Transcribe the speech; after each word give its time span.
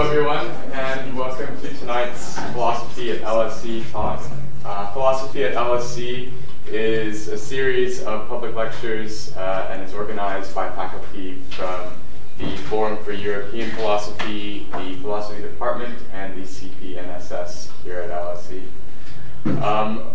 Hello, 0.00 0.12
everyone, 0.12 0.46
and 0.72 1.14
welcome 1.14 1.60
to 1.60 1.68
tonight's 1.74 2.38
Philosophy 2.52 3.10
at 3.10 3.20
LSE 3.20 3.90
talk. 3.92 4.22
Uh, 4.64 4.90
Philosophy 4.94 5.44
at 5.44 5.52
LSE 5.52 6.32
is 6.68 7.28
a 7.28 7.36
series 7.36 8.02
of 8.04 8.26
public 8.26 8.54
lectures, 8.54 9.36
uh, 9.36 9.68
and 9.70 9.82
it's 9.82 9.92
organized 9.92 10.54
by 10.54 10.70
faculty 10.70 11.42
from 11.50 11.92
the 12.38 12.56
Forum 12.70 12.96
for 13.04 13.12
European 13.12 13.70
Philosophy, 13.72 14.66
the 14.72 14.96
Philosophy 15.02 15.42
Department, 15.42 15.98
and 16.14 16.34
the 16.34 16.46
CPNSS 16.46 17.68
here 17.84 18.00
at 18.00 18.10
LSE. 18.10 19.62
Um, 19.62 20.12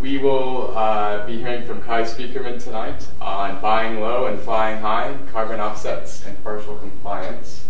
we 0.00 0.18
will 0.18 0.78
uh, 0.78 1.26
be 1.26 1.38
hearing 1.38 1.66
from 1.66 1.82
Kai 1.82 2.02
Spiekermann 2.02 2.62
tonight 2.62 3.08
on 3.20 3.60
buying 3.60 3.98
low 3.98 4.26
and 4.26 4.38
flying 4.38 4.80
high, 4.80 5.18
carbon 5.32 5.58
offsets, 5.58 6.24
and 6.24 6.40
partial 6.44 6.76
compliance. 6.76 7.64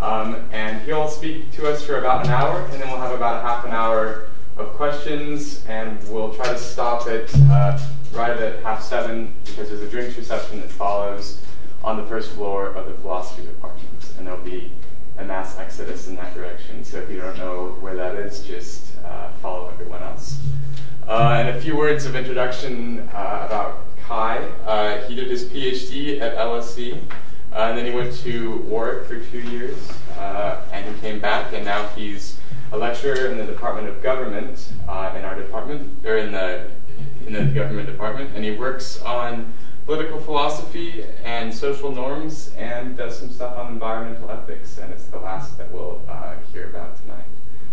Um, 0.00 0.48
and 0.52 0.80
he'll 0.82 1.08
speak 1.08 1.50
to 1.52 1.68
us 1.68 1.84
for 1.84 1.98
about 1.98 2.24
an 2.24 2.30
hour, 2.32 2.60
and 2.60 2.80
then 2.80 2.88
we'll 2.88 3.00
have 3.00 3.14
about 3.14 3.44
a 3.44 3.48
half 3.48 3.64
an 3.64 3.72
hour 3.72 4.28
of 4.56 4.68
questions, 4.74 5.64
and 5.66 5.98
we'll 6.08 6.32
try 6.34 6.46
to 6.52 6.58
stop 6.58 7.06
it 7.08 7.30
uh, 7.50 7.78
right 8.12 8.36
at 8.36 8.62
half 8.62 8.82
seven 8.82 9.34
because 9.44 9.68
there's 9.68 9.82
a 9.82 9.88
drinks 9.88 10.16
reception 10.16 10.60
that 10.60 10.70
follows 10.70 11.40
on 11.82 11.96
the 11.96 12.04
first 12.04 12.32
floor 12.32 12.68
of 12.68 12.86
the 12.86 12.94
philosophy 12.94 13.42
department, 13.46 14.12
and 14.18 14.26
there'll 14.26 14.42
be 14.42 14.72
a 15.18 15.24
mass 15.24 15.58
exodus 15.58 16.08
in 16.08 16.16
that 16.16 16.34
direction. 16.34 16.84
So 16.84 16.98
if 16.98 17.10
you 17.10 17.20
don't 17.20 17.38
know 17.38 17.76
where 17.80 17.94
that 17.96 18.14
is, 18.14 18.44
just 18.44 18.96
uh, 19.04 19.32
follow 19.42 19.68
everyone 19.68 20.02
else. 20.02 20.38
Uh, 21.06 21.36
and 21.38 21.48
a 21.56 21.60
few 21.60 21.76
words 21.76 22.04
of 22.04 22.14
introduction 22.14 23.00
uh, 23.14 23.46
about 23.46 23.84
Kai. 24.02 24.38
Uh, 24.64 25.06
he 25.08 25.14
did 25.14 25.28
his 25.28 25.44
PhD 25.44 26.20
at 26.20 26.36
LSE, 26.36 27.00
uh, 27.58 27.62
and 27.62 27.78
then 27.78 27.86
he 27.86 27.90
went 27.90 28.14
to 28.14 28.58
Warwick 28.68 29.06
for 29.06 29.18
two 29.18 29.40
years, 29.40 29.76
uh, 30.16 30.62
and 30.72 30.94
he 30.94 31.00
came 31.00 31.18
back, 31.18 31.52
and 31.52 31.64
now 31.64 31.88
he's 31.88 32.38
a 32.70 32.78
lecturer 32.78 33.26
in 33.26 33.36
the 33.36 33.44
Department 33.44 33.88
of 33.88 34.00
Government 34.00 34.72
uh, 34.88 35.12
in 35.18 35.24
our 35.24 35.34
department, 35.34 36.06
or 36.06 36.16
in 36.16 36.30
the 36.30 36.70
in 37.26 37.32
the 37.32 37.44
government 37.52 37.86
department, 37.86 38.30
and 38.36 38.44
he 38.44 38.52
works 38.52 39.02
on 39.02 39.52
political 39.86 40.20
philosophy 40.20 41.04
and 41.24 41.52
social 41.52 41.90
norms, 41.90 42.52
and 42.56 42.96
does 42.96 43.18
some 43.18 43.30
stuff 43.30 43.58
on 43.58 43.72
environmental 43.72 44.30
ethics, 44.30 44.78
and 44.78 44.92
it's 44.92 45.06
the 45.06 45.18
last 45.18 45.58
that 45.58 45.70
we'll 45.72 46.00
hear 46.52 46.70
about 46.70 47.00
tonight. 47.02 47.24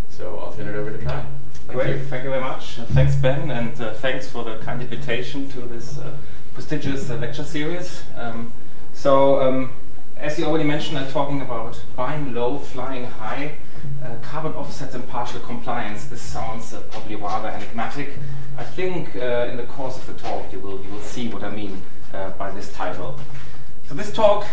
So 0.10 0.40
I'll 0.40 0.52
turn 0.52 0.68
it 0.68 0.76
over 0.76 0.92
to 0.92 0.98
Kai. 0.98 1.26
Thank 1.68 1.80
Great, 1.80 1.96
you. 1.98 2.06
thank 2.06 2.24
you 2.24 2.30
very 2.32 2.42
much. 2.42 2.80
Uh, 2.80 2.86
thanks, 2.86 3.16
Ben, 3.16 3.52
and 3.52 3.80
uh, 3.80 3.94
thanks 3.94 4.28
for 4.28 4.44
the 4.44 4.58
kind 4.60 4.82
invitation 4.82 5.48
to 5.50 5.62
this 5.62 5.98
uh, 5.98 6.16
prestigious 6.54 7.10
uh, 7.10 7.18
lecture 7.18 7.44
series. 7.44 8.04
Um, 8.16 8.52
so, 8.96 9.42
um, 9.42 9.72
as 10.18 10.40
you 10.40 10.46
already 10.46 10.64
mentioned, 10.64 10.98
I'm 10.98 11.12
talking 11.12 11.42
about 11.42 11.80
buying 11.96 12.34
low, 12.34 12.58
flying 12.58 13.06
high, 13.06 13.58
uh, 14.04 14.16
carbon 14.24 14.54
offsets 14.54 14.96
and 14.96 15.08
partial 15.08 15.40
compliance. 15.42 16.06
This 16.06 16.22
sounds 16.22 16.74
uh, 16.74 16.82
probably 16.90 17.16
rather 17.16 17.50
enigmatic. 17.50 18.14
I 18.58 18.64
think 18.64 19.16
in 19.16 19.58
the 19.58 19.68
course 19.68 19.98
of 19.98 20.08
the 20.08 20.14
talk 20.14 20.52
you 20.52 20.60
will, 20.60 20.82
you 20.84 20.90
will 20.90 21.02
see 21.02 21.28
what 21.28 21.44
I 21.44 21.52
mean 21.52 21.84
by 22.38 22.50
this 22.52 22.72
title. 22.72 23.20
So 23.88 23.94
this 23.94 24.14
talk 24.14 24.48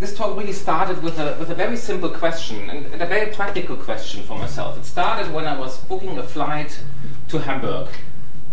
this 0.00 0.16
talk 0.16 0.34
really 0.34 0.54
started 0.54 1.02
with 1.02 1.18
a, 1.18 1.36
with 1.38 1.50
a 1.50 1.54
very 1.54 1.76
simple 1.76 2.08
question 2.08 2.70
and, 2.70 2.86
and, 2.86 3.02
a 3.02 3.06
very 3.06 3.30
practical 3.32 3.76
question 3.76 4.22
for 4.22 4.38
myself. 4.38 4.78
It 4.78 4.86
started 4.86 5.30
when 5.30 5.46
I 5.46 5.58
was 5.58 5.76
booking 5.84 6.16
a 6.16 6.22
flight 6.22 6.80
to 7.28 7.38
Hamburg. 7.38 7.88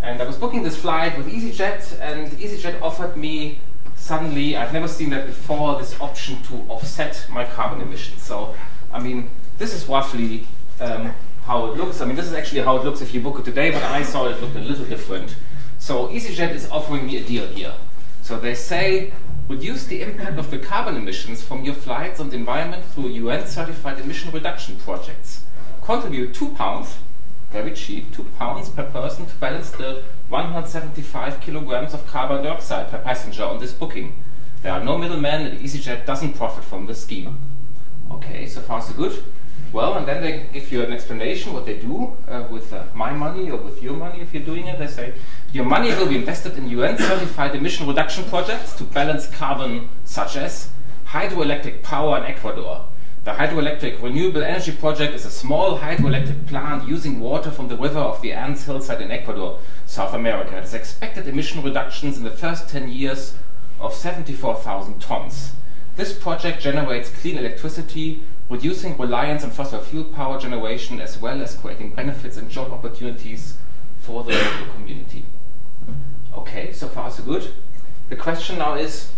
And 0.03 0.21
I 0.21 0.25
was 0.25 0.35
booking 0.35 0.63
this 0.63 0.75
flight 0.75 1.17
with 1.17 1.27
EasyJet, 1.27 2.01
and 2.01 2.31
EasyJet 2.33 2.81
offered 2.81 3.15
me 3.15 3.59
suddenly, 4.07 4.55
I've 4.55 4.71
never 4.71 4.87
seen 4.87 5.09
that 5.09 5.25
before, 5.25 5.77
this 5.77 5.99
option 5.99 6.41
to 6.43 6.55
offset 6.69 7.27
my 7.29 7.43
carbon 7.43 7.81
emissions. 7.81 8.21
So, 8.23 8.55
I 8.93 9.01
mean, 9.01 9.29
this 9.57 9.73
is 9.73 9.85
roughly 9.85 10.47
um, 10.79 11.13
how 11.43 11.65
it 11.65 11.77
looks. 11.77 11.99
I 11.99 12.05
mean, 12.05 12.15
this 12.15 12.25
is 12.25 12.33
actually 12.33 12.61
how 12.61 12.77
it 12.77 12.85
looks 12.85 13.01
if 13.01 13.13
you 13.13 13.19
book 13.19 13.39
it 13.39 13.45
today, 13.45 13.69
but 13.69 13.83
I 13.83 14.03
saw 14.03 14.27
it 14.29 14.41
looked 14.41 14.55
a 14.55 14.61
little 14.61 14.85
different. 14.85 15.35
So, 15.77 16.07
EasyJet 16.07 16.51
is 16.51 16.69
offering 16.71 17.05
me 17.05 17.17
a 17.17 17.23
deal 17.23 17.47
here. 17.47 17.73
So, 18.21 18.39
they 18.39 18.55
say 18.55 19.11
reduce 19.49 19.85
the 19.85 20.01
impact 20.01 20.39
of 20.39 20.51
the 20.51 20.57
carbon 20.57 20.95
emissions 20.95 21.41
from 21.41 21.65
your 21.65 21.75
flights 21.75 22.21
on 22.21 22.29
the 22.29 22.37
environment 22.37 22.85
through 22.85 23.09
UN-certified 23.09 23.99
emission 23.99 24.31
reduction 24.31 24.77
projects. 24.77 25.43
Contribute 25.81 26.33
two 26.33 26.49
pounds, 26.51 26.97
very 27.51 27.71
cheap, 27.71 28.13
two 28.13 28.25
pounds 28.39 28.69
per 28.69 28.83
person 28.83 29.25
to 29.25 29.35
balance 29.35 29.69
the 29.71 30.03
175 30.29 31.39
kilograms 31.39 31.93
of 31.93 32.05
carbon 32.07 32.43
dioxide 32.43 32.89
per 32.89 32.97
passenger 32.97 33.43
on 33.43 33.59
this 33.59 33.73
booking. 33.73 34.23
There 34.61 34.73
are 34.73 34.83
no 34.83 34.97
middlemen 34.97 35.45
and 35.47 35.59
EasyJet 35.59 36.05
doesn't 36.05 36.33
profit 36.33 36.63
from 36.63 36.85
the 36.85 36.95
scheme. 36.95 37.37
Okay, 38.11 38.45
so 38.45 38.61
far 38.61 38.81
so 38.81 38.93
good. 38.93 39.23
Well, 39.71 39.95
and 39.95 40.07
then 40.07 40.21
they 40.21 40.47
give 40.53 40.71
you 40.71 40.81
an 40.81 40.91
explanation 40.91 41.53
what 41.53 41.65
they 41.65 41.77
do 41.77 42.15
uh, 42.27 42.47
with 42.49 42.73
uh, 42.73 42.83
my 42.93 43.11
money 43.11 43.49
or 43.49 43.57
with 43.57 43.81
your 43.83 43.93
money 43.93 44.21
if 44.21 44.33
you're 44.33 44.43
doing 44.43 44.67
it. 44.67 44.79
They 44.79 44.87
say 44.87 45.13
your 45.53 45.65
money 45.65 45.89
will 45.89 46.07
be 46.07 46.15
invested 46.15 46.57
in 46.57 46.69
UN 46.69 46.97
certified 46.97 47.55
emission 47.55 47.87
reduction 47.87 48.23
projects 48.25 48.73
to 48.77 48.83
balance 48.85 49.27
carbon, 49.27 49.89
such 50.05 50.35
as 50.35 50.69
hydroelectric 51.07 51.83
power 51.83 52.17
in 52.17 52.23
Ecuador. 52.23 52.85
The 53.27 53.33
hydroelectric 53.33 54.01
renewable 54.01 54.41
energy 54.41 54.71
project 54.71 55.13
is 55.13 55.25
a 55.25 55.29
small 55.29 55.79
hydroelectric 55.79 56.47
plant 56.47 56.87
using 56.87 57.19
water 57.19 57.51
from 57.51 57.67
the 57.67 57.75
river 57.75 57.99
of 57.99 58.21
the 58.21 58.31
Andes 58.31 58.63
hillside 58.63 59.01
in 59.01 59.11
Ecuador, 59.11 59.59
South 59.85 60.13
America. 60.13 60.55
It 60.55 60.61
has 60.61 60.73
expected 60.73 61.27
emission 61.27 61.61
reductions 61.61 62.17
in 62.17 62.23
the 62.23 62.31
first 62.31 62.69
10 62.69 62.87
years 62.87 63.35
of 63.81 63.93
74,000 63.93 65.01
tons. 65.01 65.51
This 65.97 66.17
project 66.17 66.61
generates 66.61 67.09
clean 67.09 67.37
electricity 67.37 68.23
reducing 68.49 68.97
reliance 68.97 69.43
on 69.43 69.51
fossil 69.51 69.81
fuel 69.81 70.05
power 70.05 70.39
generation 70.39 71.01
as 71.01 71.19
well 71.19 71.41
as 71.41 71.53
creating 71.53 71.95
benefits 71.95 72.37
and 72.37 72.49
job 72.49 72.71
opportunities 72.71 73.57
for 73.99 74.23
the 74.23 74.31
local 74.31 74.73
community. 74.73 75.25
Okay, 76.33 76.71
so 76.71 76.87
far 76.87 77.11
so 77.11 77.23
good. 77.23 77.51
The 78.07 78.15
question 78.15 78.59
now 78.59 78.75
is 78.75 79.11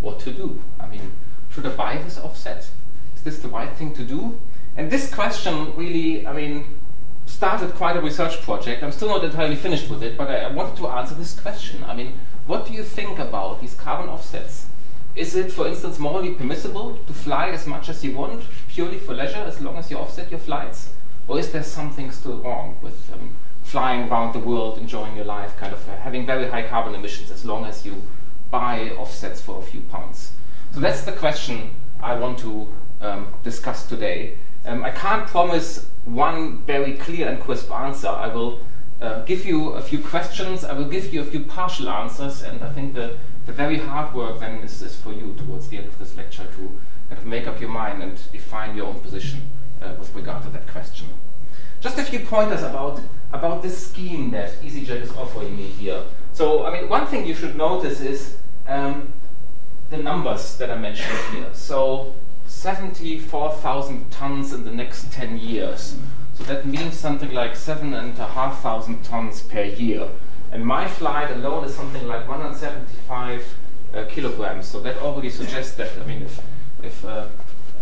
what 0.00 0.20
to 0.20 0.30
do. 0.30 0.62
I 0.78 0.86
mean, 0.86 1.10
should 1.50 1.66
I 1.66 1.70
buy 1.70 1.96
this 1.96 2.16
offset? 2.16 2.70
Is 3.24 3.36
this 3.36 3.42
the 3.42 3.48
right 3.48 3.74
thing 3.74 3.94
to 3.94 4.04
do? 4.04 4.38
And 4.76 4.90
this 4.90 5.10
question 5.12 5.74
really, 5.76 6.26
I 6.26 6.34
mean, 6.34 6.66
started 7.24 7.74
quite 7.74 7.96
a 7.96 8.02
research 8.02 8.42
project. 8.42 8.82
I'm 8.82 8.92
still 8.92 9.08
not 9.08 9.24
entirely 9.24 9.56
finished 9.56 9.88
with 9.88 10.02
it, 10.02 10.18
but 10.18 10.28
I, 10.28 10.40
I 10.40 10.52
wanted 10.52 10.76
to 10.76 10.88
answer 10.88 11.14
this 11.14 11.40
question. 11.40 11.82
I 11.84 11.94
mean, 11.94 12.18
what 12.46 12.66
do 12.66 12.74
you 12.74 12.82
think 12.82 13.18
about 13.18 13.62
these 13.62 13.72
carbon 13.72 14.10
offsets? 14.10 14.66
Is 15.16 15.34
it, 15.36 15.50
for 15.50 15.66
instance, 15.66 15.98
morally 15.98 16.32
permissible 16.32 16.98
to 17.06 17.12
fly 17.14 17.48
as 17.48 17.66
much 17.66 17.88
as 17.88 18.04
you 18.04 18.14
want, 18.14 18.44
purely 18.68 18.98
for 18.98 19.14
leisure, 19.14 19.38
as 19.38 19.58
long 19.58 19.78
as 19.78 19.90
you 19.90 19.96
offset 19.96 20.30
your 20.30 20.40
flights? 20.40 20.90
Or 21.26 21.38
is 21.38 21.50
there 21.50 21.62
something 21.62 22.10
still 22.10 22.36
wrong 22.42 22.76
with 22.82 23.10
um, 23.10 23.36
flying 23.62 24.06
around 24.10 24.34
the 24.34 24.38
world, 24.38 24.76
enjoying 24.76 25.16
your 25.16 25.24
life, 25.24 25.56
kind 25.56 25.72
of 25.72 25.88
uh, 25.88 25.96
having 25.96 26.26
very 26.26 26.50
high 26.50 26.68
carbon 26.68 26.94
emissions 26.94 27.30
as 27.30 27.46
long 27.46 27.64
as 27.64 27.86
you 27.86 28.02
buy 28.50 28.90
offsets 28.98 29.40
for 29.40 29.60
a 29.60 29.62
few 29.62 29.80
pounds? 29.80 30.32
So 30.72 30.80
that's 30.80 31.04
the 31.04 31.12
question 31.12 31.70
I 32.02 32.18
want 32.18 32.38
to 32.40 32.68
um, 33.04 33.34
discuss 33.42 33.86
today. 33.86 34.38
Um, 34.64 34.82
I 34.82 34.90
can't 34.90 35.26
promise 35.26 35.88
one 36.04 36.62
very 36.62 36.94
clear 36.94 37.28
and 37.28 37.40
crisp 37.40 37.70
answer. 37.70 38.08
I 38.08 38.28
will 38.28 38.60
uh, 39.00 39.24
give 39.24 39.44
you 39.44 39.70
a 39.70 39.82
few 39.82 39.98
questions, 39.98 40.64
I 40.64 40.72
will 40.72 40.88
give 40.88 41.12
you 41.12 41.20
a 41.20 41.24
few 41.24 41.40
partial 41.40 41.88
answers, 41.88 42.42
and 42.42 42.62
I 42.62 42.72
think 42.72 42.94
the 42.94 43.16
the 43.46 43.52
very 43.52 43.78
hard 43.78 44.14
work 44.14 44.40
then 44.40 44.62
is, 44.62 44.80
is 44.80 44.96
for 44.96 45.12
you 45.12 45.34
towards 45.36 45.68
the 45.68 45.76
end 45.76 45.86
of 45.86 45.98
this 45.98 46.16
lecture 46.16 46.44
to 46.44 46.80
kind 47.08 47.18
of 47.18 47.26
make 47.26 47.46
up 47.46 47.60
your 47.60 47.70
mind 47.70 48.02
and 48.02 48.18
define 48.32 48.76
your 48.76 48.86
own 48.86 49.00
position 49.00 49.42
uh, 49.82 49.92
with 49.98 50.14
regard 50.14 50.42
to 50.44 50.48
that 50.50 50.66
question. 50.66 51.08
Just 51.80 51.98
a 51.98 52.02
few 52.02 52.20
pointers 52.20 52.62
about, 52.62 53.00
about 53.32 53.62
this 53.62 53.88
scheme 53.88 54.30
that 54.30 54.52
EasyJet 54.62 55.02
is 55.02 55.10
offering 55.10 55.56
me 55.56 55.64
here. 55.64 56.02
So, 56.32 56.64
I 56.64 56.72
mean, 56.72 56.88
one 56.88 57.06
thing 57.06 57.26
you 57.26 57.34
should 57.34 57.56
notice 57.56 58.00
is 58.00 58.38
um, 58.66 59.12
the 59.90 59.98
numbers 59.98 60.56
that 60.56 60.70
I 60.70 60.78
mentioned 60.78 61.18
here. 61.32 61.50
So, 61.52 62.14
74,000 62.64 64.10
tons 64.10 64.54
in 64.54 64.64
the 64.64 64.70
next 64.70 65.12
10 65.12 65.38
years. 65.38 65.98
So 66.32 66.44
that 66.44 66.64
means 66.64 66.98
something 66.98 67.30
like 67.30 67.56
7,500 67.56 69.04
tons 69.04 69.42
per 69.42 69.64
year. 69.64 70.08
And 70.50 70.64
my 70.64 70.88
flight 70.88 71.30
alone 71.30 71.64
is 71.64 71.74
something 71.74 72.06
like 72.06 72.26
175 72.26 73.54
uh, 73.92 74.04
kilograms. 74.08 74.66
So 74.66 74.80
that 74.80 74.96
already 75.02 75.28
suggests 75.28 75.74
that, 75.74 75.90
I 76.02 76.06
mean, 76.06 76.22
if, 76.22 76.40
if 76.82 77.04
uh, 77.04 77.26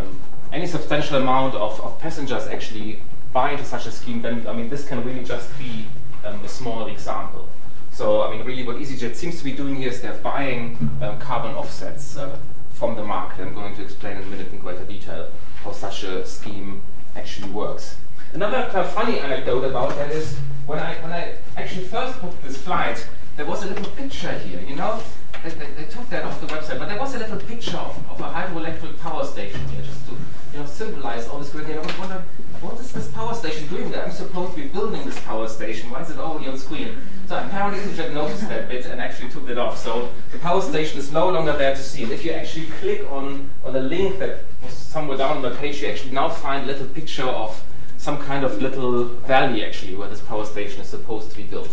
um, 0.01 0.19
any 0.53 0.67
substantial 0.67 1.17
amount 1.17 1.55
of, 1.55 1.81
of 1.81 2.01
passengers 2.01 2.49
actually 2.49 3.03
buy 3.33 3.53
into 3.53 3.65
such 3.65 3.87
a 3.87 3.93
scheme, 3.93 4.21
then, 4.21 4.49
I 4.49 4.53
mean, 4.53 4.69
this 4.69 4.85
can 4.85 5.05
really 5.05 5.23
just 5.25 5.57
be 5.61 5.87
um, 6.25 6.45
a 6.45 6.49
small 6.49 6.89
example. 6.89 7.49
So, 7.93 8.25
I 8.25 8.37
mean, 8.37 8.45
really 8.45 8.67
what 8.67 8.79
EasyJet 8.79 9.15
seems 9.15 9.39
to 9.39 9.45
be 9.45 9.53
doing 9.53 9.77
here 9.77 9.91
is 9.91 10.03
they're 10.03 10.13
buying 10.15 10.77
um, 11.01 11.21
carbon 11.21 11.55
offsets 11.55 12.17
uh, 12.17 12.37
from 12.83 12.97
the 12.97 13.05
market. 13.05 13.43
I'm 13.43 13.55
going 13.55 13.77
to 13.77 13.83
explain 13.83 14.17
in 14.17 14.25
a 14.25 14.27
minute 14.27 14.53
in 14.53 14.59
greater 14.59 14.85
detail 14.85 15.29
how 15.63 15.71
such 15.71 16.03
a 16.03 16.27
scheme 16.27 16.83
actually 17.15 17.49
works. 17.53 17.97
Another 18.33 18.63
kind 18.73 18.79
of 18.85 18.93
funny 18.93 19.21
anecdote 19.21 19.63
about 19.63 19.91
that 19.91 20.11
is 20.11 20.37
when 20.67 20.81
I 20.81 20.95
when 20.95 21.13
I 21.13 21.37
actually 21.57 21.85
first 21.85 22.21
booked 22.21 22.43
this 22.43 22.57
flight, 22.57 23.07
there 23.37 23.47
was 23.47 23.63
a 23.63 23.69
little 23.69 23.89
picture 23.93 24.37
here, 24.37 24.61
you 24.63 24.75
know. 24.75 25.01
They, 25.43 25.51
they, 25.51 25.71
they, 25.73 25.85
took 25.85 26.09
that 26.11 26.25
off 26.25 26.41
the 26.41 26.47
website, 26.47 26.79
but 26.79 26.89
there 26.89 26.99
was 26.99 27.15
a 27.15 27.19
little 27.19 27.39
picture 27.39 27.77
of, 27.77 27.97
of 28.11 28.21
a 28.21 28.25
hydroelectric 28.25 28.99
power 29.01 29.25
station 29.25 29.61
here, 29.69 29.83
just 29.83 30.07
to 30.07 30.13
you 30.13 30.59
know 30.59 30.67
symbolize 30.67 31.27
all 31.29 31.39
this 31.39 31.51
grid. 31.51 31.69
And 31.69 31.81
I 31.81 31.87
was 31.87 31.99
wondering, 31.99 32.23
what 32.61 32.79
is 32.79 32.93
this 32.93 33.09
power 33.09 33.35
station 33.35 33.67
doing 33.69 33.91
there? 33.91 34.05
I'm 34.05 34.13
supposed 34.13 34.55
to 34.55 34.63
be 34.63 34.69
building 34.69 35.05
this 35.05 35.19
power 35.21 35.49
station. 35.49 35.91
Why 35.91 36.03
is 36.03 36.11
it 36.11 36.19
already 36.19 36.49
on 36.49 36.59
screen? 36.59 36.97
So 37.27 37.39
apparently 37.39 37.81
EasyJet 37.81 38.13
noticed 38.13 38.49
that 38.49 38.69
bit 38.69 38.87
and 38.87 39.01
actually 39.01 39.31
took 39.31 39.49
it 39.49 39.59
off. 39.59 39.79
So 39.79 40.11
the 40.31 40.39
power 40.39 40.61
station 40.61 40.99
is 40.99 41.11
no 41.11 41.29
longer 41.29 41.57
there 41.57 41.75
to 41.75 41.83
see. 41.83 42.05
And 42.05 42.13
if 42.13 42.25
you 42.25 42.33
actually 42.33 42.67
click 42.81 43.11
on, 43.11 43.51
on 43.65 43.73
the 43.73 43.81
link 43.81 44.19
that 44.19 44.45
was 44.63 44.73
somewhere 44.73 45.19
down 45.19 45.37
on 45.37 45.43
the 45.43 45.51
page, 45.57 45.83
you 45.83 45.89
actually 45.89 46.13
now 46.13 46.29
find 46.29 46.65
a 46.65 46.73
little 46.73 46.87
picture 46.87 47.25
of 47.25 47.63
some 47.97 48.19
kind 48.19 48.45
of 48.45 48.61
little 48.61 49.05
valley 49.05 49.65
actually 49.65 49.95
where 49.95 50.09
this 50.09 50.21
power 50.21 50.45
station 50.45 50.81
is 50.81 50.89
supposed 50.89 51.31
to 51.31 51.37
be 51.37 51.45
built. 51.45 51.71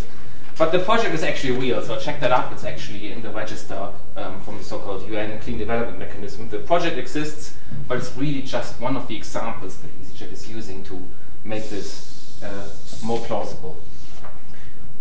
But 0.60 0.74
the 0.74 0.80
project 0.80 1.16
is 1.16 1.24
actually 1.24 1.58
real, 1.58 1.82
so 1.82 1.98
check 1.98 2.20
that 2.20 2.34
up. 2.34 2.52
It's 2.52 2.66
actually 2.66 3.14
in 3.14 3.22
the 3.22 3.30
register 3.30 3.94
um, 4.18 4.42
from 4.42 4.58
the 4.58 4.64
so-called 4.66 5.08
UN 5.08 5.40
Clean 5.40 5.58
Development 5.58 5.98
Mechanism. 5.98 6.50
The 6.50 6.60
project 6.60 6.98
exists, 6.98 7.56
but 7.88 7.98
it's 7.98 8.14
really 8.18 8.42
just 8.42 8.78
one 8.82 8.98
of 8.98 9.08
the 9.08 9.16
examples 9.16 9.78
that 9.78 9.88
EasyJet 10.02 10.34
is 10.34 10.50
using 10.50 10.84
to 10.84 11.02
make 11.46 11.70
this 11.70 12.44
uh, 12.44 12.68
more 13.06 13.20
plausible. 13.20 13.78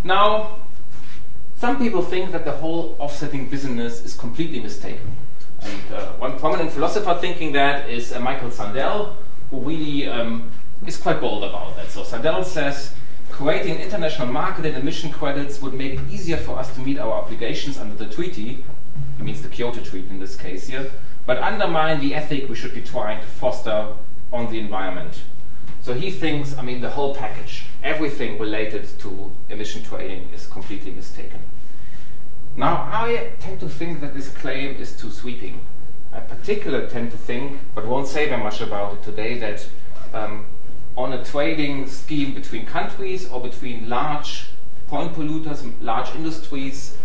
Now, 0.04 0.58
some 1.56 1.76
people 1.76 2.02
think 2.02 2.30
that 2.30 2.44
the 2.44 2.52
whole 2.52 2.94
offsetting 3.00 3.50
business 3.50 4.04
is 4.04 4.14
completely 4.14 4.60
mistaken. 4.60 5.16
And 5.60 5.92
uh, 5.92 6.12
one 6.18 6.38
prominent 6.38 6.70
philosopher 6.70 7.18
thinking 7.20 7.50
that 7.54 7.90
is 7.90 8.12
uh, 8.12 8.20
Michael 8.20 8.52
Sandel, 8.52 9.16
who 9.50 9.58
really 9.58 10.06
um, 10.06 10.52
is 10.86 10.98
quite 10.98 11.20
bold 11.20 11.42
about 11.42 11.74
that. 11.74 11.90
So 11.90 12.04
Sandel 12.04 12.44
says 12.44 12.94
creating 13.38 13.76
an 13.76 13.80
international 13.80 14.26
market 14.26 14.64
in 14.66 14.74
emission 14.74 15.12
credits 15.12 15.62
would 15.62 15.72
make 15.72 15.92
it 15.92 16.00
easier 16.10 16.36
for 16.36 16.58
us 16.58 16.74
to 16.74 16.80
meet 16.80 16.98
our 16.98 17.12
obligations 17.12 17.78
under 17.78 17.94
the 17.94 18.12
treaty, 18.12 18.64
it 19.16 19.22
means 19.22 19.42
the 19.42 19.48
Kyoto 19.48 19.80
Treaty 19.80 20.08
in 20.10 20.18
this 20.18 20.34
case 20.34 20.66
here, 20.66 20.90
but 21.24 21.38
undermine 21.38 22.00
the 22.00 22.16
ethic 22.16 22.48
we 22.48 22.56
should 22.56 22.74
be 22.74 22.80
trying 22.80 23.20
to 23.20 23.26
foster 23.28 23.94
on 24.32 24.50
the 24.50 24.58
environment. 24.58 25.22
So 25.82 25.94
he 25.94 26.10
thinks, 26.10 26.58
I 26.58 26.62
mean, 26.62 26.80
the 26.80 26.90
whole 26.90 27.14
package, 27.14 27.66
everything 27.80 28.40
related 28.40 28.88
to 28.98 29.30
emission 29.48 29.84
trading 29.84 30.30
is 30.34 30.48
completely 30.48 30.90
mistaken. 30.90 31.38
Now, 32.56 32.88
I 32.92 33.30
tend 33.38 33.60
to 33.60 33.68
think 33.68 34.00
that 34.00 34.14
this 34.14 34.30
claim 34.30 34.74
is 34.82 34.96
too 34.96 35.12
sweeping. 35.12 35.60
I 36.12 36.18
particularly 36.18 36.88
tend 36.88 37.12
to 37.12 37.16
think, 37.16 37.60
but 37.72 37.86
won't 37.86 38.08
say 38.08 38.28
very 38.28 38.42
much 38.42 38.60
about 38.60 38.94
it 38.94 39.04
today, 39.04 39.38
that 39.38 39.68
um, 40.12 40.46
on 40.96 41.12
a 41.12 41.24
trading 41.24 41.86
scheme 41.86 42.34
between 42.34 42.66
countries 42.66 43.28
or 43.28 43.40
between 43.40 43.88
large 43.88 44.46
point 44.88 45.14
polluters, 45.14 45.70
large 45.80 46.14
industries, 46.14 46.96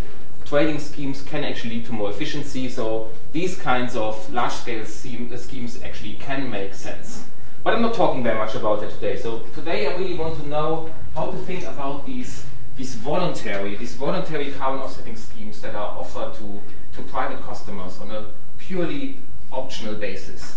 trading 0.44 0.78
schemes 0.78 1.22
can 1.22 1.44
actually 1.44 1.76
lead 1.76 1.86
to 1.86 1.92
more 1.92 2.10
efficiency. 2.10 2.68
So 2.68 3.10
these 3.32 3.56
kinds 3.56 3.96
of 3.96 4.32
large-scale 4.32 4.84
schemes 4.86 5.82
actually 5.82 6.14
can 6.14 6.50
make 6.50 6.74
sense. 6.74 7.24
But 7.62 7.74
I'm 7.74 7.82
not 7.82 7.94
talking 7.94 8.22
very 8.22 8.38
much 8.38 8.54
about 8.54 8.82
it 8.82 8.90
today. 8.90 9.16
So 9.16 9.40
today 9.54 9.86
I 9.86 9.96
really 9.96 10.14
want 10.14 10.38
to 10.40 10.48
know 10.48 10.90
how 11.14 11.30
to 11.30 11.36
think 11.38 11.64
about 11.64 12.06
these 12.06 12.44
these 12.76 12.96
voluntary 12.96 13.76
these 13.76 13.94
voluntary 13.94 14.50
carbon 14.50 14.80
offsetting 14.80 15.16
schemes 15.16 15.60
that 15.62 15.74
are 15.76 15.96
offered 15.96 16.34
to 16.34 16.60
to 16.94 17.02
private 17.02 17.40
customers 17.42 17.98
on 18.00 18.10
a 18.10 18.26
purely 18.58 19.18
optional 19.52 19.94
basis. 19.94 20.56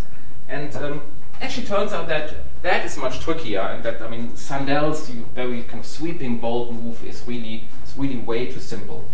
And 0.50 0.76
um, 0.76 1.02
actually 1.42 1.68
turns 1.68 1.94
out 1.94 2.08
that 2.08 2.34
that 2.62 2.86
is 2.86 2.98
much 2.98 3.20
trickier, 3.20 3.62
and 3.62 3.84
that 3.84 4.02
I 4.02 4.08
mean 4.10 4.36
Sandel's 4.36 5.10
very 5.36 5.64
kind 5.64 5.80
of 5.80 5.86
sweeping, 5.86 6.40
bold 6.40 6.76
move 6.76 7.04
is 7.04 7.24
really 7.28 7.66
is 7.84 7.98
really 7.98 8.18
way 8.18 8.48
too 8.48 8.60
simple. 8.60 9.10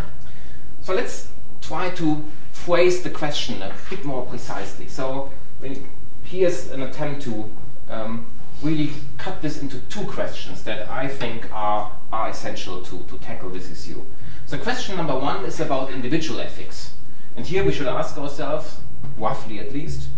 So 0.81 0.93
let's 0.93 1.29
try 1.61 1.89
to 1.91 2.23
phrase 2.51 3.03
the 3.03 3.09
question 3.09 3.61
a 3.61 3.73
bit 3.89 4.05
more 4.05 4.25
precisely. 4.25 4.87
So 4.87 5.31
I 5.59 5.67
mean, 5.69 5.89
here's 6.23 6.71
an 6.71 6.81
attempt 6.81 7.21
to 7.23 7.51
um, 7.89 8.27
really 8.61 8.91
cut 9.17 9.41
this 9.41 9.61
into 9.61 9.79
two 9.81 10.05
questions 10.05 10.63
that 10.63 10.89
I 10.89 11.07
think 11.07 11.51
are, 11.53 11.91
are 12.11 12.29
essential 12.29 12.81
to, 12.81 13.03
to 13.03 13.17
tackle 13.19 13.49
this 13.49 13.71
issue. 13.71 14.03
So 14.45 14.57
question 14.57 14.95
number 14.95 15.17
one 15.17 15.45
is 15.45 15.59
about 15.59 15.91
individual 15.91 16.39
ethics. 16.39 16.93
And 17.35 17.45
here 17.45 17.63
we 17.63 17.71
should 17.71 17.87
ask 17.87 18.17
ourselves, 18.17 18.79
roughly 19.17 19.59
at 19.59 19.73
least, 19.73 20.09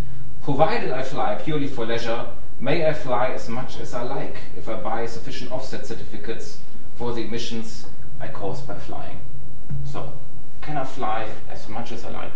provided 0.45 0.91
I 0.91 1.01
fly 1.01 1.33
purely 1.43 1.67
for 1.67 1.87
leisure, 1.87 2.27
May 2.59 2.87
I 2.87 2.93
fly 2.93 3.29
as 3.31 3.49
much 3.49 3.79
as 3.79 3.95
I 3.95 4.03
like 4.03 4.37
if 4.55 4.69
I 4.69 4.75
buy 4.75 5.07
sufficient 5.07 5.51
offset 5.51 5.87
certificates 5.87 6.59
for 6.93 7.13
the 7.13 7.21
emissions 7.21 7.87
I 8.21 8.27
cause 8.27 8.61
by 8.61 8.75
flying. 8.75 9.19
So, 9.83 10.13
can 10.61 10.77
I 10.77 10.85
fly 10.85 11.27
as 11.49 11.67
much 11.67 11.91
as 11.91 12.05
I 12.05 12.11
like, 12.11 12.31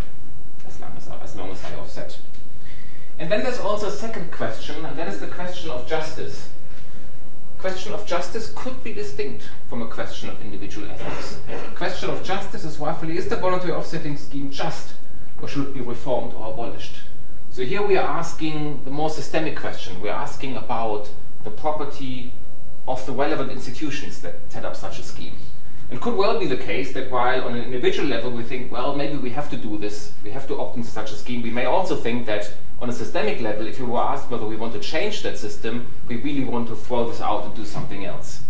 as 0.67 0.79
long 0.81 0.91
as 0.97 1.07
I, 1.07 1.19
as 1.19 1.35
long 1.35 1.51
as 1.51 1.63
I 1.63 1.75
offset? 1.75 2.19
And 3.19 3.31
then 3.31 3.44
there's 3.44 3.59
also 3.59 3.88
a 3.88 3.91
second 3.91 4.31
question, 4.31 4.83
and 4.83 4.97
that 4.97 5.07
is 5.07 5.19
the 5.19 5.27
question 5.27 5.69
of 5.69 5.88
justice. 5.88 6.50
Question 7.59 7.94
of 7.94 8.07
justice 8.07 8.51
could 8.56 8.83
be 8.83 8.91
distinct 8.91 9.44
from 9.67 9.83
a 9.83 9.88
question 9.88 10.29
of 10.29 10.41
individual 10.41 10.89
ethics. 10.89 11.39
Question 11.75 12.09
of 12.09 12.23
justice 12.23 12.65
is 12.65 12.79
roughly, 12.79 13.17
is 13.17 13.29
the 13.29 13.35
voluntary 13.35 13.71
offsetting 13.71 14.17
scheme 14.17 14.50
just, 14.50 14.95
or 15.41 15.47
should 15.47 15.67
it 15.67 15.73
be 15.73 15.81
reformed 15.81 16.33
or 16.33 16.51
abolished? 16.51 16.95
So 17.51 17.63
here 17.63 17.81
we 17.81 17.98
are 17.98 18.07
asking 18.07 18.84
the 18.86 18.92
more 18.92 19.10
systemic 19.10 19.57
question. 19.57 20.00
We're 20.01 20.12
asking 20.12 20.56
about 20.56 21.10
the 21.44 21.50
property 21.50 22.31
of 22.88 23.04
the 23.07 23.12
relevant 23.12 23.51
institutions 23.51 24.22
that 24.22 24.36
set 24.50 24.66
up 24.66 24.75
such 24.75 25.00
a 25.00 25.04
scheme. 25.04 25.36
It 25.90 26.00
could 26.00 26.16
well 26.16 26.40
be 26.40 26.46
the 26.46 26.57
case 26.57 26.94
that 26.94 27.10
while 27.10 27.44
on 27.44 27.56
an 27.56 27.63
individual 27.63 28.07
level 28.07 28.30
we 28.30 28.44
think, 28.44 28.72
well, 28.72 28.96
maybe 28.96 29.18
we 29.18 29.31
have 29.31 29.50
to 29.50 29.57
do 29.57 29.80
this, 29.80 30.13
we 30.24 30.30
have 30.30 30.48
to 30.48 30.60
opt 30.60 30.78
into 30.78 30.90
such 30.90 31.12
a 31.12 31.16
scheme, 31.16 31.42
we 31.42 31.50
may 31.50 31.66
also 31.66 31.96
think 31.96 32.28
that 32.28 32.54
on 32.80 32.88
a 32.88 32.94
systemic 32.94 33.42
level, 33.42 33.66
if 33.66 33.80
you 33.80 33.88
were 33.88 34.00
asked 34.00 34.30
whether 34.30 34.45
we 34.45 34.56
want 34.56 34.74
to 34.74 34.80
change 34.80 35.24
that 35.24 35.40
system, 35.40 35.88
we 36.07 36.18
really 36.18 36.44
want 36.44 36.68
to 36.68 36.75
throw 36.75 37.10
this 37.10 37.19
out 37.19 37.45
and 37.45 37.56
do 37.56 37.66
something 37.66 38.06
else. 38.06 38.44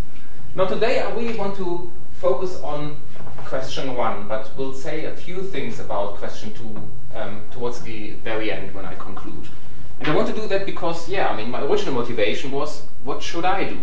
Now 0.56 0.66
today 0.66 1.00
uh, 1.00 1.08
I 1.08 1.16
really 1.16 1.38
want 1.38 1.56
to 1.56 1.90
focus 2.12 2.60
on 2.62 2.98
question 3.46 3.96
one, 3.96 4.28
but 4.28 4.52
we'll 4.58 4.74
say 4.74 5.06
a 5.06 5.16
few 5.16 5.42
things 5.42 5.80
about 5.80 6.18
question 6.18 6.54
two 6.54 6.90
um, 7.16 7.42
towards 7.52 7.82
the 7.82 8.12
very 8.24 8.52
end 8.52 8.74
when 8.74 8.86
I 8.86 8.96
conclude. 8.96 9.48
And 10.00 10.08
I 10.08 10.16
want 10.16 10.28
to 10.30 10.34
do 10.34 10.48
that 10.48 10.66
because, 10.66 11.10
yeah, 11.10 11.28
I 11.28 11.36
mean, 11.36 11.52
my 11.52 11.62
original 11.62 11.94
motivation 11.94 12.52
was, 12.52 12.84
what 13.04 13.22
should 13.22 13.46
I 13.46 13.66
do 13.66 13.80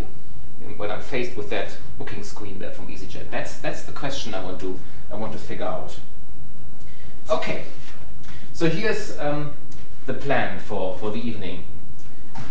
when 0.76 0.90
I'm 0.90 1.02
faced 1.02 1.37
with 1.37 1.50
that 1.50 1.76
booking 1.99 2.25
screen 2.25 2.58
there 2.58 2.73
from 2.73 2.88
EasyJet? 2.88 3.31
That's 3.31 3.58
that's 3.58 3.82
the 3.82 3.93
question 3.93 4.34
I 4.34 4.43
want 4.43 4.61
to 4.61 4.78
I 5.12 5.17
want 5.17 5.32
to 5.32 5.38
figure 5.38 5.67
out. 5.67 5.99
Okay, 7.28 7.64
so 8.52 8.69
here's 8.69 9.19
um, 9.19 9.52
the 10.06 10.14
plan 10.14 10.58
for 10.58 10.96
for 10.99 11.11
the 11.11 11.20
evening. 11.20 11.64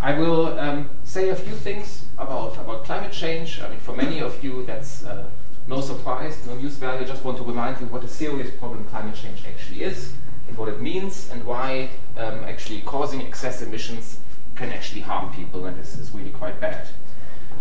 I 0.01 0.13
will 0.13 0.59
um, 0.59 0.89
say 1.03 1.29
a 1.29 1.35
few 1.35 1.55
things 1.55 2.05
about 2.17 2.57
about 2.57 2.85
climate 2.85 3.11
change. 3.11 3.61
I 3.61 3.69
mean, 3.69 3.79
for 3.79 3.95
many 3.95 4.21
of 4.21 4.43
you, 4.43 4.63
that's 4.65 5.03
uh, 5.03 5.27
no 5.67 5.81
surprise, 5.81 6.45
no 6.45 6.55
news 6.55 6.75
value. 6.75 7.01
I 7.01 7.05
just 7.05 7.23
want 7.23 7.37
to 7.37 7.43
remind 7.43 7.81
you 7.81 7.87
what 7.87 8.03
a 8.03 8.07
serious 8.07 8.51
problem 8.55 8.85
climate 8.85 9.15
change 9.15 9.43
actually 9.47 9.83
is 9.83 10.13
and 10.47 10.57
what 10.57 10.69
it 10.69 10.81
means 10.81 11.29
and 11.31 11.43
why 11.45 11.89
um, 12.17 12.43
actually 12.43 12.81
causing 12.81 13.21
excess 13.21 13.61
emissions 13.61 14.19
can 14.55 14.71
actually 14.71 15.01
harm 15.01 15.33
people 15.33 15.65
and 15.65 15.79
is, 15.79 15.97
is 15.99 16.11
really 16.11 16.31
quite 16.31 16.59
bad. 16.61 16.87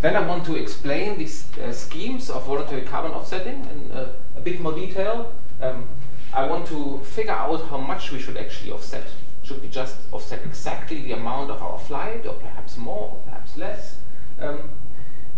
Then 0.00 0.16
I 0.16 0.20
want 0.20 0.44
to 0.46 0.56
explain 0.56 1.18
these 1.18 1.46
uh, 1.58 1.72
schemes 1.72 2.28
of 2.30 2.44
voluntary 2.46 2.82
carbon 2.82 3.12
offsetting 3.12 3.64
in 3.66 3.92
uh, 3.92 4.12
a 4.36 4.40
bit 4.40 4.60
more 4.60 4.74
detail. 4.74 5.32
Um, 5.62 5.88
I 6.32 6.46
want 6.46 6.66
to 6.66 7.00
figure 7.04 7.32
out 7.32 7.68
how 7.68 7.78
much 7.78 8.12
we 8.12 8.18
should 8.18 8.36
actually 8.36 8.72
offset. 8.72 9.06
Should 9.42 9.62
we 9.62 9.68
just 9.68 9.96
offset 10.12 10.42
exactly 10.44 11.00
the 11.02 11.12
amount 11.12 11.50
of 11.50 11.62
our 11.62 11.78
flight, 11.78 12.26
or 12.26 12.34
perhaps 12.34 12.76
more, 12.76 13.10
or 13.12 13.22
perhaps 13.24 13.56
less? 13.56 13.98
Um, 14.40 14.70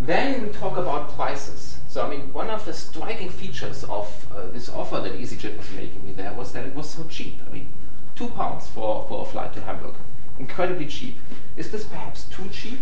then 0.00 0.43
we 0.43 0.49
talk 0.50 0.76
about 0.76 1.15
prices. 1.15 1.79
So, 1.88 2.05
I 2.05 2.11
mean, 2.11 2.33
one 2.33 2.50
of 2.50 2.65
the 2.65 2.73
striking 2.73 3.31
features 3.31 3.85
of 3.85 4.26
uh, 4.35 4.49
this 4.49 4.69
offer 4.69 5.00
that 5.00 5.19
EasyJet 5.19 5.57
was 5.57 5.71
making 5.71 6.05
me 6.05 6.12
there 6.12 6.33
was 6.35 6.53
that 6.53 6.67
it 6.67 6.75
was 6.75 6.91
so 6.91 7.05
cheap. 7.05 7.41
I 7.49 7.55
mean, 7.55 7.69
two 8.15 8.29
pounds 8.29 8.69
for, 8.69 9.07
for 9.09 9.23
a 9.23 9.25
flight 9.25 9.55
to 9.55 9.62
Hamburg. 9.62 9.95
Incredibly 10.38 10.87
cheap. 10.87 11.17
Is 11.57 11.71
this 11.71 11.85
perhaps 11.85 12.25
too 12.25 12.49
cheap? 12.50 12.81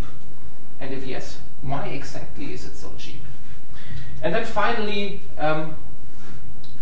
And 0.81 0.93
if 0.93 1.07
yes, 1.07 1.39
why 1.63 1.87
exactly 1.87 2.53
is 2.53 2.65
it 2.65 2.75
so 2.77 2.93
cheap? 2.99 3.23
And 4.23 4.35
then 4.35 4.45
finally, 4.45 5.21
um, 5.39 5.77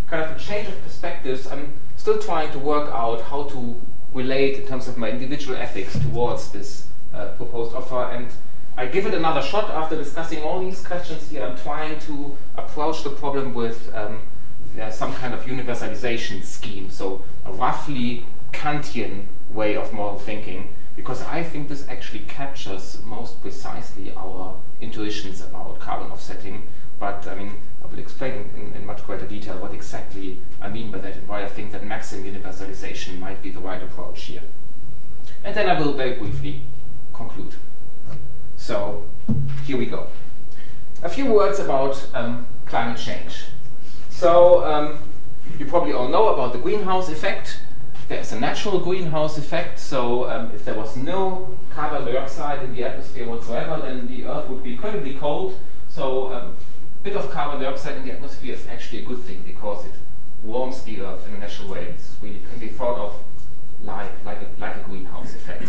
kind 0.06 0.22
of 0.22 0.36
a 0.36 0.38
change 0.38 0.68
of 0.68 0.82
perspectives. 0.82 1.46
I'm 1.46 1.74
still 1.96 2.18
trying 2.18 2.50
to 2.52 2.58
work 2.58 2.88
out 2.90 3.20
how 3.22 3.44
to 3.44 3.80
relate 4.14 4.60
in 4.60 4.66
terms 4.66 4.88
of 4.88 4.96
my 4.96 5.10
individual 5.10 5.56
ethics 5.56 5.98
towards 5.98 6.50
this 6.52 6.86
uh, 7.12 7.28
proposed 7.32 7.74
offer. 7.74 8.04
And 8.04 8.28
I 8.76 8.86
give 8.86 9.06
it 9.06 9.14
another 9.14 9.42
shot 9.42 9.70
after 9.70 9.96
discussing 9.96 10.42
all 10.42 10.60
these 10.60 10.84
questions 10.84 11.28
here. 11.28 11.44
I'm 11.44 11.56
trying 11.56 11.98
to 12.00 12.36
approach 12.56 13.02
the 13.02 13.10
problem 13.10 13.54
with 13.54 13.94
um, 13.94 14.22
some 14.90 15.14
kind 15.14 15.34
of 15.34 15.44
universalization 15.44 16.42
scheme, 16.42 16.88
so 16.90 17.22
a 17.44 17.52
roughly 17.52 18.24
Kantian 18.52 19.26
way 19.50 19.76
of 19.76 19.92
moral 19.92 20.18
thinking, 20.18 20.74
because 20.96 21.22
I 21.22 21.42
think 21.42 21.68
this 21.68 21.86
actually 21.88 22.20
captures 22.20 23.00
most 23.04 23.22
most 23.22 23.40
precisely 23.40 24.12
our 24.16 24.56
intuitions 24.80 25.40
about 25.40 25.78
carbon 25.78 26.10
offsetting. 26.10 26.66
But 26.98 27.26
I 27.28 27.34
mean, 27.34 27.52
I 27.82 27.86
will 27.86 27.98
explain 27.98 28.50
in, 28.56 28.72
in, 28.74 28.86
much 28.86 29.04
greater 29.04 29.26
detail 29.26 29.58
what 29.58 29.72
exactly 29.72 30.38
I 30.60 30.68
mean 30.68 30.90
by 30.90 30.98
that 30.98 31.14
and 31.16 31.28
why 31.28 31.44
I 31.44 31.48
think 31.48 31.70
that 31.72 31.84
maximum 31.84 32.24
universalization 32.24 33.18
might 33.18 33.42
be 33.42 33.50
the 33.50 33.60
right 33.60 33.82
approach 33.82 34.24
here. 34.24 34.42
And 35.44 35.54
then 35.54 35.68
I 35.68 35.78
will 35.78 35.92
very 35.92 36.14
briefly 36.14 36.62
conclude. 37.12 37.54
So 38.62 39.02
here 39.66 39.76
we 39.76 39.86
go. 39.86 40.06
A 41.02 41.08
few 41.08 41.32
words 41.32 41.58
about 41.58 42.08
um, 42.14 42.46
climate 42.64 42.96
change. 42.96 43.46
So 44.08 44.64
um, 44.64 45.00
you 45.58 45.66
probably 45.66 45.92
all 45.92 46.06
know 46.06 46.28
about 46.28 46.52
the 46.52 46.60
greenhouse 46.60 47.08
effect. 47.08 47.58
There's 48.06 48.30
a 48.30 48.38
natural 48.38 48.78
greenhouse 48.78 49.36
effect. 49.36 49.80
So 49.80 50.30
um, 50.30 50.52
if 50.54 50.64
there 50.64 50.76
was 50.76 50.96
no 50.96 51.58
carbon 51.70 52.04
dioxide 52.04 52.62
in 52.62 52.72
the 52.72 52.84
atmosphere 52.84 53.28
whatsoever, 53.28 53.82
then 53.82 54.06
the 54.06 54.26
Earth 54.26 54.48
would 54.48 54.62
be 54.62 54.74
incredibly 54.74 55.14
cold. 55.14 55.58
So 55.88 56.28
a 56.28 56.44
um, 56.44 56.56
bit 57.02 57.16
of 57.16 57.32
carbon 57.32 57.60
dioxide 57.60 57.96
in 57.96 58.06
the 58.06 58.12
atmosphere 58.12 58.54
is 58.54 58.64
actually 58.68 59.02
a 59.02 59.04
good 59.04 59.22
thing 59.24 59.42
because 59.44 59.86
it 59.86 59.94
warms 60.44 60.84
the 60.84 61.00
Earth 61.00 61.26
in 61.26 61.34
a 61.34 61.38
natural 61.40 61.68
way. 61.68 61.86
It's 61.86 62.14
really 62.22 62.40
can 62.48 62.60
be 62.60 62.68
thought 62.68 62.96
of 62.96 63.24
like, 63.82 64.24
like, 64.24 64.38
a, 64.40 64.60
like 64.60 64.76
a 64.76 64.80
greenhouse 64.88 65.34
effect. 65.34 65.64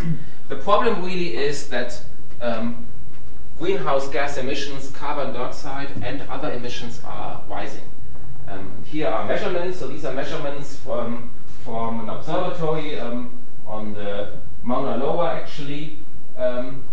the 0.48 0.58
problem 0.58 1.04
really 1.04 1.36
is 1.36 1.70
that 1.70 2.00
um, 2.44 2.86
greenhouse 3.58 4.10
gas 4.10 4.38
emissions, 4.38 4.92
carbon 4.92 5.34
dioxide, 5.34 5.90
and 6.04 6.22
other 6.30 6.52
emissions 6.52 7.02
are 7.06 7.44
rising. 7.48 7.90
Um, 8.48 8.84
here 8.86 9.08
are 9.08 9.26
measurements. 9.26 9.80
So 9.80 9.88
these 9.88 10.06
are 10.06 10.14
measurements 10.14 10.76
from, 10.76 11.32
from 11.64 12.02
an 12.02 12.10
observatory 12.10 13.00
um, 13.00 13.40
on 13.66 13.94
the 13.94 14.38
Mauna 14.62 14.98
Loa, 14.98 15.34
actually. 15.34 16.00
Um, 16.38 16.84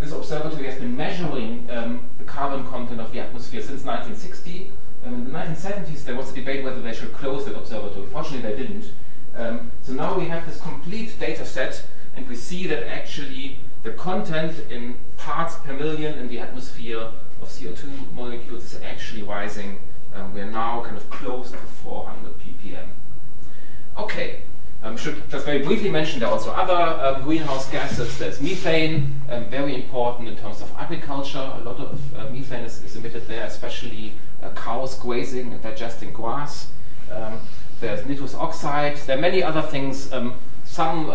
this 0.00 0.12
observatory 0.12 0.64
has 0.66 0.78
been 0.78 0.96
measuring 0.96 1.68
um, 1.70 2.08
the 2.18 2.24
carbon 2.24 2.66
content 2.66 3.00
of 3.00 3.12
the 3.12 3.20
atmosphere 3.20 3.60
since 3.60 3.84
1960. 3.84 4.72
And 5.04 5.14
in 5.14 5.24
the 5.24 5.30
1970s, 5.30 6.04
there 6.04 6.16
was 6.16 6.32
a 6.32 6.34
debate 6.34 6.64
whether 6.64 6.80
they 6.80 6.94
should 6.94 7.12
close 7.12 7.44
that 7.44 7.54
observatory. 7.54 8.06
Fortunately, 8.06 8.50
they 8.50 8.56
didn't. 8.56 8.92
Um, 9.36 9.70
so 9.82 9.92
now 9.92 10.18
we 10.18 10.26
have 10.26 10.46
this 10.46 10.60
complete 10.60 11.18
data 11.18 11.44
set, 11.44 11.84
and 12.16 12.26
we 12.28 12.36
see 12.36 12.66
that 12.68 12.86
actually 12.86 13.58
the 13.84 13.92
content 13.92 14.58
in 14.70 14.96
parts 15.18 15.56
per 15.56 15.74
million 15.74 16.18
in 16.18 16.26
the 16.28 16.38
atmosphere 16.38 16.98
of 17.40 17.48
CO2 17.48 18.12
molecules 18.14 18.64
is 18.64 18.82
actually 18.82 19.22
rising. 19.22 19.78
Um, 20.14 20.32
we 20.32 20.40
are 20.40 20.50
now 20.50 20.82
kind 20.82 20.96
of 20.96 21.08
close 21.10 21.50
to 21.50 21.58
400 21.58 22.32
ppm. 22.38 22.88
Okay, 23.98 24.42
um, 24.82 24.96
should 24.96 25.28
just 25.30 25.44
very 25.44 25.62
briefly 25.62 25.90
mention 25.90 26.18
there 26.20 26.28
are 26.28 26.32
also 26.32 26.50
other 26.52 26.74
um, 26.74 27.22
greenhouse 27.22 27.70
gases. 27.70 28.18
There's 28.18 28.40
methane, 28.40 29.20
um, 29.28 29.44
very 29.50 29.74
important 29.74 30.28
in 30.28 30.36
terms 30.36 30.62
of 30.62 30.72
agriculture. 30.78 31.38
A 31.38 31.60
lot 31.60 31.78
of 31.78 32.16
uh, 32.16 32.30
methane 32.30 32.64
is, 32.64 32.82
is, 32.82 32.96
emitted 32.96 33.28
there, 33.28 33.44
especially 33.44 34.14
uh, 34.42 34.50
cows 34.50 34.98
grazing 34.98 35.52
and 35.52 35.62
digesting 35.62 36.12
grass. 36.12 36.68
Um, 37.12 37.40
there's 37.80 38.06
nitrous 38.06 38.34
oxide. 38.34 38.96
There 38.96 39.18
are 39.18 39.20
many 39.20 39.42
other 39.42 39.62
things. 39.62 40.10
Um, 40.10 40.36
some 40.64 41.10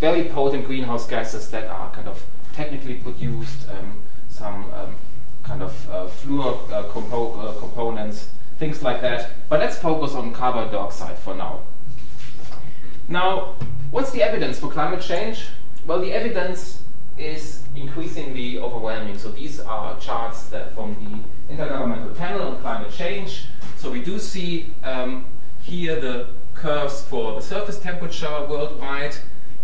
very 0.00 0.24
potent 0.24 0.64
greenhouse 0.64 1.06
gases 1.06 1.50
that 1.50 1.68
are 1.68 1.90
kind 1.90 2.08
of 2.08 2.24
technically 2.54 2.94
produced, 2.94 3.68
um, 3.68 4.02
some 4.28 4.72
um, 4.72 4.94
kind 5.42 5.62
of 5.62 5.90
uh, 5.90 6.06
fluor 6.06 6.56
uh, 6.72 6.82
compo 6.84 7.38
uh, 7.38 7.52
components, 7.58 8.30
things 8.58 8.82
like 8.82 9.02
that. 9.02 9.30
But 9.50 9.60
let's 9.60 9.78
focus 9.78 10.14
on 10.14 10.32
carbon 10.32 10.72
dioxide 10.72 11.18
for 11.18 11.34
now. 11.34 11.60
Now, 13.08 13.56
what's 13.90 14.10
the 14.12 14.22
evidence 14.22 14.58
for 14.58 14.70
climate 14.70 15.02
change? 15.02 15.46
Well, 15.86 16.00
the 16.00 16.12
evidence 16.12 16.82
is 17.18 17.62
increasingly 17.76 18.58
overwhelming. 18.58 19.18
So 19.18 19.30
these 19.30 19.60
are 19.60 19.98
charts 20.00 20.44
that 20.48 20.74
from 20.74 20.94
the 20.94 21.54
Intergovernmental 21.54 22.16
Panel 22.16 22.48
on 22.48 22.60
Climate 22.60 22.92
Change. 22.92 23.44
So 23.76 23.90
we 23.90 24.02
do 24.02 24.18
see 24.18 24.72
um, 24.82 25.26
here 25.62 26.00
the 26.00 26.28
curves 26.54 27.02
for 27.02 27.34
the 27.34 27.42
surface 27.42 27.78
temperature 27.78 28.46
worldwide 28.48 29.16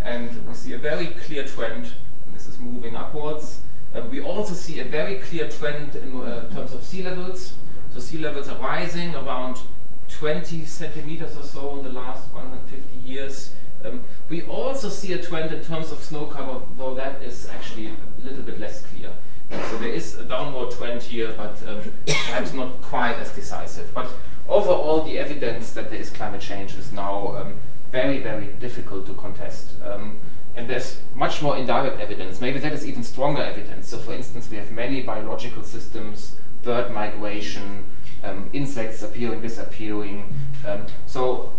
and 0.07 0.47
we 0.47 0.55
see 0.55 0.73
a 0.73 0.79
very 0.79 1.09
clear 1.09 1.45
trend, 1.45 1.93
this 2.33 2.47
is 2.47 2.59
moving 2.61 2.95
upwards. 2.95 3.61
Uh, 3.95 4.03
we 4.11 4.21
also 4.21 4.55
see 4.55 4.79
a 4.79 4.85
very 4.85 5.17
clear 5.17 5.49
trend 5.49 5.97
in 5.97 6.21
uh, 6.21 6.49
terms 6.51 6.73
of 6.73 6.83
sea 6.83 7.03
levels. 7.03 7.55
So 7.93 7.99
sea 7.99 8.19
levels 8.19 8.49
are 8.49 8.59
rising 8.59 9.15
around 9.17 9.59
20 10.09 10.65
centimeters 10.65 11.37
or 11.37 11.43
so 11.43 11.77
in 11.79 11.85
the 11.85 11.91
last 11.91 12.33
150 12.33 12.99
years. 12.99 13.53
Um, 13.85 14.05
we 14.29 14.43
also 14.43 14.89
see 14.89 15.13
a 15.13 15.23
trend 15.23 15.53
in 15.53 15.63
terms 15.65 15.91
of 15.91 15.99
snow 15.99 16.27
cover, 16.27 16.61
though 16.79 16.95
that 16.95 17.23
is 17.23 17.49
actually 17.49 17.89
a 17.89 18.25
little 18.25 18.43
bit 18.43 18.61
less 18.61 18.85
clear. 18.87 19.11
so 19.51 19.79
there 19.79 19.93
is 19.93 20.15
a 20.17 20.25
downward 20.25 20.71
trend 20.71 21.03
here, 21.03 21.35
but 21.37 21.61
um, 21.67 21.81
perhaps 22.07 22.53
not 22.53 22.81
quite 22.81 23.17
as 23.17 23.31
decisive. 23.33 23.93
But 23.93 24.09
overall, 24.49 25.03
the 25.03 25.19
evidence 25.19 25.73
that 25.73 25.91
there 25.91 25.99
is 25.99 26.11
climate 26.11 26.41
change 26.41 26.75
is 26.75 26.93
now 26.93 27.37
um, 27.37 27.55
very, 27.91 28.19
very 28.19 28.47
difficult 28.55 29.07
to 29.07 29.15
contest. 29.15 29.81
Um, 29.83 30.19
and 30.57 30.69
there's 30.69 31.01
much 31.15 31.43
more 31.43 31.57
indirect 31.57 32.01
evidence. 32.01 32.41
Maybe 32.41 32.59
that 32.61 32.73
is 32.73 32.87
even 32.87 33.05
stronger 33.05 33.43
evidence. 33.43 33.89
So, 33.89 33.99
for 33.99 34.15
instance, 34.15 34.51
we 34.51 34.57
have 34.57 34.73
many 34.73 35.03
biological 35.03 35.63
systems, 35.63 36.37
bird 36.63 36.93
migration, 36.93 37.85
um, 38.25 38.49
insects 38.53 39.03
appearing, 39.03 39.43
disappearing. 39.43 40.35
Um, 40.67 40.87
so, 41.07 41.53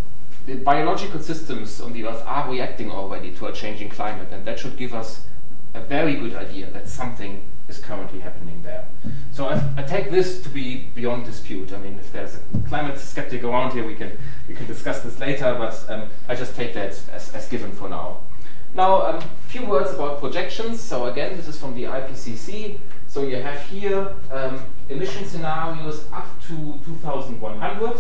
the 0.48 0.56
biological 0.56 1.20
systems 1.20 1.80
on 1.80 1.94
the 1.94 2.06
Earth 2.06 2.24
are 2.26 2.50
reacting 2.50 2.90
already 2.90 3.32
to 3.36 3.48
a 3.48 3.54
changing 3.54 3.90
climate, 3.90 4.30
and 4.32 4.46
that 4.46 4.58
should 4.58 4.78
give 4.78 4.94
us 4.94 5.26
a 5.74 5.82
very 5.82 6.16
good 6.16 6.36
idea 6.36 6.72
that 6.72 6.88
something 6.88 7.44
is 7.68 7.80
currently 7.80 8.20
happening 8.20 8.62
there. 8.64 8.86
So 9.32 9.48
I, 9.48 9.62
I, 9.78 9.84
take 9.84 10.10
this 10.10 10.42
to 10.42 10.50
be 10.50 10.88
beyond 10.96 11.26
dispute. 11.26 11.74
I 11.74 11.78
mean, 11.78 12.00
if 12.00 12.12
there's 12.12 12.36
a 12.36 12.40
climate 12.68 12.98
skeptic 12.98 13.44
around 13.44 13.74
here, 13.74 13.86
we 13.86 13.96
can 13.96 14.18
we 14.48 14.56
can 14.56 14.66
discuss 14.66 15.02
this 15.02 15.20
later. 15.20 15.56
But 15.58 15.86
um, 15.90 16.10
I 16.28 16.36
just 16.36 16.56
take 16.56 16.74
that 16.74 17.00
as, 17.14 17.30
as 17.34 17.48
given 17.48 17.72
for 17.72 17.90
now. 17.90 18.22
Now, 18.74 19.02
a 19.02 19.18
um, 19.18 19.24
few 19.48 19.66
words 19.66 19.92
about 19.92 20.20
projections. 20.20 20.80
So 20.80 21.06
again, 21.06 21.36
this 21.36 21.48
is 21.48 21.60
from 21.60 21.74
the 21.74 21.84
IPCC. 21.84 22.78
So 23.08 23.24
you 23.24 23.38
have 23.38 23.60
here 23.68 24.14
um, 24.32 24.62
emission 24.90 25.26
scenarios 25.26 26.06
up 26.12 26.28
to 26.44 26.80
2100. 26.86 27.98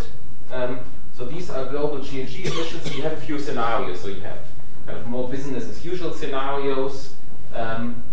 Um, 0.52 0.80
so 1.14 1.26
these 1.26 1.50
are 1.50 1.66
global 1.66 1.98
GHG 1.98 2.46
emissions. 2.46 2.96
You 2.96 3.02
have 3.04 3.14
a 3.14 3.22
few 3.22 3.40
scenarios. 3.40 4.02
So 4.02 4.10
you 4.10 4.22
have 4.22 4.40
kind 4.86 5.00
of 5.00 5.08
more 5.08 5.28
business 5.28 5.68
as 5.68 5.84
usual 5.84 6.14
scenarios. 6.14 7.16
Um, 7.54 8.04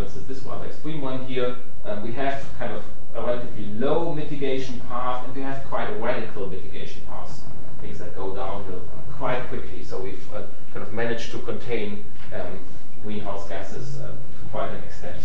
for 0.00 0.04
instance, 0.04 0.26
this 0.28 0.42
rather 0.44 0.64
extreme 0.64 1.02
one 1.02 1.26
here, 1.26 1.56
um, 1.84 2.02
we 2.02 2.10
have 2.12 2.42
kind 2.58 2.72
of 2.72 2.82
a 3.14 3.20
relatively 3.20 3.66
low 3.74 4.14
mitigation 4.14 4.80
path, 4.88 5.26
and 5.26 5.36
we 5.36 5.42
have 5.42 5.62
quite 5.64 5.90
a 5.90 5.94
radical 5.96 6.46
mitigation 6.46 7.02
path, 7.06 7.42
things 7.82 7.98
that 7.98 8.16
go 8.16 8.34
down 8.34 8.64
quite 9.12 9.46
quickly. 9.48 9.84
So 9.84 10.00
we've 10.00 10.26
uh, 10.32 10.44
kind 10.72 10.86
of 10.86 10.94
managed 10.94 11.32
to 11.32 11.38
contain 11.40 12.06
um, 12.32 12.60
greenhouse 13.02 13.46
gases 13.46 14.00
uh, 14.00 14.06
to 14.06 14.50
quite 14.50 14.70
an 14.70 14.82
extent. 14.84 15.22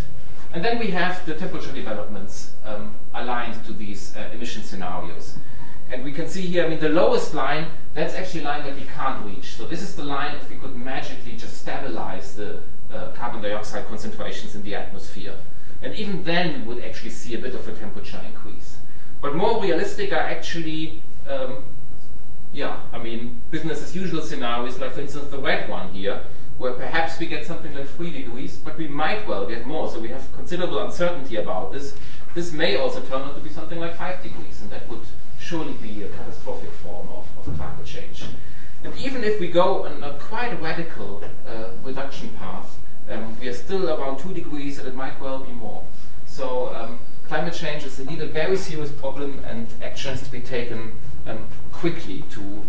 And 0.51 0.63
then 0.63 0.77
we 0.77 0.87
have 0.87 1.25
the 1.25 1.35
temperature 1.35 1.71
developments 1.71 2.51
um, 2.65 2.95
aligned 3.13 3.63
to 3.65 3.71
these 3.71 4.13
uh, 4.17 4.29
emission 4.33 4.61
scenarios. 4.61 5.37
And 5.89 6.03
we 6.03 6.11
can 6.11 6.27
see 6.27 6.41
here, 6.41 6.65
I 6.65 6.67
mean, 6.67 6.79
the 6.79 6.89
lowest 6.89 7.33
line, 7.33 7.67
that's 7.93 8.13
actually 8.13 8.41
a 8.41 8.45
line 8.45 8.65
that 8.65 8.75
we 8.75 8.83
can't 8.83 9.25
reach. 9.25 9.53
So 9.53 9.67
this 9.67 9.81
is 9.81 9.95
the 9.95 10.03
line 10.03 10.35
if 10.35 10.49
we 10.49 10.57
could 10.57 10.75
magically 10.75 11.37
just 11.37 11.59
stabilize 11.59 12.35
the 12.35 12.59
uh, 12.95 13.11
carbon 13.11 13.41
dioxide 13.41 13.85
concentrations 13.87 14.55
in 14.55 14.63
the 14.63 14.73
atmosphere. 14.75 15.35
And 15.81 15.93
even 15.95 16.23
then, 16.23 16.65
we 16.65 16.75
would 16.75 16.83
actually 16.83 17.11
see 17.11 17.35
a 17.35 17.37
bit 17.37 17.53
of 17.53 17.67
a 17.67 17.73
temperature 17.73 18.21
increase. 18.25 18.77
But 19.21 19.35
more 19.35 19.61
realistic 19.61 20.11
are 20.13 20.27
actually, 20.35 21.01
um, 21.27 21.63
yeah, 22.53 22.79
I 22.93 22.99
mean, 22.99 23.41
business 23.51 23.83
as 23.83 23.95
usual 23.95 24.21
scenarios, 24.21 24.79
like 24.79 24.93
for 24.93 25.01
instance 25.01 25.29
the 25.29 25.39
red 25.39 25.69
one 25.69 25.93
here, 25.93 26.21
where 26.57 26.73
perhaps 26.73 27.19
we 27.19 27.25
get 27.25 27.45
something 27.45 27.73
like 27.75 27.87
3 27.89 28.11
degrees, 28.11 28.57
but 28.57 28.77
we 28.77 28.87
might 28.87 29.27
well 29.27 29.45
get 29.45 29.67
more. 29.67 29.89
So 29.91 29.99
we 29.99 30.09
have 30.09 30.31
considerable 30.33 30.79
uncertainty 30.79 31.35
about 31.35 31.73
this. 31.73 31.95
This 32.33 32.51
may 32.51 32.77
also 32.77 33.01
turn 33.01 33.23
out 33.23 33.35
to 33.35 33.41
be 33.41 33.49
something 33.49 33.79
like 33.79 33.95
5 33.97 34.23
degrees, 34.23 34.61
and 34.61 34.69
that 34.69 34.87
would 34.89 35.05
surely 35.39 35.73
be 35.73 36.03
a 36.03 36.07
catastrophic 36.09 36.71
form 36.71 37.09
of, 37.09 37.27
of 37.37 37.57
climate 37.57 37.85
change. 37.85 38.23
And 38.83 38.95
even 38.97 39.23
if 39.23 39.39
we 39.39 39.47
go 39.47 39.85
on 39.85 40.03
a 40.03 40.13
quite 40.13 40.61
radical 40.61 41.23
uh, 41.47 41.69
reduction 41.83 42.29
path, 42.37 42.77
um, 43.09 43.39
we 43.39 43.47
are 43.47 43.53
still 43.53 43.89
around 43.89 44.19
2 44.19 44.33
degrees 44.33 44.79
and 44.79 44.87
it 44.87 44.95
might 44.95 45.19
well 45.19 45.39
be 45.39 45.51
more. 45.51 45.83
So 46.25 46.73
um, 46.75 46.99
climate 47.27 47.53
change 47.53 47.83
is 47.83 47.99
indeed 47.99 48.21
a 48.21 48.25
very 48.25 48.57
serious 48.57 48.91
problem 48.91 49.43
and 49.45 49.67
action 49.83 50.11
has 50.11 50.23
to 50.23 50.31
be 50.31 50.41
taken 50.41 50.93
um, 51.27 51.47
quickly 51.71 52.23
to 52.31 52.63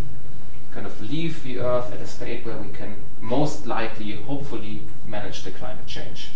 kind 0.72 0.86
of 0.86 1.00
leave 1.10 1.42
the 1.42 1.58
Earth 1.58 1.92
at 1.92 2.00
a 2.00 2.06
state 2.06 2.44
where 2.44 2.58
we 2.58 2.68
can 2.68 2.96
most 3.20 3.66
likely, 3.66 4.12
hopefully, 4.12 4.82
manage 5.06 5.42
the 5.42 5.50
climate 5.50 5.86
change. 5.86 6.30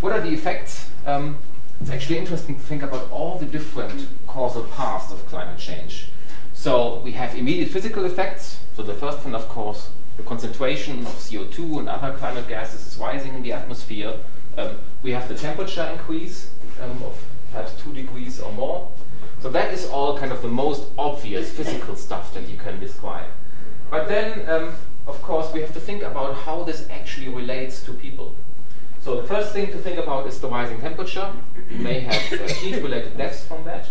What 0.00 0.12
are 0.12 0.20
the 0.20 0.34
effects? 0.34 0.90
Um, 1.06 1.38
it's 1.80 1.90
actually 1.90 2.18
interesting 2.18 2.56
to 2.56 2.60
think 2.60 2.82
about 2.82 3.10
all 3.10 3.38
the 3.38 3.46
different 3.46 4.06
causal 4.26 4.64
paths 4.64 5.10
of 5.10 5.24
climate 5.26 5.58
change. 5.58 6.08
So 6.52 6.98
we 6.98 7.12
have 7.12 7.34
immediate 7.34 7.70
physical 7.70 8.04
effects. 8.04 8.60
So 8.76 8.82
the 8.82 8.94
first 8.94 9.24
one, 9.24 9.34
of 9.34 9.48
course, 9.48 9.90
the 10.16 10.22
concentration 10.22 11.00
of 11.00 11.14
CO2 11.14 11.80
and 11.80 11.88
other 11.88 12.16
climate 12.16 12.48
gases 12.48 12.86
is 12.86 12.98
rising 12.98 13.34
in 13.34 13.42
the 13.42 13.52
atmosphere. 13.52 14.14
Um, 14.56 14.76
we 15.02 15.12
have 15.12 15.28
the 15.28 15.34
temperature 15.34 15.84
increase 15.92 16.50
um, 16.80 17.02
of 17.02 17.24
perhaps 17.50 17.72
two 17.82 17.92
degrees 17.92 18.40
or 18.40 18.52
more. 18.52 18.90
So 19.40 19.50
that 19.50 19.72
is 19.72 19.86
all 19.88 20.18
kind 20.18 20.32
of 20.32 20.42
the 20.42 20.48
most 20.48 20.88
obvious 20.98 21.50
physical 21.50 21.96
stuff 21.96 22.32
that 22.34 22.48
you 22.48 22.56
can 22.56 22.78
describe. 22.78 23.26
But 23.90 24.08
then, 24.08 24.48
um, 24.48 24.74
of 25.06 25.20
course, 25.22 25.52
we 25.52 25.60
have 25.60 25.74
to 25.74 25.80
think 25.80 26.02
about 26.02 26.36
how 26.36 26.62
this 26.64 26.86
actually 26.90 27.28
relates 27.28 27.82
to 27.84 27.92
people. 27.92 28.34
So 29.00 29.20
the 29.20 29.26
first 29.26 29.52
thing 29.52 29.66
to 29.72 29.78
think 29.78 29.98
about 29.98 30.26
is 30.28 30.40
the 30.40 30.48
rising 30.48 30.80
temperature. 30.80 31.32
You 31.70 31.78
may 31.78 32.00
have 32.00 32.40
uh, 32.40 32.46
heat-related 32.46 33.16
deaths 33.16 33.44
from 33.44 33.64
that. 33.64 33.88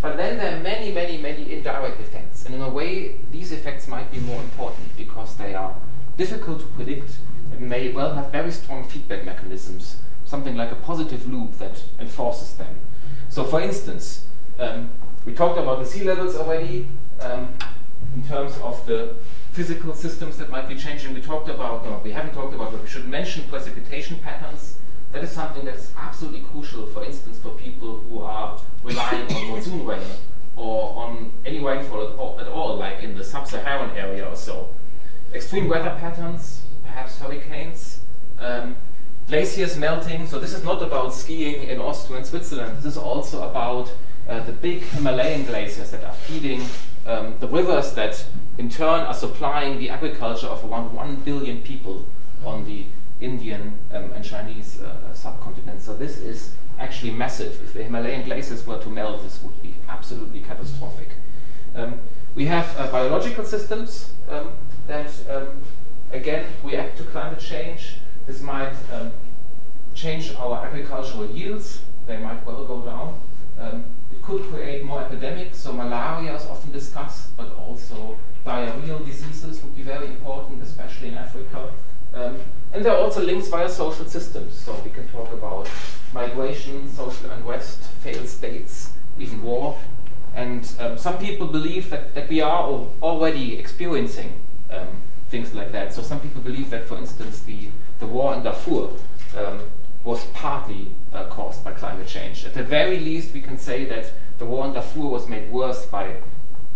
But 0.00 0.16
then 0.16 0.38
there 0.38 0.56
are 0.56 0.62
many, 0.62 0.92
many, 0.92 1.18
many 1.18 1.52
indirect 1.52 2.00
effects. 2.00 2.44
And 2.46 2.54
in 2.54 2.60
a 2.60 2.68
way, 2.68 3.16
these 3.32 3.50
effects 3.50 3.88
might 3.88 4.10
be 4.12 4.20
more 4.20 4.40
important 4.40 4.96
because 4.96 5.36
they 5.36 5.54
are 5.54 5.74
difficult 6.16 6.60
to 6.60 6.66
predict 6.66 7.18
and 7.52 7.68
may 7.68 7.90
well 7.90 8.14
have 8.14 8.30
very 8.30 8.52
strong 8.52 8.86
feedback 8.88 9.24
mechanisms, 9.24 9.96
something 10.24 10.56
like 10.56 10.70
a 10.70 10.76
positive 10.76 11.26
loop 11.26 11.58
that 11.58 11.82
enforces 11.98 12.54
them. 12.54 12.76
So 13.28 13.44
for 13.44 13.60
instance, 13.60 14.26
um, 14.58 14.90
we 15.24 15.34
talked 15.34 15.58
about 15.58 15.80
the 15.80 15.86
sea 15.86 16.04
levels 16.04 16.36
already 16.36 16.88
um, 17.20 17.54
in 18.14 18.22
terms 18.26 18.56
of 18.58 18.84
the 18.86 19.16
physical 19.52 19.94
systems 19.94 20.38
that 20.38 20.50
might 20.50 20.68
be 20.68 20.76
changing. 20.76 21.14
We 21.14 21.20
talked 21.20 21.48
about, 21.48 21.84
no, 21.84 22.00
we 22.04 22.12
haven't 22.12 22.34
talked 22.34 22.54
about, 22.54 22.72
but 22.72 22.82
we 22.82 22.88
should 22.88 23.08
mention 23.08 23.44
precipitation 23.48 24.18
patterns 24.18 24.78
that 25.12 25.24
is 25.24 25.30
something 25.30 25.64
that 25.64 25.74
is 25.74 25.92
absolutely 25.96 26.40
crucial, 26.40 26.86
for 26.86 27.04
instance, 27.04 27.38
for 27.38 27.50
people 27.50 28.00
who 28.00 28.20
are 28.20 28.60
relying 28.82 29.32
on 29.34 29.50
monsoon 29.50 29.86
rain 29.86 30.02
or 30.56 30.94
on 30.96 31.32
any 31.46 31.60
rainfall 31.60 32.38
at 32.40 32.48
all, 32.48 32.76
like 32.76 33.02
in 33.02 33.16
the 33.16 33.24
sub-Saharan 33.24 33.96
area 33.96 34.28
or 34.28 34.36
so. 34.36 34.74
Extreme 35.32 35.68
weather 35.68 35.96
patterns, 36.00 36.62
perhaps 36.84 37.18
hurricanes, 37.18 38.00
um, 38.40 38.76
glaciers 39.28 39.76
melting. 39.76 40.26
So 40.26 40.38
this 40.38 40.52
is 40.52 40.64
not 40.64 40.82
about 40.82 41.14
skiing 41.14 41.68
in 41.68 41.80
Austria 41.80 42.18
and 42.18 42.26
Switzerland. 42.26 42.78
This 42.78 42.86
is 42.86 42.96
also 42.96 43.48
about 43.48 43.92
uh, 44.28 44.40
the 44.40 44.52
big 44.52 44.82
Himalayan 44.82 45.44
glaciers 45.44 45.90
that 45.92 46.04
are 46.04 46.12
feeding 46.12 46.62
um, 47.08 47.34
the 47.40 47.48
rivers 47.48 47.94
that 47.94 48.26
in 48.58 48.68
turn 48.68 49.00
are 49.00 49.14
supplying 49.14 49.78
the 49.78 49.88
agriculture 49.88 50.46
of 50.46 50.62
around 50.70 50.92
1 50.92 51.16
billion 51.16 51.62
people 51.62 52.06
on 52.44 52.64
the 52.66 52.84
Indian 53.20 53.78
um, 53.92 54.12
and 54.12 54.24
Chinese 54.24 54.80
uh, 54.80 55.12
subcontinent. 55.12 55.82
So 55.82 55.94
this 55.94 56.18
is 56.18 56.54
actually 56.78 57.12
massive. 57.12 57.60
If 57.62 57.74
the 57.74 57.82
Himalayan 57.82 58.24
glaciers 58.24 58.66
were 58.66 58.78
to 58.78 58.88
melt, 58.88 59.22
this 59.22 59.42
would 59.42 59.60
be 59.62 59.74
absolutely 59.88 60.40
catastrophic. 60.40 61.10
Um, 61.74 62.00
we 62.34 62.46
have 62.46 62.78
uh, 62.78 62.90
biological 62.90 63.44
systems 63.44 64.12
um, 64.28 64.52
that, 64.86 65.10
um, 65.28 65.62
again, 66.12 66.46
react 66.62 66.96
to 66.98 67.04
climate 67.04 67.40
change. 67.40 67.98
This 68.26 68.40
might 68.40 68.74
um, 68.92 69.12
change 69.94 70.34
our 70.36 70.64
agricultural 70.64 71.26
yields. 71.26 71.82
They 72.06 72.18
might 72.18 72.46
well 72.46 72.64
go 72.64 72.82
down. 72.82 73.20
Um, 73.58 73.84
it 74.12 74.22
could 74.22 74.42
create 74.44 74.84
more 74.84 75.02
epidemics. 75.02 75.58
So 75.58 75.72
malaria 75.72 76.36
is 76.36 76.46
often 76.46 76.70
discussed, 76.70 77.36
but 77.36 77.56
also 77.56 78.16
diarrheal 78.46 79.04
diseases 79.04 79.62
would 79.62 79.74
be 79.74 79.82
very 79.82 80.06
important, 80.06 80.62
especially 80.62 81.08
in 81.08 81.14
Africa. 81.14 81.70
Um, 82.14 82.38
and 82.72 82.84
there 82.84 82.92
are 82.92 82.98
also 82.98 83.22
links 83.22 83.48
via 83.48 83.68
social 83.68 84.04
systems. 84.04 84.54
So 84.54 84.74
we 84.84 84.90
can 84.90 85.08
talk 85.08 85.32
about 85.32 85.68
migration, 86.12 86.90
social 86.90 87.30
unrest, 87.30 87.82
failed 88.02 88.28
states, 88.28 88.92
even 89.18 89.42
war. 89.42 89.78
And 90.34 90.70
um, 90.78 90.98
some 90.98 91.18
people 91.18 91.46
believe 91.46 91.90
that, 91.90 92.14
that 92.14 92.28
we 92.28 92.40
are 92.40 92.86
already 93.02 93.58
experiencing 93.58 94.40
um, 94.70 95.02
things 95.30 95.54
like 95.54 95.72
that. 95.72 95.92
So 95.92 96.02
some 96.02 96.20
people 96.20 96.40
believe 96.42 96.70
that, 96.70 96.86
for 96.86 96.96
instance, 96.96 97.40
the, 97.40 97.68
the 97.98 98.06
war 98.06 98.34
in 98.34 98.42
Darfur 98.42 98.90
um, 99.36 99.60
was 100.04 100.24
partly 100.26 100.92
uh, 101.12 101.24
caused 101.24 101.64
by 101.64 101.72
climate 101.72 102.06
change. 102.06 102.44
At 102.44 102.54
the 102.54 102.62
very 102.62 103.00
least, 103.00 103.34
we 103.34 103.40
can 103.40 103.58
say 103.58 103.84
that 103.86 104.12
the 104.38 104.44
war 104.44 104.66
in 104.66 104.72
Darfur 104.74 105.00
was 105.00 105.28
made 105.28 105.50
worse 105.50 105.86
by 105.86 106.16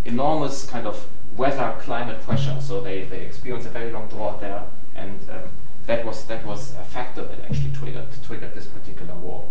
enormous 0.05 0.67
kind 0.69 0.87
of 0.87 1.07
weather 1.37 1.77
climate 1.81 2.21
pressure. 2.23 2.57
So 2.61 2.81
they, 2.81 3.05
they 3.05 3.21
experienced 3.21 3.67
a 3.67 3.71
very 3.71 3.93
long 3.93 4.09
drought 4.09 4.41
there, 4.41 4.65
and 4.95 5.19
um, 5.31 5.51
that 5.87 6.05
was 6.05 6.25
that 6.27 6.45
was 6.45 6.75
a 6.75 6.85
factor 6.85 7.23
that 7.25 7.41
actually 7.45 7.73
triggered 7.73 8.09
triggered 8.25 8.55
this 8.55 8.67
particular 8.67 9.15
war. 9.15 9.49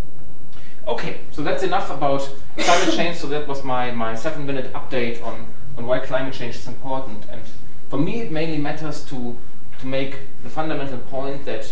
Okay, 0.88 1.22
so 1.32 1.44
that's 1.44 1.64
enough 1.64 1.92
about 1.92 2.28
climate 2.58 2.94
change. 2.96 3.18
So 3.18 3.28
that 3.28 3.48
was 3.48 3.64
my, 3.64 3.92
my 3.92 4.16
seven 4.16 4.46
minute 4.46 4.74
update 4.74 5.24
on, 5.24 5.46
on 5.78 5.86
why 5.86 6.00
climate 6.00 6.34
change 6.34 6.56
is 6.56 6.68
important. 6.68 7.26
And 7.32 7.42
for 7.90 8.00
me, 8.00 8.22
it 8.22 8.32
mainly 8.32 8.58
matters 8.58 9.06
to, 9.06 9.38
to 9.80 9.86
make 9.86 10.18
the 10.44 10.50
fundamental 10.50 10.98
point 10.98 11.46
that 11.46 11.72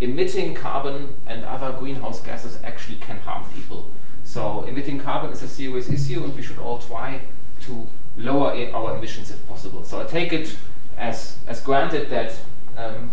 emitting 0.00 0.54
carbon 0.54 1.14
and 1.26 1.44
other 1.44 1.72
greenhouse 1.78 2.20
gases 2.20 2.58
actually 2.62 2.98
can 2.98 3.18
harm 3.18 3.44
people. 3.54 3.90
So 4.24 4.64
emitting 4.64 5.00
carbon 5.00 5.32
is 5.32 5.42
a 5.42 5.48
serious 5.48 5.88
issue, 5.88 6.22
and 6.22 6.34
we 6.36 6.42
should 6.42 6.58
all 6.58 6.78
try 6.78 7.22
to 7.62 7.88
lower 8.16 8.52
our 8.74 8.96
emissions 8.96 9.30
if 9.30 9.46
possible. 9.48 9.82
So 9.82 10.02
I 10.02 10.04
take 10.04 10.32
it 10.32 10.56
as, 10.98 11.38
as 11.46 11.60
granted 11.62 12.10
that 12.10 12.34
um, 12.76 13.10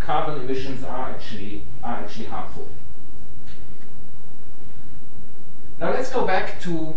carbon 0.00 0.42
emissions 0.42 0.84
are 0.84 1.10
actually, 1.10 1.64
are 1.82 1.96
actually 1.96 2.26
harmful. 2.26 2.68
Now 5.78 5.90
let's 5.90 6.12
go 6.12 6.26
back 6.26 6.60
to 6.62 6.94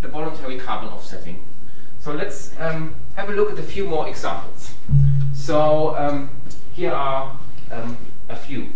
the 0.00 0.08
voluntary 0.08 0.58
carbon 0.58 0.88
offsetting. 0.90 1.44
So 1.98 2.12
let's 2.12 2.52
um, 2.60 2.94
have 3.14 3.28
a 3.28 3.32
look 3.32 3.50
at 3.50 3.58
a 3.58 3.62
few 3.62 3.86
more 3.86 4.08
examples. 4.08 4.74
So 5.32 5.96
um, 5.96 6.30
here 6.72 6.92
are 6.92 7.38
um, 7.72 7.96
a 8.28 8.36
few. 8.36 8.68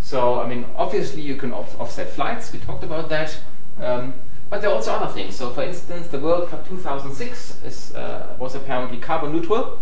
So, 0.00 0.40
I 0.40 0.48
mean, 0.48 0.64
obviously 0.76 1.22
you 1.22 1.36
can 1.36 1.52
off 1.52 1.78
offset 1.80 2.08
flights, 2.10 2.52
we 2.52 2.58
talked 2.58 2.82
about 2.82 3.08
that, 3.10 3.38
um, 3.80 4.14
but 4.48 4.60
there 4.60 4.70
are 4.70 4.74
also 4.74 4.92
other 4.92 5.12
things. 5.12 5.36
So, 5.36 5.50
for 5.50 5.62
instance, 5.62 6.08
the 6.08 6.18
World 6.18 6.48
Cup 6.48 6.66
2006 6.66 7.62
is, 7.64 7.94
uh, 7.94 8.34
was 8.38 8.54
apparently 8.54 8.98
carbon 8.98 9.32
neutral, 9.32 9.78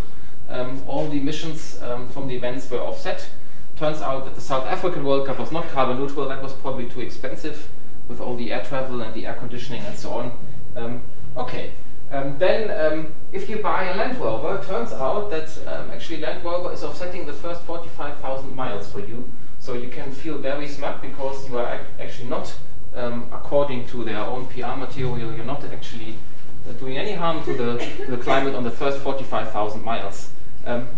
um, 0.48 0.82
all 0.86 1.08
the 1.08 1.18
emissions 1.18 1.80
um, 1.82 2.08
from 2.08 2.28
the 2.28 2.36
events 2.36 2.70
were 2.70 2.80
offset. 2.80 3.28
Turns 3.76 4.00
out 4.00 4.24
that 4.24 4.34
the 4.34 4.40
South 4.40 4.64
African 4.66 5.04
World 5.04 5.26
Cup 5.26 5.38
was 5.38 5.52
not 5.52 5.68
carbon 5.68 5.98
neutral, 5.98 6.28
that 6.28 6.42
was 6.42 6.52
probably 6.52 6.88
too 6.88 7.00
expensive 7.00 7.68
with 8.08 8.20
all 8.20 8.36
the 8.36 8.52
air 8.52 8.64
travel 8.64 9.02
and 9.02 9.12
the 9.14 9.26
air 9.26 9.34
conditioning 9.34 9.82
and 9.82 9.96
so 9.96 10.10
on. 10.10 10.38
Um, 10.76 11.02
okay, 11.36 11.72
um, 12.10 12.38
then 12.38 12.70
um, 12.70 13.14
if 13.32 13.50
you 13.50 13.58
buy 13.58 13.84
a 13.84 13.96
Land 13.96 14.18
Rover, 14.18 14.56
it 14.56 14.66
turns 14.66 14.92
out 14.92 15.30
that 15.30 15.58
um, 15.66 15.90
actually 15.90 16.18
Land 16.18 16.44
Rover 16.44 16.72
is 16.72 16.84
offsetting 16.84 17.26
the 17.26 17.32
first 17.32 17.62
45,000 17.62 18.54
miles 18.54 18.90
for 18.90 19.00
you. 19.00 19.28
So 19.58 19.74
you 19.74 19.88
can 19.88 20.12
feel 20.12 20.38
very 20.38 20.68
smart 20.68 21.02
because 21.02 21.48
you 21.48 21.58
are 21.58 21.74
ac 21.74 21.84
actually 21.98 22.28
not, 22.28 22.54
according 22.94 23.88
to 23.88 24.04
their 24.04 24.20
own 24.20 24.46
PR 24.46 24.76
material, 24.76 25.34
you're 25.34 25.44
not 25.44 25.64
actually 25.64 26.14
uh, 26.68 26.72
doing 26.72 26.98
any 26.98 27.12
harm 27.12 27.44
to 27.44 27.52
the, 27.52 27.78
to 27.78 28.10
the 28.10 28.16
climate 28.18 28.54
on 28.54 28.64
the 28.64 28.70
first 28.70 28.98
45,000 29.00 29.82
miles. 29.82 30.30
Um, 30.66 30.88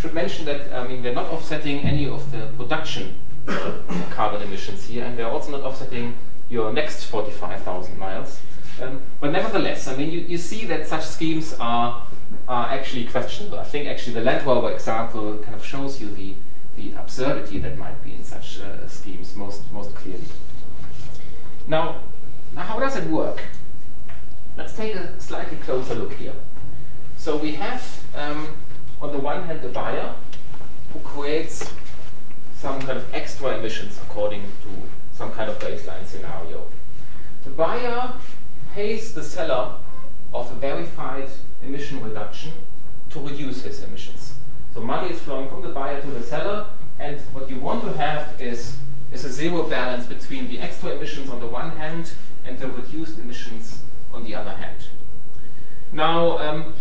should 0.00 0.14
mention 0.14 0.44
that 0.46 0.72
I 0.72 0.86
mean 0.86 1.02
they're 1.02 1.14
not 1.14 1.26
offsetting 1.26 1.80
any 1.80 2.06
of 2.06 2.30
the 2.30 2.46
production 2.56 3.18
carbon 4.10 4.42
emissions 4.42 4.86
here, 4.86 5.04
and 5.04 5.18
they're 5.18 5.28
also 5.28 5.50
not 5.50 5.62
offsetting 5.62 6.14
your 6.48 6.72
next 6.72 7.04
45,000 7.04 7.98
miles. 7.98 8.40
Um, 8.80 9.02
but 9.20 9.32
nevertheless, 9.32 9.88
I 9.88 9.96
mean, 9.96 10.10
you, 10.10 10.20
you 10.20 10.38
see 10.38 10.64
that 10.66 10.86
such 10.86 11.04
schemes 11.04 11.54
are, 11.58 12.06
are 12.46 12.66
actually 12.68 13.06
questionable. 13.06 13.58
I 13.58 13.64
think 13.64 13.88
actually 13.88 14.14
the 14.14 14.20
Land 14.20 14.46
Rover 14.46 14.70
example 14.70 15.38
kind 15.38 15.54
of 15.54 15.64
shows 15.64 16.00
you 16.00 16.10
the, 16.10 16.34
the 16.76 16.92
absurdity 16.92 17.58
that 17.58 17.76
might 17.76 18.02
be 18.04 18.14
in 18.14 18.22
such 18.22 18.60
uh, 18.60 18.86
schemes 18.86 19.34
most, 19.34 19.70
most 19.72 19.94
clearly. 19.94 20.24
Now, 21.66 22.02
now, 22.54 22.62
how 22.62 22.78
does 22.78 22.96
it 22.96 23.08
work? 23.08 23.42
Let's 24.56 24.74
take 24.74 24.94
a 24.94 25.20
slightly 25.20 25.58
closer 25.58 25.94
look 25.94 26.14
here. 26.14 26.34
So 27.16 27.36
we 27.36 27.52
have 27.54 28.04
um, 28.14 28.48
on 29.00 29.12
the 29.12 29.18
one 29.18 29.44
hand, 29.44 29.62
the 29.62 29.68
buyer 29.68 30.14
who 30.92 30.98
creates 31.00 31.72
some 32.54 32.80
kind 32.80 32.98
of 32.98 33.14
extra 33.14 33.56
emissions 33.58 33.98
according 34.02 34.42
to 34.42 35.16
some 35.16 35.30
kind 35.32 35.50
of 35.50 35.58
baseline 35.58 36.04
scenario. 36.06 36.66
The 37.44 37.50
buyer 37.50 38.12
pays 38.74 39.14
the 39.14 39.22
seller 39.22 39.76
of 40.34 40.50
a 40.50 40.54
verified 40.54 41.28
emission 41.62 42.02
reduction 42.02 42.52
to 43.10 43.20
reduce 43.20 43.62
his 43.62 43.82
emissions. 43.82 44.34
So 44.74 44.80
money 44.80 45.10
is 45.10 45.20
flowing 45.20 45.48
from 45.48 45.62
the 45.62 45.70
buyer 45.70 46.00
to 46.00 46.10
the 46.10 46.22
seller, 46.22 46.66
and 46.98 47.18
what 47.32 47.48
you 47.48 47.58
want 47.58 47.84
to 47.84 47.92
have 47.92 48.40
is, 48.40 48.76
is 49.12 49.24
a 49.24 49.32
zero 49.32 49.68
balance 49.68 50.06
between 50.06 50.48
the 50.48 50.60
extra 50.60 50.90
emissions 50.90 51.30
on 51.30 51.40
the 51.40 51.46
one 51.46 51.70
hand 51.70 52.12
and 52.44 52.58
the 52.58 52.68
reduced 52.68 53.18
emissions 53.18 53.82
on 54.12 54.24
the 54.24 54.34
other 54.34 54.52
hand. 54.52 54.88
Now, 55.92 56.38
um, 56.38 56.74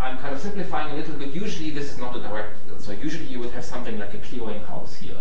I'm 0.00 0.16
kind 0.18 0.34
of 0.34 0.40
simplifying 0.40 0.92
a 0.92 0.96
little 0.96 1.14
bit. 1.14 1.34
Usually 1.34 1.70
this 1.70 1.92
is 1.92 1.98
not 1.98 2.16
a 2.16 2.20
direct, 2.20 2.66
deal. 2.66 2.78
so 2.78 2.92
usually 2.92 3.26
you 3.26 3.38
would 3.40 3.50
have 3.50 3.64
something 3.64 3.98
like 3.98 4.14
a 4.14 4.18
clearinghouse 4.18 4.96
here. 4.96 5.18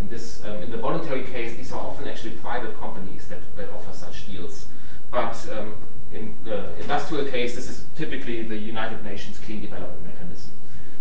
In, 0.00 0.08
this, 0.08 0.42
um, 0.44 0.56
in 0.62 0.70
the 0.70 0.78
voluntary 0.78 1.22
case, 1.24 1.54
these 1.54 1.70
are 1.70 1.80
often 1.80 2.08
actually 2.08 2.32
private 2.32 2.78
companies 2.80 3.28
that, 3.28 3.40
that 3.56 3.70
offer 3.70 3.92
such 3.92 4.26
deals. 4.26 4.66
But 5.10 5.36
um, 5.52 5.74
in 6.12 6.34
the 6.44 6.74
industrial 6.80 7.26
case, 7.26 7.54
this 7.54 7.68
is 7.68 7.84
typically 7.94 8.42
the 8.42 8.56
United 8.56 9.04
Nations 9.04 9.38
Clean 9.38 9.60
Development 9.60 10.02
Mechanism. 10.04 10.52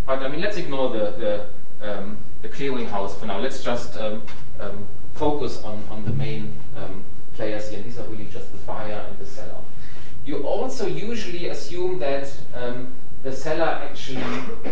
But 0.06 0.22
I 0.24 0.28
mean, 0.28 0.42
let's 0.42 0.58
ignore 0.58 0.90
the, 0.90 1.48
the, 1.80 1.90
um, 1.90 2.18
the 2.42 2.50
for 2.50 3.26
now. 3.26 3.40
Let's 3.40 3.64
just 3.64 3.98
um, 3.98 4.24
um, 4.60 4.88
focus 5.14 5.64
on, 5.64 5.82
on 5.90 6.04
the 6.04 6.12
main 6.12 6.54
um, 6.76 7.06
players 7.34 7.70
here. 7.70 7.82
These 7.82 7.98
are 7.98 8.04
really 8.08 8.28
just 8.32 8.52
the 8.52 8.58
buyer 8.60 9.06
and 9.10 9.18
the 9.18 9.26
seller. 9.26 9.56
You 10.26 10.44
also 10.46 10.86
usually 10.86 11.48
assume 11.48 11.98
that 12.00 12.32
the 13.24 13.32
seller 13.32 13.64
actually 13.64 14.24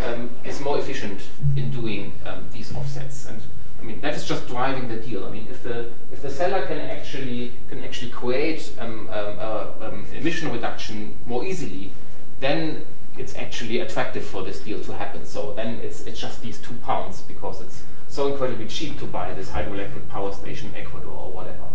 um, 0.05 0.29
is 0.43 0.59
more 0.59 0.79
efficient 0.79 1.21
in 1.55 1.69
doing 1.71 2.13
these 2.51 2.75
offsets. 2.75 3.27
And 3.27 3.41
I 3.79 3.83
mean, 3.83 4.01
that 4.01 4.13
is 4.13 4.27
just 4.27 4.47
driving 4.47 4.87
the 4.89 4.97
deal. 4.97 5.25
I 5.25 5.29
mean, 5.29 5.47
if 5.49 5.63
the 5.63 5.91
if 6.11 6.21
the 6.21 6.29
seller 6.29 6.65
can 6.65 6.79
actually 6.79 7.53
can 7.69 7.83
actually 7.83 8.11
create 8.11 8.73
um, 8.79 9.07
um, 9.09 9.37
uh, 9.39 9.67
um, 9.81 10.05
emission 10.13 10.51
reduction 10.51 11.15
more 11.25 11.45
easily, 11.45 11.91
then 12.39 12.85
it's 13.17 13.35
actually 13.35 13.79
attractive 13.79 14.23
for 14.23 14.43
this 14.43 14.59
deal 14.59 14.81
to 14.83 14.93
happen. 14.93 15.25
So 15.25 15.53
then 15.53 15.79
it's 15.81 16.01
it's 16.01 16.19
just 16.19 16.41
these 16.41 16.59
two 16.59 16.75
pounds 16.75 17.21
because 17.21 17.61
it's 17.61 17.83
so 18.07 18.31
incredibly 18.31 18.67
cheap 18.67 18.99
to 18.99 19.05
buy 19.05 19.33
this 19.33 19.49
hydroelectric 19.49 20.09
power 20.09 20.33
station 20.33 20.69
in 20.69 20.81
Ecuador 20.81 21.13
or 21.13 21.31
whatever. 21.31 21.65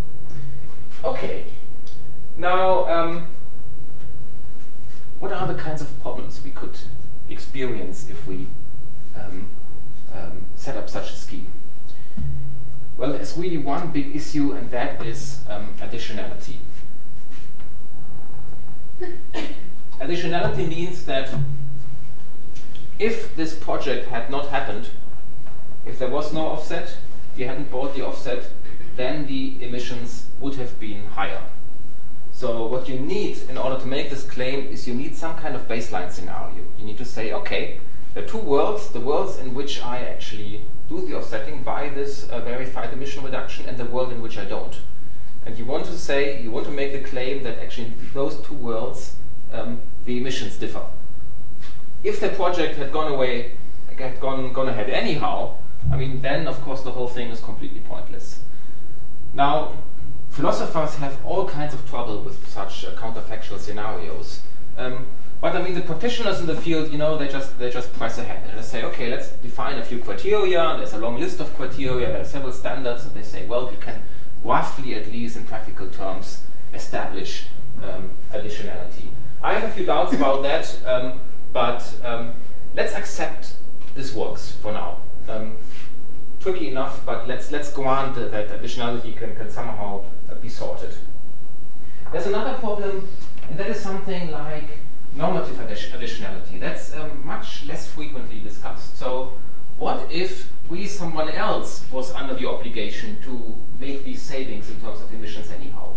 Okay. 1.04 1.44
Now, 2.37 2.87
um, 2.87 3.28
what 5.24 5.32
are 5.32 5.46
the 5.46 5.54
kinds 5.54 5.80
of 5.80 5.88
problems 6.02 6.44
we 6.44 6.50
could 6.50 6.76
experience 7.30 8.10
if 8.10 8.26
we 8.26 8.46
um, 9.16 9.48
um, 10.12 10.44
set 10.54 10.76
up 10.76 10.90
such 10.90 11.10
a 11.10 11.14
scheme? 11.14 11.50
Well, 12.98 13.12
there's 13.12 13.34
really 13.38 13.56
one 13.56 13.90
big 13.90 14.14
issue, 14.14 14.52
and 14.52 14.70
that 14.70 15.02
is 15.02 15.40
um, 15.48 15.72
additionality. 15.80 16.56
additionality 19.98 20.68
means 20.68 21.06
that 21.06 21.34
if 22.98 23.34
this 23.34 23.54
project 23.56 24.08
had 24.08 24.28
not 24.28 24.48
happened, 24.48 24.90
if 25.87 25.98
there 25.98 26.10
was 26.10 26.34
no 26.34 26.48
offset, 26.48 26.98
if 27.32 27.38
you 27.38 27.46
hadn't 27.46 27.70
bought 27.70 27.94
the 27.94 28.06
offset, 28.06 28.50
then 28.96 29.26
the 29.26 29.56
emissions 29.64 30.26
would 30.38 30.56
have 30.56 30.78
been 30.78 31.06
higher. 31.06 31.40
So 32.34 32.66
what 32.66 32.88
you 32.88 32.98
need 32.98 33.38
in 33.48 33.56
order 33.56 33.78
to 33.78 33.86
make 33.86 34.10
this 34.10 34.24
claim 34.24 34.66
is 34.66 34.88
you 34.88 34.94
need 34.94 35.14
some 35.14 35.36
kind 35.36 35.54
of 35.54 35.68
baseline 35.68 36.10
scenario. 36.10 36.64
You 36.76 36.84
need 36.84 36.98
to 36.98 37.04
say, 37.04 37.32
okay, 37.32 37.78
there 38.12 38.24
are 38.24 38.26
two 38.26 38.38
worlds, 38.38 38.88
the 38.88 38.98
worlds 38.98 39.38
in 39.38 39.54
which 39.54 39.80
I 39.80 39.98
actually 39.98 40.62
do 40.88 41.06
the 41.06 41.16
offsetting 41.16 41.62
by 41.62 41.90
this 41.90 42.28
uh, 42.28 42.40
verified 42.40 42.92
emission 42.92 43.22
reduction 43.22 43.66
and 43.66 43.78
the 43.78 43.84
world 43.84 44.12
in 44.12 44.20
which 44.20 44.36
I 44.36 44.46
don't. 44.46 44.76
And 45.46 45.56
you 45.56 45.64
want 45.64 45.86
to 45.86 45.96
say, 45.96 46.42
you 46.42 46.50
want 46.50 46.66
to 46.66 46.72
make 46.72 46.92
the 46.92 47.08
claim 47.08 47.44
that 47.44 47.60
actually 47.60 47.86
in 47.86 48.10
those 48.12 48.36
two 48.40 48.54
worlds, 48.54 49.14
um, 49.52 49.80
the 50.04 50.18
emissions 50.18 50.56
differ. 50.56 50.84
If 52.02 52.18
the 52.18 52.30
project 52.30 52.76
had 52.78 52.90
gone 52.90 53.12
away, 53.12 53.52
had 53.96 54.18
gone, 54.18 54.52
gone 54.52 54.68
ahead 54.68 54.90
anyhow, 54.90 55.54
I 55.90 55.96
mean, 55.96 56.20
then 56.20 56.48
of 56.48 56.60
course 56.62 56.82
the 56.82 56.90
whole 56.90 57.08
thing 57.08 57.30
is 57.30 57.40
completely 57.40 57.80
pointless. 57.80 58.40
Now, 59.32 59.74
philosophers 60.34 60.96
have 60.96 61.24
all 61.24 61.46
kinds 61.46 61.72
of 61.72 61.88
trouble 61.88 62.20
with 62.20 62.48
such 62.48 62.84
uh, 62.84 62.90
counterfactual 62.96 63.58
scenarios. 63.58 64.40
Um, 64.76 65.06
but 65.40 65.54
I 65.54 65.62
mean, 65.62 65.74
the 65.74 65.80
practitioners 65.82 66.40
in 66.40 66.46
the 66.46 66.56
field, 66.56 66.90
you 66.90 66.98
know, 66.98 67.16
they 67.16 67.28
just 67.28 67.58
they 67.58 67.70
just 67.70 67.92
press 67.92 68.18
ahead 68.18 68.42
and 68.48 68.58
they 68.58 68.62
say, 68.62 68.82
okay, 68.82 69.10
let's 69.10 69.28
define 69.28 69.78
a 69.78 69.84
few 69.84 69.98
criteria. 69.98 70.74
There's 70.76 70.92
a 70.92 70.98
long 70.98 71.20
list 71.20 71.38
of 71.38 71.54
criteria. 71.54 72.08
There 72.08 72.20
are 72.20 72.24
several 72.24 72.52
standards, 72.52 73.04
and 73.04 73.14
they 73.14 73.22
say, 73.22 73.46
well, 73.46 73.68
we 73.68 73.76
can 73.76 74.02
roughly, 74.42 74.94
at 74.94 75.06
least 75.12 75.36
in 75.36 75.44
practical 75.44 75.88
terms, 75.88 76.42
establish 76.72 77.44
um, 77.82 78.10
additionality. 78.32 79.08
I 79.42 79.54
have 79.54 79.70
a 79.70 79.72
few 79.72 79.86
doubts 79.86 80.14
about 80.14 80.42
that, 80.42 80.78
um, 80.86 81.20
but 81.52 81.94
um, 82.02 82.34
let's 82.74 82.94
accept 82.94 83.56
this 83.94 84.12
works 84.14 84.52
for 84.62 84.72
now. 84.72 84.98
Um, 85.28 85.58
tricky 86.40 86.68
enough, 86.68 87.04
but 87.06 87.28
let's 87.28 87.52
let's 87.52 87.72
grant 87.72 88.16
that 88.16 88.48
additionality 88.48 89.16
can, 89.16 89.36
can 89.36 89.50
somehow 89.50 90.04
be 90.40 90.48
sorted. 90.48 90.94
There's 92.12 92.26
another 92.26 92.54
problem, 92.54 93.08
and 93.48 93.58
that 93.58 93.68
is 93.68 93.80
something 93.80 94.30
like 94.30 94.78
normative 95.14 95.56
additionality. 95.56 96.60
That's 96.60 96.94
um, 96.94 97.24
much 97.24 97.66
less 97.66 97.86
frequently 97.88 98.40
discussed. 98.40 98.96
So 98.98 99.32
what 99.78 100.10
if 100.10 100.50
we, 100.68 100.86
someone 100.86 101.28
else, 101.30 101.84
was 101.90 102.12
under 102.12 102.34
the 102.34 102.48
obligation 102.48 103.20
to 103.22 103.54
make 103.80 104.04
these 104.04 104.22
savings 104.22 104.70
in 104.70 104.80
terms 104.80 105.00
of 105.00 105.12
emissions 105.12 105.50
anyhow? 105.50 105.94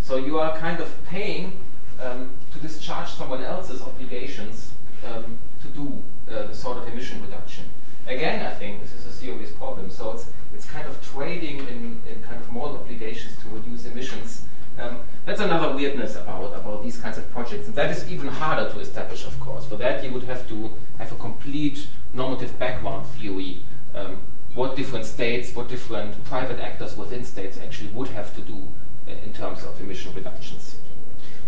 So 0.00 0.16
you 0.16 0.38
are 0.38 0.56
kind 0.58 0.80
of 0.80 0.92
paying 1.04 1.60
um, 2.02 2.30
to 2.52 2.58
discharge 2.58 3.10
someone 3.10 3.42
else's 3.42 3.82
obligations 3.82 4.72
um, 5.06 5.38
to 5.62 5.68
do 5.68 6.02
uh, 6.30 6.46
the 6.46 6.54
sort 6.54 6.78
of 6.78 6.88
emission 6.88 7.22
reduction. 7.22 7.64
Again, 8.08 8.44
I 8.44 8.54
think 8.54 8.82
this 8.82 8.94
is 8.94 9.06
a 9.06 9.12
serious 9.12 9.52
problem. 9.52 9.90
So 9.90 10.12
it's, 10.12 10.30
it's 10.54 10.66
kind 10.66 10.86
of 10.86 11.00
trading 11.02 11.58
in, 11.68 12.00
in 12.10 12.22
kind 12.22 12.40
of 12.40 12.50
moral 12.50 12.76
obligations 12.78 13.36
to 13.42 13.48
reduce 13.50 13.84
emissions 13.86 14.48
um, 14.78 15.00
that's 15.24 15.40
another 15.40 15.74
weirdness 15.74 16.14
about, 16.14 16.56
about 16.56 16.82
these 16.82 16.98
kinds 16.98 17.18
of 17.18 17.28
projects. 17.30 17.66
And 17.66 17.74
that 17.74 17.90
is 17.90 18.10
even 18.10 18.28
harder 18.28 18.70
to 18.70 18.78
establish, 18.78 19.26
of 19.26 19.38
course. 19.40 19.66
For 19.66 19.76
that, 19.76 20.04
you 20.04 20.12
would 20.12 20.22
have 20.24 20.48
to 20.48 20.72
have 20.98 21.10
a 21.10 21.16
complete 21.16 21.88
normative 22.14 22.58
background 22.58 23.06
theory. 23.08 23.62
Um, 23.94 24.22
what 24.54 24.76
different 24.76 25.04
states, 25.04 25.54
what 25.54 25.68
different 25.68 26.22
private 26.24 26.60
actors 26.60 26.96
within 26.96 27.24
states 27.24 27.58
actually 27.60 27.90
would 27.90 28.08
have 28.08 28.34
to 28.36 28.40
do 28.40 28.68
uh, 29.06 29.12
in 29.24 29.32
terms 29.32 29.64
of 29.64 29.80
emission 29.80 30.14
reductions. 30.14 30.76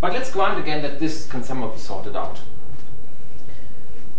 But 0.00 0.12
let's 0.12 0.32
grant 0.32 0.58
again 0.58 0.82
that 0.82 0.98
this 0.98 1.26
can 1.26 1.44
somehow 1.44 1.70
be 1.70 1.78
sorted 1.78 2.16
out. 2.16 2.40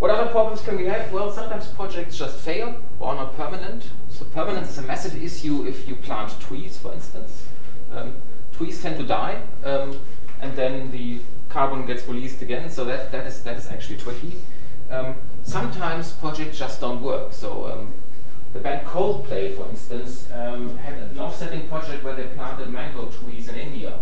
What 0.01 0.09
other 0.09 0.31
problems 0.31 0.61
can 0.61 0.77
we 0.77 0.87
have? 0.87 1.13
Well, 1.13 1.31
sometimes 1.31 1.67
projects 1.67 2.17
just 2.17 2.35
fail 2.39 2.73
or 2.99 3.09
are 3.09 3.15
not 3.17 3.37
permanent. 3.37 3.87
So 4.09 4.25
permanence 4.25 4.71
is 4.71 4.79
a 4.79 4.81
massive 4.81 5.23
issue 5.23 5.67
if 5.67 5.87
you 5.87 5.95
plant 5.95 6.39
trees, 6.39 6.75
for 6.75 6.91
instance. 6.91 7.45
Um, 7.91 8.15
trees 8.51 8.81
tend 8.81 8.97
to 8.97 9.05
die, 9.05 9.43
um, 9.63 9.99
and 10.41 10.55
then 10.55 10.89
the 10.89 11.19
carbon 11.49 11.85
gets 11.85 12.07
released 12.07 12.41
again. 12.41 12.67
So 12.71 12.83
that 12.85 13.11
that 13.11 13.27
is 13.27 13.43
that 13.43 13.57
is 13.57 13.67
actually 13.67 13.99
tricky. 13.99 14.37
Um, 14.89 15.17
sometimes 15.43 16.13
projects 16.13 16.57
just 16.57 16.81
don't 16.81 17.03
work. 17.03 17.31
So 17.31 17.71
um, 17.71 17.93
the 18.53 18.59
band 18.59 18.87
Coldplay, 18.87 19.55
for 19.55 19.69
instance, 19.69 20.27
um, 20.33 20.77
had 20.77 20.95
an 20.95 21.19
offsetting 21.19 21.67
project 21.67 22.03
where 22.03 22.15
they 22.15 22.25
planted 22.35 22.71
mango 22.71 23.05
trees 23.05 23.49
in 23.49 23.55
India. 23.55 23.99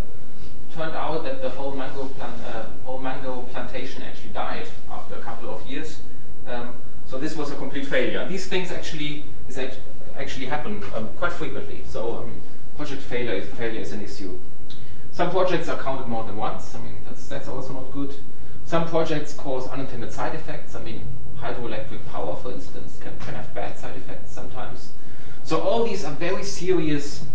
Turned 0.79 0.95
out 0.95 1.25
that 1.25 1.41
the 1.41 1.49
whole 1.49 1.75
mango 1.75 2.05
plant, 2.05 2.41
uh, 2.45 2.63
whole 2.85 2.99
mango 2.99 3.41
plantation 3.51 4.01
actually 4.01 4.31
died 4.31 4.65
after 4.89 5.15
a 5.15 5.19
couple 5.19 5.49
of 5.49 5.67
years. 5.67 5.99
Um, 6.47 6.73
so 7.05 7.19
this 7.19 7.35
was 7.35 7.51
a 7.51 7.57
complete 7.57 7.85
failure. 7.85 8.25
These 8.25 8.47
things 8.47 8.71
actually 8.71 9.25
is 9.49 9.59
actually 10.15 10.45
happen 10.45 10.81
um, 10.95 11.09
quite 11.17 11.33
frequently. 11.33 11.81
So 11.85 12.29
project 12.77 13.01
failure 13.01 13.33
is, 13.33 13.49
failure 13.55 13.81
is 13.81 13.91
an 13.91 14.01
issue. 14.01 14.39
Some 15.11 15.31
projects 15.31 15.67
are 15.67 15.77
counted 15.77 16.07
more 16.07 16.23
than 16.23 16.37
once. 16.37 16.73
I 16.73 16.79
mean, 16.79 16.95
that's, 17.03 17.27
that's 17.27 17.49
also 17.49 17.73
not 17.73 17.91
good. 17.91 18.15
Some 18.63 18.87
projects 18.87 19.33
cause 19.33 19.67
unintended 19.67 20.13
side 20.13 20.33
effects. 20.33 20.75
I 20.75 20.81
mean, 20.81 21.05
hydroelectric 21.41 22.05
power, 22.05 22.37
for 22.37 22.53
instance, 22.53 22.99
can, 23.03 23.19
can 23.19 23.33
have 23.33 23.53
bad 23.53 23.77
side 23.77 23.97
effects 23.97 24.31
sometimes. 24.31 24.93
So 25.43 25.59
all 25.59 25.83
these 25.83 26.05
are 26.05 26.13
very 26.13 26.45
serious 26.45 27.25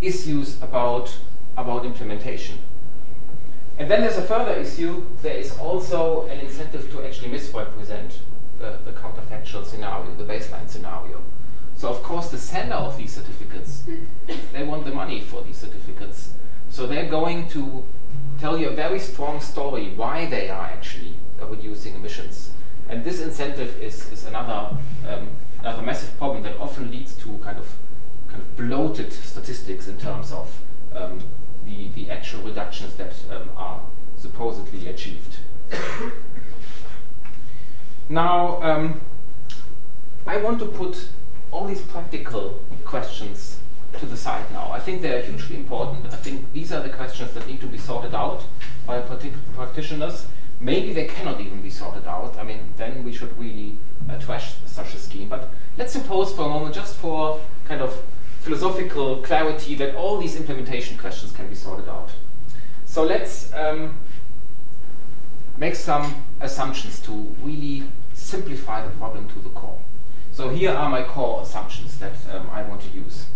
issues 0.00 0.62
about, 0.62 1.18
about 1.56 1.84
implementation. 1.84 2.60
And 3.78 3.90
then 3.90 4.02
there's 4.02 4.18
a 4.18 4.22
further 4.22 4.52
issue. 4.52 5.04
There 5.22 5.36
is 5.36 5.56
also 5.58 6.26
an 6.26 6.40
incentive 6.40 6.90
to 6.92 7.04
actually 7.04 7.30
misrepresent 7.30 8.20
the, 8.58 8.78
the 8.84 8.92
counterfactual 8.92 9.64
scenario, 9.64 10.14
the 10.14 10.24
baseline 10.24 10.68
scenario. 10.68 11.22
So 11.74 11.88
of 11.88 12.02
course 12.02 12.30
the 12.30 12.38
sender 12.38 12.76
of 12.76 12.96
these 12.96 13.12
certificates, 13.12 13.84
they 14.52 14.62
want 14.62 14.84
the 14.84 14.92
money 14.92 15.20
for 15.20 15.42
these 15.42 15.58
certificates. 15.58 16.34
So 16.70 16.86
they're 16.86 17.10
going 17.10 17.48
to 17.50 17.84
tell 18.38 18.56
you 18.56 18.68
a 18.68 18.74
very 18.74 18.98
strong 18.98 19.40
story 19.40 19.92
why 19.94 20.26
they 20.26 20.48
are 20.48 20.66
actually 20.66 21.16
reducing 21.40 21.94
emissions. 21.94 22.52
And 22.88 23.04
this 23.04 23.20
incentive 23.20 23.80
is, 23.82 24.10
is 24.12 24.26
another, 24.26 24.76
um, 25.08 25.30
another 25.60 25.82
massive 25.82 26.16
problem 26.18 26.42
that 26.44 26.56
often 26.58 26.90
leads 26.90 27.14
to 27.16 27.38
kind 27.38 27.58
of, 27.58 27.74
kind 28.28 28.40
of 28.40 28.56
bloated 28.56 29.12
statistics 29.12 29.88
in 29.88 29.98
terms 29.98 30.30
of 30.32 30.60
um, 30.94 31.20
the, 31.64 31.88
the 31.88 32.10
actual 32.10 32.42
reductions 32.42 32.94
that 32.94 33.14
um, 33.30 33.50
are 33.56 33.80
supposedly 34.16 34.88
achieved. 34.88 35.36
now, 38.08 38.62
um, 38.62 39.00
I 40.26 40.36
want 40.36 40.58
to 40.60 40.66
put 40.66 41.08
all 41.50 41.66
these 41.66 41.82
practical 41.82 42.62
questions 42.84 43.58
to 43.98 44.06
the 44.06 44.16
side 44.16 44.50
now. 44.52 44.70
I 44.72 44.80
think 44.80 45.02
they're 45.02 45.22
hugely 45.22 45.56
important. 45.56 46.06
I 46.12 46.16
think 46.16 46.52
these 46.52 46.72
are 46.72 46.82
the 46.82 46.88
questions 46.88 47.32
that 47.34 47.46
need 47.46 47.60
to 47.60 47.66
be 47.66 47.78
sorted 47.78 48.14
out 48.14 48.44
by 48.86 49.00
practitioners. 49.00 50.26
Maybe 50.60 50.92
they 50.92 51.06
cannot 51.06 51.40
even 51.40 51.60
be 51.60 51.70
sorted 51.70 52.06
out. 52.06 52.38
I 52.38 52.44
mean, 52.44 52.60
then 52.76 53.04
we 53.04 53.12
should 53.12 53.36
really 53.38 53.76
uh, 54.08 54.18
trash 54.18 54.54
such 54.64 54.94
a 54.94 54.98
scheme. 54.98 55.28
But 55.28 55.50
let's 55.76 55.92
suppose 55.92 56.32
for 56.32 56.42
a 56.42 56.48
moment, 56.48 56.74
just 56.74 56.96
for 56.96 57.40
kind 57.66 57.80
of 57.80 58.00
philosophical 58.42 59.22
clarity, 59.22 59.76
that 59.76 59.94
all 59.94 60.18
these 60.18 60.36
implementation 60.36 60.98
questions 60.98 61.32
can 61.32 61.48
be 61.48 61.54
sorted 61.54 61.88
out. 61.88 62.10
So 62.84 63.04
let's 63.04 63.52
um, 63.54 63.98
make 65.56 65.76
some 65.76 66.24
assumptions 66.40 66.98
to 67.00 67.12
really 67.42 67.84
simplify 68.12 68.84
the 68.84 68.90
problem 68.96 69.28
to 69.28 69.38
the 69.38 69.48
core. 69.50 69.80
So 70.32 70.48
here 70.48 70.72
are 70.72 70.90
my 70.90 71.04
core 71.04 71.42
assumptions 71.42 71.98
that 71.98 72.14
um, 72.32 72.50
I 72.50 72.62
want 72.62 72.80
to 72.82 72.88
use. 72.88 73.26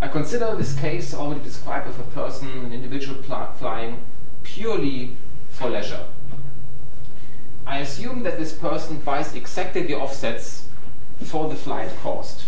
I 0.00 0.08
consider 0.08 0.54
this 0.56 0.78
case 0.78 1.14
already 1.14 1.42
described 1.42 1.88
of 1.88 1.98
a 1.98 2.02
person, 2.02 2.48
an 2.66 2.72
individual 2.72 3.22
flying 3.22 4.04
purely 4.42 5.16
for 5.48 5.70
leisure. 5.70 6.04
I 7.66 7.78
assume 7.78 8.24
that 8.24 8.38
this 8.38 8.52
person 8.52 8.98
buys 8.98 9.34
exactly 9.34 9.84
the 9.84 9.94
offsets 9.94 10.68
for 11.22 11.48
the 11.48 11.54
flight 11.54 11.90
cost. 12.02 12.44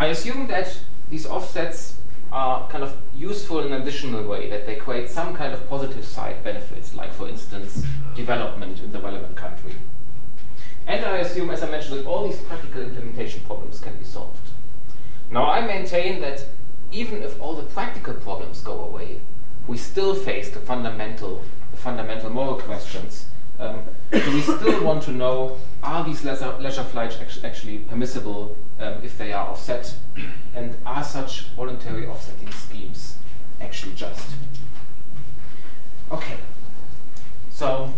I 0.00 0.06
assume 0.06 0.46
that 0.46 0.80
these 1.10 1.26
offsets 1.26 1.98
are 2.32 2.66
kind 2.70 2.82
of 2.82 2.96
useful 3.14 3.60
in 3.60 3.70
an 3.70 3.82
additional 3.82 4.26
way, 4.26 4.48
that 4.48 4.64
they 4.64 4.76
create 4.76 5.10
some 5.10 5.36
kind 5.36 5.52
of 5.52 5.68
positive 5.68 6.06
side 6.06 6.42
benefits, 6.42 6.94
like 6.94 7.12
for 7.12 7.28
instance, 7.28 7.84
development 8.14 8.80
in 8.80 8.92
the 8.92 8.98
relevant 8.98 9.36
country. 9.36 9.74
And 10.86 11.04
I 11.04 11.18
assume, 11.18 11.50
as 11.50 11.62
I 11.62 11.70
mentioned, 11.70 11.98
that 11.98 12.06
all 12.06 12.26
these 12.26 12.40
practical 12.40 12.80
implementation 12.80 13.42
problems 13.42 13.78
can 13.78 13.94
be 13.98 14.06
solved. 14.06 14.48
Now 15.30 15.50
I 15.50 15.66
maintain 15.66 16.22
that 16.22 16.46
even 16.90 17.22
if 17.22 17.38
all 17.38 17.54
the 17.54 17.64
practical 17.64 18.14
problems 18.14 18.62
go 18.62 18.82
away, 18.82 19.20
we 19.66 19.76
still 19.76 20.14
face 20.14 20.48
the 20.48 20.60
fundamental, 20.60 21.44
the 21.72 21.76
fundamental 21.76 22.30
moral 22.30 22.58
questions. 22.58 23.26
Um, 23.60 23.82
do 24.10 24.32
we 24.32 24.40
still 24.40 24.82
want 24.82 25.02
to 25.02 25.12
know, 25.12 25.58
are 25.82 26.02
these 26.02 26.24
leisure, 26.24 26.56
leisure 26.58 26.82
flights 26.82 27.18
actually 27.44 27.78
permissible 27.80 28.56
um, 28.78 28.94
if 29.04 29.18
they 29.18 29.34
are 29.34 29.48
offset? 29.48 29.94
And 30.54 30.74
are 30.86 31.04
such 31.04 31.48
voluntary 31.50 32.06
offsetting 32.06 32.50
schemes 32.52 33.18
actually 33.60 33.92
just? 33.92 34.30
Okay, 36.10 36.36
so 37.50 37.92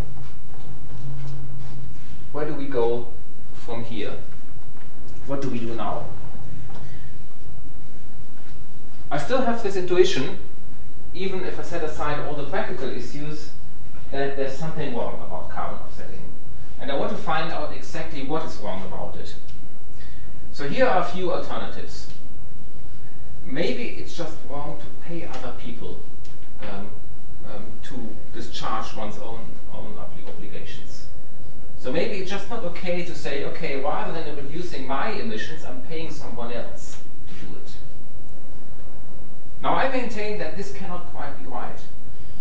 where 2.33 2.45
do 2.45 2.55
we 2.55 2.67
go 2.67 3.07
from 3.53 3.85
here? 3.85 4.15
What 5.29 5.43
do 5.43 5.49
we 5.49 5.61
do 5.61 5.77
now? 5.77 6.07
I 9.13 9.19
still 9.19 9.43
have 9.43 9.63
this 9.63 9.77
intuition, 9.77 10.39
even 11.15 11.45
if 11.45 11.61
I 11.61 11.63
set 11.63 11.85
aside 11.85 12.19
all 12.27 12.35
the 12.35 12.45
practical 12.45 12.89
issues, 12.89 13.52
that 14.13 14.37
there's 14.37 14.57
something 14.57 14.95
wrong 14.95 15.15
about 15.15 15.51
carbon 15.51 15.79
offsetting. 15.85 16.21
And 16.81 16.93
I 16.93 16.97
want 16.97 17.11
to 17.13 17.17
find 17.17 17.51
out 17.51 17.75
exactly 17.75 18.25
what 18.25 18.45
is 18.45 18.59
wrong 18.59 18.85
about 18.87 19.17
it. 19.17 19.35
So 20.53 20.69
here 20.69 20.87
are 20.87 21.01
a 21.01 21.05
few 21.05 21.33
alternatives. 21.33 22.13
Maybe 23.45 23.85
it's 23.99 24.17
just 24.17 24.37
wrong 24.49 24.79
to 24.79 25.09
pay 25.09 25.25
other 25.25 25.55
people 25.59 26.01
um, 26.61 26.91
um, 27.47 27.67
to 27.85 28.17
discharge 28.35 28.95
one's 28.95 29.19
own, 29.19 29.47
own 29.73 29.99
obligations. 29.99 31.07
So 31.79 31.91
maybe 31.91 32.19
it's 32.19 32.31
just 32.31 32.49
not 32.51 32.63
okay 32.65 33.05
to 33.05 33.15
say, 33.15 33.45
okay, 33.47 33.81
rather 33.81 34.13
than 34.13 34.37
reducing 34.37 34.87
my 34.87 35.11
emissions, 35.11 35.65
I'm 35.65 35.81
paying 35.83 36.11
someone 36.11 36.53
else 36.53 36.99
to 37.29 37.47
do 37.47 37.57
it. 37.57 37.73
Now 39.63 39.75
I 39.75 39.89
maintain 39.89 40.39
that 40.39 40.57
this 40.57 40.73
cannot 40.75 41.07
quite 41.13 41.37
be 41.41 41.47
right. 41.47 41.79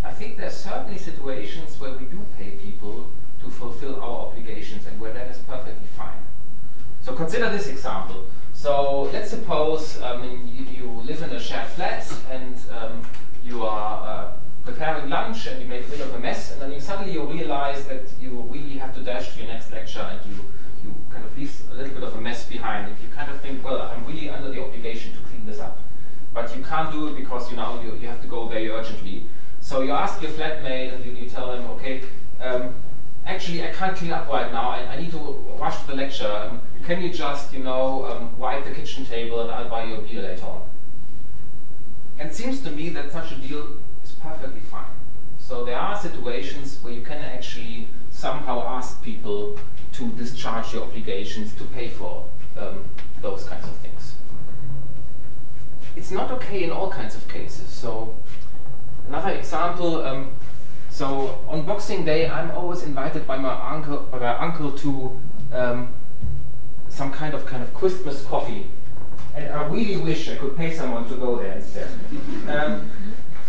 I 0.04 0.12
think 0.12 0.38
there 0.38 0.48
are 0.48 0.50
certainly 0.50 0.98
situations 0.98 1.80
where 1.80 1.94
we 1.94 2.06
do 2.06 2.20
pay 2.38 2.52
people 2.52 3.12
to 3.44 3.50
fulfill 3.50 4.02
our 4.02 4.28
obligations 4.28 4.86
and 4.88 5.00
where 5.00 5.14
that 5.14 5.30
is 5.30 5.38
perfectly 5.40 5.88
fine. 5.98 6.20
So 7.02 7.14
consider 7.16 7.50
this 7.50 7.68
example. 7.68 8.26
So 8.54 9.04
let's 9.14 9.30
suppose 9.30 10.02
um, 10.02 10.50
you, 10.54 10.66
you, 10.66 10.88
live 11.02 11.22
in 11.22 11.32
a 11.32 11.40
shared 11.40 11.68
flat 11.70 12.12
and 12.30 12.56
um, 12.72 13.02
you 13.44 13.64
are 13.66 14.08
uh, 14.08 14.32
preparing 14.64 15.10
lunch 15.10 15.48
and 15.48 15.62
you 15.62 15.68
make 15.68 15.86
a 15.88 15.90
bit 15.90 16.02
of 16.02 16.14
a 16.14 16.20
mess 16.20 16.52
and 16.52 16.62
then 16.62 16.72
you 16.72 16.80
suddenly 16.80 17.14
you 17.14 17.24
realize 17.24 17.86
that 17.86 18.04
you 18.20 18.30
really 18.50 18.78
have 18.78 18.94
to 18.96 19.02
dash 19.02 19.34
to 19.34 19.40
your 19.40 19.48
next 19.48 19.72
lecture 19.72 20.02
and 20.02 20.20
you, 20.30 20.38
you 20.84 20.96
kind 21.12 21.26
of 21.26 21.36
leave 21.36 21.60
a 21.72 21.76
little 21.76 21.94
bit 21.94 22.04
of 22.04 22.16
a 22.16 22.22
mess 22.22 22.48
behind 22.48 22.88
and 22.88 22.96
you 23.02 23.08
kind 23.16 23.32
of 23.32 23.42
think, 23.42 23.64
well, 23.64 23.82
I'm 23.82 24.06
really 24.06 24.30
under 24.30 24.52
the 24.52 24.62
obligation 24.62 25.14
to 25.14 25.20
clean 25.20 25.46
this 25.46 25.60
up 25.60 25.80
but 26.34 26.56
you 26.56 26.64
can't 26.64 26.92
do 26.92 27.08
it 27.08 27.16
because 27.16 27.50
you 27.52 27.58
know 27.58 27.82
you, 27.82 27.96
you 27.96 28.08
have 28.08 28.22
to 28.22 28.28
go 28.28 28.48
very 28.48 28.70
urgently. 28.70 29.26
So 29.62 29.82
you 29.82 29.92
ask 29.92 30.22
your 30.22 30.32
flatmate 30.32 30.94
and 30.94 31.06
you, 31.06 31.14
you 31.14 31.30
tell 31.30 31.48
them, 31.52 31.66
okay, 31.72 32.02
um, 32.42 32.74
actually 33.26 33.64
I 33.64 33.72
can't 33.72 33.96
clean 33.96 34.12
up 34.12 34.28
right 34.28 34.52
now. 34.52 34.70
I, 34.70 34.80
I 34.80 35.00
need 35.00 35.12
to 35.12 35.18
rush 35.58 35.80
to 35.82 35.88
the 35.88 35.96
lecture. 35.96 36.28
Um, 36.28 36.62
can 36.84 37.02
you 37.02 37.14
just, 37.14 37.54
you 37.54 37.64
know, 37.64 38.06
um, 38.06 38.38
wipe 38.38 38.66
the 38.66 38.72
kitchen 38.72 39.06
table 39.06 39.40
and 39.42 39.52
I'll 39.52 39.70
buy 39.70 39.86
you 39.86 39.96
a 39.96 40.02
beer 40.02 40.24
later 40.24 40.46
on? 40.46 40.64
And 42.20 42.30
it 42.30 42.36
seems 42.36 42.60
to 42.62 42.72
me 42.72 42.90
that 42.90 43.12
such 43.12 43.32
a 43.32 43.36
deal 43.36 43.78
is 44.04 44.12
perfectly 44.14 44.60
fine. 44.60 44.86
So 45.40 45.64
there 45.64 45.78
are 45.78 45.98
situations 45.98 46.80
where 46.82 46.94
you 46.94 47.02
can 47.02 47.20
actually 47.20 47.88
somehow 48.10 48.68
ask 48.68 49.02
people 49.04 49.58
to 49.94 50.12
discharge 50.14 50.74
your 50.74 50.84
obligations 50.84 51.54
to 51.56 51.64
pay 51.66 51.88
for 51.88 52.26
um, 52.58 52.84
those 53.22 53.44
kinds 53.44 53.66
of 53.66 53.76
things 53.78 54.16
it's 55.96 56.12
not 56.12 56.32
okay 56.32 56.64
in 56.64 56.72
all 56.72 56.90
kinds 56.90 57.16
of 57.16 57.28
cases. 57.28 57.68
So 57.68 58.16
another 59.12 59.32
example, 59.32 60.06
um, 60.06 60.32
so 60.90 61.44
on 61.50 61.66
Boxing 61.66 62.06
Day, 62.06 62.30
I'm 62.30 62.50
always 62.52 62.84
invited 62.84 63.28
by 63.28 63.38
my 63.38 63.54
uncle, 63.74 63.98
by 64.10 64.20
my 64.20 64.38
uncle 64.38 64.72
to 64.72 65.20
um, 65.52 65.94
some 66.88 67.12
kind 67.12 67.34
of 67.34 67.46
kind 67.46 67.62
of 67.62 67.74
Christmas 67.74 68.24
coffee, 68.24 68.68
and 69.36 69.50
I 69.50 69.68
really 69.68 69.98
wish 69.98 70.30
I 70.30 70.36
could 70.36 70.56
pay 70.56 70.74
someone 70.74 71.10
to 71.10 71.16
go 71.16 71.38
there 71.38 71.54
instead. 71.58 71.90
Um, 72.48 72.90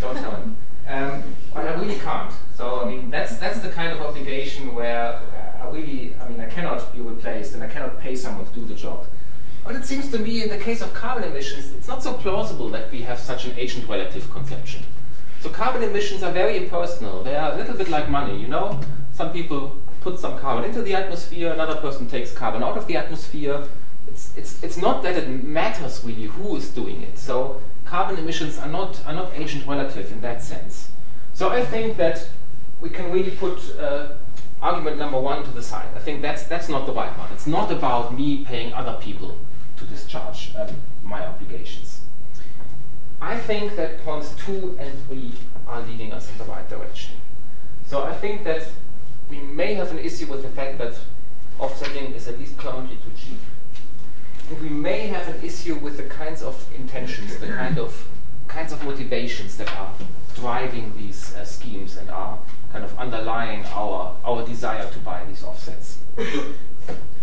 don't 0.01 0.17
tell 0.17 0.35
him. 0.35 0.55
Um, 0.87 1.23
but 1.53 1.65
I 1.65 1.73
really 1.75 1.95
can't. 1.95 2.33
So 2.57 2.81
I 2.81 2.89
mean, 2.89 3.09
that's 3.09 3.37
that's 3.37 3.59
the 3.59 3.69
kind 3.69 3.93
of 3.93 4.01
obligation 4.01 4.75
where 4.75 5.21
I 5.61 5.69
really, 5.69 6.13
I 6.19 6.27
mean, 6.27 6.41
I 6.41 6.47
cannot 6.47 6.93
be 6.93 6.99
replaced, 6.99 7.53
and 7.53 7.63
I 7.63 7.67
cannot 7.67 7.99
pay 7.99 8.17
someone 8.17 8.45
to 8.45 8.53
do 8.53 8.65
the 8.65 8.75
job. 8.75 9.05
But 9.63 9.77
it 9.77 9.85
seems 9.85 10.11
to 10.11 10.19
me 10.19 10.43
in 10.43 10.49
the 10.49 10.57
case 10.57 10.81
of 10.81 10.93
carbon 10.93 11.23
emissions, 11.23 11.71
it's 11.71 11.87
not 11.87 12.03
so 12.03 12.13
plausible 12.15 12.69
that 12.71 12.91
we 12.91 13.01
have 13.03 13.17
such 13.17 13.45
an 13.45 13.57
agent-relative 13.57 14.29
conception. 14.29 14.83
So 15.43 15.49
carbon 15.49 15.83
emissions 15.83 16.23
are 16.23 16.31
very 16.31 16.55
impersonal. 16.55 17.21
They 17.21 17.35
are 17.35 17.51
a 17.51 17.57
little 17.57 17.75
bit 17.75 17.89
like 17.89 18.07
money, 18.07 18.39
you 18.39 18.47
know? 18.47 18.79
Some 19.11 19.33
people 19.33 19.75
put 19.99 20.17
some 20.17 20.39
carbon 20.39 20.63
into 20.63 20.81
the 20.81 20.95
atmosphere, 20.95 21.51
another 21.51 21.75
person 21.81 22.07
takes 22.07 22.31
carbon 22.31 22.63
out 22.63 22.77
of 22.77 22.87
the 22.87 22.95
atmosphere. 22.95 23.67
It's, 24.07 24.31
it's, 24.37 24.63
it's 24.63 24.77
not 24.77 25.03
that 25.03 25.17
it 25.17 25.43
matters 25.43 26.01
really 26.05 26.27
who 26.27 26.55
is 26.55 26.69
doing 26.69 27.01
it. 27.01 27.19
So 27.19 27.61
carbon 27.83 28.17
emissions 28.19 28.57
are 28.57 28.69
not, 28.69 29.05
are 29.05 29.11
not 29.11 29.33
agent-relative 29.35 30.13
in 30.13 30.21
that 30.21 30.41
sense. 30.41 30.91
So 31.33 31.49
I 31.49 31.65
think 31.65 31.97
that 31.97 32.25
we 32.79 32.89
can 32.89 33.11
really 33.11 33.31
put 33.31 33.59
uh, 33.77 34.13
argument 34.61 34.97
number 34.97 35.19
one 35.19 35.43
to 35.43 35.51
the 35.51 35.61
side. 35.61 35.89
I 35.93 35.99
think 35.99 36.21
that's, 36.21 36.43
that's 36.43 36.69
not 36.69 36.85
the 36.85 36.93
right 36.93 37.11
one. 37.17 37.29
It's 37.33 37.47
not 37.47 37.69
about 37.69 38.17
me 38.17 38.45
paying 38.45 38.71
other 38.71 38.97
people 39.01 39.37
to 39.75 39.83
discharge 39.83 40.53
um, 40.57 40.69
my 41.03 41.25
obligations. 41.25 42.02
I 43.23 43.37
think 43.37 43.77
that 43.77 44.03
points 44.03 44.35
two 44.35 44.77
and 44.77 44.91
three 45.07 45.31
are 45.65 45.81
leading 45.81 46.11
us 46.11 46.29
in 46.29 46.37
the 46.37 46.43
right 46.43 46.67
direction. 46.69 47.15
So 47.87 48.03
I 48.03 48.13
think 48.13 48.43
that 48.43 48.67
we 49.29 49.37
may 49.39 49.75
have 49.75 49.91
an 49.91 49.99
issue 49.99 50.25
with 50.25 50.43
the 50.43 50.49
fact 50.49 50.77
that 50.79 50.99
offsetting 51.57 52.13
is 52.13 52.27
at 52.27 52.37
least 52.37 52.57
currently 52.57 52.97
too 52.97 53.11
cheap. 53.15 53.39
And 54.49 54.61
we 54.61 54.67
may 54.67 55.07
have 55.07 55.25
an 55.29 55.41
issue 55.41 55.75
with 55.75 55.95
the 55.95 56.03
kinds 56.03 56.43
of 56.43 56.67
intentions, 56.75 57.37
the 57.37 57.47
kind 57.47 57.79
of 57.79 58.09
kinds 58.49 58.73
of 58.73 58.83
motivations 58.83 59.55
that 59.55 59.73
are 59.77 59.93
driving 60.35 60.91
these 60.97 61.33
uh, 61.35 61.45
schemes 61.45 61.95
and 61.95 62.09
are 62.09 62.37
kind 62.73 62.83
of 62.83 62.93
underlying 62.99 63.63
our, 63.67 64.17
our 64.25 64.45
desire 64.45 64.91
to 64.91 64.99
buy 64.99 65.23
these 65.29 65.45
offsets. 65.45 65.99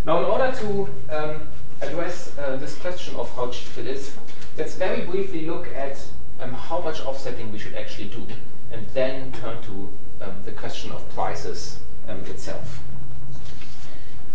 now, 0.06 0.18
in 0.20 0.24
order 0.24 0.50
to 0.60 0.88
um, 1.10 1.42
address 1.82 2.32
uh, 2.38 2.56
this 2.56 2.78
question 2.78 3.16
of 3.16 3.30
how 3.36 3.50
cheap 3.50 3.76
it 3.76 3.86
is, 3.86 4.16
let's 4.60 4.74
very 4.74 5.00
briefly 5.06 5.46
look 5.46 5.68
at 5.74 5.96
um, 6.38 6.52
how 6.52 6.80
much 6.80 7.00
offsetting 7.00 7.50
we 7.50 7.58
should 7.58 7.72
actually 7.72 8.08
do, 8.08 8.26
and 8.70 8.86
then 8.88 9.32
turn 9.32 9.56
to 9.62 9.88
um, 10.20 10.34
the 10.44 10.52
question 10.52 10.92
of 10.92 11.08
prices 11.14 11.80
um, 12.06 12.18
itself. 12.26 12.82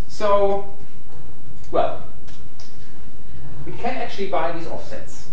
So, 0.08 0.74
well, 1.70 2.08
we 3.68 3.74
can 3.74 3.98
actually 3.98 4.30
buy 4.30 4.52
these 4.52 4.68
offsets. 4.68 5.30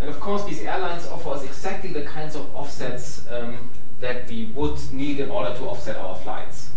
And 0.00 0.08
of 0.08 0.20
course, 0.20 0.44
these 0.44 0.60
airlines 0.60 1.08
offer 1.08 1.30
us 1.30 1.42
exactly 1.42 1.92
the 1.92 2.02
kinds 2.02 2.36
of 2.36 2.54
offsets 2.54 3.26
um, 3.32 3.68
that 3.98 4.28
we 4.28 4.44
would 4.54 4.78
need 4.92 5.18
in 5.18 5.28
order 5.28 5.58
to 5.58 5.64
offset 5.64 5.96
our 5.96 6.14
flights 6.14 6.70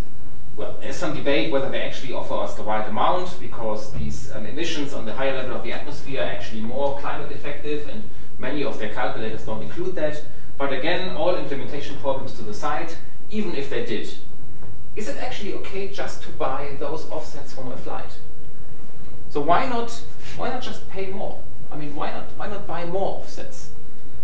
well, 0.55 0.77
there's 0.79 0.95
some 0.95 1.15
debate 1.15 1.51
whether 1.51 1.69
they 1.69 1.81
actually 1.81 2.13
offer 2.13 2.35
us 2.35 2.53
the 2.55 2.63
right 2.63 2.87
amount 2.87 3.39
because 3.39 3.91
these 3.93 4.31
um, 4.33 4.45
emissions 4.45 4.93
on 4.93 5.05
the 5.05 5.13
higher 5.13 5.35
level 5.35 5.55
of 5.55 5.63
the 5.63 5.71
atmosphere 5.71 6.21
are 6.21 6.25
actually 6.25 6.61
more 6.61 6.99
climate 6.99 7.31
effective 7.31 7.87
and 7.89 8.03
many 8.37 8.63
of 8.63 8.77
their 8.77 8.93
calculators 8.93 9.45
don't 9.45 9.63
include 9.63 9.95
that. 9.95 10.23
But 10.57 10.71
again, 10.71 11.15
all 11.15 11.35
implementation 11.35 11.97
problems 11.97 12.33
to 12.33 12.43
the 12.43 12.53
side, 12.53 12.93
even 13.31 13.55
if 13.55 13.69
they 13.71 13.83
did, 13.83 14.13
is 14.95 15.07
it 15.07 15.17
actually 15.17 15.55
okay 15.55 15.87
just 15.87 16.21
to 16.23 16.29
buy 16.33 16.75
those 16.79 17.09
offsets 17.09 17.53
from 17.53 17.71
a 17.71 17.77
flight? 17.77 18.19
So 19.29 19.41
why 19.41 19.67
not, 19.67 19.89
why 20.37 20.49
not 20.49 20.61
just 20.61 20.87
pay 20.91 21.07
more? 21.07 21.41
I 21.71 21.77
mean, 21.77 21.95
why 21.95 22.11
not, 22.11 22.25
why 22.37 22.47
not 22.47 22.67
buy 22.67 22.85
more 22.85 23.19
offsets? 23.19 23.71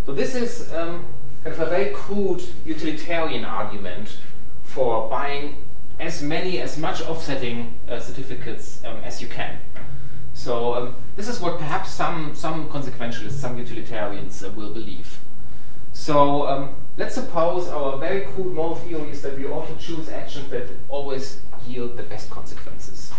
So 0.05 0.13
this 0.13 0.35
is 0.35 0.71
um, 0.73 1.07
kind 1.43 1.55
of 1.55 1.59
a 1.59 1.65
very 1.65 1.89
crude 1.89 2.43
utilitarian 2.63 3.43
argument 3.43 4.19
for 4.63 5.09
buying 5.09 5.57
as 5.99 6.21
many, 6.21 6.59
as 6.59 6.77
much 6.77 7.01
offsetting 7.01 7.73
uh, 7.89 7.99
certificates 7.99 8.83
um, 8.85 8.97
as 9.03 9.21
you 9.21 9.27
can. 9.27 9.59
So 10.33 10.73
um, 10.75 10.95
this 11.15 11.27
is 11.27 11.41
what 11.41 11.57
perhaps 11.57 11.91
some, 11.91 12.33
some 12.33 12.69
consequentialists, 12.69 13.31
some 13.33 13.57
utilitarians 13.57 14.41
uh, 14.43 14.51
will 14.51 14.73
believe. 14.73 15.19
So 15.91 16.47
um, 16.47 16.75
let's 16.97 17.15
suppose 17.15 17.67
our 17.67 17.97
very 17.97 18.21
crude 18.21 18.53
moral 18.53 18.75
theory 18.75 19.09
is 19.09 19.21
that 19.23 19.37
we 19.37 19.45
ought 19.45 19.67
to 19.67 19.75
choose 19.85 20.07
actions 20.07 20.49
that 20.49 20.69
always 20.87 21.41
yield 21.67 21.97
the 21.97 22.03
best 22.03 22.29
consequences. 22.29 23.11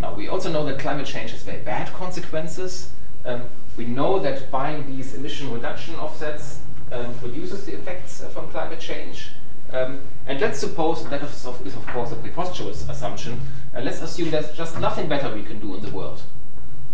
Now 0.00 0.14
we 0.14 0.28
also 0.28 0.52
know 0.52 0.64
that 0.66 0.78
climate 0.78 1.06
change 1.06 1.32
has 1.32 1.42
very 1.42 1.62
bad 1.62 1.92
consequences. 1.92 2.90
Um, 3.24 3.48
we 3.76 3.86
know 3.86 4.20
that 4.20 4.50
buying 4.50 4.86
these 4.86 5.14
emission 5.14 5.52
reduction 5.52 5.96
offsets 5.96 6.60
um, 6.92 7.14
reduces 7.22 7.64
the 7.64 7.74
effects 7.74 8.22
uh, 8.22 8.28
from 8.28 8.48
climate 8.50 8.78
change. 8.78 9.30
Um, 9.72 10.02
and 10.26 10.40
let's 10.40 10.58
suppose 10.58 11.06
that 11.08 11.22
is 11.22 11.46
of, 11.46 11.66
is 11.66 11.76
of 11.76 11.86
course 11.88 12.12
a 12.12 12.16
preposterous 12.16 12.88
assumption. 12.88 13.40
Uh, 13.74 13.80
let's 13.80 14.00
assume 14.00 14.30
there's 14.30 14.52
just 14.52 14.78
nothing 14.80 15.08
better 15.08 15.34
we 15.34 15.42
can 15.42 15.60
do 15.60 15.74
in 15.74 15.82
the 15.82 15.90
world. 15.90 16.22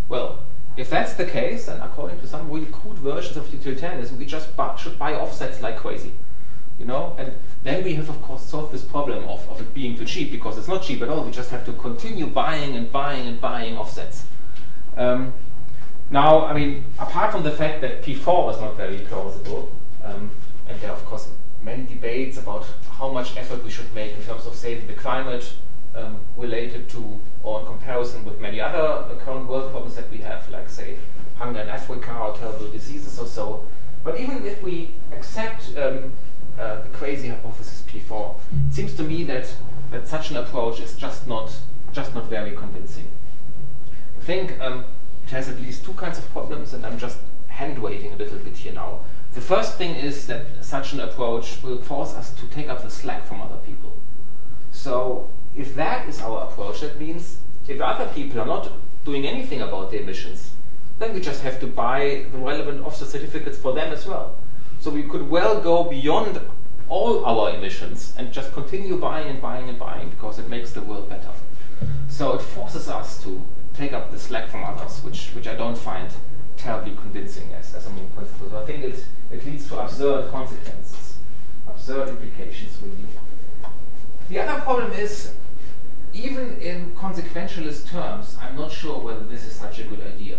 Well, 0.08 0.40
if 0.76 0.90
that's 0.90 1.14
the 1.14 1.24
case, 1.24 1.66
then 1.66 1.80
according 1.80 2.20
to 2.20 2.26
some 2.26 2.50
really 2.50 2.66
crude 2.66 2.98
versions 2.98 3.36
of 3.36 3.52
utilitarianism, 3.52 4.18
we 4.18 4.26
just 4.26 4.48
should 4.78 4.98
buy 4.98 5.14
offsets 5.14 5.60
like 5.60 5.76
crazy. 5.76 6.12
You 6.78 6.86
know, 6.86 7.14
and 7.18 7.34
then 7.62 7.84
we 7.84 7.94
have 7.94 8.08
of 8.08 8.22
course 8.22 8.42
solved 8.42 8.72
this 8.72 8.82
problem 8.82 9.24
of, 9.24 9.46
of 9.50 9.60
it 9.60 9.74
being 9.74 9.96
too 9.96 10.06
cheap 10.06 10.32
because 10.32 10.56
it's 10.56 10.68
not 10.68 10.82
cheap 10.82 11.02
at 11.02 11.10
all. 11.10 11.22
We 11.22 11.30
just 11.30 11.50
have 11.50 11.64
to 11.66 11.72
continue 11.74 12.26
buying 12.26 12.74
and 12.74 12.90
buying 12.90 13.26
and 13.28 13.40
buying 13.40 13.76
offsets. 13.76 14.24
Um, 14.96 15.34
now, 16.10 16.46
I 16.46 16.54
mean, 16.54 16.84
apart 16.98 17.32
from 17.32 17.42
the 17.42 17.50
fact 17.50 17.82
that 17.82 18.02
P4 18.02 18.54
is 18.54 18.60
not 18.60 18.76
very 18.76 18.98
plausible, 18.98 19.70
um, 20.02 20.30
and 20.70 20.80
there 20.80 20.90
are 20.90 20.96
of 20.96 21.04
course 21.04 21.28
many 21.62 21.84
debates 21.84 22.38
about 22.38 22.66
how 22.98 23.10
much 23.10 23.36
effort 23.36 23.62
we 23.64 23.70
should 23.70 23.92
make 23.94 24.14
in 24.16 24.22
terms 24.22 24.46
of 24.46 24.54
saving 24.54 24.86
the 24.86 24.94
climate 24.94 25.52
um, 25.94 26.20
related 26.36 26.88
to 26.88 27.20
or 27.42 27.60
in 27.60 27.66
comparison 27.66 28.24
with 28.24 28.40
many 28.40 28.60
other 28.60 28.78
uh, 28.78 29.14
current 29.16 29.46
world 29.48 29.70
problems 29.70 29.96
that 29.96 30.08
we 30.10 30.18
have, 30.18 30.48
like 30.50 30.68
say 30.68 30.96
hunger 31.36 31.60
in 31.60 31.68
Africa 31.68 32.16
or 32.16 32.36
terrible 32.36 32.68
diseases 32.68 33.18
or 33.18 33.26
so. 33.26 33.66
But 34.04 34.18
even 34.20 34.44
if 34.46 34.62
we 34.62 34.94
accept 35.12 35.76
um, 35.76 36.12
uh, 36.58 36.82
the 36.82 36.88
crazy 36.92 37.28
hypothesis 37.28 37.82
P4, 37.88 38.36
it 38.68 38.74
seems 38.74 38.94
to 38.94 39.02
me 39.02 39.24
that, 39.24 39.52
that 39.90 40.06
such 40.06 40.30
an 40.30 40.36
approach 40.36 40.80
is 40.80 40.94
just 40.96 41.26
not 41.26 41.54
just 41.92 42.14
not 42.14 42.26
very 42.26 42.54
convincing. 42.54 43.08
I 44.16 44.22
think 44.22 44.60
um, 44.60 44.84
it 45.24 45.30
has 45.30 45.48
at 45.48 45.60
least 45.60 45.84
two 45.84 45.94
kinds 45.94 46.18
of 46.18 46.30
problems, 46.30 46.72
and 46.72 46.86
I'm 46.86 46.98
just 46.98 47.18
hand 47.48 47.80
waving 47.80 48.12
a 48.12 48.16
little 48.16 48.38
bit 48.38 48.56
here 48.56 48.72
now. 48.72 49.00
The 49.32 49.40
first 49.40 49.78
thing 49.78 49.94
is 49.94 50.26
that 50.26 50.46
such 50.60 50.92
an 50.92 51.00
approach 51.00 51.62
will 51.62 51.80
force 51.80 52.14
us 52.14 52.32
to 52.34 52.46
take 52.46 52.68
up 52.68 52.82
the 52.82 52.90
slack 52.90 53.24
from 53.24 53.40
other 53.40 53.58
people. 53.58 53.96
So 54.72 55.30
if 55.56 55.74
that 55.76 56.08
is 56.08 56.20
our 56.20 56.44
approach, 56.44 56.80
that 56.80 56.98
means 56.98 57.38
if 57.68 57.80
other 57.80 58.06
people 58.12 58.40
are 58.40 58.46
not 58.46 58.72
doing 59.04 59.26
anything 59.26 59.60
about 59.60 59.90
the 59.92 60.00
emissions, 60.00 60.50
then 60.98 61.14
we 61.14 61.20
just 61.20 61.42
have 61.42 61.60
to 61.60 61.66
buy 61.66 62.26
the 62.32 62.38
relevant 62.38 62.84
offset 62.84 63.08
certificates 63.08 63.56
for 63.56 63.72
them 63.72 63.92
as 63.92 64.06
well. 64.06 64.36
So 64.80 64.90
we 64.90 65.04
could 65.04 65.30
well 65.30 65.60
go 65.60 65.84
beyond 65.84 66.40
all 66.88 67.24
our 67.24 67.54
emissions 67.54 68.12
and 68.18 68.32
just 68.32 68.52
continue 68.52 68.96
buying 68.98 69.28
and 69.28 69.40
buying 69.40 69.68
and 69.68 69.78
buying 69.78 70.10
because 70.10 70.38
it 70.38 70.48
makes 70.48 70.72
the 70.72 70.82
world 70.82 71.08
better. 71.08 71.30
So 72.08 72.34
it 72.34 72.42
forces 72.42 72.88
us 72.88 73.22
to 73.22 73.46
take 73.74 73.92
up 73.92 74.10
the 74.10 74.18
slack 74.18 74.48
from 74.48 74.64
others, 74.64 75.02
which, 75.04 75.28
which 75.28 75.46
I 75.46 75.54
don't 75.54 75.78
find 75.78 76.10
terribly 76.60 76.94
convincing 76.94 77.52
as, 77.54 77.74
as 77.74 77.86
a 77.86 77.90
main 77.90 78.08
principle. 78.10 78.50
So 78.50 78.62
I 78.62 78.66
think 78.66 78.84
it, 78.84 79.04
it 79.32 79.44
leads 79.46 79.66
to 79.68 79.78
absurd 79.78 80.30
consequences, 80.30 81.18
absurd 81.66 82.08
implications, 82.10 82.76
really. 82.82 82.96
The 84.28 84.40
other 84.40 84.60
problem 84.60 84.92
is, 84.92 85.32
even 86.12 86.58
in 86.60 86.92
consequentialist 86.92 87.88
terms, 87.88 88.36
I'm 88.40 88.56
not 88.56 88.70
sure 88.70 88.98
whether 89.00 89.24
this 89.24 89.46
is 89.46 89.54
such 89.54 89.78
a 89.78 89.84
good 89.84 90.02
idea. 90.02 90.38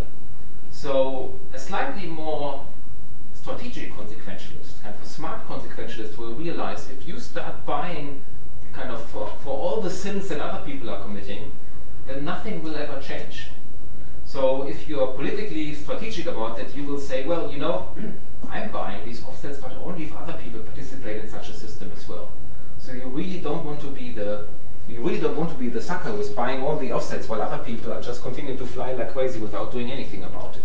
So 0.70 1.40
a 1.54 1.60
slightly 1.60 2.08
more 2.08 2.66
strategic 3.34 3.92
consequentialist, 3.94 4.82
kind 4.84 4.96
of 4.96 5.02
a 5.02 5.06
smart 5.06 5.48
consequentialist 5.48 6.18
will 6.18 6.36
realize 6.36 6.90
if 6.92 7.08
you 7.08 7.20
start 7.20 7.66
buying 7.66 8.22
kind 8.74 8.92
of 8.92 9.04
for, 9.10 9.28
for 9.44 9.58
all 9.58 9.82
the 9.82 9.90
sins 9.90 10.30
that 10.30 10.40
other 10.40 10.64
people 10.66 10.90
are 10.90 11.02
committing, 11.02 11.52
then 12.08 12.24
nothing 12.24 12.62
will 12.64 12.76
ever 12.76 13.02
change. 13.02 13.48
So 14.32 14.66
if 14.66 14.88
you're 14.88 15.08
politically 15.08 15.76
strategic 15.76 16.26
about 16.26 16.56
that, 16.56 16.74
you 16.74 16.86
will 16.86 17.02
say, 17.02 17.28
well, 17.28 17.52
you 17.52 17.60
know, 17.60 17.90
I'm 18.50 18.72
buying 18.72 19.06
these 19.06 19.22
offsets, 19.26 19.58
but 19.60 19.74
only 19.74 20.06
if 20.06 20.16
other 20.16 20.32
people 20.42 20.62
participate 20.62 21.22
in 21.22 21.30
such 21.30 21.50
a 21.50 21.54
system 21.54 21.92
as 21.94 22.08
well. 22.08 22.32
So 22.78 22.94
you 22.94 23.08
really 23.08 23.40
don't 23.40 23.66
want 23.66 23.82
to 23.82 23.88
be 23.88 24.14
the 24.14 24.48
you 24.88 25.02
really 25.02 25.20
don't 25.20 25.36
want 25.36 25.50
to 25.52 25.58
be 25.58 25.68
the 25.68 25.82
sucker 25.82 26.12
who's 26.12 26.30
buying 26.30 26.64
all 26.64 26.78
the 26.78 26.94
offsets 26.94 27.28
while 27.28 27.42
other 27.42 27.62
people 27.62 27.92
are 27.92 28.02
just 28.02 28.22
continuing 28.22 28.58
to 28.58 28.66
fly 28.66 28.94
like 28.94 29.12
crazy 29.12 29.38
without 29.38 29.70
doing 29.74 29.92
anything 29.92 30.24
about 30.24 30.56
it. 30.56 30.64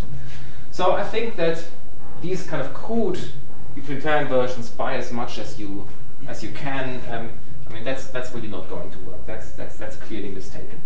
So 0.70 0.92
I 0.92 1.02
think 1.02 1.35
that 1.35 1.64
these 2.22 2.46
kind 2.46 2.62
of 2.62 2.72
crude 2.72 3.18
utilitarian 3.74 4.29
versions 4.29 4.70
buy 4.70 4.94
as 4.94 5.11
much 5.11 5.38
as 5.38 5.59
you 5.59 5.88
as 6.29 6.40
you 6.40 6.52
can. 6.52 7.02
Um, 7.11 7.31
I 7.68 7.72
mean 7.72 7.83
that's 7.83 8.07
that's 8.07 8.33
really 8.33 8.48
not 8.48 8.70
going 8.70 8.92
to 8.92 8.98
work. 9.00 9.26
That's 9.26 9.50
that's 9.50 9.76
that's 9.76 9.96
clearly 9.96 10.29
mistaken. 10.29 10.81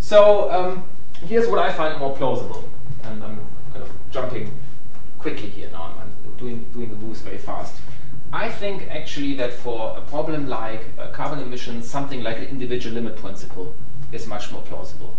So 0.00 0.50
um, 0.50 0.84
here's 1.26 1.48
what 1.48 1.58
I 1.58 1.72
find 1.72 1.98
more 1.98 2.16
plausible, 2.16 2.68
and 3.04 3.22
I'm 3.22 3.40
kind 3.72 3.82
of 3.82 3.90
jumping 4.10 4.52
quickly 5.18 5.48
here 5.48 5.70
now. 5.70 5.94
I'm, 6.00 6.10
doing 6.40 6.64
doing 6.72 6.88
the 6.88 6.96
moves 6.96 7.20
very 7.20 7.36
fast. 7.36 7.74
I 8.32 8.48
think 8.48 8.88
actually 8.88 9.34
that 9.34 9.52
for 9.52 9.94
a 9.98 10.00
problem 10.00 10.48
like 10.48 10.86
uh, 10.98 11.08
carbon 11.08 11.40
emissions, 11.40 11.88
something 11.90 12.22
like 12.22 12.38
an 12.38 12.44
individual 12.44 12.94
limit 12.94 13.16
principle 13.16 13.74
is 14.10 14.26
much 14.26 14.50
more 14.50 14.62
plausible. 14.62 15.16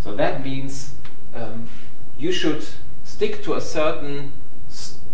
So 0.00 0.14
that 0.14 0.44
means 0.44 0.94
um, 1.34 1.68
you 2.16 2.30
should 2.30 2.64
stick 3.02 3.42
to 3.42 3.54
a 3.54 3.60
certain 3.60 4.32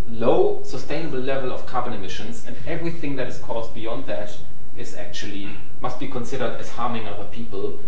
low 0.07 0.61
sustainable 0.63 1.19
level 1.19 1.51
of 1.51 1.65
carbon 1.65 1.93
emissions, 1.93 2.45
and 2.45 2.55
everything 2.67 3.15
that 3.15 3.27
is 3.27 3.39
caused 3.39 3.73
beyond 3.73 4.05
that 4.05 4.37
is 4.77 4.95
actually 4.95 5.49
must 5.81 5.99
be 5.99 6.07
considered 6.07 6.59
as 6.59 6.69
harming 6.69 7.07
other 7.07 7.25
people. 7.25 7.79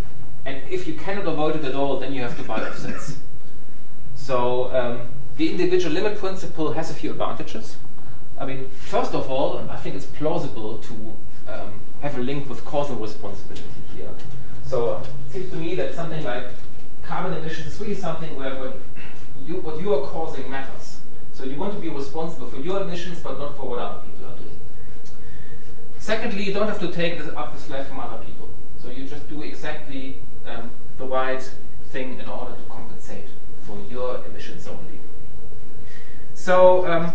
And 0.45 0.61
if 0.69 0.87
you 0.87 0.95
cannot 0.95 1.27
avoid 1.27 1.55
it 1.55 1.65
at 1.65 1.75
all, 1.75 1.99
then 1.99 2.13
you 2.13 2.21
have 2.21 2.35
to 2.37 2.43
buy 2.43 2.61
offsets. 2.61 3.17
So 4.15 4.73
um, 4.75 5.09
the 5.37 5.49
individual 5.49 5.93
limit 5.93 6.17
principle 6.17 6.73
has 6.73 6.89
a 6.89 6.93
few 6.93 7.11
advantages. 7.11 7.77
I 8.39 8.45
mean, 8.45 8.69
first 8.69 9.13
of 9.13 9.29
all, 9.29 9.59
I 9.69 9.77
think 9.77 9.95
it's 9.95 10.05
plausible 10.05 10.79
to 10.79 10.93
um, 11.47 11.81
have 12.01 12.17
a 12.17 12.21
link 12.21 12.49
with 12.49 12.65
causal 12.65 12.95
responsibility 12.95 13.63
here. 13.95 14.09
So 14.65 14.97
it 15.27 15.31
seems 15.31 15.51
to 15.51 15.57
me 15.57 15.75
that 15.75 15.93
something 15.93 16.23
like 16.23 16.45
carbon 17.03 17.33
emissions 17.33 17.67
is 17.73 17.79
really 17.79 17.95
something 17.95 18.35
where 18.35 18.55
what 18.55 18.79
you, 19.45 19.55
what 19.55 19.79
you 19.79 19.93
are 19.93 20.07
causing 20.07 20.49
matters. 20.49 21.01
So 21.33 21.43
you 21.43 21.57
want 21.57 21.73
to 21.73 21.79
be 21.79 21.89
responsible 21.89 22.47
for 22.47 22.57
your 22.57 22.81
emissions, 22.81 23.19
but 23.19 23.37
not 23.37 23.57
for 23.57 23.69
what 23.69 23.79
other 23.79 24.01
people 24.01 24.25
are 24.25 24.37
doing. 24.37 24.59
Secondly, 25.97 26.43
you 26.43 26.53
don't 26.53 26.67
have 26.67 26.79
to 26.79 26.91
take 26.91 27.19
this 27.19 27.27
up 27.35 27.53
the 27.53 27.59
slack 27.59 27.87
from 27.87 27.99
other 27.99 28.23
people. 28.23 28.49
So 28.81 28.89
you 28.89 29.05
just 29.05 29.29
do 29.29 29.43
exactly 29.43 30.17
um, 30.51 30.71
the 30.97 31.05
right 31.05 31.41
thing 31.85 32.19
in 32.19 32.27
order 32.27 32.55
to 32.55 32.61
compensate 32.69 33.27
for 33.61 33.77
your 33.89 34.23
emissions 34.25 34.67
only. 34.67 34.99
So 36.33 36.87
um, 36.87 37.13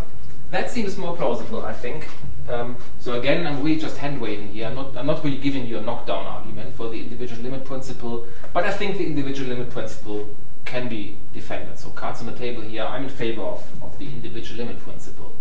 that 0.51 0.71
seems 0.71 0.97
more 0.97 1.17
plausible, 1.17 1.65
I 1.65 1.73
think. 1.73 2.09
Um, 2.49 2.77
so 3.01 3.15
again, 3.15 3.47
I'm 3.47 3.63
really 3.63 3.81
just 3.81 3.97
hand 3.97 4.21
waving 4.21 4.53
here. 4.53 4.67
I'm 4.69 4.77
not, 4.77 4.97
I'm 4.97 5.07
not 5.07 5.25
really 5.25 5.39
giving 5.39 5.67
you 5.67 5.79
a 5.79 5.81
knockdown 5.81 6.27
argument 6.27 6.75
for 6.75 6.89
the 6.89 7.01
individual 7.01 7.43
limit 7.43 7.65
principle, 7.65 8.27
but 8.53 8.65
I 8.65 8.71
think 8.71 8.99
the 8.99 9.07
individual 9.07 9.49
limit 9.49 9.71
principle 9.71 10.29
can 10.65 10.89
be 10.89 11.17
defended. 11.33 11.79
So 11.79 11.91
cards 11.91 12.21
on 12.21 12.27
the 12.27 12.39
table 12.39 12.63
here, 12.63 12.85
I'm 12.85 13.05
in 13.05 13.09
favor 13.09 13.43
of, 13.43 13.65
of 13.83 13.99
the 13.99 14.07
individual 14.07 14.59
limit 14.59 14.79
principle. 14.81 15.33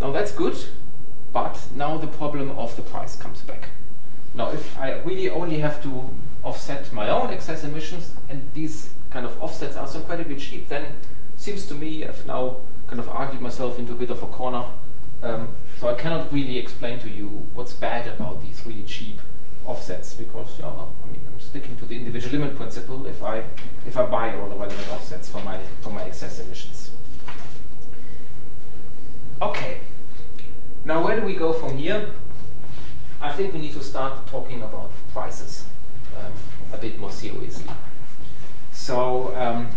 Now 0.00 0.10
that's 0.10 0.32
good, 0.32 0.56
but 1.32 1.60
now 1.74 1.96
the 1.96 2.06
problem 2.06 2.50
of 2.52 2.74
the 2.76 2.82
price 2.82 3.14
comes 3.14 3.42
back. 3.42 3.70
Now 4.34 4.50
if 4.50 4.78
I 4.78 4.98
really 5.00 5.30
only 5.30 5.58
have 5.58 5.82
to 5.84 6.10
offset 6.42 6.92
my 6.92 7.08
own 7.08 7.30
excess 7.30 7.64
emissions 7.64 8.14
and 8.28 8.48
these 8.52 8.90
kind 9.10 9.24
of 9.24 9.40
offsets 9.42 9.76
are 9.76 9.86
so 9.86 10.00
incredibly 10.00 10.36
cheap, 10.36 10.68
then 10.68 10.86
seems 11.36 11.66
to 11.66 11.74
me 11.74 12.04
I've 12.04 12.26
now 12.26 12.58
kind 12.88 12.98
of 12.98 13.08
argued 13.08 13.40
myself 13.40 13.78
into 13.78 13.92
a 13.92 13.96
bit 13.96 14.10
of 14.10 14.22
a 14.22 14.26
corner. 14.26 14.64
Um, 15.22 15.48
so 15.80 15.88
I 15.88 15.94
cannot 15.94 16.32
really 16.32 16.58
explain 16.58 16.98
to 17.00 17.08
you 17.08 17.28
what's 17.54 17.72
bad 17.72 18.06
about 18.08 18.42
these 18.42 18.64
really 18.66 18.82
cheap 18.82 19.20
offsets 19.64 20.14
because 20.14 20.58
yeah, 20.58 20.66
I 20.66 21.10
mean 21.10 21.20
I'm 21.26 21.40
sticking 21.40 21.76
to 21.76 21.86
the 21.86 21.96
individual 21.96 22.38
limit 22.38 22.56
principle 22.56 23.06
if 23.06 23.22
I 23.22 23.44
if 23.86 23.96
I 23.96 24.04
buy 24.04 24.36
all 24.36 24.48
the 24.48 24.56
relevant 24.56 24.88
offsets 24.90 25.28
for 25.28 25.40
my 25.42 25.58
for 25.80 25.90
my 25.90 26.02
excess 26.02 26.40
emissions. 26.40 26.90
Okay. 29.40 29.80
Now 30.84 31.02
where 31.02 31.18
do 31.18 31.24
we 31.24 31.34
go 31.34 31.52
from 31.52 31.78
here? 31.78 32.10
I 33.24 33.32
think 33.32 33.54
we 33.54 33.60
need 33.60 33.72
to 33.72 33.82
start 33.82 34.26
talking 34.26 34.62
about 34.62 34.92
prices 35.14 35.64
um, 36.18 36.32
a 36.74 36.76
bit 36.76 36.98
more 36.98 37.10
seriously. 37.10 37.70
So 38.70 39.34
um, 39.34 39.70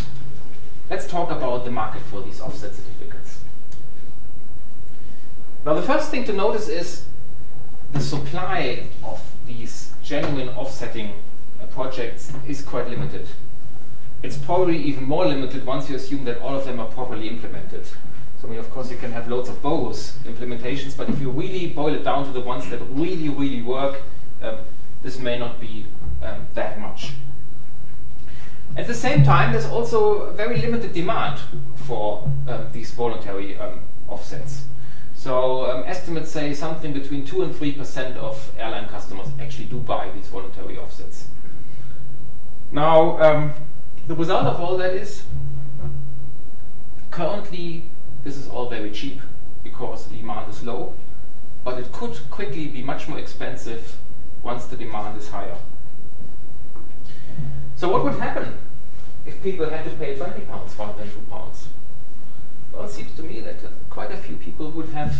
let's 0.89 1.07
talk 1.07 1.31
about 1.31 1.63
the 1.63 1.71
market 1.71 2.01
for 2.01 2.21
these 2.21 2.41
offset 2.41 2.75
certificates. 2.75 3.39
Now, 5.65 5.75
the 5.75 5.81
first 5.81 6.11
thing 6.11 6.25
to 6.25 6.33
notice 6.33 6.67
is 6.67 7.05
the 7.93 8.01
supply 8.01 8.83
of 9.01 9.21
these 9.45 9.93
genuine 10.03 10.49
offsetting 10.49 11.13
uh, 11.61 11.67
projects 11.67 12.33
is 12.45 12.61
quite 12.61 12.89
limited. 12.89 13.27
It's 14.23 14.37
probably 14.37 14.77
even 14.77 15.05
more 15.05 15.25
limited 15.25 15.65
once 15.65 15.89
you 15.89 15.95
assume 15.95 16.25
that 16.25 16.39
all 16.41 16.57
of 16.57 16.65
them 16.65 16.81
are 16.81 16.87
properly 16.87 17.29
implemented. 17.29 17.87
So 18.41 18.47
I 18.47 18.51
mean, 18.51 18.59
of 18.59 18.69
course, 18.69 18.91
you 18.91 18.97
can 18.97 19.11
have 19.11 19.27
loads 19.27 19.49
of 19.49 19.61
bogus 19.61 20.17
implementations, 20.25 20.95
but 20.95 21.09
if 21.09 21.19
you 21.19 21.31
really 21.31 21.67
boil 21.67 21.93
it 21.95 22.03
down 22.03 22.25
to 22.25 22.31
the 22.31 22.41
ones 22.41 22.69
that 22.69 22.79
really, 22.89 23.29
really 23.29 23.61
work, 23.61 24.01
um, 24.41 24.57
this 25.01 25.19
may 25.19 25.39
not 25.39 25.59
be 25.59 25.85
um, 26.21 26.47
that 26.53 26.79
much. 26.79 27.13
At 28.75 28.85
the 28.85 28.93
same 28.93 29.23
time, 29.23 29.53
there's 29.53 29.65
also 29.65 30.31
very 30.33 30.61
limited 30.61 30.93
demand 30.93 31.39
for 31.75 32.29
um, 32.47 32.67
these 32.71 32.91
voluntary 32.91 33.57
um, 33.57 33.81
offsets. 34.07 34.65
So 35.15 35.71
um, 35.71 35.83
estimates 35.88 36.29
say 36.29 36.53
something 36.53 36.93
between 36.93 37.25
2 37.25 37.41
and 37.41 37.53
3% 37.53 38.17
of 38.17 38.51
airline 38.59 38.88
customers 38.88 39.29
actually 39.41 39.65
do 39.65 39.79
buy 39.79 40.11
these 40.11 40.27
voluntary 40.27 40.77
offsets. 40.77 41.27
Now, 42.71 43.19
um, 43.19 43.53
the 44.07 44.15
result 44.15 44.45
of 44.45 44.59
all 44.59 44.77
that 44.77 44.93
is 44.93 45.23
currently 47.09 47.89
this 48.28 48.36
is 48.36 48.49
all 48.49 48.67
very 48.67 48.91
cheap 48.91 49.21
because 49.63 50.07
the 50.07 50.17
demand 50.17 50.49
is 50.49 50.61
low, 50.61 50.93
but 51.63 51.80
it 51.80 51.89
could 51.93 52.19
quickly 52.30 52.67
be 52.67 52.84
much 52.84 53.07
more 53.07 53.17
expensive 53.17 53.97
once 54.43 54.65
the 54.65 54.75
demand 54.75 55.17
is 55.17 55.30
higher. 55.30 55.57
So 57.78 57.89
what 57.89 58.03
would 58.03 58.15
happen 58.15 58.57
if 59.25 59.41
people 59.41 59.69
had 59.69 59.86
to 59.86 59.91
pay 59.91 60.17
20 60.17 60.41
pounds 60.41 60.75
rather 60.78 61.01
than 61.01 61.09
2 61.09 61.19
pounds? 61.32 61.69
Well, 62.73 62.84
it 62.84 62.89
seems 62.89 63.15
to 63.15 63.23
me 63.23 63.39
that 63.39 63.63
uh, 63.63 63.69
quite 63.89 64.11
a 64.11 64.17
few 64.17 64.36
people 64.36 64.71
would 64.71 64.89
have 64.89 65.15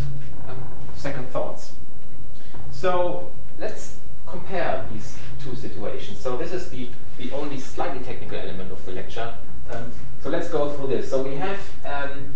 um, 0.50 0.62
second 0.94 1.30
thoughts. 1.30 1.76
So 2.72 3.32
let's 3.58 4.00
compare 4.26 4.86
these 4.92 5.18
two 5.42 5.56
situations. 5.56 6.20
So 6.20 6.36
this 6.36 6.52
is 6.52 6.70
the, 6.70 6.90
the 7.18 7.32
only 7.32 7.58
slightly 7.58 8.04
technical 8.04 8.38
element 8.38 8.70
of 8.70 8.86
the 8.86 8.92
lecture. 8.92 9.34
Um, 9.72 9.94
so 10.22 10.30
let's 10.30 10.50
go 10.50 10.74
through 10.74 10.88
this. 10.88 11.10
So 11.10 11.24
we 11.24 11.36
have 11.36 11.60
um, 11.86 12.34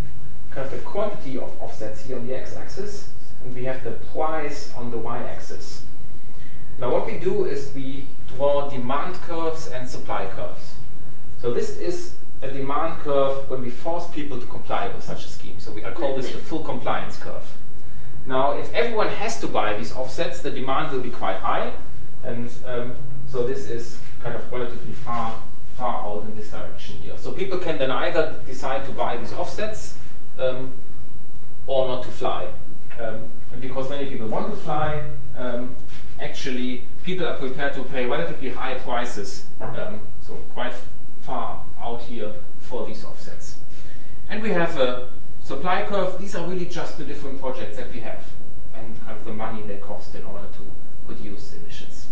kind 0.53 0.65
of 0.65 0.71
the 0.71 0.79
quantity 0.79 1.37
of 1.37 1.61
offsets 1.61 2.05
here 2.05 2.17
on 2.17 2.27
the 2.27 2.35
x-axis, 2.35 3.09
and 3.43 3.55
we 3.55 3.63
have 3.63 3.83
the 3.83 3.91
price 3.91 4.73
on 4.75 4.91
the 4.91 4.97
y-axis. 4.97 5.83
Now 6.79 6.91
what 6.91 7.05
we 7.05 7.17
do 7.17 7.45
is 7.45 7.71
we 7.73 8.07
draw 8.35 8.69
demand 8.69 9.15
curves 9.15 9.67
and 9.67 9.87
supply 9.87 10.25
curves. 10.27 10.75
So 11.39 11.53
this 11.53 11.77
is 11.77 12.15
a 12.41 12.49
demand 12.49 12.99
curve 13.01 13.49
when 13.49 13.61
we 13.61 13.69
force 13.69 14.07
people 14.09 14.39
to 14.39 14.45
comply 14.47 14.87
with 14.87 15.03
such 15.03 15.25
a 15.25 15.27
scheme. 15.27 15.59
So 15.59 15.71
we, 15.71 15.85
I 15.85 15.91
call 15.91 16.15
this 16.15 16.31
the 16.31 16.39
full 16.39 16.63
compliance 16.63 17.17
curve. 17.17 17.45
Now, 18.25 18.57
if 18.57 18.71
everyone 18.73 19.09
has 19.09 19.39
to 19.41 19.47
buy 19.47 19.75
these 19.75 19.93
offsets, 19.93 20.41
the 20.41 20.51
demand 20.51 20.91
will 20.91 21.01
be 21.01 21.09
quite 21.09 21.37
high, 21.37 21.73
and 22.23 22.51
um, 22.65 22.95
so 23.27 23.47
this 23.47 23.69
is 23.69 23.99
kind 24.21 24.35
of 24.35 24.51
relatively 24.51 24.93
far, 24.93 25.41
far 25.75 26.03
out 26.05 26.25
in 26.25 26.35
this 26.35 26.51
direction 26.51 26.97
here. 26.97 27.17
So 27.17 27.31
people 27.31 27.57
can 27.57 27.77
then 27.79 27.89
either 27.89 28.39
decide 28.45 28.85
to 28.85 28.91
buy 28.91 29.17
these 29.17 29.33
offsets 29.33 29.95
um, 30.41 30.73
or 31.67 31.87
not 31.87 32.03
to 32.03 32.09
fly. 32.09 32.47
Um, 32.99 33.29
because 33.59 33.89
many 33.89 34.09
people 34.09 34.27
want 34.27 34.53
to 34.53 34.59
fly, 34.59 35.03
um, 35.37 35.75
actually 36.19 36.83
people 37.03 37.27
are 37.27 37.37
prepared 37.37 37.73
to 37.73 37.83
pay 37.83 38.05
relatively 38.05 38.49
high 38.49 38.75
prices, 38.75 39.45
um, 39.59 40.01
so 40.21 40.35
quite 40.53 40.73
far 41.21 41.63
out 41.81 42.01
here 42.01 42.33
for 42.59 42.85
these 42.85 43.03
offsets. 43.03 43.57
And 44.29 44.41
we 44.41 44.49
have 44.49 44.77
a 44.77 45.09
supply 45.41 45.85
curve. 45.85 46.19
These 46.19 46.35
are 46.35 46.47
really 46.47 46.65
just 46.65 46.97
the 46.97 47.03
different 47.03 47.39
projects 47.39 47.77
that 47.77 47.91
we 47.91 47.99
have 47.99 48.23
and 48.75 48.99
kind 49.01 49.17
of 49.17 49.25
the 49.25 49.33
money 49.33 49.61
they 49.63 49.77
cost 49.77 50.15
in 50.15 50.23
order 50.23 50.47
to 50.47 51.11
reduce 51.11 51.53
emissions. 51.53 52.07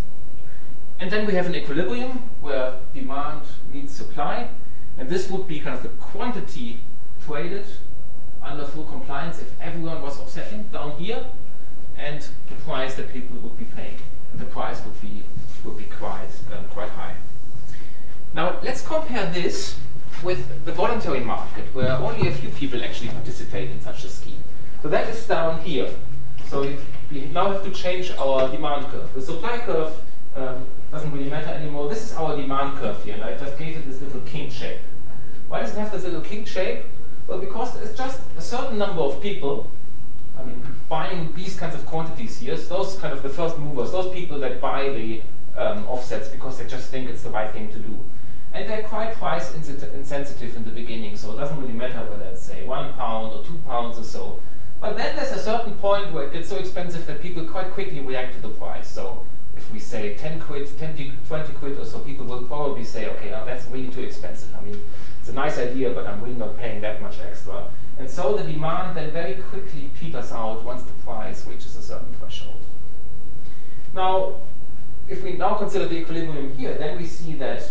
And 0.99 1.09
then 1.09 1.25
we 1.25 1.34
have 1.34 1.45
an 1.45 1.55
equilibrium 1.55 2.30
where 2.41 2.80
demand 2.93 3.43
meets 3.71 3.93
supply. 3.93 4.49
And 4.97 5.07
this 5.07 5.30
would 5.30 5.47
be 5.47 5.61
kind 5.61 5.77
of 5.77 5.84
the 5.84 5.89
quantity 5.89 6.82
traded 7.25 7.65
under 8.50 8.66
full 8.66 8.86
compliance 8.86 9.39
if 9.39 9.52
everyone 9.62 10.02
was 10.02 10.20
offsetting 10.20 10.64
down 10.74 10.91
here 10.91 11.26
and 11.97 12.28
the 12.50 12.56
price 12.66 12.95
that 12.95 13.12
people 13.14 13.38
would 13.38 13.58
be 13.58 13.66
paying. 13.66 13.97
The 14.36 14.45
price 14.45 14.84
would 14.86 15.00
be 15.02 15.24
would 15.64 15.78
be 15.78 15.86
quite 15.86 16.30
um, 16.56 16.66
quite 16.70 16.89
high. 16.89 17.16
Now 18.34 18.60
let's 18.64 18.82
compare 18.82 19.26
this 19.32 19.78
with 20.24 20.66
the 20.66 20.72
voluntary 20.72 21.20
market, 21.20 21.74
where 21.74 21.93
only 21.93 22.28
a 22.28 22.32
few 22.32 22.50
people 22.50 22.84
actually 22.84 23.10
participate 23.10 23.72
in 23.72 23.82
such 23.82 24.04
a 24.04 24.10
scheme. 24.10 24.43
So 24.82 24.89
that 24.89 25.08
is 25.10 25.26
down 25.26 25.62
here. 25.62 25.89
So 26.47 26.76
we 27.12 27.26
now 27.26 27.52
have 27.52 27.64
to 27.64 27.72
change 27.72 28.12
our 28.12 28.50
demand 28.50 28.88
curve. 28.88 29.14
The 29.14 29.22
supply 29.22 29.58
curve 29.60 29.93
um, 30.36 30.66
doesn't 30.91 31.12
really 31.12 31.30
matter 31.30 31.50
anymore. 31.50 31.89
This 31.89 32.04
is 32.04 32.14
our 32.14 32.36
demand 32.36 32.78
curve 32.78 33.04
here, 33.04 33.16
and 33.16 33.24
I 33.24 33.38
just 33.38 33.58
gave 33.58 33.78
it 33.78 33.86
this 33.86 34.02
little 34.02 34.22
kink 34.22 34.52
shape. 34.52 34.80
Why 35.47 35.62
does 35.62 35.72
it 35.72 35.80
have 35.80 35.91
this 35.91 36.04
little 36.04 36.22
kink 36.22 36.47
shape? 36.47 36.86
Well, 37.30 37.38
because 37.38 37.75
there's 37.75 37.95
just 37.95 38.19
a 38.36 38.41
certain 38.41 38.80
number 38.80 39.03
of 39.03 39.21
people, 39.21 39.69
I 40.36 40.43
mean, 40.43 40.63
buying 40.89 41.32
these 41.36 41.55
kinds 41.55 41.75
of 41.75 41.86
quantities 41.86 42.39
here, 42.39 42.57
those 42.57 42.97
kind 42.97 43.13
of 43.13 43.21
the 43.21 43.30
first 43.30 43.59
movers, 43.59 43.91
those 43.91 44.11
people 44.11 44.39
that 44.39 44.59
buy 44.59 44.89
the 44.89 45.21
um, 45.55 45.88
offsets 45.88 46.27
because 46.27 46.57
they 46.57 46.65
just 46.65 46.89
think 46.89 47.07
it's 47.07 47.21
the 47.21 47.30
right 47.30 47.51
thing 47.51 47.71
to 47.71 47.77
do. 47.77 47.99
And 48.51 48.67
they're 48.67 48.82
quite 48.82 49.13
price 49.13 49.53
insensitive 49.53 50.55
in 50.55 50.63
the 50.63 50.71
beginning, 50.71 51.15
so 51.15 51.34
it 51.34 51.38
doesn't 51.38 51.61
really 51.61 51.73
matter 51.73 51.99
whether 52.09 52.25
it's, 52.25 52.41
say, 52.41 52.65
one 52.65 52.93
pound 52.93 53.32
or 53.34 53.43
two 53.43 53.59
pounds 53.67 53.99
or 53.99 54.03
so. 54.03 54.39
But 54.82 54.97
then 54.97 55.15
there's 55.15 55.32
a 55.32 55.43
certain 55.43 55.75
point 55.75 56.11
where 56.11 56.25
it 56.25 56.34
gets 56.34 56.49
so 56.49 56.55
expensive 56.55 57.05
that 57.05 57.21
people 57.21 57.45
quite 57.45 57.69
quickly 57.69 57.99
react 57.99 58.34
to 58.34 58.41
the 58.41 58.49
price. 58.49 58.89
So 58.89 59.23
if 59.55 59.71
we 59.71 59.77
say 59.77 60.15
10 60.15 60.39
quid, 60.39 60.67
10, 60.80 61.19
20 61.27 61.53
quid 61.53 61.77
or 61.77 61.86
so, 61.86 61.99
people 61.99 62.25
will 62.25 62.41
probably 62.43 62.84
say, 62.84 63.07
okay, 63.07 63.30
now 63.30 63.45
that's 63.45 63.67
really 63.67 63.89
too 63.89 64.01
expensive. 64.01 64.49
I 64.59 64.65
mean, 64.65 64.82
it's 65.30 65.38
a 65.38 65.39
nice 65.39 65.59
idea, 65.59 65.91
but 65.91 66.07
I'm 66.07 66.23
really 66.23 66.36
not 66.36 66.57
paying 66.57 66.82
that 66.82 67.01
much 67.03 67.19
extra. 67.19 67.67
And 67.99 68.09
so 68.09 68.36
the 68.36 68.43
demand 68.43 68.97
then 68.97 69.11
very 69.11 69.36
quickly 69.36 69.91
peters 69.99 70.32
out 70.32 70.63
once 70.63 70.82
the 70.82 70.93
price 71.03 71.45
reaches 71.45 71.75
a 71.75 71.84
certain 71.84 72.11
threshold. 72.15 72.63
Now, 73.93 74.38
if 75.07 75.23
we 75.23 75.34
now 75.34 75.53
consider 75.53 75.88
the 75.88 75.97
equilibrium 75.97 76.57
here, 76.57 76.73
then 76.75 76.97
we 76.97 77.05
see 77.05 77.34
that 77.34 77.61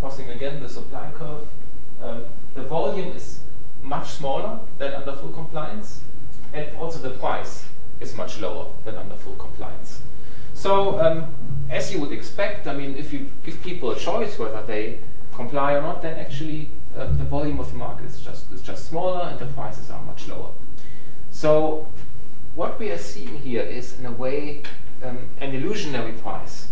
crossing 0.00 0.28
again 0.30 0.60
the 0.60 0.68
supply 0.68 1.08
curve, 1.14 1.46
um, 2.02 2.24
the 2.54 2.62
volume 2.62 3.12
is 3.14 3.40
much 3.82 4.08
smaller 4.08 4.58
than 4.78 4.92
under 4.92 5.12
full 5.12 5.30
compliance, 5.30 6.00
and 6.52 6.76
also 6.78 6.98
the 6.98 7.10
price 7.10 7.64
is 8.00 8.16
much 8.16 8.40
lower 8.40 8.66
than 8.84 8.96
under 8.96 9.14
full 9.14 9.34
compliance. 9.34 10.02
So, 10.52 11.00
um, 11.00 11.32
as 11.70 11.92
you 11.92 12.00
would 12.00 12.12
expect, 12.12 12.66
I 12.66 12.74
mean, 12.74 12.96
if 12.96 13.12
you 13.12 13.30
give 13.44 13.62
people 13.62 13.92
a 13.92 13.96
choice 13.96 14.36
whether 14.36 14.62
they 14.66 14.98
comply 15.36 15.74
or 15.74 15.82
not, 15.82 16.02
then 16.02 16.18
actually 16.18 16.70
uh, 16.96 17.04
the 17.04 17.24
volume 17.24 17.60
of 17.60 17.70
the 17.70 17.76
market 17.76 18.06
is 18.06 18.20
just, 18.20 18.50
is 18.50 18.62
just 18.62 18.88
smaller 18.88 19.28
and 19.28 19.38
the 19.38 19.46
prices 19.46 19.90
are 19.90 20.02
much 20.02 20.26
lower. 20.26 20.50
So, 21.30 21.88
what 22.54 22.78
we 22.80 22.90
are 22.90 22.98
seeing 22.98 23.38
here 23.38 23.62
is, 23.62 23.98
in 23.98 24.06
a 24.06 24.10
way, 24.10 24.62
um, 25.04 25.28
an 25.38 25.54
illusionary 25.54 26.12
price. 26.12 26.68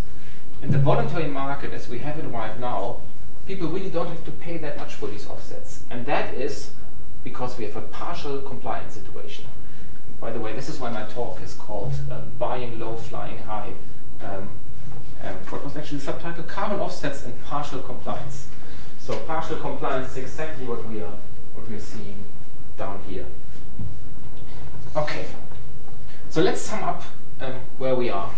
In 0.63 0.71
the 0.71 0.79
voluntary 0.79 1.29
market, 1.29 1.75
as 1.75 1.89
we 1.89 1.99
have 1.99 2.19
it 2.19 2.25
right 2.25 2.59
now, 2.59 3.03
people 3.47 3.69
really 3.69 3.91
don't 3.91 4.09
have 4.09 4.25
to 4.25 4.31
pay 4.31 4.57
that 4.57 4.79
much 4.79 4.95
for 4.95 5.09
these 5.09 5.27
offsets. 5.27 5.85
And 5.91 6.07
that 6.07 6.33
is 6.33 6.71
because 7.23 7.59
we 7.59 7.65
have 7.65 7.77
a 7.77 7.83
partial 7.83 8.41
compliance 8.41 8.95
situation. 8.95 9.45
By 10.21 10.31
the 10.31 10.41
way, 10.41 10.55
this 10.55 10.71
is 10.71 10.81
why 10.81 10.91
my 10.91 11.05
talk 11.05 11.43
is 11.43 11.53
called 11.53 11.93
um, 12.11 12.33
Buying 12.39 12.79
Low, 12.79 12.97
Flying 12.97 13.39
High. 13.39 13.73
Um, 14.23 14.49
what 15.51 15.65
was 15.65 15.77
actually 15.77 15.99
the 15.99 16.05
subtitle? 16.05 16.45
Carbon 16.45 16.81
Offsets 16.81 17.25
and 17.25 17.43
Partial 17.45 17.81
Compliance. 17.81 18.49
So 18.99 19.19
partial 19.21 19.59
compliance 19.59 20.13
is 20.13 20.19
exactly 20.19 20.67
what 20.67 20.89
we 20.89 21.03
are 21.03 21.13
what 21.55 21.69
we 21.69 21.77
are 21.77 21.81
seeing 21.81 22.25
down 22.77 23.03
here. 23.09 23.27
Okay, 24.97 25.27
so 26.31 26.41
let's 26.41 26.61
sum 26.61 26.83
up 26.85 27.03
um, 27.41 27.55
where 27.79 27.95
we 27.95 28.09
are 28.09 28.31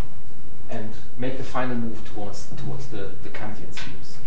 and 0.68 0.92
make 1.16 1.36
the 1.36 1.44
final 1.44 1.76
move 1.76 2.04
towards 2.08 2.48
towards 2.56 2.88
the, 2.88 3.12
the 3.22 3.28
Kantian 3.28 3.72
schemes. 3.72 4.18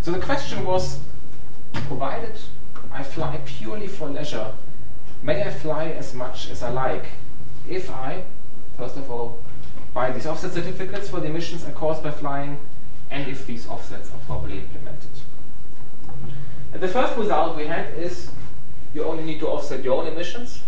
So 0.00 0.12
the 0.12 0.20
question 0.20 0.64
was, 0.64 1.00
provided 1.72 2.38
I 2.92 3.02
fly 3.02 3.40
purely 3.44 3.86
for 3.86 4.08
leisure, 4.08 4.52
may 5.22 5.42
I 5.42 5.50
fly 5.50 5.90
as 5.90 6.14
much 6.14 6.50
as 6.50 6.62
I 6.62 6.70
like 6.70 7.06
if 7.68 7.90
I, 7.90 8.24
first 8.76 8.96
of 8.96 9.10
all, 9.10 9.40
buy 9.94 10.10
these 10.10 10.26
offset 10.26 10.52
certificates 10.52 11.08
for 11.08 11.20
the 11.20 11.26
emissions 11.26 11.64
caused 11.74 12.02
by 12.02 12.10
flying, 12.10 12.58
and 13.10 13.28
if 13.28 13.46
these 13.46 13.66
offsets 13.68 14.10
are 14.10 14.18
properly 14.26 14.58
implemented. 14.58 15.10
And 16.72 16.82
the 16.82 16.88
first 16.88 17.16
result 17.16 17.56
we 17.56 17.66
had 17.66 17.94
is 17.94 18.30
you 18.94 19.04
only 19.04 19.24
need 19.24 19.40
to 19.40 19.48
offset 19.48 19.82
your 19.82 20.00
own 20.00 20.06
emissions. 20.06 20.62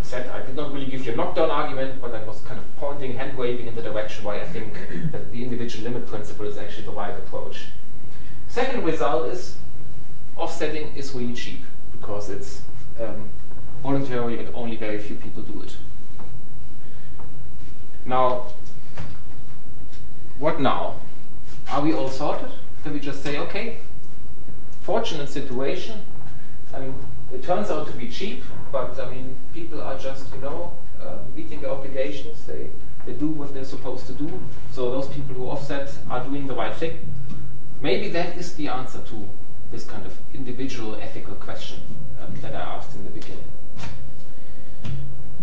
I 0.00 0.04
said 0.04 0.28
I 0.30 0.44
did 0.44 0.56
not 0.56 0.72
really 0.72 0.86
give 0.86 1.06
you 1.06 1.12
a 1.12 1.16
knockdown 1.16 1.50
argument, 1.50 2.00
but 2.00 2.14
I 2.14 2.22
was 2.24 2.40
kind 2.40 2.58
of 2.58 2.76
pointing, 2.76 3.16
hand 3.16 3.36
waving 3.36 3.66
in 3.66 3.74
the 3.74 3.82
direction 3.82 4.24
why 4.24 4.40
I 4.40 4.46
think 4.46 4.74
that 5.12 5.32
the 5.32 5.42
individual 5.42 5.84
limit 5.84 6.06
principle 6.06 6.46
is 6.46 6.58
actually 6.58 6.86
the 6.86 6.92
right 6.92 7.14
approach. 7.14 7.66
Second 8.48 8.84
result 8.84 9.26
is 9.32 9.56
offsetting 10.36 10.94
is 10.94 11.14
really 11.14 11.34
cheap 11.34 11.60
because 11.92 12.30
it's 12.30 12.62
um, 13.00 13.30
voluntary 13.82 14.38
and 14.38 14.54
only 14.54 14.76
very 14.76 14.98
few 14.98 15.16
people 15.16 15.42
do 15.42 15.62
it. 15.62 15.76
Now, 18.04 18.46
what 20.38 20.60
now? 20.60 20.96
Are 21.70 21.80
we 21.80 21.92
all 21.92 22.08
sorted? 22.08 22.50
Can 22.82 22.94
we 22.94 23.00
just 23.00 23.22
say, 23.22 23.38
okay, 23.38 23.78
fortunate 24.80 25.28
situation? 25.28 26.00
I 26.74 26.80
mean, 26.80 26.94
it 27.32 27.42
turns 27.42 27.70
out 27.70 27.86
to 27.86 27.92
be 27.92 28.08
cheap, 28.08 28.42
but 28.72 28.98
I 28.98 29.08
mean, 29.10 29.36
people 29.54 29.80
are 29.80 29.96
just, 29.98 30.34
you 30.34 30.40
know, 30.40 30.72
uh, 31.00 31.18
meeting 31.36 31.60
their 31.60 31.70
obligations. 31.70 32.44
They, 32.44 32.70
they 33.06 33.12
do 33.12 33.28
what 33.28 33.54
they're 33.54 33.64
supposed 33.64 34.06
to 34.08 34.12
do. 34.12 34.40
So 34.72 34.90
those 34.90 35.08
people 35.08 35.34
who 35.34 35.48
offset 35.48 35.90
are 36.10 36.24
doing 36.24 36.46
the 36.46 36.54
right 36.54 36.74
thing. 36.74 36.98
Maybe 37.80 38.08
that 38.10 38.36
is 38.36 38.54
the 38.54 38.68
answer 38.68 39.00
to 39.00 39.28
this 39.70 39.84
kind 39.84 40.04
of 40.06 40.16
individual 40.34 40.96
ethical 40.96 41.34
question 41.36 41.80
um, 42.20 42.34
that 42.42 42.54
I 42.54 42.60
asked 42.60 42.94
in 42.94 43.04
the 43.04 43.10
beginning. 43.10 43.50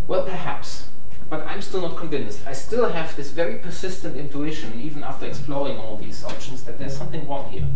Well, 0.08 0.24
perhaps, 0.24 0.90
but 1.30 1.46
I'm 1.46 1.62
still 1.62 1.82
not 1.82 1.96
convinced. 1.96 2.40
I 2.48 2.54
still 2.54 2.90
have 2.90 3.16
this 3.16 3.32
very 3.32 3.60
persistent 3.60 4.18
intuition, 4.18 4.80
even 4.82 5.04
after 5.04 5.26
exploring 5.28 5.78
all 5.78 5.98
these 5.98 6.24
options, 6.24 6.64
that 6.64 6.80
there's 6.80 6.98
something 6.98 7.28
wrong 7.28 7.52
here. 7.52 7.68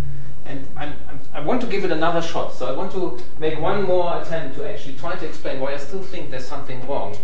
And 0.45 0.67
I'm, 0.75 0.93
I'm, 1.07 1.19
i 1.33 1.39
want 1.39 1.61
to 1.61 1.67
give 1.67 1.85
it 1.85 1.91
another 1.91 2.21
shot. 2.21 2.53
So 2.53 2.65
I 2.65 2.75
want 2.75 2.91
to 2.93 3.19
make 3.39 3.59
one 3.59 3.83
more 3.83 4.21
attempt 4.21 4.57
to 4.57 4.69
actually 4.69 4.95
try 4.95 5.15
to 5.15 5.25
explain 5.25 5.59
why 5.59 5.73
I 5.73 5.77
still 5.77 6.01
think 6.01 6.31
there's 6.31 6.47
something 6.47 6.85
wrong 6.87 7.15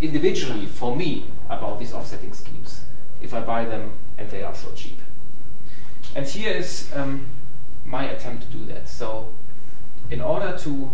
individually 0.00 0.66
for 0.66 0.96
me 0.96 1.26
about 1.48 1.78
these 1.78 1.92
offsetting 1.92 2.32
schemes 2.32 2.82
if 3.20 3.32
I 3.32 3.40
buy 3.40 3.64
them 3.64 3.92
and 4.18 4.28
they 4.30 4.42
are 4.42 4.54
so 4.54 4.72
cheap. 4.72 5.00
And 6.14 6.26
here 6.26 6.52
is 6.52 6.90
um, 6.94 7.26
my 7.84 8.04
attempt 8.04 8.44
to 8.44 8.48
do 8.48 8.64
that. 8.66 8.88
So 8.88 9.32
in 10.10 10.20
order 10.20 10.56
to 10.58 10.90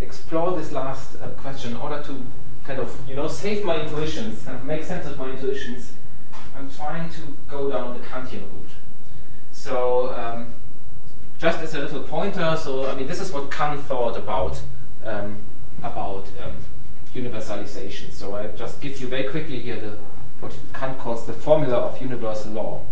explore 0.00 0.56
this 0.56 0.72
last 0.72 1.16
uh, 1.20 1.28
question, 1.28 1.72
in 1.72 1.76
order 1.76 2.02
to 2.02 2.24
kind 2.64 2.78
of 2.78 2.96
you 3.08 3.14
know 3.14 3.28
save 3.28 3.64
my 3.64 3.80
intuitions 3.80 4.46
and 4.46 4.64
make 4.64 4.84
sense 4.84 5.06
of 5.06 5.18
my 5.18 5.30
intuitions, 5.30 5.92
I'm 6.56 6.70
trying 6.70 7.10
to 7.10 7.20
go 7.48 7.70
down 7.70 7.98
the 7.98 8.04
Kantian 8.04 8.42
route. 8.42 8.70
So 9.50 10.14
um, 10.14 10.54
just 11.38 11.60
as 11.60 11.74
a 11.74 11.80
little 11.80 12.02
pointer, 12.02 12.56
so 12.56 12.88
I 12.90 12.94
mean 12.94 13.06
this 13.06 13.20
is 13.20 13.32
what 13.32 13.50
Kant 13.50 13.80
thought 13.80 14.16
about 14.16 14.60
um, 15.04 15.38
about 15.82 16.26
um, 16.42 16.56
universalization. 17.14 18.12
So 18.12 18.34
I 18.36 18.46
just 18.48 18.80
give 18.80 19.00
you 19.00 19.08
very 19.08 19.24
quickly 19.24 19.60
here 19.60 19.80
the 19.80 19.98
what 20.40 20.56
Kant 20.72 20.98
calls 20.98 21.26
the 21.26 21.32
formula 21.32 21.76
of 21.76 22.00
universal 22.00 22.52
law. 22.52 22.82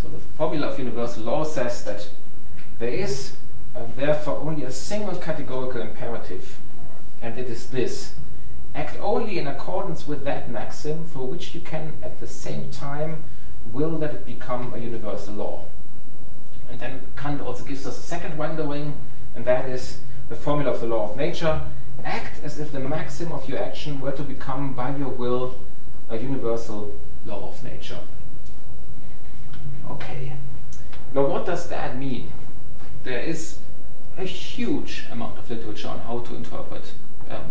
So 0.00 0.08
the 0.08 0.18
formula 0.18 0.68
of 0.68 0.78
universal 0.78 1.24
law 1.24 1.44
says 1.44 1.84
that 1.84 2.08
there 2.78 2.90
is 2.90 3.36
uh, 3.76 3.86
therefore 3.96 4.38
only 4.38 4.64
a 4.64 4.70
single 4.72 5.14
categorical 5.16 5.80
imperative, 5.80 6.58
and 7.20 7.38
it 7.38 7.48
is 7.48 7.70
this 7.70 8.14
act 8.74 8.96
only 9.00 9.38
in 9.38 9.46
accordance 9.46 10.06
with 10.06 10.24
that 10.24 10.50
maxim 10.50 11.04
for 11.04 11.26
which 11.26 11.54
you 11.54 11.60
can 11.60 11.92
at 12.02 12.20
the 12.20 12.26
same 12.26 12.70
time 12.70 13.22
will 13.72 13.98
that 13.98 14.14
it 14.14 14.24
become 14.24 14.72
a 14.74 14.78
universal 14.78 15.34
law. 15.34 15.64
And 16.70 16.80
then 16.80 17.02
Kant 17.16 17.40
also 17.40 17.64
gives 17.64 17.86
us 17.86 17.98
a 17.98 18.02
second 18.02 18.38
rendering, 18.38 18.94
and 19.34 19.44
that 19.44 19.68
is 19.68 20.00
the 20.28 20.34
formula 20.34 20.72
of 20.72 20.80
the 20.80 20.86
law 20.86 21.10
of 21.10 21.16
nature. 21.16 21.60
Act 22.04 22.42
as 22.42 22.58
if 22.58 22.72
the 22.72 22.80
maxim 22.80 23.30
of 23.30 23.48
your 23.48 23.58
action 23.58 24.00
were 24.00 24.12
to 24.12 24.22
become 24.22 24.74
by 24.74 24.96
your 24.96 25.10
will 25.10 25.54
a 26.08 26.16
universal 26.16 26.98
law 27.24 27.48
of 27.48 27.62
nature. 27.62 28.00
Okay. 29.90 30.32
Now 31.14 31.26
what 31.26 31.46
does 31.46 31.68
that 31.68 31.96
mean? 31.98 32.32
There 33.04 33.20
is 33.20 33.58
a 34.16 34.24
huge 34.24 35.04
amount 35.10 35.38
of 35.38 35.48
literature 35.50 35.88
on 35.88 36.00
how 36.00 36.20
to 36.20 36.34
interpret 36.34 36.92
um, 37.30 37.50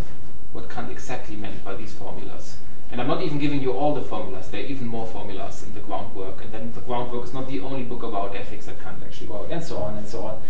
what 0.54 0.70
Kant 0.70 0.92
exactly 0.92 1.36
meant 1.36 1.64
by 1.64 1.76
these 1.76 1.94
formulas. 1.94 2.58
And 2.92 3.00
I'm 3.00 3.08
not 3.08 3.24
even 3.24 3.40
giving 3.40 3.62
you 3.62 3.72
all 3.72 3.96
the 3.96 4.02
formulas, 4.02 4.50
there 4.50 4.62
are 4.62 4.66
even 4.66 4.88
more 4.88 5.08
formulas 5.08 5.64
in 5.64 5.74
the 5.74 5.80
groundwork. 5.80 6.44
And 6.44 6.52
then 6.52 6.74
the 6.74 6.82
groundwork 6.82 7.24
is 7.24 7.34
not 7.34 7.48
the 7.48 7.62
only 7.62 7.84
book 7.84 8.04
about 8.04 8.36
ethics 8.36 8.66
that 8.66 8.82
Kant 8.82 9.02
actually 9.04 9.28
wrote, 9.28 9.50
and 9.50 9.64
so 9.64 9.78
on 9.78 9.98
and 9.98 10.08
so 10.08 10.24
on. 10.26 10.42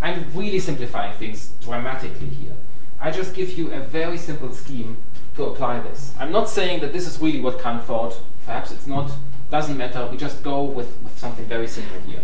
I'm 0.00 0.24
really 0.34 0.60
simplifying 0.60 1.16
things 1.18 1.52
dramatically 1.60 2.28
here. 2.28 2.56
I 3.00 3.10
just 3.10 3.34
give 3.34 3.56
you 3.58 3.72
a 3.72 3.80
very 3.80 4.18
simple 4.18 4.52
scheme 4.52 4.98
to 5.36 5.44
apply 5.44 5.80
this. 5.80 6.14
I'm 6.18 6.30
not 6.30 6.48
saying 6.48 6.80
that 6.80 6.92
this 6.92 7.06
is 7.06 7.20
really 7.20 7.40
what 7.40 7.60
Kant 7.60 7.84
thought. 7.84 8.20
Perhaps 8.44 8.70
it's 8.70 8.86
not. 8.86 9.10
Doesn't 9.50 9.76
matter. 9.76 10.06
We 10.06 10.16
just 10.16 10.42
go 10.42 10.62
with, 10.62 10.96
with 11.02 11.18
something 11.18 11.44
very 11.46 11.66
simple 11.66 11.98
here. 12.02 12.22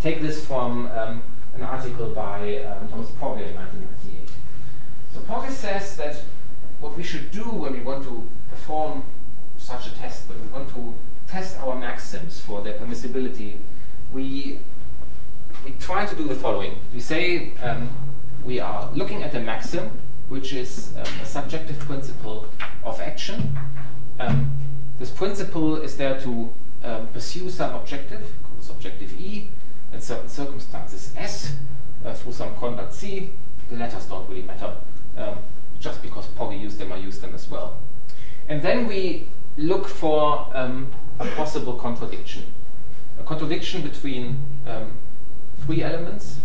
Take 0.00 0.22
this 0.22 0.46
from 0.46 0.86
um, 0.88 1.22
an 1.54 1.62
article 1.62 2.10
by 2.10 2.58
um, 2.58 2.88
Thomas 2.88 3.10
Pogge 3.12 3.48
in 3.48 3.54
1998. 3.56 4.23
So 5.14 5.20
Pogge 5.20 5.50
says 5.50 5.96
that 5.96 6.16
what 6.80 6.96
we 6.96 7.04
should 7.04 7.30
do 7.30 7.44
when 7.44 7.72
we 7.72 7.80
want 7.80 8.02
to 8.02 8.28
perform 8.50 9.04
such 9.56 9.86
a 9.86 9.94
test, 9.94 10.28
when 10.28 10.40
we 10.42 10.48
want 10.48 10.68
to 10.74 10.94
test 11.28 11.56
our 11.60 11.76
maxims 11.76 12.40
for 12.40 12.62
their 12.62 12.74
permissibility, 12.74 13.58
we 14.12 14.58
we 15.64 15.70
try 15.78 16.04
to 16.04 16.16
do 16.16 16.24
the 16.24 16.34
following. 16.34 16.80
We 16.92 16.98
say 16.98 17.52
um, 17.62 17.90
we 18.44 18.58
are 18.58 18.90
looking 18.92 19.22
at 19.22 19.30
the 19.30 19.40
maxim, 19.40 19.92
which 20.28 20.52
is 20.52 20.92
um, 20.96 21.06
a 21.22 21.26
subjective 21.26 21.78
principle 21.78 22.46
of 22.82 23.00
action. 23.00 23.56
Um, 24.18 24.50
this 24.98 25.10
principle 25.10 25.76
is 25.76 25.96
there 25.96 26.20
to 26.22 26.52
um, 26.82 27.06
pursue 27.08 27.48
some 27.50 27.72
objective, 27.74 28.26
called 28.42 28.76
objective 28.76 29.18
E, 29.18 29.48
in 29.92 30.00
certain 30.00 30.28
circumstances 30.28 31.14
S, 31.16 31.54
uh, 32.04 32.12
through 32.14 32.32
some 32.32 32.54
conduct 32.56 32.92
C. 32.92 33.30
The 33.70 33.76
letters 33.76 34.06
don't 34.06 34.28
really 34.28 34.42
matter. 34.42 34.76
Um, 35.16 35.38
just 35.80 36.02
because 36.02 36.26
Pogge 36.28 36.60
used 36.60 36.78
them, 36.78 36.92
I 36.92 36.96
use 36.96 37.18
them 37.18 37.34
as 37.34 37.48
well. 37.48 37.78
And 38.48 38.62
then 38.62 38.86
we 38.86 39.28
look 39.56 39.86
for 39.86 40.48
um, 40.52 40.92
a 41.18 41.26
possible 41.32 41.74
contradiction. 41.74 42.44
A 43.20 43.22
contradiction 43.22 43.82
between 43.82 44.40
um, 44.66 44.98
three 45.60 45.82
elements. 45.82 46.40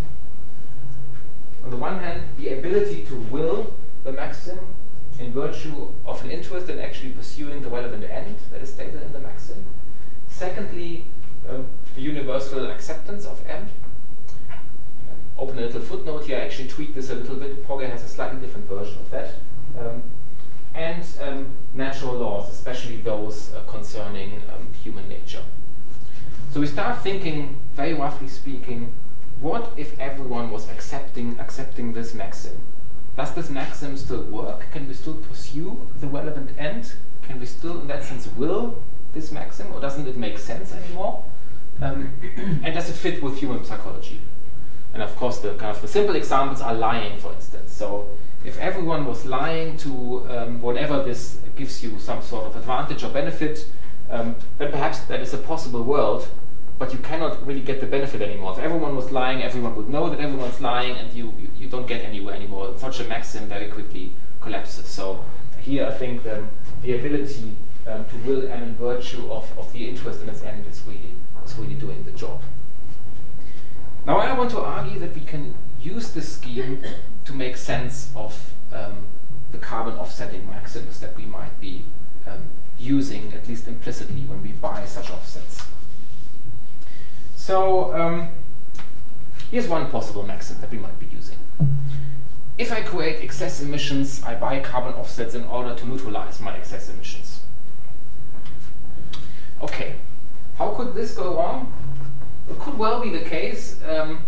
On 1.63 1.69
the 1.69 1.77
one 1.77 1.99
hand, 1.99 2.23
the 2.37 2.49
ability 2.53 3.05
to 3.05 3.15
will 3.15 3.73
the 4.03 4.11
maxim 4.11 4.59
in 5.19 5.31
virtue 5.31 5.89
of 6.05 6.23
an 6.23 6.31
interest 6.31 6.69
in 6.69 6.79
actually 6.79 7.11
pursuing 7.11 7.61
the 7.61 7.69
relevant 7.69 8.03
end 8.03 8.37
that 8.51 8.61
is 8.61 8.71
stated 8.71 9.01
in 9.01 9.11
the 9.11 9.19
maxim. 9.19 9.65
Secondly, 10.29 11.05
um, 11.49 11.67
the 11.95 12.01
universal 12.01 12.69
acceptance 12.71 13.25
of 13.25 13.45
M. 13.47 13.69
Open 15.39 15.57
a 15.57 15.61
little 15.61 15.79
footnote 15.79 16.25
here, 16.25 16.37
I 16.37 16.41
actually 16.41 16.67
tweak 16.67 16.93
this 16.93 17.09
a 17.09 17.15
little 17.15 17.37
bit. 17.37 17.65
Pogge 17.65 17.89
has 17.89 18.03
a 18.03 18.09
slightly 18.09 18.41
different 18.41 18.67
version 18.67 18.99
of 18.99 19.09
that. 19.11 19.35
Um, 19.79 20.03
and 20.73 21.05
um, 21.21 21.47
natural 21.73 22.15
laws, 22.15 22.49
especially 22.51 22.97
those 22.97 23.53
uh, 23.53 23.61
concerning 23.61 24.41
um, 24.53 24.73
human 24.73 25.07
nature. 25.07 25.43
So 26.51 26.59
we 26.59 26.67
start 26.67 27.01
thinking, 27.01 27.57
very 27.73 27.93
roughly 27.93 28.27
speaking, 28.27 28.93
what 29.39 29.71
if 29.77 29.97
everyone 29.97 30.51
was 30.51 30.69
accepting 30.69 31.39
accepting 31.39 31.93
this 31.93 32.13
maxim? 32.13 32.61
Does 33.15 33.33
this 33.33 33.49
maxim 33.49 33.95
still 33.95 34.23
work? 34.23 34.69
Can 34.71 34.89
we 34.89 34.93
still 34.93 35.15
pursue 35.15 35.87
the 36.01 36.07
relevant 36.07 36.51
end? 36.57 36.95
Can 37.21 37.39
we 37.39 37.45
still, 37.45 37.79
in 37.79 37.87
that 37.87 38.03
sense, 38.03 38.27
will 38.35 38.81
this 39.13 39.31
maxim, 39.31 39.71
or 39.71 39.79
doesn't 39.79 40.05
it 40.05 40.17
make 40.17 40.37
sense 40.37 40.73
anymore? 40.73 41.23
Um, 41.81 42.11
and 42.63 42.73
does 42.73 42.89
it 42.89 42.93
fit 42.93 43.23
with 43.23 43.39
human 43.39 43.63
psychology? 43.63 44.19
And 44.93 45.03
of 45.03 45.15
course, 45.15 45.39
the 45.39 45.53
kind 45.55 45.75
of 45.75 45.81
the 45.81 45.87
simple 45.87 46.15
examples 46.15 46.61
are 46.61 46.73
lying, 46.73 47.19
for 47.19 47.33
instance. 47.33 47.73
So 47.73 48.07
if 48.43 48.57
everyone 48.59 49.05
was 49.05 49.25
lying 49.25 49.77
to 49.77 50.27
um, 50.29 50.61
whatever 50.61 51.03
this 51.03 51.39
gives 51.55 51.83
you 51.83 51.99
some 51.99 52.21
sort 52.21 52.45
of 52.45 52.55
advantage 52.55 53.03
or 53.03 53.09
benefit, 53.09 53.67
um, 54.09 54.35
then 54.57 54.71
perhaps 54.71 54.99
that 55.01 55.19
is 55.19 55.33
a 55.33 55.37
possible 55.37 55.83
world 55.83 56.27
but 56.79 56.93
you 56.93 56.99
cannot 56.99 57.45
really 57.45 57.59
get 57.59 57.81
the 57.81 57.85
benefit 57.85 58.21
anymore. 58.21 58.53
If 58.53 58.59
everyone 58.59 58.95
was 58.95 59.11
lying, 59.11 59.43
everyone 59.43 59.75
would 59.75 59.89
know 59.89 60.09
that 60.09 60.21
everyone's 60.21 60.61
lying, 60.61 60.95
and 60.95 61.11
you, 61.11 61.33
you, 61.37 61.49
you 61.57 61.67
don't 61.67 61.85
get 61.85 62.05
anywhere 62.05 62.33
anymore. 62.33 62.73
Such 62.77 63.01
a 63.01 63.03
maxim 63.03 63.47
very 63.49 63.67
quickly 63.67 64.13
collapses. 64.39 64.85
So 64.85 65.23
here 65.59 65.85
I 65.85 65.91
think 65.91 66.23
the, 66.23 66.45
the 66.81 66.97
ability 66.97 67.51
um, 67.85 68.05
to 68.05 68.15
will 68.25 68.47
and 68.47 68.77
virtue 68.77 69.29
of, 69.29 69.45
of 69.59 69.71
the 69.73 69.89
interest 69.89 70.21
in 70.21 70.29
its 70.29 70.41
end 70.41 70.65
is 70.67 70.81
really, 70.87 71.13
is 71.45 71.53
really 71.57 71.73
doing 71.73 72.01
the 72.05 72.11
job. 72.11 72.41
Now 74.09 74.17
I 74.17 74.33
want 74.33 74.49
to 74.49 74.61
argue 74.61 74.97
that 75.01 75.13
we 75.13 75.21
can 75.21 75.53
use 75.79 76.09
this 76.13 76.33
scheme 76.33 76.83
to 77.25 77.31
make 77.31 77.55
sense 77.55 78.11
of 78.15 78.55
um, 78.73 79.05
the 79.51 79.59
carbon 79.59 79.99
offsetting 79.99 80.47
maxims 80.49 80.99
that 81.01 81.15
we 81.15 81.25
might 81.25 81.59
be 81.59 81.85
um, 82.25 82.49
using, 82.79 83.31
at 83.33 83.47
least 83.47 83.67
implicitly, 83.67 84.21
when 84.21 84.41
we 84.41 84.53
buy 84.53 84.83
such 84.85 85.11
offsets. 85.11 85.61
So 87.35 87.93
um, 87.93 88.29
here's 89.51 89.67
one 89.67 89.91
possible 89.91 90.23
maxim 90.23 90.57
that 90.61 90.71
we 90.71 90.79
might 90.79 90.99
be 90.99 91.05
using. 91.05 91.37
If 92.57 92.71
I 92.71 92.81
create 92.81 93.21
excess 93.21 93.61
emissions, 93.61 94.23
I 94.23 94.33
buy 94.33 94.59
carbon 94.61 94.93
offsets 94.95 95.35
in 95.35 95.43
order 95.43 95.75
to 95.75 95.85
neutralize 95.87 96.41
my 96.41 96.57
excess 96.57 96.89
emissions. 96.89 97.41
Okay, 99.61 99.97
how 100.55 100.73
could 100.73 100.95
this 100.95 101.13
go 101.13 101.35
wrong? 101.35 101.71
It 102.49 102.59
could 102.59 102.77
well 102.77 103.01
be 103.01 103.09
the 103.09 103.23
case 103.23 103.79
um, 103.87 104.23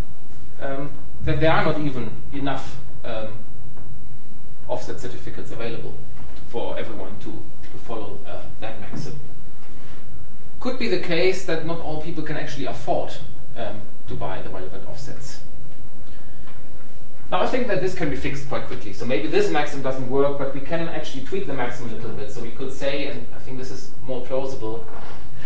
um, 0.61 0.91
that 1.23 1.39
there 1.39 1.51
are 1.51 1.65
not 1.65 1.79
even 1.79 2.11
enough 2.33 2.77
um, 3.03 3.37
offset 4.67 4.99
certificates 4.99 5.51
available 5.51 5.97
for 6.47 6.77
everyone 6.77 7.17
to 7.19 7.43
to 7.71 7.77
follow 7.77 8.19
uh, 8.27 8.41
that 8.59 8.79
maxim. 8.81 9.19
Could 10.59 10.77
be 10.77 10.87
the 10.87 10.99
case 10.99 11.45
that 11.45 11.65
not 11.65 11.79
all 11.79 12.01
people 12.01 12.23
can 12.23 12.37
actually 12.37 12.65
afford 12.65 13.13
um, 13.55 13.81
to 14.07 14.15
buy 14.15 14.41
the 14.41 14.49
relevant 14.49 14.87
offsets. 14.87 15.41
Now 17.31 17.41
I 17.41 17.47
think 17.47 17.67
that 17.67 17.81
this 17.81 17.95
can 17.95 18.09
be 18.09 18.17
fixed 18.17 18.49
quite 18.49 18.65
quickly. 18.67 18.93
So 18.93 19.05
maybe 19.05 19.27
this 19.27 19.49
maxim 19.49 19.81
doesn't 19.81 20.09
work, 20.09 20.37
but 20.37 20.53
we 20.53 20.59
can 20.59 20.89
actually 20.89 21.23
tweak 21.23 21.47
the 21.47 21.53
maxim 21.53 21.89
a 21.89 21.93
little 21.93 22.11
bit. 22.11 22.29
So 22.29 22.41
we 22.41 22.51
could 22.51 22.73
say, 22.73 23.07
and 23.07 23.25
I 23.35 23.39
think 23.39 23.57
this 23.57 23.71
is 23.71 23.91
more 24.03 24.21
plausible, 24.25 24.85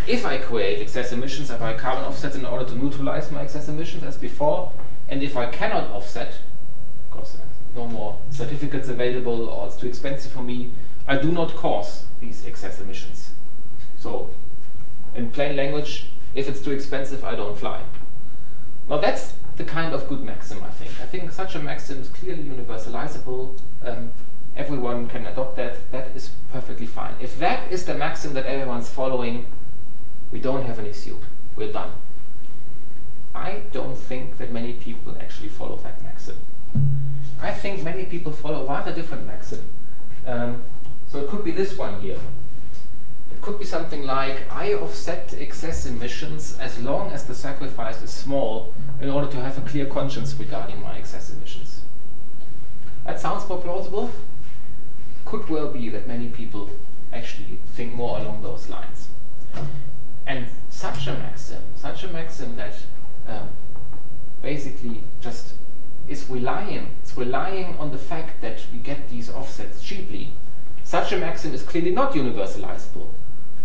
if 0.08 0.26
I 0.26 0.38
create 0.38 0.82
excess 0.82 1.12
emissions, 1.12 1.50
I 1.52 1.58
buy 1.58 1.74
carbon 1.74 2.06
offsets 2.06 2.36
in 2.36 2.46
order 2.46 2.66
to 2.66 2.76
neutralize 2.76 3.32
my 3.32 3.42
excess 3.42 3.68
emissions 3.68 4.04
as 4.04 4.18
before, 4.18 4.72
and 5.10 5.24
if 5.24 5.36
I 5.36 5.48
cannot 5.48 5.90
offset, 5.92 6.36
because 7.10 7.38
no 7.76 7.88
more 7.88 8.20
certificates 8.30 8.88
available 8.88 9.50
or 9.50 9.68
it's 9.68 9.76
too 9.76 9.88
expensive 9.88 10.32
for 10.32 10.42
me, 10.42 10.72
I 11.08 11.18
do 11.18 11.32
not 11.32 11.56
cause 11.56 12.06
these 12.20 12.46
excess 12.46 12.80
emissions. 12.80 13.32
So 13.98 14.30
in 15.14 15.32
plain 15.32 15.56
language, 15.56 16.12
if 16.34 16.48
it's 16.50 16.62
too 16.62 16.72
expensive, 16.72 17.24
I 17.24 17.36
don't 17.36 17.58
fly. 17.58 17.82
Now 18.90 18.98
that's 18.98 19.34
the 19.58 19.64
kind 19.64 19.94
of 19.94 20.08
good 20.08 20.22
maxim, 20.22 20.64
I 20.64 20.70
think. 20.70 20.92
I 21.02 21.06
think 21.06 21.32
such 21.32 21.56
a 21.56 21.60
maxim 21.60 22.02
is 22.02 22.10
clearly 22.10 22.44
universalizable. 22.44 23.60
Um, 23.84 24.12
everyone 24.56 25.08
can 25.08 25.26
adopt 25.26 25.56
that. 25.56 25.92
That 25.92 26.08
is 26.16 26.32
perfectly 26.52 26.86
fine. 26.86 27.16
If 27.22 27.40
that 27.40 27.72
is 27.72 27.86
the 27.86 27.94
maxim 27.94 28.34
that 28.34 28.46
everyone's 28.46 28.90
following, 28.90 29.46
we 30.32 30.40
don't 30.40 30.66
have 30.66 30.80
an 30.80 30.86
issue. 30.86 31.18
We're 31.56 31.72
done. 31.72 31.92
I 33.34 33.64
don't 33.72 33.98
think 33.98 34.38
that 34.38 34.52
many 34.52 34.74
people 34.74 35.18
actually 35.20 35.50
follow 35.50 35.78
that 35.78 36.02
maxim. 36.04 36.38
I 37.42 37.52
think 37.52 37.84
many 37.84 38.06
people 38.06 38.32
follow 38.32 38.66
rather 38.68 38.94
different 38.94 39.28
maxim. 39.28 39.62
Um, 40.26 40.64
so 41.08 41.20
it 41.20 41.30
could 41.30 41.44
be 41.44 41.52
this 41.52 41.78
one 41.78 42.02
here. 42.02 42.20
It 43.32 43.42
could 43.42 43.60
be 43.60 43.66
something 43.66 44.06
like, 44.06 44.52
I 44.52 44.74
offset 44.74 45.36
excess 45.38 45.86
emissions 45.86 46.58
as 46.60 46.80
long 46.80 47.12
as 47.12 47.26
the 47.26 47.36
sacrifice 47.36 48.02
is 48.02 48.10
small 48.10 48.74
in 49.02 49.10
order 49.10 49.30
to 49.32 49.42
have 49.42 49.58
a 49.58 49.62
clear 49.62 49.86
conscience 49.86 50.34
regarding 50.40 50.82
my 50.82 50.98
excess 50.98 51.32
emissions. 51.32 51.82
That 53.06 53.20
sounds 53.20 53.48
more 53.48 53.62
plausible. 53.62 54.12
Could 55.26 55.50
well 55.50 55.72
be 55.72 55.90
that 55.90 56.08
many 56.08 56.30
people 56.30 56.70
actually 57.12 57.60
think 57.74 57.94
more 57.94 58.18
along 58.18 58.42
those 58.42 58.70
lines. 58.70 59.10
And 60.28 60.48
such 60.70 61.08
a 61.08 61.14
maxim, 61.14 61.62
such 61.76 62.04
a 62.04 62.08
maxim 62.08 62.56
that 62.56 62.76
um, 63.28 63.50
basically 64.42 65.04
just 65.22 65.54
is 66.08 66.30
relying, 66.30 66.90
it's 67.02 67.18
relying 67.18 67.78
on 67.78 67.92
the 67.92 67.98
fact 67.98 68.42
that 68.42 68.66
we 68.72 68.80
get 68.80 69.10
these 69.10 69.30
offsets 69.30 69.84
cheaply. 69.84 70.32
Such 70.84 71.12
a 71.12 71.18
maxim 71.18 71.54
is 71.54 71.64
clearly 71.64 71.92
not 71.92 72.14
universalizable. 72.14 73.10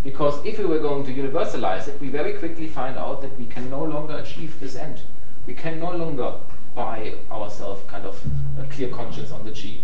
Because 0.03 0.43
if 0.43 0.57
we 0.57 0.65
were 0.65 0.79
going 0.79 1.05
to 1.05 1.13
universalize 1.13 1.87
it, 1.87 2.01
we 2.01 2.09
very 2.09 2.33
quickly 2.33 2.67
find 2.67 2.97
out 2.97 3.21
that 3.21 3.37
we 3.37 3.45
can 3.45 3.69
no 3.69 3.83
longer 3.83 4.17
achieve 4.17 4.59
this 4.59 4.75
end. 4.75 5.01
We 5.45 5.53
can 5.53 5.79
no 5.79 5.91
longer 5.91 6.33
buy 6.73 7.13
ourselves 7.29 7.81
kind 7.87 8.05
of 8.05 8.23
a 8.59 8.65
clear 8.65 8.89
conscience 8.89 9.31
on 9.31 9.45
the 9.45 9.51
cheap. 9.51 9.83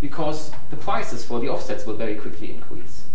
Because 0.00 0.52
the 0.68 0.76
prices 0.76 1.24
for 1.24 1.40
the 1.40 1.48
offsets 1.48 1.86
will 1.86 1.96
very 1.96 2.16
quickly 2.16 2.52
increase. 2.52 3.06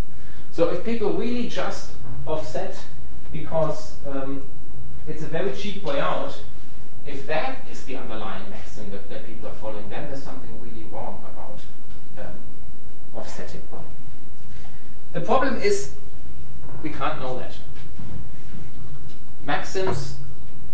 So 0.49 0.69
if 0.69 0.83
people 0.83 1.13
really 1.13 1.47
just 1.47 1.91
offset 2.25 2.77
because 3.31 3.97
um, 4.07 4.43
it's 5.07 5.23
a 5.23 5.27
very 5.27 5.53
cheap 5.53 5.83
way 5.83 5.99
out, 5.99 6.41
if 7.05 7.25
that 7.27 7.59
is 7.71 7.83
the 7.85 7.95
underlying 7.95 8.49
maxim 8.49 8.91
that, 8.91 9.09
that 9.09 9.25
people 9.25 9.49
are 9.49 9.53
following, 9.53 9.89
then 9.89 10.09
there's 10.09 10.23
something 10.23 10.61
really 10.61 10.85
wrong 10.91 11.23
about 11.33 11.59
um, 12.25 12.35
offsetting. 13.15 13.61
The 15.13 15.21
problem 15.21 15.57
is 15.57 15.95
we 16.83 16.89
can't 16.89 17.19
know 17.19 17.37
that. 17.37 17.57
Maxims 19.43 20.15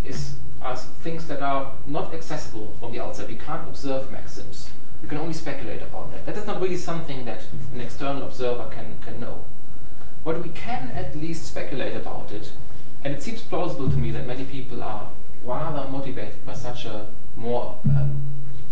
is, 0.06 0.36
are 0.62 0.76
things 0.76 1.28
that 1.28 1.42
are 1.42 1.72
not 1.88 2.14
accessible 2.14 2.76
from 2.80 2.92
the 2.92 3.00
outside. 3.00 3.30
We 3.30 3.36
can't 3.36 3.68
observe 3.68 4.12
maxims. 4.12 4.70
We 5.02 5.08
can 5.08 5.18
only 5.18 5.34
speculate 5.34 5.82
about 5.82 6.12
that. 6.12 6.26
That 6.28 6.38
is 6.38 6.46
not 6.46 6.62
really 6.62 6.78
something 6.78 7.26
that 7.26 7.46
an 7.74 7.82
external 7.82 8.24
observer 8.24 8.70
can, 8.70 8.98
can 9.02 9.20
know. 9.20 9.46
But 10.24 10.44
we 10.44 10.50
can 10.50 10.92
at 10.92 11.16
least 11.16 11.46
speculate 11.46 11.96
about 11.96 12.32
it. 12.32 12.52
And 13.04 13.14
it 13.14 13.24
seems 13.24 13.42
plausible 13.42 13.90
to 13.90 13.98
me 13.98 14.12
that 14.12 14.26
many 14.26 14.44
people 14.44 14.84
are 14.84 15.10
rather 15.44 15.90
motivated 15.90 16.46
by 16.46 16.54
such 16.54 16.86
a 16.86 17.08
more 17.36 17.78
um, 17.86 18.22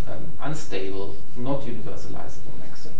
um, 0.07 0.31
unstable, 0.41 1.15
not 1.35 1.61
universalizable 1.61 2.57
maxim. 2.59 2.93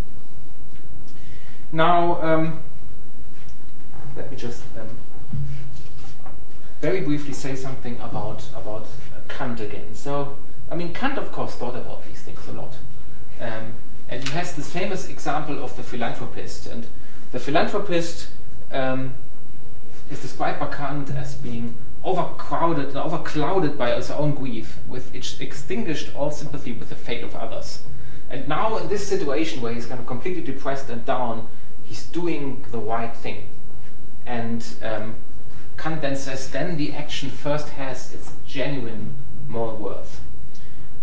Now, 1.72 2.22
um, 2.22 2.64
let 4.16 4.32
me 4.32 4.38
just 4.38 4.64
um, 4.80 4.98
very 6.82 7.02
briefly 7.02 7.34
say 7.34 7.56
something 7.56 8.00
about 8.00 8.48
about 8.56 8.84
uh, 8.84 9.20
Kant 9.28 9.60
again. 9.60 9.94
So, 9.94 10.38
I 10.72 10.76
mean, 10.76 10.94
Kant, 10.94 11.18
of 11.18 11.32
course, 11.32 11.56
thought 11.56 11.76
about 11.76 12.06
these 12.06 12.22
things 12.22 12.48
a 12.48 12.54
lot, 12.54 12.76
um, 13.42 13.74
and 14.08 14.24
he 14.24 14.30
has 14.32 14.56
this 14.56 14.72
famous 14.72 15.10
example 15.10 15.64
of 15.64 15.76
the 15.76 15.84
philanthropist. 15.84 16.68
And 16.68 16.88
the 17.32 17.40
philanthropist 17.40 18.30
um, 18.72 19.16
is 20.10 20.22
described 20.22 20.60
by 20.60 20.68
Kant 20.68 21.10
as 21.10 21.36
being 21.36 21.76
overcrowded 22.04 22.88
and 22.88 22.96
overclouded 22.96 23.78
by 23.78 23.96
his 23.96 24.12
own 24.12 24.36
grief, 24.36 24.78
with 24.88 25.12
which 25.12 25.42
extinguished 25.42 26.16
all 26.16 26.32
sympathy 26.32 26.72
with 26.72 26.90
the 26.90 26.96
fate 26.96 27.24
of 27.24 27.36
others. 27.36 27.84
And 28.30 28.48
now, 28.48 28.78
in 28.78 28.88
this 28.88 29.08
situation 29.08 29.62
where 29.62 29.74
he's 29.74 29.86
kind 29.86 30.00
of 30.00 30.06
completely 30.06 30.44
depressed 30.44 30.90
and 30.90 31.04
down, 31.06 31.48
he's 31.84 32.06
doing 32.06 32.66
the 32.72 32.80
right 32.80 33.16
thing. 33.16 33.50
And 34.26 34.66
um, 34.82 35.16
Kant 35.78 36.02
then 36.02 36.16
says, 36.16 36.50
then 36.50 36.78
the 36.78 36.94
action 36.94 37.30
first 37.30 37.70
has 37.70 38.14
its 38.14 38.32
genuine 38.48 39.16
moral 39.48 39.78
worth. 39.78 40.22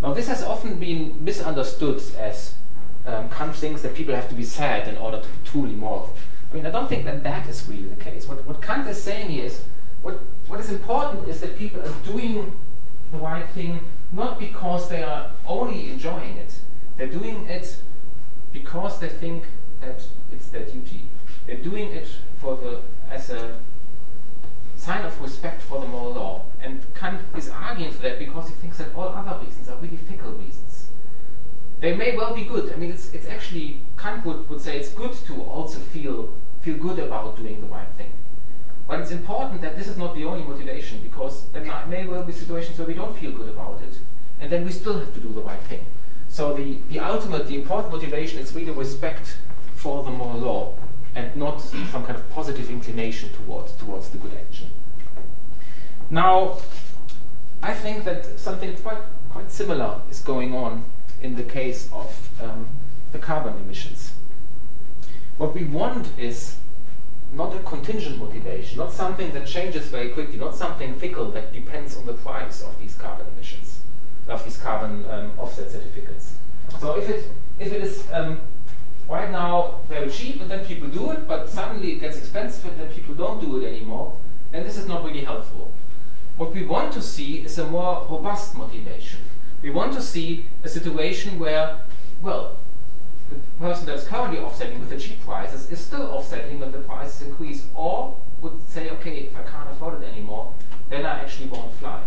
Now, 0.00 0.12
this 0.12 0.28
has 0.28 0.42
often 0.42 0.78
been 0.78 1.24
misunderstood 1.24 2.02
as 2.18 2.54
um, 3.06 3.28
Kant 3.30 3.54
thinks 3.54 3.82
that 3.82 3.94
people 3.94 4.14
have 4.14 4.28
to 4.28 4.34
be 4.34 4.44
sad 4.44 4.88
in 4.88 4.96
order 4.96 5.20
to 5.20 5.28
truly 5.44 5.74
moral. 5.74 6.14
I 6.50 6.54
mean, 6.54 6.66
I 6.66 6.70
don't 6.70 6.88
think 6.88 7.04
that 7.04 7.22
that 7.22 7.48
is 7.48 7.66
really 7.68 7.88
the 7.88 7.96
case. 7.96 8.28
What, 8.28 8.46
what 8.46 8.62
Kant 8.62 8.86
is 8.86 9.02
saying 9.02 9.32
is 9.32 9.64
what, 10.02 10.20
what 10.48 10.60
is 10.60 10.70
important 10.70 11.28
is 11.28 11.40
that 11.40 11.56
people 11.56 11.80
are 11.80 11.94
doing 12.04 12.56
the 13.10 13.18
right 13.18 13.48
thing 13.50 13.80
not 14.12 14.38
because 14.38 14.88
they 14.88 15.02
are 15.02 15.30
only 15.46 15.90
enjoying 15.90 16.36
it, 16.36 16.60
they're 16.96 17.06
doing 17.06 17.46
it 17.46 17.78
because 18.52 19.00
they 19.00 19.08
think 19.08 19.44
that 19.80 20.06
it's 20.30 20.48
their 20.48 20.64
duty. 20.64 21.04
They're 21.46 21.56
doing 21.56 21.90
it 21.92 22.08
for 22.38 22.56
the 22.56 22.80
as 23.10 23.30
a 23.30 23.58
sign 24.76 25.04
of 25.04 25.20
respect 25.20 25.62
for 25.62 25.80
the 25.80 25.86
moral 25.86 26.12
law. 26.12 26.44
And 26.60 26.82
Kant 26.94 27.20
is 27.36 27.48
arguing 27.48 27.92
for 27.92 28.02
that 28.02 28.18
because 28.18 28.48
he 28.48 28.54
thinks 28.54 28.78
that 28.78 28.94
all 28.94 29.08
other 29.08 29.44
reasons 29.44 29.68
are 29.68 29.76
really 29.78 29.96
fickle 29.96 30.32
reasons. 30.32 30.61
They 31.82 31.96
may 31.96 32.16
well 32.16 32.32
be 32.32 32.44
good. 32.44 32.72
I 32.72 32.76
mean, 32.76 32.92
it's, 32.92 33.12
it's 33.12 33.26
actually, 33.26 33.80
Kant 33.98 34.24
would, 34.24 34.48
would 34.48 34.60
say 34.60 34.78
it's 34.78 34.90
good 34.90 35.12
to 35.26 35.42
also 35.42 35.80
feel, 35.80 36.32
feel 36.60 36.76
good 36.76 37.00
about 37.00 37.36
doing 37.36 37.60
the 37.60 37.66
right 37.66 37.88
thing. 37.98 38.12
But 38.86 39.00
it's 39.00 39.10
important 39.10 39.62
that 39.62 39.76
this 39.76 39.88
is 39.88 39.96
not 39.96 40.14
the 40.14 40.24
only 40.24 40.44
motivation 40.44 41.00
because 41.02 41.46
there 41.48 41.64
may 41.88 42.06
well 42.06 42.22
be 42.22 42.32
situations 42.32 42.78
where 42.78 42.86
we 42.86 42.94
don't 42.94 43.18
feel 43.18 43.32
good 43.32 43.48
about 43.48 43.82
it, 43.82 43.98
and 44.40 44.48
then 44.48 44.64
we 44.64 44.70
still 44.70 44.96
have 45.00 45.12
to 45.12 45.18
do 45.18 45.32
the 45.32 45.40
right 45.40 45.60
thing. 45.62 45.84
So 46.28 46.54
the, 46.54 46.78
the 46.88 47.00
ultimate, 47.00 47.48
the 47.48 47.56
important 47.56 47.92
motivation 47.92 48.38
is 48.38 48.54
really 48.54 48.70
respect 48.70 49.38
for 49.74 50.04
the 50.04 50.10
moral 50.10 50.38
law 50.38 50.74
and 51.16 51.34
not 51.34 51.60
some 51.60 52.04
kind 52.04 52.16
of 52.16 52.30
positive 52.30 52.70
inclination 52.70 53.30
towards, 53.30 53.72
towards 53.72 54.08
the 54.10 54.18
good 54.18 54.34
action. 54.34 54.70
Now, 56.10 56.58
I 57.60 57.74
think 57.74 58.04
that 58.04 58.38
something 58.38 58.72
quite, 58.76 59.02
quite 59.30 59.50
similar 59.50 60.00
is 60.08 60.20
going 60.20 60.54
on 60.54 60.84
in 61.22 61.36
the 61.36 61.42
case 61.42 61.88
of 61.92 62.30
um, 62.42 62.68
the 63.12 63.18
carbon 63.18 63.54
emissions. 63.62 64.12
What 65.38 65.54
we 65.54 65.64
want 65.64 66.08
is 66.18 66.56
not 67.32 67.54
a 67.54 67.58
contingent 67.60 68.18
motivation, 68.18 68.78
not 68.78 68.92
something 68.92 69.32
that 69.32 69.46
changes 69.46 69.86
very 69.86 70.10
quickly, 70.10 70.36
not 70.38 70.54
something 70.54 70.94
fickle 70.96 71.30
that 71.30 71.52
depends 71.52 71.96
on 71.96 72.04
the 72.04 72.12
price 72.12 72.60
of 72.62 72.78
these 72.78 72.94
carbon 72.94 73.26
emissions, 73.34 73.80
of 74.28 74.44
these 74.44 74.58
carbon 74.58 75.04
um, 75.10 75.32
offset 75.38 75.70
certificates. 75.70 76.34
So 76.80 76.98
if 76.98 77.08
it, 77.08 77.30
if 77.58 77.72
it 77.72 77.82
is 77.82 78.06
um, 78.12 78.40
right 79.08 79.30
now 79.30 79.80
very 79.88 80.10
cheap 80.10 80.40
and 80.40 80.50
then 80.50 80.64
people 80.64 80.88
do 80.88 81.10
it, 81.12 81.26
but 81.26 81.48
suddenly 81.48 81.92
it 81.92 82.00
gets 82.00 82.18
expensive 82.18 82.66
and 82.66 82.80
then 82.80 82.88
people 82.88 83.14
don't 83.14 83.40
do 83.40 83.62
it 83.62 83.66
anymore, 83.66 84.16
then 84.50 84.64
this 84.64 84.76
is 84.76 84.86
not 84.86 85.02
really 85.04 85.24
helpful. 85.24 85.72
What 86.36 86.52
we 86.52 86.64
want 86.64 86.92
to 86.94 87.02
see 87.02 87.38
is 87.38 87.58
a 87.58 87.66
more 87.66 88.06
robust 88.10 88.54
motivation. 88.54 89.20
We 89.62 89.70
want 89.70 89.92
to 89.94 90.02
see 90.02 90.46
a 90.64 90.68
situation 90.68 91.38
where, 91.38 91.80
well, 92.20 92.56
the 93.30 93.36
person 93.64 93.86
that's 93.86 94.04
currently 94.04 94.40
offsetting 94.40 94.80
with 94.80 94.90
the 94.90 94.98
cheap 94.98 95.24
prices 95.24 95.70
is 95.70 95.80
still 95.80 96.02
offsetting 96.02 96.58
when 96.58 96.72
the 96.72 96.78
prices 96.78 97.22
increase, 97.22 97.66
or 97.74 98.16
would 98.40 98.60
say, 98.68 98.90
okay, 98.90 99.18
if 99.18 99.36
I 99.36 99.42
can't 99.42 99.70
afford 99.70 100.02
it 100.02 100.06
anymore, 100.06 100.52
then 100.90 101.06
I 101.06 101.20
actually 101.20 101.46
won't 101.46 101.72
fly. 101.74 102.02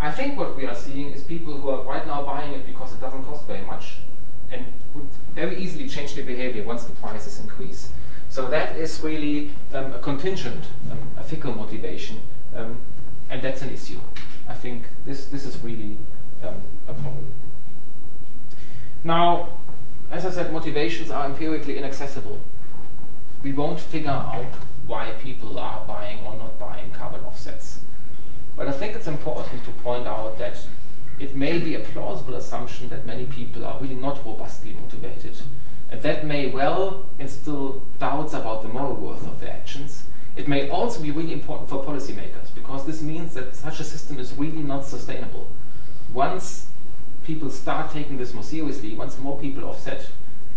I 0.00 0.10
think 0.10 0.38
what 0.38 0.56
we 0.56 0.66
are 0.66 0.74
seeing 0.74 1.10
is 1.10 1.22
people 1.22 1.56
who 1.56 1.68
are 1.68 1.82
right 1.82 2.06
now 2.06 2.22
buying 2.22 2.52
it 2.52 2.66
because 2.66 2.92
it 2.92 3.00
doesn't 3.00 3.24
cost 3.24 3.46
very 3.46 3.64
much, 3.64 3.98
and 4.50 4.64
would 4.94 5.08
very 5.34 5.56
easily 5.58 5.88
change 5.88 6.14
their 6.14 6.24
behavior 6.24 6.64
once 6.64 6.84
the 6.84 6.92
prices 6.92 7.38
increase. 7.40 7.92
So 8.30 8.48
that 8.48 8.76
is 8.76 9.00
really 9.02 9.52
um, 9.72 9.92
a 9.92 9.98
contingent, 9.98 10.64
um, 10.90 10.98
a 11.18 11.22
fickle 11.22 11.54
motivation, 11.54 12.20
um, 12.56 12.78
and 13.30 13.42
that's 13.42 13.62
an 13.62 13.70
issue. 13.70 14.00
I 14.48 14.54
think 14.54 14.84
this, 15.04 15.26
this 15.26 15.44
is 15.44 15.58
really 15.58 15.96
um, 16.42 16.62
a 16.88 16.92
problem. 16.94 17.32
Now, 19.02 19.48
as 20.10 20.24
I 20.24 20.30
said, 20.30 20.52
motivations 20.52 21.10
are 21.10 21.26
empirically 21.26 21.78
inaccessible. 21.78 22.40
We 23.42 23.52
won't 23.52 23.80
figure 23.80 24.10
out 24.10 24.46
why 24.86 25.12
people 25.22 25.58
are 25.58 25.84
buying 25.86 26.18
or 26.24 26.36
not 26.36 26.58
buying 26.58 26.90
carbon 26.90 27.24
offsets. 27.24 27.80
But 28.56 28.68
I 28.68 28.72
think 28.72 28.94
it's 28.94 29.06
important 29.06 29.64
to 29.64 29.70
point 29.72 30.06
out 30.06 30.38
that 30.38 30.56
it 31.18 31.34
may 31.34 31.58
be 31.58 31.74
a 31.74 31.80
plausible 31.80 32.34
assumption 32.34 32.88
that 32.88 33.06
many 33.06 33.26
people 33.26 33.64
are 33.64 33.80
really 33.80 33.94
not 33.94 34.24
robustly 34.24 34.72
motivated. 34.72 35.36
And 35.90 36.02
that 36.02 36.24
may 36.24 36.50
well 36.50 37.06
instill 37.18 37.82
doubts 37.98 38.32
about 38.34 38.62
the 38.62 38.68
moral 38.68 38.94
worth 38.94 39.26
of 39.26 39.40
their 39.40 39.52
actions. 39.52 40.04
It 40.36 40.48
may 40.48 40.68
also 40.68 41.00
be 41.00 41.10
really 41.10 41.32
important 41.32 41.68
for 41.68 41.84
policymakers 41.84 42.52
because 42.54 42.84
this 42.86 43.02
means 43.02 43.34
that 43.34 43.54
such 43.54 43.80
a 43.80 43.84
system 43.84 44.18
is 44.18 44.32
really 44.34 44.62
not 44.62 44.84
sustainable. 44.84 45.48
Once 46.12 46.66
people 47.24 47.50
start 47.50 47.92
taking 47.92 48.18
this 48.18 48.34
more 48.34 48.42
seriously, 48.42 48.94
once 48.94 49.18
more 49.18 49.38
people 49.38 49.64
offset, 49.64 50.08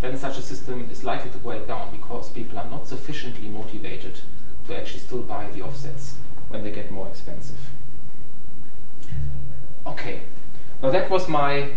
then 0.02 0.18
such 0.18 0.38
a 0.38 0.42
system 0.42 0.90
is 0.92 1.04
likely 1.04 1.30
to 1.32 1.38
break 1.38 1.68
down 1.68 1.96
because 1.96 2.30
people 2.32 2.58
are 2.58 2.70
not 2.70 2.88
sufficiently 2.88 3.50
motivated 3.50 4.20
to 4.68 4.78
actually 4.78 5.00
still 5.00 5.22
buy 5.22 5.50
the 5.52 5.62
offsets 5.62 6.16
when 6.50 6.64
they 6.64 6.72
get 6.72 6.92
more 6.92 7.08
expensive. 7.08 7.60
Okay, 9.86 10.22
now 10.84 10.92
that 10.92 11.10
was 11.10 11.28
my 11.30 11.70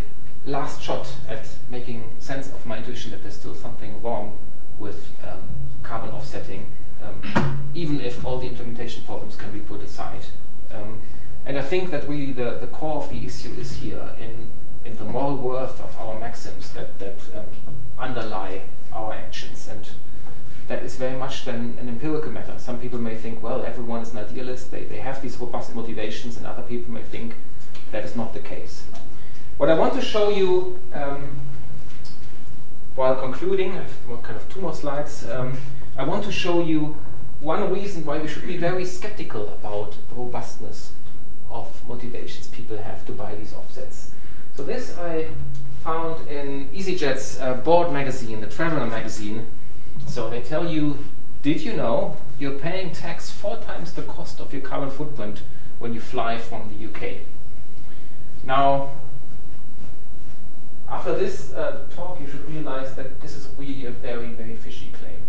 last 0.46 0.82
shot 0.82 1.06
at 1.28 1.48
making 1.70 2.04
sense 2.18 2.48
of 2.48 2.64
my 2.66 2.78
intuition 2.78 3.10
that 3.10 3.22
there's 3.22 3.36
still 3.36 3.54
something 3.54 4.02
wrong 4.02 4.38
with 4.78 5.12
um, 5.26 5.42
carbon 5.82 6.10
offsetting, 6.10 6.66
um, 7.02 7.70
even 7.74 8.00
if 8.00 8.24
all 8.24 8.38
the 8.38 8.46
implementation 8.46 9.02
problems 9.04 9.36
can 9.36 9.50
be 9.52 9.60
put 9.60 9.80
aside. 9.82 10.24
Um, 10.72 11.00
and 11.46 11.58
I 11.58 11.62
think 11.62 11.90
that 11.90 12.08
really 12.08 12.32
the, 12.32 12.58
the 12.60 12.66
core 12.66 13.02
of 13.02 13.10
the 13.10 13.24
issue 13.24 13.52
is 13.58 13.76
here 13.76 14.10
in, 14.20 14.48
in 14.84 14.96
the 14.96 15.04
moral 15.04 15.36
worth 15.36 15.80
of 15.80 15.96
our 15.98 16.18
maxims 16.18 16.70
that, 16.72 16.98
that 16.98 17.18
um, 17.34 17.46
underlie 17.98 18.62
our 18.92 19.12
actions. 19.12 19.68
And 19.68 19.88
that 20.68 20.82
is 20.82 20.96
very 20.96 21.16
much 21.16 21.44
then 21.44 21.76
an 21.80 21.88
empirical 21.88 22.30
matter. 22.30 22.54
Some 22.58 22.78
people 22.78 22.98
may 22.98 23.16
think, 23.16 23.42
well, 23.42 23.64
everyone 23.64 24.02
is 24.02 24.12
an 24.12 24.18
idealist, 24.18 24.70
they, 24.70 24.84
they 24.84 24.98
have 24.98 25.20
these 25.22 25.36
robust 25.38 25.74
motivations, 25.74 26.36
and 26.36 26.46
other 26.46 26.62
people 26.62 26.92
may 26.92 27.02
think 27.02 27.34
that 27.90 28.04
is 28.04 28.14
not 28.14 28.34
the 28.34 28.40
case. 28.40 28.84
What 29.56 29.68
I 29.68 29.74
want 29.74 29.94
to 29.94 30.00
show 30.00 30.30
you 30.30 30.78
um, 30.94 31.40
while 32.94 33.16
concluding, 33.16 33.72
I 33.72 33.82
have 33.82 34.22
kind 34.22 34.36
of 34.36 34.48
two 34.48 34.60
more 34.60 34.74
slides, 34.74 35.28
um, 35.28 35.58
I 35.96 36.04
want 36.04 36.24
to 36.24 36.32
show 36.32 36.62
you 36.62 36.96
one 37.40 37.72
reason 37.72 38.04
why 38.04 38.18
we 38.18 38.28
should 38.28 38.46
be 38.46 38.56
very 38.56 38.84
skeptical 38.84 39.48
about 39.48 39.96
the 40.08 40.14
robustness 40.14 40.92
of 41.50 41.86
motivations 41.88 42.46
people 42.48 42.76
have 42.76 43.04
to 43.06 43.12
buy 43.12 43.34
these 43.34 43.52
offsets. 43.54 44.12
So 44.56 44.62
this 44.62 44.96
I 44.98 45.28
found 45.82 46.28
in 46.28 46.68
EasyJet's 46.68 47.40
uh, 47.40 47.54
board 47.54 47.92
magazine, 47.92 48.40
the 48.40 48.46
Traveler 48.46 48.86
magazine. 48.86 49.46
So 50.06 50.28
they 50.28 50.42
tell 50.42 50.70
you, 50.70 50.98
did 51.42 51.62
you 51.62 51.72
know 51.72 52.16
you're 52.38 52.58
paying 52.58 52.92
tax 52.92 53.30
four 53.30 53.56
times 53.56 53.92
the 53.92 54.02
cost 54.02 54.40
of 54.40 54.52
your 54.52 54.62
carbon 54.62 54.90
footprint 54.90 55.42
when 55.78 55.94
you 55.94 56.00
fly 56.00 56.38
from 56.38 56.70
the 56.70 56.86
UK? 56.86 57.20
Now, 58.44 58.90
after 60.88 61.16
this 61.16 61.52
uh, 61.52 61.86
talk, 61.94 62.20
you 62.20 62.26
should 62.26 62.48
realize 62.50 62.94
that 62.96 63.20
this 63.20 63.36
is 63.36 63.48
really 63.56 63.86
a 63.86 63.90
very, 63.90 64.28
very 64.28 64.56
fishy 64.56 64.92
claim. 64.92 65.19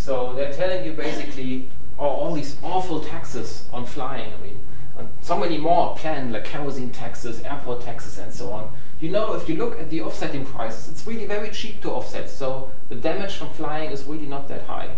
So 0.00 0.32
they're 0.32 0.52
telling 0.52 0.86
you 0.86 0.94
basically, 0.94 1.68
oh, 1.98 2.06
all 2.06 2.34
these 2.34 2.56
awful 2.62 3.00
taxes 3.02 3.68
on 3.70 3.84
flying. 3.84 4.32
I 4.32 4.42
mean, 4.42 4.58
so 5.20 5.36
many 5.36 5.58
more 5.58 5.94
planned, 5.94 6.32
like 6.32 6.46
kerosene 6.46 6.90
taxes, 6.90 7.42
airport 7.42 7.82
taxes, 7.82 8.18
and 8.18 8.32
so 8.32 8.50
on. 8.50 8.72
You 8.98 9.10
know, 9.10 9.34
if 9.34 9.46
you 9.46 9.56
look 9.56 9.78
at 9.78 9.90
the 9.90 10.00
offsetting 10.00 10.46
prices, 10.46 10.88
it's 10.88 11.06
really 11.06 11.26
very 11.26 11.50
cheap 11.50 11.82
to 11.82 11.90
offset. 11.90 12.30
So 12.30 12.70
the 12.88 12.94
damage 12.94 13.34
from 13.34 13.50
flying 13.50 13.90
is 13.90 14.04
really 14.04 14.24
not 14.24 14.48
that 14.48 14.62
high. 14.62 14.88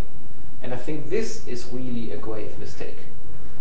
And 0.63 0.73
I 0.73 0.77
think 0.77 1.11
this 1.11 1.49
is 1.49 1.69
really 1.73 2.13
a 2.13 2.17
grave 2.17 2.57
mistake. 2.61 2.99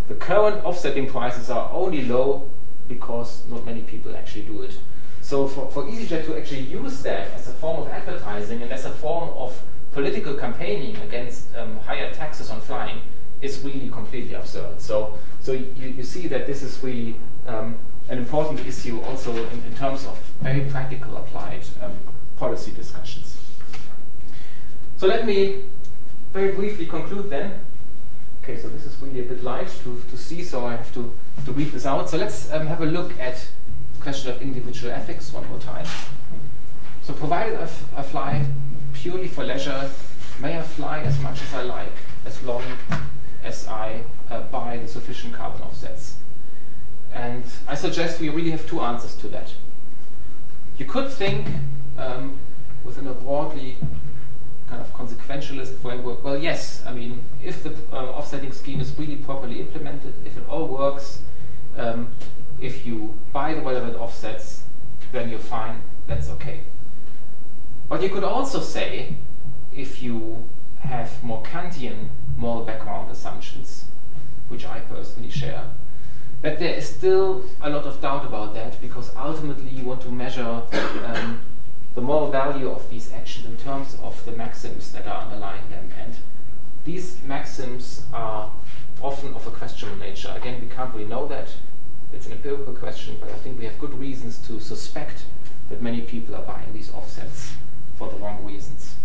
The 0.09 0.13
current 0.13 0.63
offsetting 0.63 1.07
prices 1.09 1.49
are 1.49 1.71
only 1.71 2.03
low 2.03 2.51
because 2.87 3.47
not 3.49 3.65
many 3.65 3.81
people 3.81 4.15
actually 4.15 4.43
do 4.43 4.61
it. 4.61 4.77
So 5.21 5.47
for, 5.47 5.71
for 5.71 5.85
EasyJet 5.85 6.25
to 6.27 6.37
actually 6.37 6.61
use 6.61 7.01
that 7.01 7.31
as 7.31 7.47
a 7.47 7.53
form 7.53 7.81
of 7.81 7.87
advertising 7.87 8.61
and 8.61 8.71
as 8.71 8.85
a 8.85 8.91
form 8.91 9.29
of 9.35 9.59
political 9.91 10.33
campaigning 10.35 10.95
against 10.97 11.55
um, 11.55 11.77
higher 11.77 12.13
taxes 12.13 12.49
on 12.49 12.61
flying 12.61 13.01
is 13.41 13.61
really 13.63 13.89
completely 13.89 14.33
absurd. 14.33 14.79
So, 14.79 15.17
so 15.41 15.51
you, 15.51 15.87
you 15.97 16.03
see 16.03 16.27
that 16.27 16.45
this 16.47 16.61
is 16.61 16.81
really 16.83 17.15
um, 17.47 17.77
an 18.09 18.17
important 18.17 18.65
issue 18.65 19.01
also 19.01 19.35
in, 19.35 19.63
in, 19.63 19.75
terms 19.75 20.05
of 20.05 20.17
very 20.41 20.61
practical 20.69 21.17
applied 21.17 21.63
um, 21.81 21.97
policy 22.37 22.71
discussions. 22.71 23.37
So 24.97 25.07
let 25.07 25.25
me 25.25 25.63
very 26.33 26.51
briefly 26.53 26.85
conclude 26.85 27.29
then. 27.29 27.59
Okay, 28.43 28.57
so 28.57 28.69
this 28.69 28.85
is 28.85 28.95
really 29.01 29.21
a 29.21 29.23
bit 29.23 29.43
light 29.43 29.69
to, 29.83 30.01
to 30.09 30.17
see, 30.17 30.43
so 30.43 30.65
I 30.65 30.71
have 30.75 30.93
to, 30.93 31.13
to 31.45 31.51
read 31.51 31.71
this 31.71 31.85
out. 31.85 32.09
So 32.09 32.17
let's 32.17 32.51
um, 32.51 32.67
have 32.67 32.81
a 32.81 32.85
look 32.85 33.19
at 33.19 33.47
the 33.93 34.01
question 34.01 34.31
of 34.31 34.41
individual 34.41 34.91
ethics 34.91 35.31
one 35.33 35.47
more 35.47 35.59
time. 35.59 35.85
So 37.03 37.13
provided 37.13 37.59
I, 37.59 38.03
fly 38.03 38.45
purely 39.01 39.27
for 39.27 39.43
leisure, 39.43 39.89
may 40.39 40.59
I 40.59 40.61
fly 40.61 40.99
as 40.99 41.19
much 41.21 41.41
as 41.41 41.53
I 41.55 41.63
like, 41.63 41.91
as 42.23 42.41
long 42.43 42.63
as 43.43 43.67
I 43.67 44.03
uh, 44.29 44.41
buy 44.41 44.77
the 44.77 44.87
sufficient 44.87 45.33
carbon 45.33 45.63
offsets? 45.63 46.17
And 47.11 47.43
I 47.67 47.73
suggest 47.73 48.21
we 48.21 48.29
really 48.29 48.51
have 48.51 48.67
two 48.67 48.79
answers 48.79 49.15
to 49.15 49.27
that. 49.29 49.55
You 50.77 50.85
could 50.85 51.09
think 51.09 51.47
um, 51.97 52.37
within 52.83 53.07
a 53.07 53.13
broadly 53.13 53.77
kind 54.67 54.79
of 54.79 54.93
consequentialist 54.93 55.79
framework, 55.79 56.23
well, 56.23 56.37
yes, 56.37 56.83
I 56.85 56.93
mean, 56.93 57.23
if 57.43 57.63
the 57.63 57.73
uh, 57.91 58.11
offsetting 58.11 58.51
scheme 58.53 58.79
is 58.79 58.97
really 58.99 59.15
properly 59.15 59.61
implemented, 59.61 60.13
if 60.25 60.37
it 60.37 60.43
all 60.47 60.67
works, 60.67 61.21
um, 61.75 62.13
if 62.59 62.85
you 62.85 63.19
buy 63.33 63.55
the 63.55 63.61
relevant 63.61 63.95
offsets, 63.95 64.63
then 65.11 65.29
you're 65.29 65.39
fine, 65.39 65.81
that's 66.05 66.29
okay. 66.29 66.61
But 67.91 68.01
you 68.01 68.07
could 68.07 68.23
also 68.23 68.61
say, 68.61 69.17
if 69.75 70.01
you 70.01 70.47
have 70.79 71.21
more 71.21 71.43
Kantian 71.43 72.07
moral 72.37 72.63
background 72.63 73.11
assumptions, 73.11 73.83
which 74.47 74.65
I 74.65 74.79
personally 74.79 75.29
share, 75.29 75.65
that 76.41 76.57
there 76.57 76.73
is 76.73 76.87
still 76.87 77.43
a 77.59 77.69
lot 77.69 77.83
of 77.83 77.99
doubt 77.99 78.25
about 78.25 78.53
that 78.53 78.79
because 78.79 79.13
ultimately 79.17 79.71
you 79.71 79.83
want 79.83 79.99
to 80.03 80.09
measure 80.09 80.63
um, 81.03 81.41
the 81.93 81.99
moral 81.99 82.31
value 82.31 82.71
of 82.71 82.89
these 82.89 83.11
actions 83.11 83.45
in 83.45 83.57
terms 83.57 83.97
of 84.01 84.23
the 84.23 84.31
maxims 84.31 84.93
that 84.93 85.05
are 85.05 85.23
underlying 85.23 85.69
them. 85.69 85.91
And 85.99 86.15
these 86.85 87.21
maxims 87.23 88.05
are 88.13 88.53
often 89.01 89.33
of 89.33 89.45
a 89.47 89.51
questionable 89.51 89.99
nature. 89.99 90.33
Again, 90.33 90.61
we 90.61 90.67
can't 90.67 90.93
really 90.93 91.09
know 91.09 91.27
that. 91.27 91.49
It's 92.13 92.25
an 92.25 92.31
empirical 92.31 92.73
question, 92.73 93.17
but 93.19 93.29
I 93.29 93.35
think 93.39 93.59
we 93.59 93.65
have 93.65 93.77
good 93.79 93.93
reasons 93.99 94.37
to 94.47 94.61
suspect 94.61 95.25
that 95.69 95.81
many 95.81 95.99
people 95.99 96.35
are 96.35 96.43
buying 96.43 96.71
these 96.71 96.89
offsets 96.93 97.51
for 98.01 98.09
the 98.09 98.17
wrong 98.17 98.43
reasons. 98.43 98.95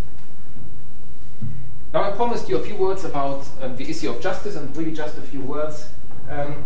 Now, 1.92 2.04
I 2.04 2.12
promised 2.12 2.48
you 2.48 2.56
a 2.56 2.62
few 2.62 2.76
words 2.76 3.04
about 3.04 3.46
um, 3.60 3.76
the 3.76 3.88
issue 3.90 4.08
of 4.08 4.22
justice, 4.22 4.56
and 4.56 4.74
really 4.74 4.92
just 4.92 5.18
a 5.18 5.20
few 5.20 5.42
words. 5.42 5.90
Um, 6.30 6.64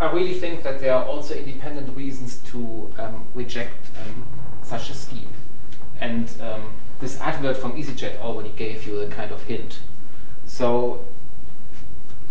I 0.00 0.10
really 0.10 0.34
think 0.34 0.64
that 0.64 0.80
there 0.80 0.94
are 0.94 1.04
also 1.04 1.34
independent 1.34 1.96
reasons 1.96 2.38
to 2.50 2.92
um, 2.98 3.28
reject 3.34 3.86
um, 4.00 4.26
such 4.64 4.90
a 4.90 4.94
scheme. 4.94 5.32
And 6.00 6.28
um, 6.40 6.72
this 6.98 7.20
advert 7.20 7.56
from 7.56 7.74
EasyJet 7.74 8.18
already 8.18 8.50
gave 8.50 8.84
you 8.84 8.98
a 8.98 9.06
kind 9.06 9.30
of 9.30 9.44
hint. 9.44 9.78
So, 10.44 11.04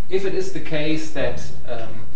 if 0.09 0.25
it 0.25 0.35
is 0.35 0.51
the 0.51 0.59
case 0.59 1.11
that 1.11 1.49
um, 1.65 2.07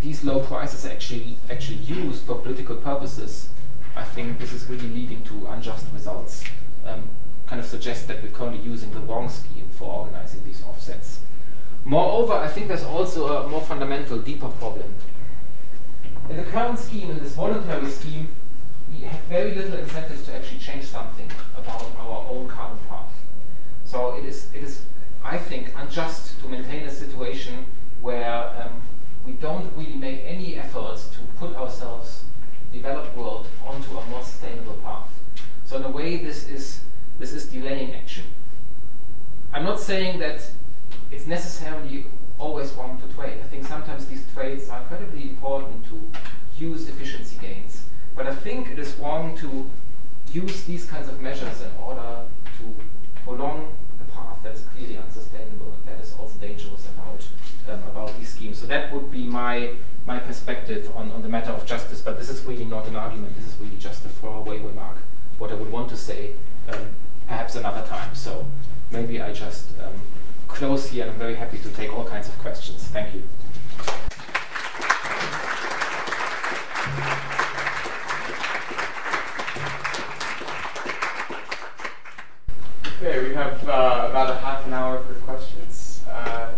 these 0.00 0.24
low 0.24 0.40
prices 0.40 0.86
are 0.86 0.90
actually 0.90 1.36
actually 1.50 1.80
used 2.00 2.24
for 2.24 2.36
political 2.36 2.76
purposes, 2.76 3.50
I 3.96 4.02
think 4.02 4.38
this 4.38 4.52
is 4.52 4.66
really 4.66 4.88
leading 4.88 5.22
to 5.24 5.46
unjust 5.46 5.86
results. 5.92 6.44
Um, 6.84 7.08
kind 7.46 7.60
of 7.60 7.66
suggest 7.66 8.08
that 8.08 8.22
we're 8.22 8.30
currently 8.30 8.60
using 8.60 8.90
the 8.92 9.00
wrong 9.00 9.28
scheme 9.28 9.68
for 9.70 9.92
organizing 9.92 10.44
these 10.44 10.62
offsets. 10.64 11.20
Moreover, 11.84 12.32
I 12.32 12.48
think 12.48 12.68
there's 12.68 12.84
also 12.84 13.44
a 13.44 13.48
more 13.48 13.60
fundamental, 13.60 14.18
deeper 14.18 14.48
problem. 14.48 14.94
In 16.30 16.36
the 16.36 16.42
current 16.44 16.78
scheme, 16.78 17.10
in 17.10 17.18
this 17.18 17.34
voluntary 17.34 17.90
scheme, 17.90 18.28
we 18.90 19.04
have 19.04 19.20
very 19.22 19.54
little 19.54 19.78
incentives 19.78 20.24
to 20.24 20.34
actually 20.34 20.58
change 20.58 20.84
something 20.84 21.30
about 21.56 21.84
our 21.98 22.26
own 22.30 22.48
carbon 22.48 22.78
path. 22.88 23.14
So 23.84 24.16
it 24.16 24.24
is, 24.24 24.48
it 24.54 24.62
is 24.62 24.82
I 25.24 25.38
think, 25.38 25.72
unjust 25.76 26.38
to 26.40 26.48
maintain 26.48 26.82
a 26.84 26.90
situation 26.90 27.64
where 28.02 28.50
um, 28.62 28.82
we 29.24 29.32
don't 29.32 29.74
really 29.74 29.96
make 29.96 30.22
any 30.26 30.56
efforts 30.56 31.08
to 31.08 31.20
put 31.38 31.56
ourselves, 31.56 32.24
developed 32.74 33.16
world, 33.16 33.46
onto 33.66 33.96
a 33.96 34.06
more 34.06 34.22
sustainable 34.22 34.74
path. 34.84 35.08
So 35.64 35.76
in 35.76 35.84
a 35.84 35.90
way, 35.90 36.18
this 36.18 36.48
is 36.48 36.80
this 37.18 37.32
is 37.32 37.46
delaying 37.46 37.94
action. 37.94 38.24
I'm 39.52 39.64
not 39.64 39.80
saying 39.80 40.18
that 40.18 40.50
it's 41.10 41.26
necessarily 41.26 42.06
always 42.38 42.72
wrong 42.72 43.00
to 43.00 43.14
trade. 43.14 43.38
I 43.42 43.46
think 43.46 43.66
sometimes 43.66 44.06
these 44.06 44.24
trades 44.34 44.68
are 44.68 44.80
incredibly 44.80 45.22
important 45.22 45.84
to 45.86 45.96
use 46.58 46.88
efficiency 46.88 47.38
gains. 47.40 47.84
But 48.16 48.26
I 48.26 48.34
think 48.34 48.70
it 48.70 48.78
is 48.78 48.94
wrong 48.96 49.36
to 49.38 49.70
use 50.32 50.64
these 50.64 50.86
kinds 50.86 51.08
of 51.08 51.20
measures 51.20 51.60
in 51.60 51.70
order 51.80 52.24
to 52.58 52.74
prolong 53.24 53.72
a 54.00 54.10
path 54.10 54.38
that 54.42 54.54
is 54.54 54.62
clearly 54.74 54.98
unsustainable 54.98 55.72
and 55.72 55.84
that 55.86 56.02
is 56.04 56.14
also 56.18 56.36
dangerous 56.38 56.86
about 56.96 57.26
um, 57.68 57.82
about 57.88 58.16
these 58.18 58.28
schemes. 58.28 58.58
So 58.58 58.66
that 58.66 58.92
would 58.92 59.10
be 59.10 59.24
my 59.24 59.70
my 60.06 60.18
perspective 60.18 60.90
on, 60.94 61.10
on 61.12 61.22
the 61.22 61.28
matter 61.28 61.50
of 61.50 61.64
justice. 61.66 62.00
But 62.00 62.18
this 62.18 62.28
is 62.28 62.44
really 62.44 62.64
not 62.64 62.86
an 62.86 62.96
argument. 62.96 63.36
This 63.36 63.46
is 63.46 63.56
really 63.60 63.76
just 63.76 64.04
a 64.04 64.08
throwaway 64.08 64.58
remark. 64.58 64.98
What 65.38 65.50
I 65.50 65.54
would 65.54 65.70
want 65.70 65.88
to 65.90 65.96
say, 65.96 66.32
um, 66.68 66.88
perhaps 67.26 67.56
another 67.56 67.86
time. 67.86 68.14
So 68.14 68.46
maybe 68.90 69.20
I 69.20 69.32
just 69.32 69.70
um, 69.80 69.94
close 70.48 70.90
here. 70.90 71.06
I'm 71.06 71.18
very 71.18 71.34
happy 71.34 71.58
to 71.58 71.68
take 71.70 71.92
all 71.92 72.04
kinds 72.04 72.28
of 72.28 72.38
questions. 72.38 72.84
Thank 72.88 73.14
you. 73.14 73.22
Okay, 83.02 83.28
we 83.28 83.34
have 83.34 83.68
uh, 83.68 84.06
about 84.08 84.30
a 84.30 84.38
half 84.38 84.66
an 84.66 84.72
hour 84.72 84.98
for 85.02 85.14
questions 85.26 86.02
uh, 86.10 86.52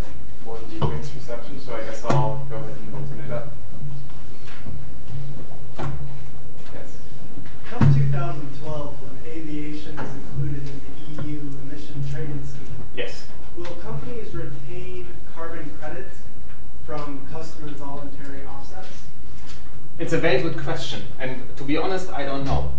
It's 20.07 20.13
a 20.13 20.19
very 20.19 20.41
good 20.41 20.57
question, 20.57 21.03
and 21.19 21.43
to 21.57 21.65
be 21.65 21.77
honest, 21.77 22.13
I 22.13 22.23
don't 22.23 22.45
know. 22.45 22.73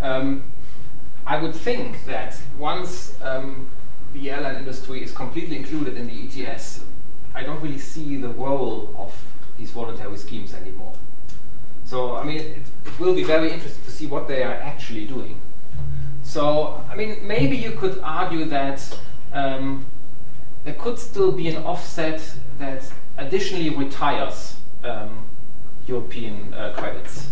Um, 0.00 0.44
I 1.26 1.38
would 1.38 1.54
think 1.54 2.06
that 2.06 2.40
once 2.58 3.20
um, 3.20 3.68
the 4.14 4.30
airline 4.30 4.56
industry 4.56 5.02
is 5.02 5.12
completely 5.12 5.56
included 5.56 5.98
in 5.98 6.06
the 6.06 6.46
ETS, 6.46 6.82
I 7.34 7.42
don't 7.42 7.60
really 7.60 7.76
see 7.76 8.16
the 8.16 8.30
role 8.30 8.94
of 8.96 9.12
these 9.58 9.72
voluntary 9.72 10.16
schemes 10.16 10.54
anymore. 10.54 10.94
So, 11.84 12.16
I 12.16 12.24
mean, 12.24 12.38
it, 12.38 12.56
it 12.86 12.98
will 12.98 13.14
be 13.14 13.24
very 13.24 13.52
interesting 13.52 13.84
to 13.84 13.90
see 13.90 14.06
what 14.06 14.26
they 14.26 14.42
are 14.42 14.54
actually 14.54 15.04
doing. 15.04 15.38
So, 16.22 16.82
I 16.90 16.96
mean, 16.96 17.18
maybe 17.26 17.58
you 17.58 17.72
could 17.72 18.00
argue 18.02 18.46
that 18.46 18.98
um, 19.34 19.84
there 20.64 20.76
could 20.76 20.98
still 20.98 21.30
be 21.30 21.48
an 21.48 21.62
offset 21.62 22.22
that 22.56 22.90
additionally 23.18 23.68
retires 23.68 24.56
um, 24.82 25.26
European 25.86 26.52
uh, 26.54 26.72
credits. 26.76 27.30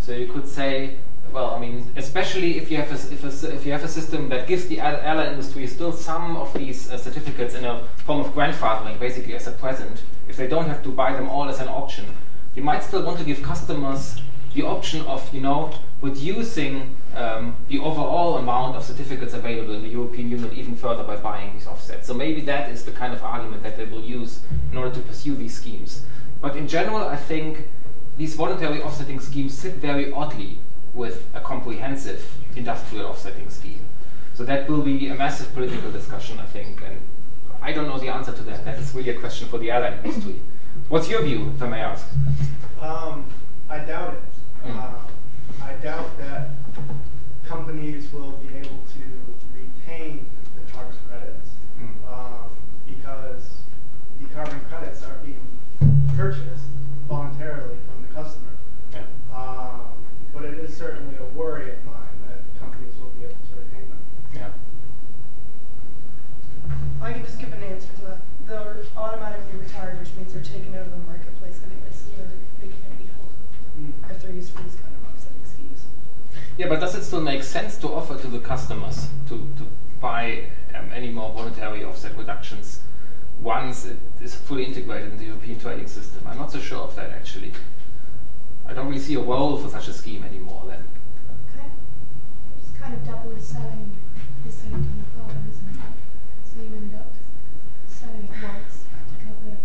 So 0.00 0.12
you 0.12 0.26
could 0.26 0.48
say, 0.48 0.98
well, 1.32 1.50
I 1.50 1.58
mean, 1.58 1.92
especially 1.96 2.56
if 2.56 2.70
you 2.70 2.78
have 2.78 2.90
a, 2.90 3.12
if, 3.12 3.24
a, 3.24 3.54
if 3.54 3.66
you 3.66 3.72
have 3.72 3.84
a 3.84 3.88
system 3.88 4.28
that 4.30 4.46
gives 4.46 4.66
the 4.66 4.80
airline 4.80 5.32
industry 5.32 5.66
still 5.66 5.92
some 5.92 6.36
of 6.36 6.52
these 6.54 6.90
uh, 6.90 6.96
certificates 6.96 7.54
in 7.54 7.64
a 7.64 7.84
form 8.04 8.20
of 8.20 8.28
grandfathering, 8.32 8.98
basically 8.98 9.34
as 9.34 9.46
a 9.46 9.52
present, 9.52 10.02
if 10.28 10.36
they 10.36 10.46
don't 10.46 10.66
have 10.66 10.82
to 10.82 10.90
buy 10.90 11.12
them 11.12 11.28
all 11.28 11.48
as 11.48 11.60
an 11.60 11.68
auction, 11.68 12.06
you 12.54 12.62
might 12.62 12.82
still 12.82 13.02
want 13.02 13.18
to 13.18 13.24
give 13.24 13.42
customers 13.42 14.20
the 14.54 14.62
option 14.62 15.02
of, 15.02 15.32
you 15.34 15.40
know, 15.40 15.70
reducing 16.00 16.96
um, 17.14 17.56
the 17.68 17.78
overall 17.78 18.38
amount 18.38 18.76
of 18.76 18.84
certificates 18.84 19.34
available 19.34 19.74
in 19.74 19.82
the 19.82 19.88
European 19.88 20.30
Union 20.30 20.50
even 20.54 20.74
further 20.76 21.02
by 21.02 21.16
buying 21.16 21.52
these 21.52 21.66
offsets. 21.66 22.06
So 22.06 22.14
maybe 22.14 22.40
that 22.42 22.70
is 22.70 22.84
the 22.84 22.92
kind 22.92 23.12
of 23.12 23.22
argument 23.22 23.62
that 23.64 23.76
they 23.76 23.84
will 23.84 24.02
use 24.02 24.40
in 24.70 24.78
order 24.78 24.94
to 24.94 25.00
pursue 25.00 25.34
these 25.34 25.54
schemes. 25.54 26.02
But 26.40 26.56
in 26.56 26.68
general, 26.68 27.06
I 27.08 27.16
think 27.16 27.68
these 28.18 28.34
voluntary 28.34 28.82
offsetting 28.82 29.20
schemes 29.20 29.56
sit 29.56 29.74
very 29.74 30.12
oddly 30.12 30.58
with 30.92 31.26
a 31.34 31.40
comprehensive 31.40 32.20
industrial 32.56 33.06
offsetting 33.06 33.48
scheme. 33.48 33.80
So 34.34 34.44
that 34.44 34.68
will 34.68 34.82
be 34.82 35.08
a 35.08 35.14
massive 35.14 35.52
political 35.54 35.90
discussion, 35.90 36.38
I 36.38 36.46
think, 36.46 36.82
and 36.82 37.00
I 37.62 37.72
don't 37.72 37.86
know 37.88 37.98
the 37.98 38.08
answer 38.08 38.32
to 38.32 38.42
that. 38.42 38.64
That 38.64 38.78
is 38.78 38.92
really 38.94 39.10
a 39.10 39.18
question 39.20 39.48
for 39.48 39.58
the 39.58 39.70
airline 39.70 39.98
industry. 40.04 40.40
What's 40.88 41.08
your 41.08 41.22
view, 41.22 41.52
if 41.54 41.62
I 41.62 41.68
may 41.68 41.80
ask? 41.80 42.06
Um, 42.80 43.26
I 43.68 43.78
doubt 43.78 44.14
it. 44.14 44.68
Mm. 44.68 44.76
Um, 44.76 44.96
I 45.62 45.72
doubt 45.74 46.16
that 46.18 46.50
companies 47.46 48.12
will 48.12 48.32
be 48.32 48.56
able 48.58 48.82
to 48.94 49.02
retain 49.54 50.26
the 50.56 50.72
carbon 50.72 50.94
credits 51.08 51.50
Mm. 51.80 52.12
um, 52.12 52.50
because 52.86 53.60
the 54.20 54.26
carbon 54.34 54.60
credits 54.68 55.04
are 55.04 55.14
being 55.24 55.40
purchased 56.16 56.64
voluntarily 57.08 57.76
from 57.86 58.02
the 58.02 58.08
customer. 58.14 58.50
Yeah. 58.92 59.04
Um, 59.34 59.80
but 60.32 60.44
it 60.44 60.58
is 60.58 60.76
certainly 60.76 61.16
a 61.16 61.24
worry 61.38 61.70
of 61.70 61.84
mine 61.84 62.18
that 62.28 62.40
companies 62.60 62.94
will 63.00 63.10
be 63.10 63.24
able 63.24 63.34
to 63.34 63.54
retain 63.62 63.88
them. 63.88 63.98
Yeah. 64.34 64.50
I 67.00 67.12
can 67.12 67.24
just 67.24 67.38
give 67.38 67.52
an 67.52 67.62
answer 67.62 67.88
to 68.00 68.00
that. 68.06 68.20
They're 68.46 68.76
automatically 68.96 69.58
retired, 70.38 70.50
which 70.50 70.50
means 70.50 70.50
they're 70.50 70.58
taken 70.60 70.74
out 70.74 70.86
of 70.86 70.90
the 70.90 70.98
marketplace 70.98 71.60
anyway, 71.64 71.90
so 71.90 72.04
they're, 72.16 72.26
they 72.60 72.68
can't 72.68 72.98
be 72.98 73.04
held 73.04 74.10
if 74.10 74.22
they're 74.22 74.32
used 74.32 74.52
for 74.52 74.62
these 74.62 74.76
kind 74.76 74.94
of 74.94 75.14
offsetting 75.14 75.44
schemes. 75.44 75.84
Yeah, 76.56 76.68
but 76.68 76.80
does 76.80 76.94
it 76.94 77.04
still 77.04 77.20
make 77.20 77.42
sense 77.42 77.76
to 77.78 77.88
offer 77.88 78.18
to 78.18 78.26
the 78.28 78.40
customers 78.40 79.08
to, 79.28 79.34
to 79.58 79.66
buy 80.00 80.44
um, 80.74 80.90
any 80.94 81.10
more 81.10 81.32
voluntary 81.32 81.84
offset 81.84 82.16
reductions 82.16 82.80
once 83.40 83.86
it 83.86 83.98
is 84.22 84.34
fully 84.34 84.64
integrated 84.64 85.12
in 85.12 85.18
the 85.18 85.24
European 85.26 85.58
trading 85.58 85.86
system? 85.86 86.22
I'm 86.26 86.38
not 86.38 86.52
so 86.52 86.58
sure 86.58 86.80
of 86.80 86.94
that 86.96 87.10
actually. 87.10 87.52
I 88.66 88.74
don't 88.74 88.88
really 88.88 89.00
see 89.00 89.14
a 89.14 89.20
role 89.20 89.56
for 89.56 89.68
such 89.68 89.88
a 89.88 89.92
scheme 89.92 90.24
anymore 90.24 90.62
then. 90.66 90.84
kind 91.56 91.66
of, 91.66 91.72
it's 92.60 92.78
kind 92.78 92.94
of 92.94 93.06
double 93.06 93.38
selling 93.38 93.96
the 94.44 94.52
same 94.52 94.72
kind 94.72 95.00
of 95.00 95.16
product, 95.16 95.50
isn't 95.50 95.70
it? 95.70 95.92
So 96.44 96.62
you 96.62 96.76
end 96.76 96.94
up 96.94 97.12
selling 97.86 98.24
it 98.24 98.42
once 98.42 98.84
to 99.08 99.24
cover 99.24 99.56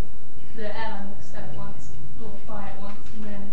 the 0.56 0.70
airline 0.70 1.10
will 1.10 1.16
sell 1.20 1.42
it 1.42 1.56
once 1.56 1.92
or 2.22 2.30
buy 2.46 2.68
it 2.68 2.80
once, 2.80 3.08
and 3.16 3.24
then 3.24 3.50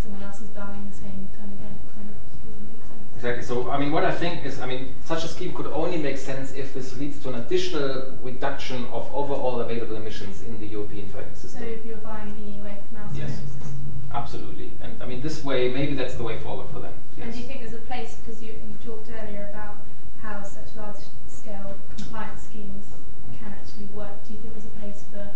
someone 0.00 0.22
else 0.22 0.40
is 0.40 0.48
buying 0.48 0.88
the 0.88 0.94
same 0.94 1.28
time 1.36 1.50
again. 1.50 1.74
It 1.74 1.90
kind 1.92 2.08
of 2.08 2.18
doesn't 2.46 2.68
make 2.70 2.84
sense. 2.86 3.13
Exactly. 3.24 3.56
So, 3.56 3.70
I 3.70 3.78
mean, 3.78 3.90
what 3.90 4.04
I 4.04 4.12
think 4.12 4.44
is, 4.44 4.60
I 4.60 4.66
mean, 4.66 4.94
such 5.02 5.24
a 5.24 5.28
scheme 5.28 5.54
could 5.54 5.66
only 5.68 5.96
make 5.96 6.18
sense 6.18 6.52
if 6.52 6.74
this 6.74 6.98
leads 6.98 7.18
to 7.20 7.30
an 7.30 7.36
additional 7.36 8.18
reduction 8.22 8.84
of 8.86 9.10
overall 9.14 9.60
available 9.60 9.96
emissions 9.96 10.42
in 10.42 10.60
the 10.60 10.66
European 10.66 11.10
trading 11.10 11.34
system. 11.34 11.62
So 11.62 11.66
if 11.66 11.86
you're 11.86 11.96
buying 11.98 12.34
EUA 12.34 12.82
from 12.86 12.98
outside 12.98 13.18
Yes. 13.18 13.40
system. 13.40 13.68
Absolutely. 14.12 14.72
And 14.82 15.02
I 15.02 15.06
mean, 15.06 15.22
this 15.22 15.42
way, 15.42 15.72
maybe 15.72 15.94
that's 15.94 16.16
the 16.16 16.22
way 16.22 16.38
forward 16.38 16.68
for 16.68 16.80
them. 16.80 16.92
And 17.18 17.32
do 17.32 17.38
you 17.38 17.46
think 17.46 17.60
there's 17.60 17.72
a 17.72 17.86
place, 17.88 18.16
because 18.16 18.42
you, 18.42 18.52
you 18.52 18.76
talked 18.84 19.08
earlier 19.10 19.48
about 19.48 19.76
how 20.20 20.42
such 20.42 20.76
large 20.76 21.00
scale 21.26 21.74
compliance 21.96 22.42
schemes 22.42 22.92
can 23.38 23.52
actually 23.52 23.86
work, 23.86 24.22
do 24.26 24.34
you 24.34 24.38
think 24.40 24.52
there's 24.52 24.66
a 24.66 24.76
place 24.80 25.04
for 25.10 25.30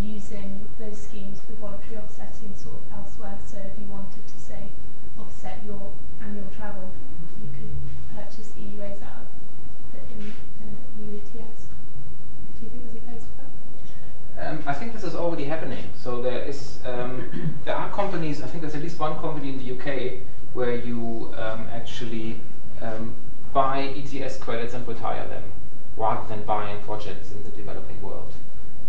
using 0.00 0.66
those 0.78 1.02
schemes 1.02 1.38
for 1.40 1.52
voluntary 1.60 1.98
offsetting 1.98 2.56
sort 2.56 2.76
of 2.76 2.98
elsewhere? 2.98 3.36
So 3.44 3.58
if 3.58 3.78
you 3.78 3.86
wanted 3.92 4.26
to 4.26 4.38
say 4.40 4.70
offset 5.18 5.60
your 5.66 5.92
annual 6.22 6.46
travel, 6.56 6.90
you 7.40 7.48
could 7.54 7.70
purchase 8.16 8.52
EUAs 8.58 9.02
out 9.02 9.22
of 9.22 9.26
the 9.92 9.98
in, 10.14 10.32
EU 11.00 11.18
ETS. 11.18 11.66
Do 12.58 12.64
you 12.64 12.70
think 12.70 12.84
there's 12.84 12.96
a 12.96 13.06
place 13.06 13.24
for 13.24 14.40
that? 14.40 14.48
Um, 14.48 14.62
I 14.66 14.74
think 14.74 14.92
this 14.92 15.04
is 15.04 15.14
already 15.14 15.44
happening. 15.44 15.84
So 15.96 16.22
there 16.22 16.42
is, 16.42 16.78
um, 16.84 17.56
there 17.64 17.74
are 17.74 17.90
companies. 17.90 18.42
I 18.42 18.46
think 18.46 18.62
there's 18.62 18.74
at 18.74 18.82
least 18.82 18.98
one 18.98 19.18
company 19.18 19.50
in 19.50 19.58
the 19.58 19.72
UK 19.76 20.22
where 20.52 20.74
you 20.74 21.32
um, 21.36 21.68
actually 21.72 22.40
um, 22.80 23.14
buy 23.52 23.94
ETS 23.96 24.36
credits 24.38 24.74
and 24.74 24.86
retire 24.86 25.26
them, 25.28 25.44
rather 25.96 26.26
than 26.28 26.44
buying 26.44 26.80
projects 26.82 27.32
in 27.32 27.42
the 27.44 27.50
developing 27.50 28.00
world. 28.02 28.32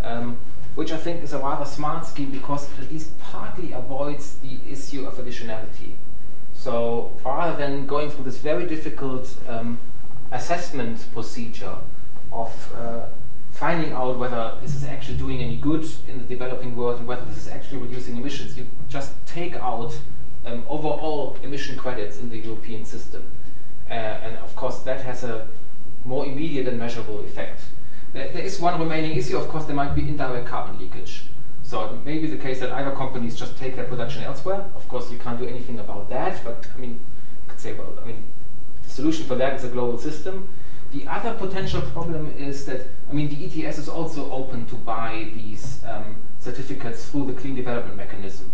Um, 0.01 0.39
which 0.75 0.91
I 0.91 0.97
think 0.97 1.21
is 1.21 1.33
a 1.33 1.37
rather 1.37 1.65
smart 1.65 2.05
scheme 2.05 2.31
because 2.31 2.71
it 2.71 2.83
at 2.83 2.91
least 2.91 3.19
partly 3.19 3.73
avoids 3.73 4.37
the 4.37 4.57
issue 4.69 5.05
of 5.05 5.15
additionality. 5.15 5.95
So 6.61 7.11
rather 7.25 7.57
than 7.57 7.87
going 7.87 8.11
through 8.11 8.25
this 8.25 8.37
very 8.37 8.67
difficult 8.67 9.35
um, 9.47 9.79
assessment 10.31 11.03
procedure 11.11 11.75
of 12.31 12.73
uh, 12.77 13.07
finding 13.49 13.93
out 13.93 14.19
whether 14.19 14.59
this 14.61 14.75
is 14.75 14.83
actually 14.83 15.17
doing 15.17 15.41
any 15.41 15.57
good 15.57 15.83
in 16.07 16.19
the 16.19 16.23
developing 16.23 16.75
world 16.75 16.99
and 16.99 17.07
whether 17.07 17.25
this 17.25 17.37
is 17.37 17.47
actually 17.47 17.79
reducing 17.79 18.15
emissions, 18.15 18.55
you 18.55 18.67
just 18.89 19.13
take 19.25 19.55
out 19.55 19.97
um, 20.45 20.63
overall 20.69 21.35
emission 21.41 21.75
credits 21.75 22.19
in 22.19 22.29
the 22.29 22.37
European 22.37 22.85
system. 22.85 23.23
Uh, 23.89 23.93
and 23.93 24.37
of 24.37 24.55
course, 24.55 24.81
that 24.81 25.01
has 25.01 25.23
a 25.23 25.47
more 26.05 26.27
immediate 26.27 26.67
and 26.67 26.77
measurable 26.77 27.21
effect. 27.21 27.59
There, 28.13 28.31
there 28.33 28.43
is 28.43 28.59
one 28.59 28.79
remaining 28.79 29.17
issue, 29.17 29.35
of 29.35 29.47
course, 29.47 29.65
there 29.65 29.75
might 29.75 29.95
be 29.95 30.07
indirect 30.07 30.47
carbon 30.47 30.77
leakage. 30.77 31.23
So 31.71 31.85
it 31.85 32.05
may 32.05 32.17
be 32.17 32.27
the 32.27 32.35
case 32.35 32.59
that 32.59 32.73
either 32.73 32.91
companies 32.91 33.39
just 33.39 33.57
take 33.57 33.77
their 33.77 33.85
production 33.85 34.23
elsewhere. 34.23 34.65
Of 34.75 34.89
course, 34.89 35.09
you 35.09 35.17
can't 35.17 35.39
do 35.39 35.47
anything 35.47 35.79
about 35.79 36.09
that, 36.09 36.43
but 36.43 36.67
I 36.75 36.77
mean, 36.77 36.99
you 36.99 37.47
could 37.47 37.61
say, 37.61 37.71
well, 37.71 37.97
I 38.03 38.05
mean, 38.05 38.25
the 38.83 38.89
solution 38.89 39.25
for 39.25 39.35
that 39.35 39.53
is 39.53 39.63
a 39.63 39.69
global 39.69 39.97
system. 39.97 40.49
The 40.91 41.07
other 41.07 41.33
potential 41.33 41.79
problem 41.79 42.35
is 42.37 42.65
that, 42.65 42.87
I 43.09 43.13
mean, 43.13 43.29
the 43.29 43.45
ETS 43.45 43.77
is 43.77 43.87
also 43.87 44.29
open 44.33 44.65
to 44.65 44.75
buy 44.75 45.31
these 45.33 45.81
um, 45.87 46.17
certificates 46.39 47.09
through 47.09 47.27
the 47.27 47.39
clean 47.39 47.55
development 47.55 47.95
mechanism. 47.95 48.51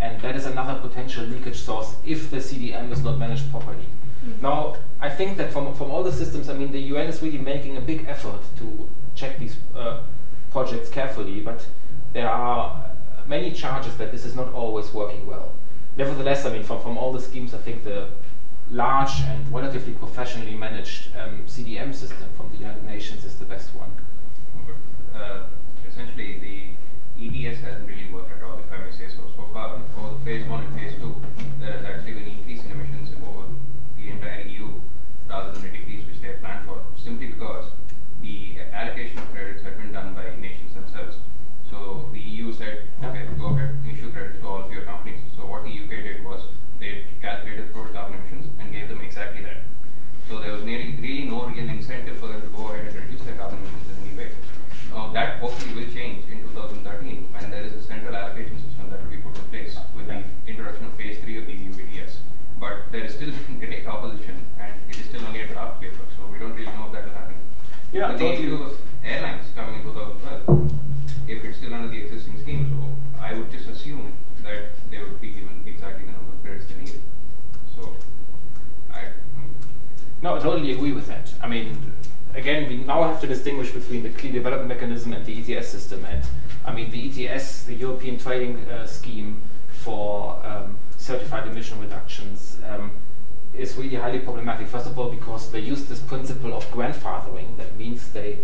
And 0.00 0.20
that 0.22 0.34
is 0.34 0.44
another 0.44 0.80
potential 0.80 1.24
leakage 1.24 1.60
source 1.60 1.94
if 2.04 2.32
the 2.32 2.38
CDM 2.38 2.90
is 2.90 3.04
not 3.04 3.16
managed 3.16 3.48
properly. 3.52 3.86
Mm-hmm. 4.26 4.42
Now, 4.42 4.74
I 5.00 5.08
think 5.08 5.36
that 5.36 5.52
from, 5.52 5.72
from 5.76 5.92
all 5.92 6.02
the 6.02 6.10
systems, 6.10 6.48
I 6.48 6.54
mean, 6.54 6.72
the 6.72 6.80
UN 6.80 7.06
is 7.06 7.22
really 7.22 7.38
making 7.38 7.76
a 7.76 7.80
big 7.80 8.06
effort 8.08 8.40
to 8.56 8.88
check 9.14 9.38
these 9.38 9.56
uh, 9.76 10.00
projects 10.50 10.88
carefully, 10.88 11.38
but 11.38 11.64
there 12.16 12.30
are 12.30 12.90
many 13.26 13.52
charges 13.52 13.94
that 13.98 14.10
this 14.10 14.24
is 14.24 14.34
not 14.34 14.50
always 14.54 14.90
working 14.94 15.26
well. 15.26 15.52
Nevertheless, 15.98 16.46
I 16.46 16.50
mean, 16.50 16.62
from, 16.62 16.80
from 16.80 16.96
all 16.96 17.12
the 17.12 17.20
schemes, 17.20 17.52
I 17.52 17.58
think 17.58 17.84
the 17.84 18.08
large 18.70 19.20
and 19.20 19.46
relatively 19.52 19.92
professionally 19.92 20.54
managed 20.54 21.14
um, 21.14 21.44
CDM 21.46 21.94
system 21.94 22.28
from 22.34 22.50
the 22.52 22.56
United 22.56 22.84
Nations 22.84 23.22
is 23.26 23.36
the 23.36 23.44
best 23.44 23.68
one. 23.74 23.92
Uh, 25.14 25.42
essentially, 25.86 26.38
the 26.38 26.56
ETS 27.22 27.60
hasn't 27.60 27.86
really 27.86 28.08
worked 28.10 28.32
at 28.32 28.42
all, 28.42 28.58
if 28.60 28.72
I 28.72 28.78
may 28.78 28.90
say 28.90 29.08
so. 29.14 29.20
So 29.36 29.44
far, 29.52 29.78
for 29.94 30.14
the 30.14 30.24
phase 30.24 30.48
one 30.48 30.64
and 30.64 30.74
phase 30.74 30.94
two, 30.98 31.20
there 31.60 31.72
has 31.72 31.84
actually 31.84 32.14
been 32.14 32.28
increase 32.28 32.64
in 32.64 32.70
emissions 32.70 33.10
over 33.28 33.44
the 33.98 34.08
entire 34.08 34.40
EU 34.40 34.80
rather 35.28 35.52
than 35.52 35.68
a 35.68 35.70
decrease 35.70 36.06
which 36.06 36.22
they 36.22 36.28
had 36.28 36.40
planned 36.40 36.66
for, 36.66 36.80
simply 36.96 37.26
because 37.26 37.66
the 38.22 38.56
allocation 38.72 39.18
of 39.18 39.30
credits 39.32 39.62
had 39.62 39.76
been 39.76 39.92
done 39.92 40.14
by 40.14 40.34
nations 40.40 40.72
themselves. 40.72 41.16
So 41.70 42.08
the 42.12 42.20
EU 42.20 42.52
said, 42.52 42.88
okay, 43.02 43.26
go 43.38 43.46
ahead, 43.46 43.76
issue 43.90 44.12
credits 44.12 44.38
to 44.40 44.46
all 44.46 44.62
of 44.62 44.72
your 44.72 44.82
companies. 44.82 45.20
So 45.36 45.46
what 45.46 45.64
the 45.64 45.70
UK 45.70 45.90
did 46.04 46.24
was 46.24 46.42
they 46.78 47.04
calculated 47.20 47.72
total 47.74 47.92
carbon 47.92 48.18
emissions 48.20 48.46
and 48.60 48.72
gave 48.72 48.88
them 48.88 49.00
exactly 49.00 49.42
that. 49.42 49.58
So 50.28 50.40
there 50.40 50.52
was 50.52 50.62
no 51.36 51.46
real 51.46 51.68
incentive 51.68 52.16
for 52.18 52.28
them 52.28 52.40
to 52.40 52.48
go 52.48 52.68
ahead 52.72 52.86
and 52.86 52.96
reduce 52.96 53.22
their 53.22 53.34
carbon 53.34 53.58
emissions 53.58 53.88
in 53.92 54.08
any 54.08 54.16
way. 54.16 54.30
Uh, 54.94 55.12
that 55.12 55.38
hopefully 55.38 55.74
will 55.74 55.92
change 55.92 56.24
in 56.32 56.40
2013 56.40 57.28
when 57.32 57.50
there 57.50 57.62
is 57.62 57.74
a 57.74 57.82
central 57.82 58.16
allocation 58.16 58.56
system 58.62 58.88
that 58.88 59.02
will 59.02 59.10
be 59.10 59.18
put 59.18 59.36
in 59.36 59.44
place 59.52 59.76
with 59.94 60.06
the 60.06 60.22
introduction 60.46 60.86
of 60.86 60.94
phase 60.94 61.18
3 61.18 61.38
of 61.38 61.46
the 61.46 61.52
EU 61.52 61.70
ETS. 61.84 62.20
But 62.58 62.90
there 62.90 63.04
is 63.04 63.14
still 63.14 63.32
great 63.60 63.86
opposition 63.86 64.46
and 64.58 64.72
it 64.88 64.98
is 64.98 65.04
still 65.06 65.26
only 65.26 65.42
a 65.42 65.46
draft 65.46 65.80
paper, 65.80 66.04
so 66.16 66.26
we 66.32 66.38
don't 66.38 66.54
really 66.54 66.72
know 66.72 66.86
if 66.86 66.92
that 66.92 67.04
will 67.04 67.12
happen. 67.12 67.34
Yeah, 67.92 68.16
the 68.16 68.32
issue 68.32 68.56
of 68.62 68.80
airlines 69.04 69.44
coming 69.54 69.80
in 69.80 69.82
2012, 69.82 70.72
if 71.28 71.44
it's 71.44 71.58
still 71.58 71.74
under 71.74 71.88
the 71.88 72.00
existing 72.00 72.40
scheme, 72.40 72.64
so 72.72 73.22
I 73.22 73.34
would 73.34 73.50
just 73.50 73.68
assume 73.68 74.14
that 74.42 74.72
they 74.90 75.00
would 75.00 75.20
be 75.20 75.32
given 75.32 75.62
exactly 75.66 76.06
the 76.06 76.12
number 76.12 76.32
of 76.32 76.42
credits 76.42 76.66
they 76.72 76.80
need. 76.80 77.00
So, 77.74 77.94
I. 78.90 79.12
No, 80.26 80.34
I 80.34 80.40
totally 80.40 80.72
agree 80.72 80.90
with 80.90 81.06
that. 81.06 81.32
I 81.40 81.46
mean, 81.46 81.92
again, 82.34 82.68
we 82.68 82.78
now 82.78 83.04
have 83.04 83.20
to 83.20 83.28
distinguish 83.28 83.70
between 83.70 84.02
the 84.02 84.10
clean 84.10 84.32
development 84.32 84.68
mechanism 84.68 85.12
and 85.12 85.24
the 85.24 85.34
ETS 85.38 85.68
system. 85.68 86.04
And 86.04 86.20
I 86.64 86.72
mean, 86.72 86.90
the 86.90 87.28
ETS, 87.28 87.62
the 87.62 87.74
European 87.74 88.18
Trading 88.18 88.68
uh, 88.68 88.88
Scheme 88.88 89.40
for 89.68 90.44
um, 90.44 90.78
certified 90.96 91.46
emission 91.46 91.78
reductions, 91.78 92.58
um, 92.68 92.90
is 93.54 93.76
really 93.76 93.94
highly 93.94 94.18
problematic. 94.18 94.66
First 94.66 94.88
of 94.88 94.98
all, 94.98 95.10
because 95.10 95.52
they 95.52 95.60
use 95.60 95.84
this 95.84 96.00
principle 96.00 96.54
of 96.54 96.64
grandfathering. 96.72 97.56
That 97.56 97.76
means 97.76 98.10
they 98.10 98.40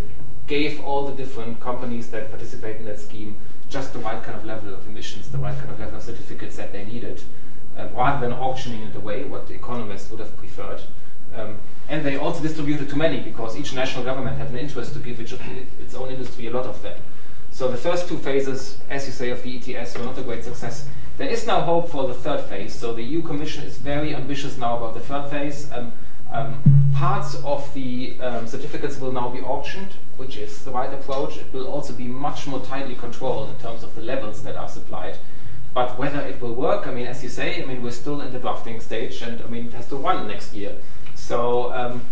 gave 0.47 0.79
all 0.79 1.05
the 1.05 1.13
different 1.13 1.59
companies 1.59 2.11
that 2.11 2.29
participate 2.29 2.77
in 2.77 2.85
that 2.85 3.01
scheme 3.01 3.35
just 3.67 3.91
the 3.91 3.99
right 3.99 4.23
kind 4.23 4.37
of 4.37 4.45
level 4.45 4.73
of 4.73 4.87
emissions, 4.87 5.29
the 5.31 5.37
right 5.37 5.57
kind 5.57 5.69
of 5.69 5.81
level 5.81 5.97
of 5.97 6.03
certificates 6.03 6.55
that 6.55 6.71
they 6.71 6.85
needed, 6.85 7.21
uh, 7.77 7.89
rather 7.93 8.25
than 8.25 8.31
auctioning 8.39 8.83
it 8.83 8.95
away, 8.95 9.25
what 9.25 9.49
the 9.49 9.53
economists 9.53 10.09
would 10.11 10.21
have 10.21 10.37
preferred. 10.37 10.79
Um, 11.35 11.59
and 11.89 12.05
they 12.05 12.17
also 12.17 12.41
distributed 12.41 12.89
too 12.89 12.95
many 12.95 13.19
because 13.19 13.57
each 13.57 13.73
national 13.73 14.03
government 14.03 14.37
had 14.37 14.49
an 14.49 14.57
interest 14.57 14.93
to 14.93 14.99
give 14.99 15.19
its, 15.19 15.95
own 15.95 16.09
industry 16.09 16.47
a 16.47 16.51
lot 16.51 16.65
of 16.65 16.81
them. 16.81 16.97
So 17.51 17.69
the 17.69 17.77
first 17.77 18.07
two 18.07 18.17
phases, 18.17 18.79
as 18.89 19.05
you 19.05 19.11
say, 19.11 19.29
of 19.29 19.43
the 19.43 19.57
ETS 19.57 19.97
were 19.97 20.05
not 20.05 20.17
a 20.17 20.21
great 20.21 20.43
success. 20.43 20.87
There 21.17 21.29
is 21.29 21.45
now 21.45 21.61
hope 21.61 21.89
for 21.89 22.07
the 22.07 22.13
third 22.13 22.41
phase. 22.45 22.73
So 22.73 22.93
the 22.93 23.03
EU 23.03 23.21
Commission 23.21 23.63
is 23.63 23.77
very 23.77 24.15
ambitious 24.15 24.57
now 24.57 24.77
about 24.77 24.95
the 24.95 25.01
third 25.01 25.29
phase. 25.29 25.71
Um, 25.71 25.91
um, 26.31 26.63
parts 26.95 27.35
of 27.43 27.71
the 27.75 28.19
um, 28.19 28.47
certificates 28.47 28.99
will 28.99 29.11
now 29.11 29.29
be 29.29 29.39
auctioned, 29.41 29.93
which 30.17 30.35
is 30.35 30.65
the 30.65 30.71
right 30.71 30.91
approach. 30.91 31.37
It 31.37 31.53
will 31.53 31.67
also 31.67 31.93
be 31.93 32.05
much 32.05 32.47
more 32.47 32.59
tightly 32.59 32.95
controlled 32.95 33.49
in 33.49 33.55
terms 33.57 33.83
of 33.83 33.93
the 33.93 34.01
levels 34.01 34.41
that 34.43 34.55
are 34.55 34.69
supplied. 34.69 35.17
But 35.75 35.97
whether 35.99 36.21
it 36.21 36.41
will 36.41 36.53
work, 36.53 36.87
I 36.87 36.91
mean, 36.91 37.05
as 37.05 37.23
you 37.23 37.29
say, 37.29 37.61
I 37.61 37.65
mean, 37.65 37.83
we're 37.83 37.91
still 37.91 38.21
in 38.21 38.31
the 38.31 38.39
drafting 38.39 38.79
stage, 38.79 39.21
and 39.21 39.41
I 39.41 39.47
mean, 39.47 39.67
it 39.67 39.73
has 39.73 39.87
to 39.89 39.95
run 39.95 40.27
next 40.27 40.53
year. 40.55 40.75
So 41.23 41.71
um, 41.71 42.03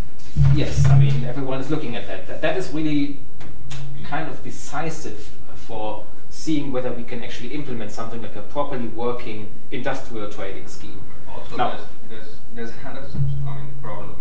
yes, 0.55 0.85
I 0.85 0.97
mean, 0.97 1.25
everyone 1.25 1.59
is 1.59 1.69
looking 1.69 1.97
at 1.97 2.07
that. 2.07 2.27
that. 2.27 2.41
That 2.41 2.55
is 2.55 2.71
really 2.71 3.19
kind 4.05 4.29
of 4.29 4.41
decisive 4.41 5.19
for 5.53 6.05
seeing 6.29 6.71
whether 6.71 6.93
we 6.93 7.03
can 7.03 7.21
actually 7.21 7.53
implement 7.53 7.91
something 7.91 8.21
like 8.21 8.37
a 8.37 8.41
properly 8.43 8.87
working 8.87 9.51
industrial 9.69 10.31
trading 10.31 10.65
scheme. 10.65 11.01
Also, 11.29 11.57
now, 11.57 11.71
there's, 11.71 11.83
there's, 12.07 12.29
there's 12.55 12.71
another 12.79 13.05
I 13.45 13.59
mean, 13.59 13.73
problem 13.81 14.15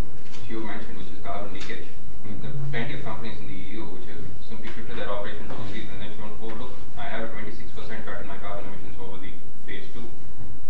you 0.49 0.59
mentioned, 0.59 0.99
which 0.99 1.07
is 1.07 1.23
carbon 1.23 1.55
leakage. 1.55 1.87
I 2.25 2.27
mean, 2.27 2.43
there 2.43 2.51
are 2.51 2.71
plenty 2.73 2.95
of 2.95 3.05
companies 3.05 3.39
in 3.39 3.47
the 3.47 3.55
EU 3.55 3.85
which 3.95 4.11
have 4.11 4.19
simply 4.49 4.75
shifted 4.75 4.99
their 4.99 5.09
operations 5.09 5.53
overseas 5.53 5.87
and 5.93 6.03
then 6.03 6.11
shown, 6.19 6.35
oh 6.43 6.49
look, 6.59 6.75
I 6.99 7.05
have 7.05 7.31
a 7.31 7.33
26% 7.33 7.63
cut 8.05 8.23
in 8.23 8.27
my 8.27 8.39
carbon 8.39 8.67
emissions 8.67 8.97
over 8.99 9.19
the 9.19 9.31
phase 9.65 9.87
two. 9.95 10.03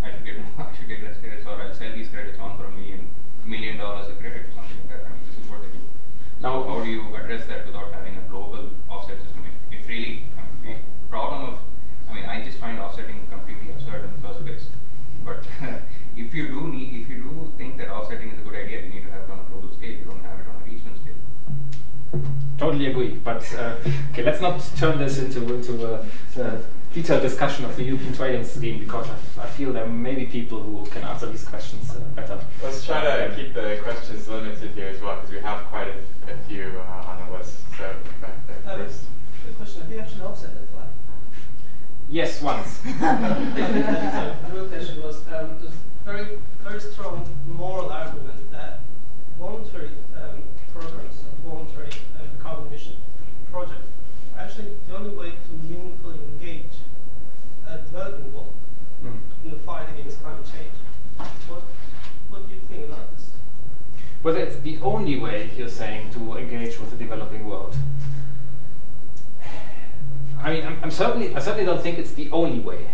I 0.04 0.12
should 0.12 0.26
get 0.26 0.36
I 0.58 0.76
should 0.76 0.88
get 0.88 1.02
less 1.02 1.16
credits, 1.16 1.46
or 1.46 1.56
I'll 1.56 1.72
sell 1.72 1.92
these 1.96 2.08
credits 2.10 2.38
on 2.38 2.58
for 2.58 2.66
a 2.66 2.70
million 2.70 3.08
million 3.50 3.78
dollars 3.78 4.08
a 4.08 4.14
credit 4.14 4.46
or 4.46 4.52
something 4.54 4.76
like 4.78 4.88
that. 4.88 5.06
I 5.06 5.10
mean, 5.10 5.26
this 5.26 5.44
is 5.44 5.50
what 5.50 5.60
they 5.62 5.68
do. 5.68 5.82
Now, 6.40 6.62
how 6.80 6.86
do 6.86 6.92
you 6.92 7.14
address 7.14 7.46
that 7.46 7.66
without 7.66 7.92
having 7.92 8.16
a 8.16 8.22
global 8.22 8.70
offset 8.88 9.20
system? 9.20 9.44
If, 9.70 9.80
if 9.80 9.86
really, 9.86 10.24
I 10.38 10.64
mean, 10.64 10.76
the 10.76 11.08
problem 11.10 11.42
of, 11.42 11.58
I 12.08 12.14
mean, 12.14 12.24
I 12.24 12.42
just 12.42 12.56
find 12.56 12.78
offsetting 12.78 13.26
completely 13.30 13.70
absurd 13.70 14.04
in 14.04 14.12
the 14.14 14.26
first 14.26 14.46
place. 14.46 14.68
But 15.22 15.44
if 16.16 16.32
you 16.32 16.48
do 16.48 16.68
need, 16.68 17.02
if 17.02 17.08
you 17.10 17.16
do 17.16 17.52
think 17.58 17.76
that 17.76 17.90
offsetting 17.90 18.30
is 18.30 18.38
a 18.38 18.42
good 18.42 18.54
idea, 18.54 18.80
you 18.80 18.88
need 18.88 19.04
to 19.04 19.10
have 19.10 19.24
it 19.24 19.30
on 19.30 19.40
a 19.40 19.42
global 19.50 19.76
scale. 19.76 19.90
You 19.90 20.04
don't 20.04 20.24
have 20.24 20.40
it 20.40 20.46
on 20.48 20.56
a 20.56 20.64
regional 20.64 20.94
scale. 20.96 22.22
Totally 22.56 22.86
agree. 22.86 23.10
But 23.10 23.44
uh, 23.54 23.76
okay, 24.12 24.22
let's 24.22 24.40
not 24.40 24.58
turn 24.76 24.98
this 24.98 25.18
into 25.18 25.54
into 25.54 25.84
a, 25.84 26.06
a, 26.36 26.62
detailed 26.92 27.22
discussion 27.22 27.64
of 27.64 27.76
the 27.76 27.84
European 27.84 28.12
trading 28.12 28.44
scheme 28.44 28.78
because 28.80 29.08
I, 29.08 29.44
I, 29.44 29.46
feel 29.46 29.72
there 29.72 29.86
may 29.86 30.14
be 30.14 30.26
people 30.26 30.60
who 30.60 30.84
can 30.86 31.02
answer 31.04 31.26
these 31.26 31.44
questions 31.44 31.90
uh, 31.90 32.00
better. 32.16 32.38
Let's 32.62 32.84
try 32.84 33.00
to 33.00 33.34
keep 33.36 33.54
the 33.54 33.78
questions 33.82 34.28
limited 34.28 34.72
here 34.72 34.88
as 34.88 35.00
well 35.00 35.16
because 35.16 35.30
we 35.30 35.38
have 35.40 35.64
quite 35.66 35.88
a, 35.88 36.32
a 36.32 36.36
few 36.48 36.80
uh, 36.80 37.06
on 37.06 37.30
the 37.30 37.38
list. 37.38 37.58
So 37.78 37.94
back 38.20 38.46
there 38.46 38.74
um, 38.74 38.80
first. 38.80 39.04
The 39.46 39.52
question: 39.52 39.82
Have 39.82 39.92
you 39.92 39.98
actually 40.00 40.22
offset 40.22 40.54
the 40.54 40.66
flag? 40.66 40.88
Yes, 42.08 42.42
once. 42.42 42.78
the 42.82 44.50
real 44.52 44.66
question 44.66 45.02
was: 45.02 45.18
um, 45.28 45.58
There's 45.60 45.74
very 46.04 46.38
very 46.64 46.80
strong 46.80 47.26
moral 47.46 47.90
argument 47.90 48.50
that 48.50 48.80
voluntary 49.38 49.90
um, 50.16 50.42
programs 50.74 51.22
and 51.22 51.44
voluntary 51.44 51.90
um, 52.20 52.28
carbon 52.38 52.66
emission 52.66 52.96
projects 53.50 53.88
are 54.36 54.42
actually 54.42 54.68
the 54.88 54.96
only 54.96 55.10
way 55.10 55.30
to 55.30 55.52
meaningfully 55.68 56.18
engage 56.32 56.76
a 57.66 57.78
developing 57.78 58.32
world 58.34 58.52
mm. 59.02 59.18
in 59.44 59.50
the 59.50 59.58
fight 59.58 59.88
against 59.90 60.22
climate 60.22 60.44
change. 60.44 60.76
What, 61.48 61.62
what 62.28 62.48
do 62.48 62.54
you 62.54 62.60
think 62.68 62.86
about 62.86 63.16
this? 63.16 63.30
Whether 64.22 64.40
it's 64.40 64.56
the 64.60 64.78
only 64.82 65.18
way, 65.18 65.50
you're 65.56 65.68
saying, 65.68 66.10
to 66.12 66.36
engage 66.36 66.78
with 66.78 66.90
the 66.90 66.96
developing 66.96 67.46
world. 67.46 67.74
I 70.42 70.50
mean, 70.50 70.66
I'm, 70.66 70.78
I'm 70.82 70.90
certainly, 70.90 71.34
I 71.34 71.38
certainly 71.38 71.64
don't 71.64 71.82
think 71.82 71.98
it's 71.98 72.12
the 72.12 72.30
only 72.30 72.60
way. 72.60 72.86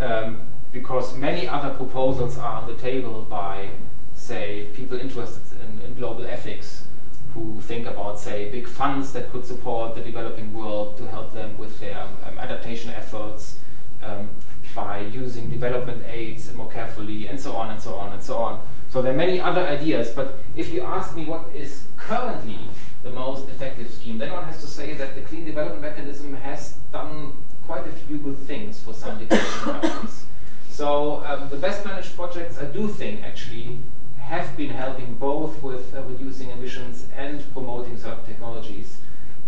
Um, 0.00 0.46
because 0.72 1.16
many 1.16 1.48
other 1.48 1.70
proposals 1.74 2.36
are 2.38 2.62
on 2.62 2.66
the 2.66 2.74
table 2.74 3.22
by, 3.22 3.70
say, 4.14 4.68
people 4.74 4.98
interested 4.98 5.58
in, 5.60 5.80
in, 5.80 5.94
global 5.94 6.26
ethics 6.26 6.84
who 7.32 7.60
think 7.62 7.86
about, 7.86 8.18
say, 8.18 8.50
big 8.50 8.68
funds 8.68 9.12
that 9.12 9.30
could 9.32 9.44
support 9.44 9.94
the 9.94 10.02
developing 10.02 10.52
world 10.52 10.98
to 10.98 11.06
help 11.08 11.32
them 11.32 11.56
with 11.56 11.80
their 11.80 12.02
um, 12.26 12.38
adaptation 12.38 12.90
efforts 12.90 13.56
um, 14.02 14.28
by 14.74 15.00
using 15.00 15.48
development 15.48 16.02
aids 16.06 16.52
more 16.54 16.70
carefully, 16.70 17.26
and 17.26 17.40
so 17.40 17.56
on 17.56 17.70
and 17.70 17.80
so 17.80 17.94
on 17.94 18.12
and 18.12 18.22
so 18.22 18.36
on. 18.36 18.60
So 18.96 19.02
there 19.02 19.12
are 19.12 19.14
many 19.28 19.38
other 19.38 19.60
ideas, 19.60 20.12
but 20.16 20.38
if 20.56 20.72
you 20.72 20.80
ask 20.80 21.14
me 21.14 21.26
what 21.26 21.50
is 21.54 21.84
currently 21.98 22.60
the 23.02 23.10
most 23.10 23.46
effective 23.46 23.90
scheme, 23.90 24.16
then 24.16 24.32
one 24.32 24.44
has 24.44 24.58
to 24.62 24.66
say 24.66 24.94
that 24.94 25.14
the 25.14 25.20
clean 25.20 25.44
development 25.44 25.82
mechanism 25.82 26.32
has 26.32 26.78
done 26.94 27.32
quite 27.66 27.86
a 27.86 27.92
few 27.92 28.16
good 28.16 28.38
things 28.38 28.80
for 28.80 28.94
some 28.94 29.18
developing 29.28 29.80
countries. 29.82 30.24
So 30.70 31.22
um, 31.26 31.50
the 31.50 31.58
best 31.58 31.84
managed 31.84 32.16
projects, 32.16 32.58
I 32.58 32.64
do 32.64 32.88
think, 32.88 33.22
actually 33.22 33.80
have 34.16 34.56
been 34.56 34.70
helping 34.70 35.16
both 35.16 35.62
with 35.62 35.94
uh, 35.94 36.00
reducing 36.04 36.48
emissions 36.48 37.06
and 37.14 37.44
promoting 37.52 37.98
certain 37.98 38.24
technologies. 38.24 38.96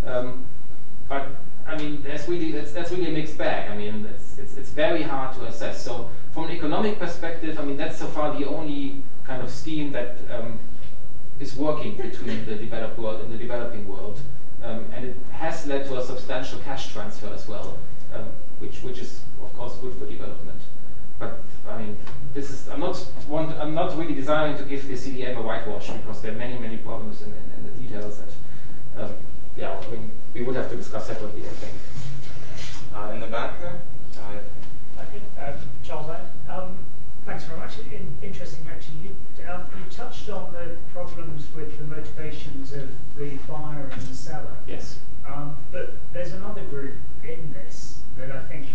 Um, 0.05 0.45
but 1.09 1.27
I 1.67 1.79
mean, 1.79 2.03
that's 2.07 2.29
really 2.29 2.53
that's, 2.53 2.73
that's 2.73 2.91
really 2.91 3.09
a 3.09 3.13
mixed 3.13 3.39
bag. 3.39 3.71
I 3.71 3.75
mean, 3.79 4.07
it's, 4.13 4.39
it's 4.39 4.59
it's 4.59 4.71
very 4.73 5.05
hard 5.05 5.35
to 5.37 5.47
assess. 5.47 5.83
So 5.83 6.11
from 6.33 6.45
an 6.45 6.51
economic 6.51 6.99
perspective, 6.99 7.59
I 7.59 7.63
mean, 7.65 7.79
that's 7.79 7.99
so 7.99 8.09
far 8.09 8.39
the 8.39 8.47
only 8.47 9.03
kind 9.29 9.43
of 9.43 9.51
steam 9.51 9.93
that 9.93 10.17
um, 10.31 10.59
is 11.39 11.55
working 11.55 11.97
between 11.97 12.45
the 12.47 12.57
developed 12.57 12.99
world 12.99 13.21
and 13.21 13.33
the 13.33 13.37
developing 13.37 13.87
world, 13.87 14.19
um, 14.63 14.87
and 14.95 15.05
it 15.05 15.17
has 15.33 15.67
led 15.67 15.85
to 15.87 15.99
a 15.99 16.03
substantial 16.03 16.59
cash 16.61 16.93
transfer 16.93 17.29
as 17.29 17.47
well, 17.47 17.79
um, 18.15 18.25
which 18.59 18.83
which 18.83 18.99
is 18.99 19.21
of 19.43 19.55
course 19.55 19.77
good 19.77 19.95
for 19.95 20.07
development. 20.07 20.61
But 21.19 21.43
I 21.69 21.79
mean, 21.81 21.97
this 22.33 22.51
is 22.51 22.69
I'm 22.69 22.81
not 22.81 22.97
want, 23.29 23.53
I'm 23.59 23.75
not 23.75 23.97
really 23.97 24.15
desiring 24.15 24.57
to 24.57 24.65
give 24.65 24.89
the 24.89 24.95
CDM 24.95 25.37
a 25.37 25.43
whitewash 25.43 25.91
because 25.91 26.23
there 26.23 26.33
are 26.33 26.39
many 26.47 26.59
many 26.59 26.79
problems 26.79 27.21
in, 27.23 27.29
in, 27.29 27.45
in 27.57 27.61
the 27.67 27.83
details 27.83 28.21
that 28.21 29.03
um, 29.03 29.13
yeah 29.57 29.79
I 29.79 29.91
mean 29.91 30.11
we 30.35 30.43
would 30.43 30.57
have 30.57 30.71
to 30.71 30.77
discuss 30.77 31.07
separately 31.07 31.43
I 31.43 31.55
think. 31.63 31.75
Uh, 32.95 33.13
in 33.13 33.21
the 33.21 33.27
back 33.27 33.61
there. 33.61 33.81
Uh, 34.17 34.39
I 34.99 35.05
think, 35.05 35.23
uh, 35.39 35.53
Charles, 35.85 36.11
um, 36.49 36.79
thanks 37.29 37.45
very 37.45 37.61
much. 37.61 37.79
In, 37.93 38.09
interesting, 38.23 38.65
actually. 38.73 38.97
You, 39.05 39.17
um, 39.53 39.63
you 39.77 39.85
touched 39.91 40.29
on 40.31 40.53
the 40.53 40.77
problems 40.95 41.47
with 41.55 41.77
the 41.79 41.85
motivations 41.85 42.73
of 42.73 42.89
the 43.19 43.37
buyer 43.47 43.91
and 43.93 44.01
the 44.03 44.15
seller. 44.15 44.57
Yes. 44.67 44.99
Um, 45.27 45.57
but 45.71 45.93
there's 46.15 46.33
another 46.33 46.63
group 46.63 46.95
in 47.23 47.53
this 47.53 48.01
that 48.17 48.33
I 48.33 48.41
think 48.45 48.67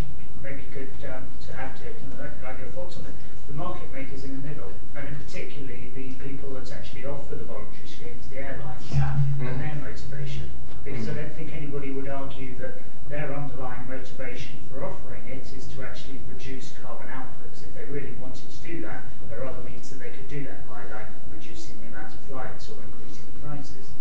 maybe 0.43 0.61
could 0.71 0.89
um, 1.09 1.25
to 1.47 1.55
add 1.59 1.75
to 1.77 1.83
it, 1.87 1.95
and 1.99 2.21
I'd 2.21 2.43
like 2.47 2.59
your 2.59 2.67
thoughts 2.69 2.97
on 2.97 3.03
it. 3.05 3.15
The 3.47 3.53
market 3.53 3.91
makers 3.91 4.23
in 4.23 4.39
the 4.41 4.47
middle, 4.47 4.71
and 4.95 5.07
in 5.07 5.15
particularly 5.15 5.91
the 5.95 6.13
people 6.23 6.51
that 6.51 6.71
actually 6.71 7.05
offer 7.05 7.35
the 7.35 7.43
voluntary 7.43 7.87
schemes, 7.87 8.27
the 8.29 8.37
airlines, 8.39 8.85
Yeah. 8.91 9.17
and 9.39 9.49
Mm. 9.49 9.57
their 9.57 9.75
motivation. 9.75 10.49
Because 10.85 11.09
I 11.09 11.13
don't 11.15 11.33
think 11.33 11.53
anybody 11.55 11.91
would 11.91 12.07
argue 12.07 12.55
that 12.59 12.81
their 13.09 13.33
underlying 13.33 13.87
motivation 13.87 14.59
for 14.69 14.83
offering 14.85 15.27
it 15.27 15.51
is 15.57 15.67
to 15.75 15.83
actually 15.83 16.19
reduce 16.29 16.77
carbon 16.83 17.07
outputs. 17.07 17.63
If 17.63 17.73
they 17.75 17.85
really 17.85 18.13
wanted 18.21 18.49
to 18.49 18.61
do 18.67 18.81
that, 18.83 19.03
there 19.29 19.41
are 19.41 19.45
other 19.45 19.63
means 19.63 19.89
that 19.89 19.99
they 19.99 20.09
could 20.11 20.27
do 20.27 20.43
that 20.45 20.67
by, 20.69 20.83
like 20.93 21.07
reducing 21.31 21.79
the 21.81 21.87
amount 21.87 22.13
of 22.13 22.19
flights 22.21 22.69
or 22.69 22.75
increasing 22.83 23.25
the 23.33 23.39
prices. 23.47 23.91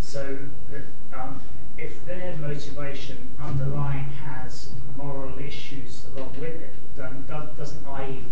So 0.00 0.38
that 0.70 0.84
um, 1.18 1.40
if 1.78 2.04
their 2.06 2.31
motivation 2.42 3.16
underlying 3.40 4.04
has 4.26 4.72
moral 4.96 5.38
issues 5.38 6.06
along 6.14 6.32
with 6.40 6.50
it, 6.50 6.74
do- 6.96 7.48
doesn't 7.56 7.86
i.e. 7.86 8.24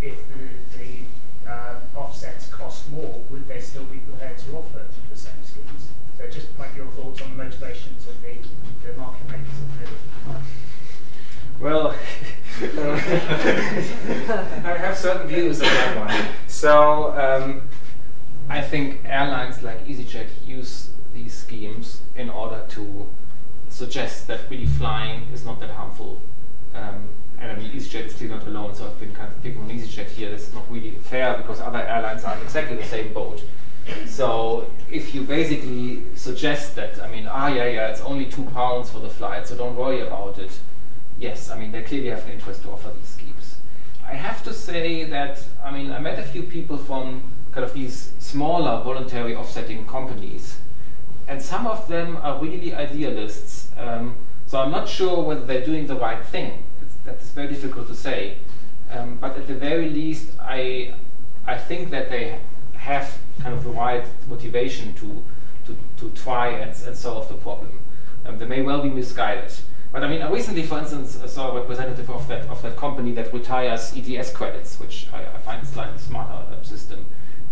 if 0.00 0.16
the, 0.28 0.78
the 0.78 1.50
uh, 1.50 1.74
offsets 1.94 2.48
cost 2.48 2.90
more, 2.90 3.20
would 3.30 3.46
they 3.46 3.60
still 3.60 3.84
be 3.84 3.98
prepared 3.98 4.38
to 4.38 4.56
offer 4.56 4.86
the 5.10 5.16
same 5.16 5.34
schemes? 5.42 5.88
So 6.16 6.26
just 6.26 6.48
like 6.58 6.74
your 6.74 6.86
thoughts 6.92 7.20
on 7.20 7.36
the 7.36 7.44
motivations 7.44 8.06
of 8.06 8.14
the, 8.22 8.36
the 8.86 8.96
market 8.96 9.28
makers. 9.28 10.40
Well, 11.60 11.88
I 12.60 12.64
have 14.78 14.96
certain 14.96 15.28
views 15.28 15.60
on 15.60 15.68
that 15.68 15.98
one. 15.98 16.26
So 16.48 17.12
um, 17.12 17.68
I 18.48 18.62
think 18.62 19.02
airlines 19.04 19.62
like 19.62 19.86
EasyJet 19.86 20.28
use 20.46 20.90
these 21.12 21.34
schemes 21.34 22.00
in 22.16 22.30
order 22.30 22.64
to 22.70 23.06
suggest 23.74 24.28
that 24.28 24.48
really 24.48 24.66
flying 24.66 25.26
is 25.32 25.44
not 25.44 25.58
that 25.60 25.70
harmful. 25.70 26.20
Um, 26.74 27.08
and 27.40 27.50
I 27.50 27.56
mean, 27.56 27.72
EasyJet 27.72 28.06
is 28.06 28.14
still 28.14 28.30
not 28.30 28.46
alone, 28.46 28.74
so 28.74 28.86
I've 28.86 28.98
been 29.00 29.12
kind 29.12 29.28
of 29.28 29.42
picking 29.42 29.60
on 29.62 29.68
EasyJet 29.68 30.10
here. 30.10 30.30
This 30.30 30.48
is 30.48 30.54
not 30.54 30.70
really 30.70 30.92
fair 30.92 31.36
because 31.36 31.60
other 31.60 31.80
airlines 31.80 32.24
are 32.24 32.36
in 32.36 32.42
exactly 32.42 32.76
the 32.76 32.84
same 32.84 33.12
boat. 33.12 33.42
So 34.06 34.70
if 34.90 35.14
you 35.14 35.22
basically 35.22 36.02
suggest 36.14 36.74
that, 36.76 37.02
I 37.02 37.10
mean, 37.10 37.26
ah, 37.26 37.48
yeah, 37.48 37.66
yeah, 37.66 37.88
it's 37.88 38.00
only 38.00 38.26
two 38.26 38.44
pounds 38.44 38.90
for 38.90 39.00
the 39.00 39.10
flight, 39.10 39.46
so 39.48 39.56
don't 39.56 39.76
worry 39.76 40.00
about 40.00 40.38
it. 40.38 40.58
Yes, 41.18 41.50
I 41.50 41.58
mean, 41.58 41.72
they 41.72 41.82
clearly 41.82 42.08
have 42.08 42.24
an 42.24 42.32
interest 42.32 42.62
to 42.62 42.70
offer 42.70 42.90
these 42.96 43.08
schemes. 43.08 43.56
I 44.08 44.14
have 44.14 44.42
to 44.44 44.54
say 44.54 45.04
that, 45.04 45.44
I 45.62 45.70
mean, 45.70 45.90
I 45.90 45.98
met 45.98 46.18
a 46.18 46.22
few 46.22 46.44
people 46.44 46.76
from 46.78 47.30
kind 47.52 47.64
of 47.64 47.74
these 47.74 48.12
smaller 48.20 48.82
voluntary 48.82 49.34
offsetting 49.36 49.86
companies, 49.86 50.58
and 51.28 51.40
some 51.40 51.66
of 51.66 51.88
them 51.88 52.16
are 52.18 52.38
really 52.40 52.74
idealists. 52.74 53.70
Um, 53.76 54.16
so 54.46 54.60
I'm 54.60 54.70
not 54.70 54.88
sure 54.88 55.22
whether 55.22 55.44
they're 55.44 55.64
doing 55.64 55.86
the 55.86 55.96
right 55.96 56.24
thing. 56.24 56.64
It's, 56.82 56.94
that's 57.04 57.30
very 57.30 57.48
difficult 57.48 57.88
to 57.88 57.94
say. 57.94 58.38
Um, 58.90 59.16
but 59.20 59.36
at 59.36 59.46
the 59.46 59.54
very 59.54 59.88
least, 59.88 60.30
I, 60.40 60.94
I 61.46 61.56
think 61.56 61.90
that 61.90 62.10
they 62.10 62.38
have 62.74 63.18
kind 63.40 63.54
of 63.54 63.64
the 63.64 63.70
right 63.70 64.06
motivation 64.28 64.94
to, 64.94 65.24
to, 65.66 65.76
to 65.96 66.10
try 66.10 66.48
and, 66.48 66.70
and 66.86 66.96
solve 66.96 67.28
the 67.28 67.34
problem. 67.34 67.80
Um, 68.26 68.38
they 68.38 68.46
may 68.46 68.62
well 68.62 68.82
be 68.82 68.90
misguided. 68.90 69.52
But 69.92 70.02
I 70.02 70.08
mean, 70.08 70.22
I 70.22 70.30
recently, 70.30 70.64
for 70.64 70.78
instance, 70.78 71.20
I 71.22 71.26
saw 71.26 71.52
a 71.52 71.60
representative 71.60 72.10
of 72.10 72.26
that 72.26 72.46
of 72.48 72.60
that 72.62 72.76
company 72.76 73.12
that 73.12 73.32
retires 73.32 73.92
ETS 73.96 74.32
credits, 74.32 74.80
which 74.80 75.06
I, 75.12 75.20
I 75.22 75.38
find 75.38 75.62
a 75.62 75.66
slightly 75.66 75.98
smarter 75.98 76.32
uh, 76.32 76.62
system. 76.62 77.06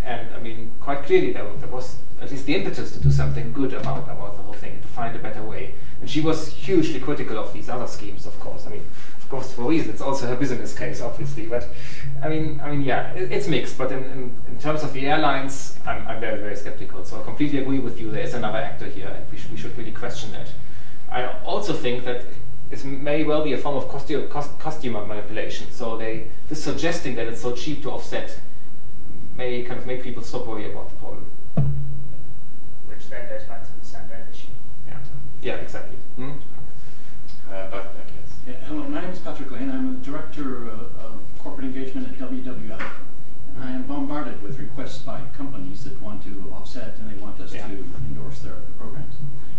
And 0.05 0.35
I 0.35 0.39
mean, 0.41 0.73
quite 0.81 1.05
clearly, 1.05 1.33
there, 1.33 1.49
there 1.59 1.69
was 1.69 1.97
at 2.21 2.31
least 2.31 2.47
the 2.47 2.55
impetus 2.55 2.93
to 2.93 3.01
do 3.01 3.11
something 3.11 3.53
good 3.53 3.73
about 3.73 4.05
about 4.05 4.37
the 4.37 4.43
whole 4.43 4.55
thing, 4.55 4.81
to 4.81 4.89
find 4.89 5.15
a 5.17 5.19
better 5.19 5.43
way. 5.43 5.75
And 6.01 6.11
she 6.11 6.21
was 6.21 6.49
hugely 6.53 6.99
critical 7.01 7.39
of 7.39 7.53
these 7.53 7.69
other 7.69 7.87
schemes, 7.87 8.27
of 8.27 8.39
course. 8.41 8.67
I 8.67 8.71
mean, 8.71 8.85
of 9.19 9.29
course, 9.29 9.53
for 9.53 9.63
reasons. 9.63 9.95
It's 9.95 10.01
also 10.03 10.27
her 10.27 10.37
business 10.37 10.77
case, 10.77 11.01
obviously. 11.01 11.47
But 11.47 11.69
I 12.23 12.29
mean, 12.29 12.61
I 12.63 12.71
mean, 12.71 12.83
yeah, 12.83 13.13
it, 13.13 13.31
it's 13.31 13.49
mixed. 13.49 13.79
But 13.79 13.93
in, 13.93 14.05
in, 14.05 14.37
in 14.49 14.59
terms 14.59 14.83
of 14.83 14.93
the 14.93 15.07
airlines, 15.07 15.79
I'm, 15.87 16.07
I'm 16.09 16.21
very, 16.21 16.41
very 16.41 16.57
skeptical. 16.57 17.05
So 17.05 17.21
I 17.21 17.23
completely 17.25 17.59
agree 17.61 17.79
with 17.79 18.01
you. 18.01 18.11
There 18.11 18.23
is 18.23 18.35
another 18.35 18.59
actor 18.59 18.87
here, 18.87 19.09
and 19.09 19.31
we, 19.31 19.39
sh- 19.39 19.49
we 19.51 19.57
should 19.57 19.77
really 19.79 19.93
question 19.93 20.33
that. 20.33 20.49
I 21.11 21.27
also 21.45 21.73
think 21.73 22.05
that 22.05 22.25
it 22.71 22.85
may 22.85 23.23
well 23.23 23.45
be 23.45 23.53
a 23.53 23.59
form 23.59 23.77
of 23.77 23.85
costu- 23.85 24.29
cost- 24.31 24.59
customer 24.59 25.05
manipulation. 25.05 25.71
So 25.71 25.97
they, 25.97 26.29
this 26.49 26.63
suggesting 26.63 27.15
that 27.17 27.27
it's 27.27 27.43
so 27.43 27.55
cheap 27.55 27.83
to 27.83 27.91
offset 27.91 28.41
may 29.37 29.62
kind 29.62 29.78
of 29.78 29.87
make 29.87 30.03
people 30.03 30.22
stop 30.22 30.47
worrying 30.47 30.72
about 30.72 30.89
the 30.91 30.97
problem. 30.97 31.30
Which 32.87 33.09
then 33.09 33.28
goes 33.28 33.45
back 33.45 33.64
to 33.66 33.78
the 33.80 33.85
Sandoz 33.85 34.28
issue. 34.30 34.49
Yeah, 34.87 34.99
yeah, 35.43 35.55
exactly. 35.55 35.97
Hmm? 36.16 36.33
uh, 37.51 37.66
but, 37.70 37.87
okay. 37.87 38.22
Yeah, 38.47 38.55
hello, 38.66 38.83
my 38.89 39.01
name 39.01 39.11
is 39.11 39.18
Patrick 39.20 39.51
Lane. 39.51 39.70
I'm 39.70 39.95
the 40.01 40.05
Director 40.05 40.68
uh, 40.70 41.05
of 41.07 41.20
Corporate 41.39 41.66
Engagement 41.66 42.09
at 42.09 42.18
WWF. 42.18 42.83
And 43.55 43.64
I 43.64 43.70
am 43.72 43.83
bombarded 43.85 44.43
with 44.43 44.59
requests 44.59 44.99
by 44.99 45.20
companies 45.37 45.85
that 45.85 46.01
want 46.03 46.22
to 46.24 46.53
offset 46.55 46.97
and 46.99 47.11
they 47.11 47.20
want 47.22 47.41
us 47.41 47.55
Yeah. 47.55 47.66
to 47.68 47.72
endorse 48.09 48.41
their 48.41 48.57
programs. 48.78 49.14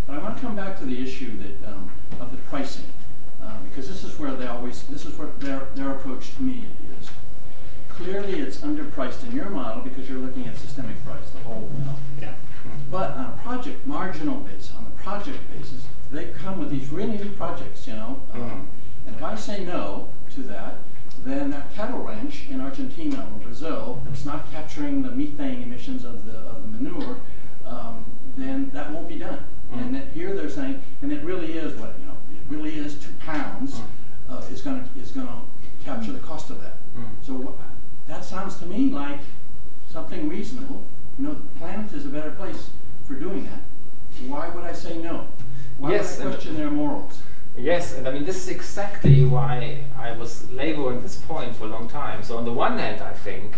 But 0.07 0.17
I 0.17 0.19
want 0.23 0.35
to 0.37 0.41
come 0.41 0.55
back 0.55 0.77
to 0.79 0.85
the 0.85 1.01
issue 1.01 1.37
that 1.37 1.69
um, 1.69 1.91
of 2.19 2.31
the 2.31 2.37
pricing, 2.37 2.85
uh, 3.41 3.57
because 3.69 3.87
this 3.87 4.03
is 4.03 4.17
where 4.19 4.33
they 4.33 4.47
always, 4.47 4.83
this 4.83 5.05
is 5.05 5.17
what 5.17 5.39
their, 5.39 5.67
their 5.75 5.91
approach 5.91 6.35
to 6.35 6.41
me 6.43 6.65
is. 6.89 6.92
Clearly, 7.97 8.39
it's 8.39 8.57
underpriced 8.57 9.23
in 9.29 9.35
your 9.35 9.49
model 9.49 9.83
because 9.83 10.09
you're 10.09 10.17
looking 10.19 10.47
at 10.47 10.57
systemic 10.57 11.03
price, 11.05 11.29
the 11.31 11.39
whole, 11.39 11.69
know, 11.85 11.95
Yeah. 12.19 12.33
but 12.89 13.11
on 13.11 13.25
a 13.25 13.37
project 13.43 13.85
marginal 13.85 14.39
basis, 14.39 14.73
on 14.75 14.83
the 14.85 14.89
project 14.91 15.39
basis, 15.55 15.85
they 16.11 16.25
come 16.27 16.59
with 16.59 16.69
these 16.71 16.89
really 16.89 17.17
new 17.17 17.29
projects, 17.31 17.87
you 17.87 17.93
know. 17.93 18.19
Mhm. 18.33 18.41
Um, 18.41 18.67
and 19.05 19.15
if 19.15 19.23
I 19.23 19.35
say 19.35 19.63
no 19.63 20.09
to 20.35 20.41
that, 20.43 20.77
then 21.23 21.51
that 21.51 21.73
cattle 21.73 21.99
ranch 22.03 22.47
in 22.49 22.59
Argentina 22.61 23.27
or 23.31 23.39
Brazil 23.39 24.01
that's 24.05 24.25
not 24.25 24.51
capturing 24.51 25.03
the 25.03 25.11
methane 25.11 25.61
emissions 25.61 26.03
of 26.03 26.25
the 26.25 26.37
of 26.37 26.63
the 26.63 26.67
manure, 26.79 27.17
um, 27.65 28.03
then 28.35 28.71
that 28.73 28.91
won't 28.91 29.07
be 29.07 29.15
done. 29.19 29.39
Mhm. 29.71 29.81
And 29.81 29.95
that 29.95 30.07
here 30.13 30.33
they're 30.35 30.49
saying, 30.49 30.81
and 31.01 31.11
it 31.11 31.23
really 31.23 31.53
is 31.53 31.79
what 31.79 31.95
you 31.99 32.05
know, 32.07 32.17
it 32.33 32.43
really 32.49 32.75
is 32.75 32.95
two 32.95 33.13
pounds 33.19 33.75
Mhm. 33.79 33.83
uh, 34.29 34.41
is 34.51 34.61
going 34.61 34.83
to 34.83 34.99
is 34.99 35.11
going 35.11 35.27
to 35.27 35.85
capture 35.85 36.11
the 36.11 36.19
cost 36.19 36.49
of 36.49 36.59
that. 36.61 36.77
Mhm. 36.97 37.03
So 37.25 37.33
wha- 37.33 37.51
that 38.07 38.23
sounds 38.25 38.57
to 38.59 38.65
me 38.65 38.89
like 38.89 39.19
something 39.87 40.27
reasonable. 40.29 40.83
You 41.17 41.25
know, 41.25 41.33
the 41.35 41.59
planet 41.59 41.93
is 41.93 42.05
a 42.05 42.09
better 42.09 42.31
place 42.31 42.69
for 43.05 43.13
doing 43.15 43.45
that. 43.45 43.61
Why 44.27 44.49
would 44.49 44.63
I 44.63 44.73
say 44.73 44.97
no? 44.97 45.27
Why 45.77 45.91
Yes, 45.91 46.17
would 46.17 46.21
I 46.21 46.29
and- 46.29 46.35
question 46.35 46.55
their 46.57 46.71
morals? 46.71 47.19
Yes, 47.55 47.93
and 47.95 48.07
I 48.07 48.11
mean, 48.11 48.25
this 48.25 48.37
is 48.37 48.49
exactly 48.49 49.23
why 49.25 49.83
I 49.95 50.11
was 50.13 50.49
laboring 50.49 51.01
this 51.03 51.17
point 51.17 51.55
for 51.55 51.65
a 51.65 51.67
long 51.67 51.87
time. 51.87 52.23
So, 52.23 52.35
on 52.37 52.45
the 52.45 52.51
one 52.53 52.79
hand, 52.79 52.99
I 53.01 53.13
think, 53.13 53.57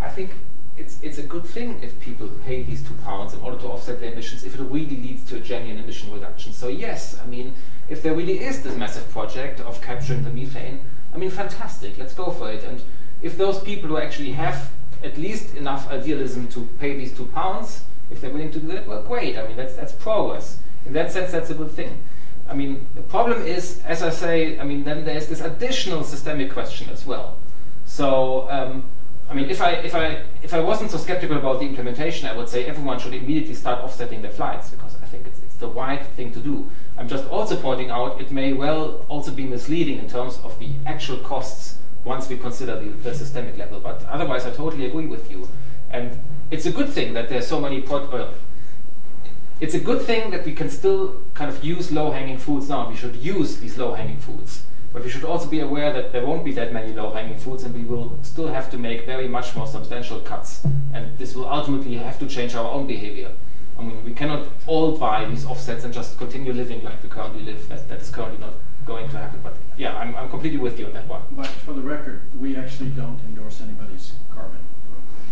I 0.00 0.08
think 0.08 0.30
it's, 0.78 0.98
it's 1.02 1.18
a 1.18 1.22
good 1.22 1.44
thing 1.44 1.78
if 1.82 1.98
people 2.00 2.26
pay 2.46 2.62
these 2.62 2.82
two 2.86 2.94
pounds 3.04 3.34
in 3.34 3.40
order 3.40 3.58
to 3.58 3.66
offset 3.66 4.00
their 4.00 4.12
emissions, 4.12 4.44
if 4.44 4.54
it 4.54 4.62
really 4.62 4.96
leads 4.96 5.24
to 5.24 5.36
a 5.36 5.40
genuine 5.40 5.82
emission 5.82 6.10
reduction. 6.10 6.54
So, 6.54 6.68
yes, 6.68 7.18
I 7.22 7.26
mean, 7.26 7.52
if 7.90 8.02
there 8.02 8.14
really 8.14 8.40
is 8.40 8.62
this 8.62 8.74
massive 8.76 9.10
project 9.10 9.60
of 9.60 9.82
capturing 9.82 10.22
the 10.24 10.30
methane, 10.30 10.80
I 11.14 11.18
mean, 11.18 11.30
fantastic, 11.30 11.98
let's 11.98 12.14
go 12.14 12.30
for 12.30 12.50
it. 12.50 12.64
And 12.64 12.82
if 13.22 13.36
those 13.36 13.60
people 13.60 13.88
who 13.88 13.98
actually 13.98 14.32
have 14.32 14.70
at 15.02 15.16
least 15.16 15.54
enough 15.54 15.90
idealism 15.90 16.48
to 16.48 16.68
pay 16.78 16.96
these 16.96 17.16
two 17.16 17.26
pounds, 17.26 17.84
if 18.10 18.20
they're 18.20 18.30
willing 18.30 18.50
to 18.52 18.60
do 18.60 18.68
that, 18.68 18.86
well, 18.86 19.02
great. 19.02 19.36
I 19.38 19.46
mean, 19.46 19.56
that's, 19.56 19.74
that's 19.74 19.92
progress. 19.92 20.58
In 20.86 20.92
that 20.94 21.12
sense, 21.12 21.32
that's 21.32 21.50
a 21.50 21.54
good 21.54 21.70
thing. 21.70 22.02
I 22.48 22.54
mean, 22.54 22.86
the 22.94 23.02
problem 23.02 23.42
is, 23.42 23.82
as 23.84 24.02
I 24.02 24.10
say, 24.10 24.58
I 24.58 24.64
mean, 24.64 24.84
then 24.84 25.04
there's 25.04 25.26
this 25.26 25.40
additional 25.40 26.02
systemic 26.02 26.50
question 26.52 26.88
as 26.90 27.04
well. 27.04 27.36
So, 27.84 28.48
um, 28.50 28.84
I 29.30 29.34
mean, 29.34 29.50
if 29.50 29.60
I 29.60 29.72
if 29.72 29.94
I 29.94 30.22
if 30.42 30.54
I 30.54 30.60
wasn't 30.60 30.90
so 30.90 30.96
skeptical 30.96 31.36
about 31.36 31.60
the 31.60 31.66
implementation, 31.66 32.26
I 32.26 32.34
would 32.34 32.48
say 32.48 32.64
everyone 32.64 32.98
should 32.98 33.12
immediately 33.12 33.54
start 33.54 33.84
offsetting 33.84 34.22
their 34.22 34.30
flights 34.30 34.70
because 34.70 34.96
I 35.02 35.06
think 35.06 35.26
it's, 35.26 35.37
the 35.58 35.68
right 35.68 36.04
thing 36.04 36.32
to 36.32 36.40
do. 36.40 36.70
I'm 36.96 37.08
just 37.08 37.28
also 37.28 37.56
pointing 37.56 37.90
out 37.90 38.20
it 38.20 38.30
may 38.30 38.52
well 38.52 39.04
also 39.08 39.30
be 39.30 39.44
misleading 39.44 39.98
in 39.98 40.08
terms 40.08 40.38
of 40.44 40.58
the 40.58 40.70
actual 40.86 41.18
costs 41.18 41.78
once 42.04 42.28
we 42.28 42.36
consider 42.36 42.78
the, 42.78 42.90
the 42.90 43.14
systemic 43.14 43.56
level. 43.56 43.80
But 43.80 44.04
otherwise, 44.04 44.46
I 44.46 44.50
totally 44.50 44.86
agree 44.86 45.06
with 45.06 45.30
you. 45.30 45.48
And 45.90 46.18
it's 46.50 46.66
a 46.66 46.72
good 46.72 46.88
thing 46.88 47.14
that 47.14 47.28
there's 47.28 47.46
so 47.46 47.60
many 47.60 47.80
pot. 47.82 48.12
Well, 48.12 48.28
uh, 48.28 49.30
it's 49.60 49.74
a 49.74 49.80
good 49.80 50.02
thing 50.02 50.30
that 50.30 50.44
we 50.44 50.54
can 50.54 50.70
still 50.70 51.20
kind 51.34 51.50
of 51.50 51.64
use 51.64 51.90
low-hanging 51.90 52.38
fruits 52.38 52.68
now. 52.68 52.88
We 52.88 52.96
should 52.96 53.16
use 53.16 53.58
these 53.58 53.76
low-hanging 53.76 54.18
fruits. 54.18 54.62
But 54.92 55.02
we 55.02 55.10
should 55.10 55.24
also 55.24 55.48
be 55.48 55.60
aware 55.60 55.92
that 55.92 56.12
there 56.12 56.24
won't 56.24 56.44
be 56.44 56.52
that 56.52 56.72
many 56.72 56.92
low-hanging 56.92 57.38
fruits 57.38 57.64
and 57.64 57.74
we 57.74 57.82
will 57.82 58.18
still 58.22 58.48
have 58.48 58.70
to 58.70 58.78
make 58.78 59.04
very 59.04 59.28
much 59.28 59.54
more 59.54 59.66
substantial 59.66 60.20
cuts. 60.20 60.64
And 60.94 61.18
this 61.18 61.34
will 61.34 61.48
ultimately 61.48 61.96
have 61.96 62.18
to 62.20 62.26
change 62.26 62.54
our 62.54 62.70
own 62.70 62.86
behavior. 62.86 63.32
I 63.78 63.82
mean, 63.82 64.04
we 64.04 64.12
cannot 64.12 64.48
all 64.66 64.96
buy 64.98 65.24
these 65.26 65.46
offsets 65.46 65.84
and 65.84 65.94
just 65.94 66.18
continue 66.18 66.52
living 66.52 66.82
like 66.82 67.02
we 67.02 67.08
currently 67.08 67.42
live. 67.42 67.68
That, 67.68 67.88
that 67.88 68.00
is 68.00 68.10
currently 68.10 68.38
not 68.38 68.54
going 68.84 69.08
to 69.10 69.16
happen. 69.18 69.40
But 69.42 69.56
yeah, 69.76 69.96
I'm, 69.96 70.16
I'm 70.16 70.28
completely 70.28 70.58
with 70.58 70.78
you 70.78 70.86
on 70.86 70.94
that 70.94 71.06
one. 71.06 71.22
But 71.30 71.46
for 71.46 71.72
the 71.72 71.82
record, 71.82 72.22
we 72.40 72.56
actually 72.56 72.90
don't 72.90 73.20
endorse 73.26 73.60
anybody's 73.60 74.12
carbon. 74.34 74.58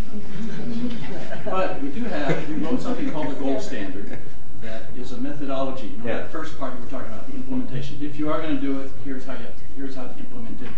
but 1.45 1.81
we 1.81 1.89
do 1.89 2.05
have, 2.05 2.49
we 2.49 2.55
wrote 2.55 2.81
something 2.81 3.11
called 3.11 3.29
the 3.29 3.35
gold 3.35 3.61
standard 3.61 4.17
that 4.61 4.83
is 4.97 5.11
a 5.11 5.17
methodology. 5.17 5.87
You 5.87 5.97
know, 5.97 6.05
Yeah. 6.05 6.17
that 6.17 6.31
first 6.31 6.57
part 6.57 6.73
you 6.75 6.83
were 6.83 6.89
talking 6.89 7.11
about, 7.11 7.27
the 7.27 7.35
implementation. 7.35 7.97
If 8.01 8.17
you 8.17 8.31
are 8.31 8.41
going 8.41 8.55
to 8.55 8.61
do 8.61 8.79
it, 8.79 8.91
here's 9.03 9.25
how 9.25 9.33
you, 9.33 9.47
here's 9.75 9.95
how 9.95 10.07
to 10.07 10.17
implement 10.17 10.61
it 10.61 10.69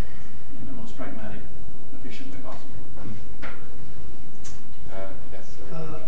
in 0.59 0.65
the 0.65 0.71
most 0.73 0.97
pragmatic, 0.97 1.41
efficient 1.93 2.33
way 2.33 2.39
possible. 2.43 2.65
Uh, 4.91 5.07
yes. 5.31 5.55
sir. 5.55 5.75
Uh, 5.75 5.99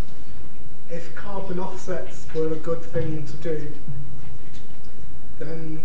if 0.89 1.15
carbon 1.31 1.59
offsets 1.59 2.27
were 2.35 2.51
a 2.51 2.57
good 2.57 2.81
thing 2.81 3.25
to 3.25 3.37
do, 3.37 3.71
then 5.39 5.81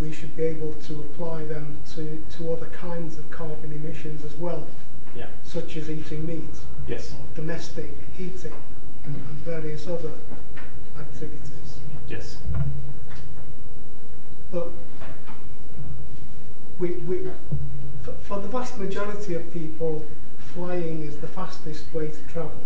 we 0.00 0.12
should 0.12 0.36
be 0.36 0.44
able 0.44 0.72
to 0.74 1.00
apply 1.00 1.44
them 1.46 1.76
to, 1.84 2.22
to 2.30 2.52
other 2.52 2.66
kinds 2.66 3.18
of 3.18 3.28
carbon 3.28 3.72
emissions 3.72 4.24
as 4.24 4.34
well, 4.36 4.68
Yeah. 5.16 5.26
such 5.42 5.76
as 5.76 5.90
eating 5.90 6.24
meat, 6.24 6.60
Yes. 6.86 7.16
domestic 7.34 7.90
heating, 8.16 8.52
and, 9.04 9.16
and 9.16 9.36
various 9.38 9.88
other 9.88 10.12
activities. 10.96 11.80
Yes. 12.06 12.38
But 14.52 14.68
we, 16.78 16.92
we, 16.92 17.28
for, 18.02 18.12
for 18.12 18.38
the 18.38 18.48
vast 18.48 18.78
majority 18.78 19.34
of 19.34 19.52
people, 19.52 20.06
flying 20.38 21.02
is 21.02 21.16
the 21.16 21.26
fastest 21.26 21.92
way 21.92 22.08
to 22.10 22.22
travel. 22.32 22.62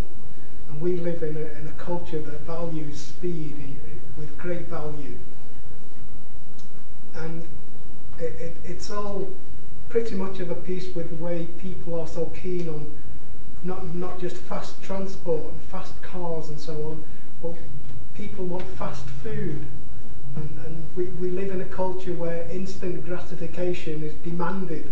And 0.71 0.81
we 0.81 0.95
live 0.97 1.21
in 1.21 1.35
a, 1.35 1.59
in 1.59 1.67
a 1.67 1.73
culture 1.77 2.19
that 2.19 2.41
values 2.41 2.99
speed 2.99 3.51
in, 3.57 3.77
with 4.17 4.37
great 4.37 4.67
value. 4.67 5.17
And 7.13 7.43
it, 8.17 8.35
it, 8.39 8.57
it's 8.63 8.89
all 8.89 9.29
pretty 9.89 10.15
much 10.15 10.39
of 10.39 10.49
a 10.49 10.55
piece 10.55 10.95
with 10.95 11.09
the 11.09 11.21
way 11.21 11.47
people 11.57 11.99
are 11.99 12.07
so 12.07 12.27
keen 12.27 12.69
on 12.69 12.95
not, 13.63 13.93
not 13.93 14.19
just 14.19 14.37
fast 14.37 14.81
transport 14.81 15.51
and 15.51 15.61
fast 15.63 16.01
cars 16.01 16.49
and 16.49 16.59
so 16.59 16.73
on, 16.83 17.03
but 17.43 17.55
people 18.13 18.45
want 18.45 18.67
fast 18.77 19.07
food. 19.07 19.65
And, 20.35 20.65
and 20.65 20.85
we, 20.95 21.05
we 21.05 21.29
live 21.29 21.51
in 21.51 21.61
a 21.61 21.65
culture 21.65 22.13
where 22.13 22.47
instant 22.49 23.05
gratification 23.05 24.03
is 24.03 24.13
demanded. 24.15 24.91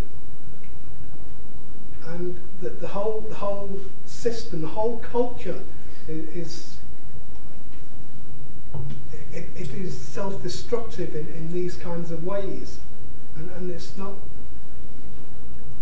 And 2.06 2.38
the, 2.60 2.70
the, 2.70 2.88
whole, 2.88 3.22
the 3.28 3.36
whole 3.36 3.80
system, 4.04 4.62
the 4.62 4.68
whole 4.68 4.98
culture 4.98 5.60
is, 6.08 6.78
it, 9.32 9.48
it 9.56 9.72
is 9.74 9.98
self-destructive 9.98 11.14
in, 11.14 11.26
in 11.28 11.52
these 11.52 11.76
kinds 11.76 12.10
of 12.10 12.24
ways. 12.24 12.80
And, 13.36 13.50
and 13.52 13.70
it's 13.70 13.96
not, 13.96 14.14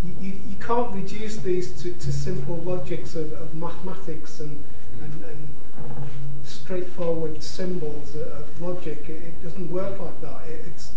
you, 0.05 0.15
you, 0.21 0.41
you 0.49 0.57
can't 0.57 0.95
reduce 0.95 1.39
these 1.39 1.73
to, 1.83 1.93
to 1.93 2.13
simple 2.13 2.57
logics 2.59 3.17
of, 3.17 3.33
of 3.33 3.55
mathematics 3.55 4.41
and, 4.41 4.63
and, 5.03 5.25
and 5.25 5.49
straightforward 6.45 7.43
symbols 7.43 8.15
of 8.15 8.61
logic. 8.61 9.09
It, 9.09 9.23
it 9.23 9.43
doesn't 9.43 9.71
work 9.71 9.99
like 10.01 10.21
that. 10.21 10.49
It, 10.49 10.67
it's, 10.67 10.93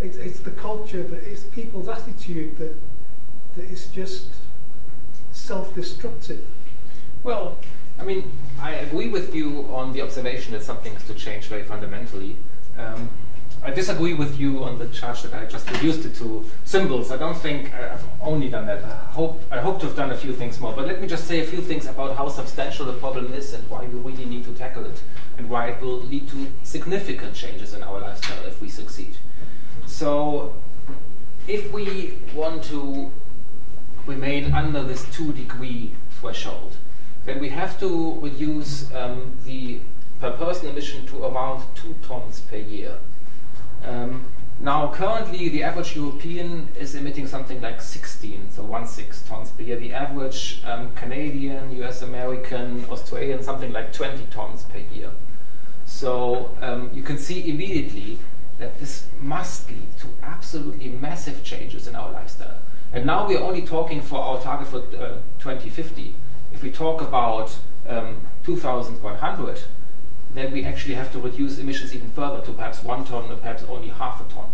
it's, 0.00 0.16
it's 0.16 0.40
the 0.40 0.52
culture, 0.52 1.02
that 1.02 1.22
it's 1.24 1.42
people's 1.42 1.88
attitude 1.88 2.56
that, 2.58 2.74
that 3.56 3.64
is 3.64 3.88
just 3.88 4.28
self-destructive. 5.48 6.44
Well, 7.22 7.56
I 7.98 8.04
mean, 8.04 8.30
I 8.60 8.72
agree 8.86 9.08
with 9.08 9.34
you 9.34 9.66
on 9.72 9.94
the 9.94 10.02
observation 10.02 10.52
that 10.52 10.62
something 10.62 10.92
has 10.92 11.04
to 11.06 11.14
change 11.14 11.46
very 11.46 11.64
fundamentally. 11.64 12.36
Um, 12.76 13.08
I 13.64 13.70
disagree 13.70 14.12
with 14.12 14.38
you 14.38 14.62
on 14.62 14.78
the 14.78 14.88
charge 14.88 15.22
that 15.22 15.32
I 15.32 15.46
just 15.46 15.68
reduced 15.70 16.04
it 16.04 16.14
to 16.16 16.44
symbols. 16.64 17.10
I 17.10 17.16
don't 17.16 17.36
think 17.36 17.74
I've 17.74 18.04
only 18.20 18.48
done 18.50 18.66
that. 18.66 18.84
I 18.84 18.96
hope, 19.18 19.42
I 19.50 19.58
hope 19.58 19.80
to 19.80 19.86
have 19.86 19.96
done 19.96 20.10
a 20.10 20.16
few 20.16 20.34
things 20.34 20.60
more. 20.60 20.74
But 20.74 20.86
let 20.86 21.00
me 21.00 21.08
just 21.08 21.26
say 21.26 21.40
a 21.40 21.46
few 21.46 21.62
things 21.62 21.86
about 21.86 22.14
how 22.16 22.28
substantial 22.28 22.84
the 22.84 22.98
problem 23.04 23.32
is 23.32 23.54
and 23.54 23.68
why 23.70 23.86
we 23.86 23.98
really 23.98 24.26
need 24.26 24.44
to 24.44 24.52
tackle 24.52 24.84
it 24.84 25.02
and 25.38 25.48
why 25.48 25.70
it 25.70 25.80
will 25.80 26.00
lead 26.12 26.28
to 26.28 26.46
significant 26.62 27.34
changes 27.34 27.72
in 27.72 27.82
our 27.82 27.98
lifestyle 28.00 28.44
if 28.44 28.60
we 28.60 28.68
succeed. 28.68 29.16
So, 29.86 30.54
if 31.48 31.72
we 31.72 32.18
want 32.34 32.62
to 32.64 33.10
remain 34.08 34.52
under 34.52 34.82
this 34.82 35.04
two 35.12 35.32
degree 35.32 35.92
threshold, 36.10 36.76
then 37.24 37.38
we 37.38 37.50
have 37.50 37.78
to 37.78 38.18
reduce 38.20 38.92
um, 38.94 39.36
the 39.44 39.80
per 40.18 40.32
person 40.32 40.68
emission 40.68 41.06
to 41.06 41.24
around 41.24 41.62
two 41.74 41.94
tons 42.02 42.40
per 42.40 42.56
year. 42.56 42.98
Um, 43.84 44.24
now, 44.60 44.92
currently, 44.92 45.48
the 45.48 45.62
average 45.62 45.94
European 45.94 46.68
is 46.74 46.96
emitting 46.96 47.28
something 47.28 47.60
like 47.60 47.80
16, 47.80 48.50
so 48.50 48.64
one 48.64 48.88
six 48.88 49.22
tons 49.22 49.50
per 49.50 49.62
year. 49.62 49.78
The 49.78 49.92
average 49.92 50.60
um, 50.64 50.92
Canadian, 50.96 51.70
US 51.82 52.02
American, 52.02 52.84
Australian, 52.90 53.40
something 53.42 53.72
like 53.72 53.92
20 53.92 54.26
tons 54.32 54.64
per 54.64 54.78
year. 54.78 55.12
So 55.86 56.56
um, 56.60 56.90
you 56.92 57.04
can 57.04 57.18
see 57.18 57.48
immediately 57.48 58.18
that 58.58 58.80
this 58.80 59.06
must 59.20 59.70
lead 59.70 59.96
to 60.00 60.08
absolutely 60.24 60.88
massive 60.88 61.44
changes 61.44 61.86
in 61.86 61.94
our 61.94 62.10
lifestyle. 62.10 62.58
And 62.92 63.04
now 63.04 63.26
we 63.28 63.36
are 63.36 63.42
only 63.42 63.62
talking 63.62 64.00
for 64.00 64.18
our 64.18 64.40
target 64.40 64.68
for 64.68 64.78
uh, 64.78 65.18
2050. 65.38 66.14
If 66.52 66.62
we 66.62 66.70
talk 66.70 67.02
about 67.02 67.56
um, 67.86 68.22
2100, 68.44 69.60
then 70.34 70.52
we 70.52 70.64
actually 70.64 70.94
have 70.94 71.12
to 71.12 71.18
reduce 71.20 71.58
emissions 71.58 71.94
even 71.94 72.10
further 72.10 72.44
to 72.44 72.52
perhaps 72.52 72.82
one 72.82 73.04
ton 73.04 73.30
or 73.30 73.36
perhaps 73.36 73.62
only 73.68 73.88
half 73.88 74.20
a 74.20 74.32
ton. 74.32 74.46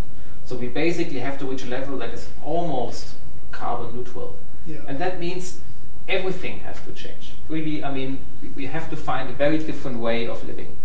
So 0.45 0.57
we 0.57 0.69
basically 0.69 1.21
have 1.21 1.39
to 1.39 1.47
reach 1.47 1.65
a 1.65 1.69
level 1.69 1.99
that 1.99 2.11
is 2.11 2.29
almost 2.45 3.15
carbon 3.51 3.97
neutral. 3.97 4.37
Yeah. 4.67 4.79
And 4.87 4.99
that 4.99 5.19
means 5.21 5.61
everything 6.09 6.61
has 6.61 6.77
to 6.87 6.93
change. 6.93 7.33
Really, 7.49 7.83
I 7.85 7.93
mean, 7.93 8.19
we- 8.43 8.49
we 8.49 8.67
have 8.67 8.91
to 8.91 8.97
find 8.97 9.31
a 9.31 9.33
very 9.33 9.59
different 9.59 9.99
way 10.01 10.27
of 10.27 10.45
living. 10.47 10.77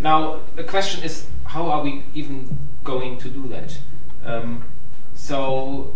Now, 0.00 0.40
the 0.56 0.64
question 0.64 1.02
is, 1.04 1.26
how 1.44 1.70
are 1.70 1.82
we 1.82 2.04
even 2.14 2.56
going 2.84 3.18
to 3.18 3.28
do 3.28 3.48
that? 3.48 3.78
Um, 4.24 4.64
so, 5.14 5.94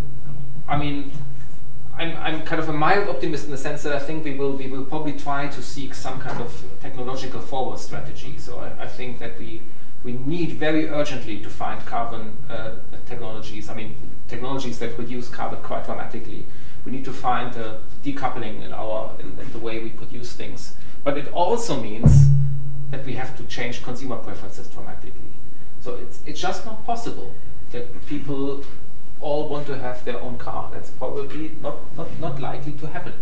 I 0.73 0.79
mean, 0.79 1.13
I'm, 1.99 2.17
I'm 2.17 2.43
kind 2.45 2.59
of 2.59 2.71
a 2.71 2.73
mild 2.73 3.07
optimist 3.07 3.45
in 3.45 3.51
the 3.51 3.59
sense 3.59 3.83
that 3.83 3.95
I 3.95 3.99
think 3.99 4.25
we 4.25 4.33
will 4.33 4.53
we 4.53 4.69
will 4.69 4.87
probably 4.87 5.13
try 5.13 5.47
to 5.49 5.63
seek 5.63 5.95
some 5.95 6.19
kind 6.19 6.41
of 6.41 6.65
technological 6.81 7.43
forward 7.43 7.79
strategy. 7.79 8.39
So 8.39 8.59
I, 8.59 8.85
I 8.85 8.87
think 8.87 9.19
that 9.19 9.39
we 9.39 9.61
we 10.03 10.13
need 10.13 10.53
very 10.53 10.89
urgently 10.89 11.41
to 11.43 11.51
find 11.51 11.85
carbon 11.85 12.39
uh, 12.49 12.77
technologies. 13.05 13.69
I 13.69 13.75
mean, 13.75 13.97
technologies 14.29 14.79
that 14.79 14.99
reduce 14.99 15.29
carbon 15.29 15.63
quite 15.63 15.85
dramatically. 15.85 16.47
We 16.87 16.93
need 16.93 17.05
to 17.05 17.13
find 17.13 17.55
a 17.55 17.81
decoupling 18.03 18.65
in 18.65 18.73
our 18.73 19.15
in, 19.21 19.39
in 19.39 19.53
the 19.53 19.59
way 19.59 19.79
we 19.79 19.91
produce 19.91 20.33
things. 20.33 20.75
But 21.05 21.19
it 21.19 21.29
also 21.35 21.83
means 21.83 22.29
that 22.91 23.05
we 23.05 23.13
have 23.13 23.37
to 23.37 23.45
change 23.45 23.83
consumer 23.83 24.17
preferences 24.17 24.69
dramatically. 24.69 25.33
So 25.83 25.97
it's 25.97 26.21
it's 26.25 26.41
just 26.41 26.65
not 26.65 26.87
possible 26.87 27.35
that 27.73 27.85
people 28.07 28.65
all 29.23 29.49
want 29.49 29.67
to 29.69 29.79
have 29.79 30.05
their 30.05 30.21
own 30.21 30.37
car. 30.37 30.71
That's 30.73 30.91
probably 30.91 31.53
not, 31.63 31.97
not, 31.97 32.09
not 32.21 32.41
likely 32.41 32.73
to 32.73 32.87
happen 32.89 33.15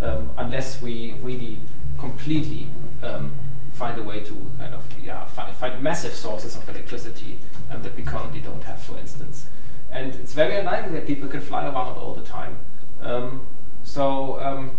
um, 0.00 0.30
unless 0.36 0.82
we 0.82 1.14
really 1.22 1.60
completely 1.98 2.68
um, 3.02 3.32
find 3.72 3.98
a 3.98 4.02
way 4.02 4.20
to 4.20 4.50
kind 4.58 4.74
of 4.74 4.84
yeah 5.02 5.24
find, 5.24 5.54
find 5.56 5.82
massive 5.82 6.14
sources 6.14 6.56
of 6.56 6.68
electricity 6.68 7.38
um, 7.70 7.82
that 7.82 7.96
we 7.96 8.02
currently 8.02 8.40
don't 8.40 8.62
have, 8.64 8.82
for 8.82 8.98
instance. 8.98 9.46
And 9.90 10.14
it's 10.14 10.32
very 10.32 10.56
unlikely 10.56 10.92
that 10.92 11.06
people 11.06 11.28
can 11.28 11.40
fly 11.40 11.64
around 11.64 11.98
all 11.98 12.14
the 12.14 12.22
time. 12.22 12.58
Um, 13.00 13.46
so 13.84 14.40
um, 14.40 14.76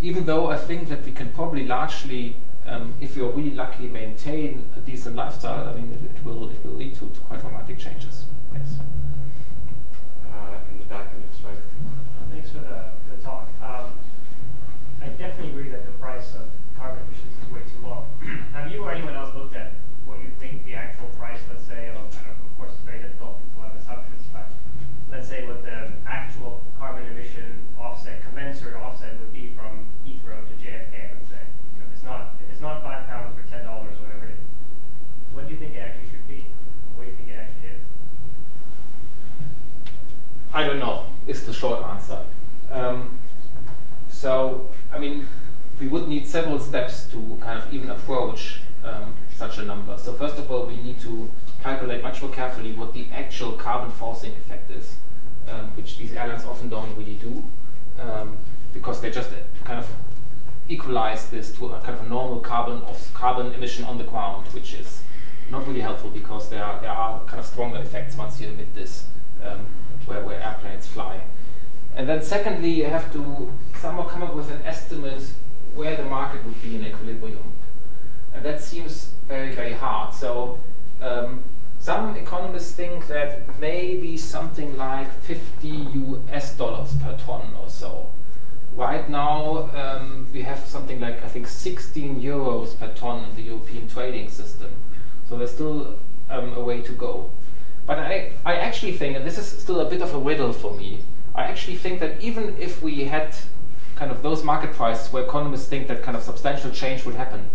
even 0.00 0.24
though 0.26 0.50
I 0.50 0.56
think 0.56 0.88
that 0.88 1.04
we 1.04 1.12
can 1.12 1.30
probably 1.32 1.64
largely, 1.64 2.36
um, 2.66 2.94
if 3.00 3.16
you're 3.16 3.30
really 3.30 3.54
lucky, 3.54 3.88
maintain 3.88 4.70
a 4.76 4.80
decent 4.80 5.16
lifestyle, 5.16 5.68
I 5.68 5.74
mean, 5.74 5.92
it, 5.92 6.16
it 6.16 6.24
will 6.24 6.48
it 6.50 6.64
will 6.64 6.74
lead 6.74 6.94
to, 6.96 7.08
to 7.08 7.20
quite 7.20 7.40
dramatic 7.40 7.78
changes. 7.78 8.24
Yes. 8.52 8.76
for 12.56 12.62
the, 12.62 13.14
the 13.14 13.22
talk. 13.22 13.48
Um, 13.62 13.92
I 15.02 15.08
definitely 15.08 15.50
agree 15.50 15.68
that 15.70 15.84
the 15.84 15.92
price 15.92 16.34
of 16.34 16.48
carbon 16.76 17.04
emissions 17.06 17.34
is 17.44 17.52
way 17.52 17.60
too 17.60 17.86
low. 17.86 18.04
Have 18.52 18.72
you 18.72 18.82
or 18.82 18.92
anyone 18.92 19.14
else 19.14 19.34
looked 19.34 19.54
at 19.54 19.72
what 20.06 20.20
you 20.20 20.30
think 20.38 20.64
the 20.64 20.74
actual 20.74 21.06
price, 21.18 21.40
let's 21.52 21.66
say, 21.66 21.88
of, 21.88 21.96
of 21.96 22.58
course 22.58 22.72
it's 22.72 22.82
very 22.82 23.00
difficult, 23.02 23.38
it's 23.44 23.56
a 23.56 23.60
lot 23.60 23.74
of 23.74 23.80
assumptions, 23.80 24.22
but 24.32 24.48
let's 25.10 25.28
say 25.28 25.46
what 25.46 25.62
the 25.64 25.92
actual 26.06 26.62
carbon 26.78 27.04
emission 27.06 27.60
offset, 27.78 28.22
commensurate 28.28 28.76
offset 28.76 29.18
would 29.20 29.32
be 29.32 29.52
from 29.56 29.84
Heathrow 30.06 30.40
to 30.48 30.54
JFK, 30.56 31.12
let's 31.12 31.28
say. 31.28 31.44
If 31.76 31.92
it's 31.92 32.04
not, 32.04 32.36
if 32.40 32.50
it's 32.52 32.62
not 32.62 32.82
five 32.82 33.06
pounds 33.06 33.36
or 33.38 33.42
ten 33.50 33.64
dollars, 33.64 33.98
whatever 34.00 34.26
it 34.26 34.32
is, 34.32 34.40
what 35.34 35.46
do 35.46 35.52
you 35.52 35.58
think 35.58 35.74
it 35.74 35.80
actually 35.80 36.08
should 36.08 36.26
be? 36.26 36.46
What 36.94 37.04
do 37.04 37.10
you 37.10 37.16
think 37.16 37.28
it 37.28 37.36
actually 37.36 37.68
is? 37.68 37.82
I 40.54 40.64
don't 40.64 40.78
know, 40.78 41.06
is 41.26 41.44
the 41.44 41.52
short 41.52 41.84
answer. 41.84 42.25
So, 44.26 44.70
I 44.92 44.98
mean, 44.98 45.28
we 45.78 45.86
would 45.86 46.08
need 46.08 46.26
several 46.26 46.58
steps 46.58 47.04
to 47.10 47.38
kind 47.40 47.62
of 47.62 47.72
even 47.72 47.90
approach 47.90 48.60
um, 48.82 49.14
such 49.32 49.58
a 49.58 49.62
number. 49.62 49.96
So 49.98 50.14
first 50.14 50.36
of 50.38 50.50
all, 50.50 50.66
we 50.66 50.76
need 50.78 50.98
to 51.02 51.30
calculate 51.62 52.02
much 52.02 52.22
more 52.22 52.32
carefully 52.32 52.72
what 52.72 52.92
the 52.92 53.06
actual 53.12 53.52
carbon 53.52 53.90
forcing 53.90 54.32
effect 54.32 54.70
is, 54.70 54.96
um, 55.48 55.70
which 55.76 55.98
these 55.98 56.12
airlines 56.12 56.44
often 56.44 56.68
don't 56.68 56.96
really 56.96 57.14
do, 57.14 57.44
um, 58.00 58.36
because 58.74 59.00
they 59.00 59.12
just 59.12 59.30
kind 59.62 59.78
of 59.78 59.88
equalize 60.68 61.28
this 61.28 61.52
to 61.52 61.66
a 61.66 61.80
kind 61.82 61.98
of 61.98 62.06
a 62.06 62.08
normal 62.08 62.40
carbon 62.40 62.82
of 62.82 63.14
carbon 63.14 63.52
emission 63.52 63.84
on 63.84 63.96
the 63.96 64.04
ground, 64.04 64.46
which 64.48 64.74
is 64.74 65.02
not 65.50 65.64
really 65.68 65.82
helpful 65.82 66.10
because 66.10 66.48
there 66.48 66.64
are, 66.64 66.80
there 66.80 66.90
are 66.90 67.22
kind 67.26 67.38
of 67.38 67.46
stronger 67.46 67.78
effects 67.78 68.16
once 68.16 68.40
you 68.40 68.48
emit 68.48 68.74
this 68.74 69.04
um, 69.44 69.66
where, 70.06 70.24
where 70.24 70.40
airplanes 70.40 70.86
fly. 70.88 71.20
And 71.96 72.06
then 72.06 72.20
secondly, 72.22 72.70
you 72.70 72.84
have 72.84 73.10
to 73.14 73.50
somehow 73.80 74.06
come 74.06 74.22
up 74.22 74.34
with 74.34 74.50
an 74.50 74.60
estimate 74.66 75.32
where 75.74 75.96
the 75.96 76.04
market 76.04 76.44
would 76.44 76.60
be 76.62 76.76
in 76.76 76.84
equilibrium. 76.84 77.52
And 78.34 78.44
that 78.44 78.60
seems 78.60 79.12
very, 79.26 79.54
very 79.54 79.72
hard. 79.72 80.12
So 80.12 80.60
um, 81.00 81.42
some 81.78 82.14
economists 82.16 82.72
think 82.72 83.06
that 83.06 83.58
maybe 83.58 84.18
something 84.18 84.76
like 84.76 85.10
50 85.22 85.68
US 85.68 86.54
dollars 86.54 86.94
per 86.96 87.16
ton 87.16 87.54
or 87.58 87.70
so. 87.70 88.10
Right 88.74 89.08
now, 89.08 89.70
um, 89.74 90.26
we 90.34 90.42
have 90.42 90.66
something 90.66 91.00
like, 91.00 91.24
I 91.24 91.28
think, 91.28 91.48
16 91.48 92.20
euros 92.20 92.78
per 92.78 92.88
ton 92.88 93.24
in 93.24 93.36
the 93.36 93.42
European 93.42 93.88
trading 93.88 94.28
system. 94.28 94.70
So 95.30 95.38
there's 95.38 95.52
still 95.52 95.98
um, 96.28 96.52
a 96.52 96.62
way 96.62 96.82
to 96.82 96.92
go. 96.92 97.30
But 97.86 98.00
I, 98.00 98.32
I 98.44 98.56
actually 98.56 98.92
think, 98.92 99.16
and 99.16 99.24
this 99.24 99.38
is 99.38 99.46
still 99.46 99.80
a 99.80 99.88
bit 99.88 100.02
of 100.02 100.12
a 100.12 100.18
riddle 100.18 100.52
for 100.52 100.74
me, 100.74 101.00
I 101.36 101.44
actually 101.44 101.76
think 101.76 102.00
that 102.00 102.20
even 102.22 102.56
if 102.58 102.82
we 102.82 103.04
had 103.04 103.36
kind 103.94 104.10
of 104.10 104.22
those 104.22 104.42
market 104.42 104.72
prices 104.72 105.12
where 105.12 105.22
economists 105.22 105.68
think 105.68 105.86
that 105.88 106.02
kind 106.02 106.16
of 106.16 106.22
substantial 106.22 106.70
change 106.70 107.04
would 107.04 107.14
happen, 107.14 107.50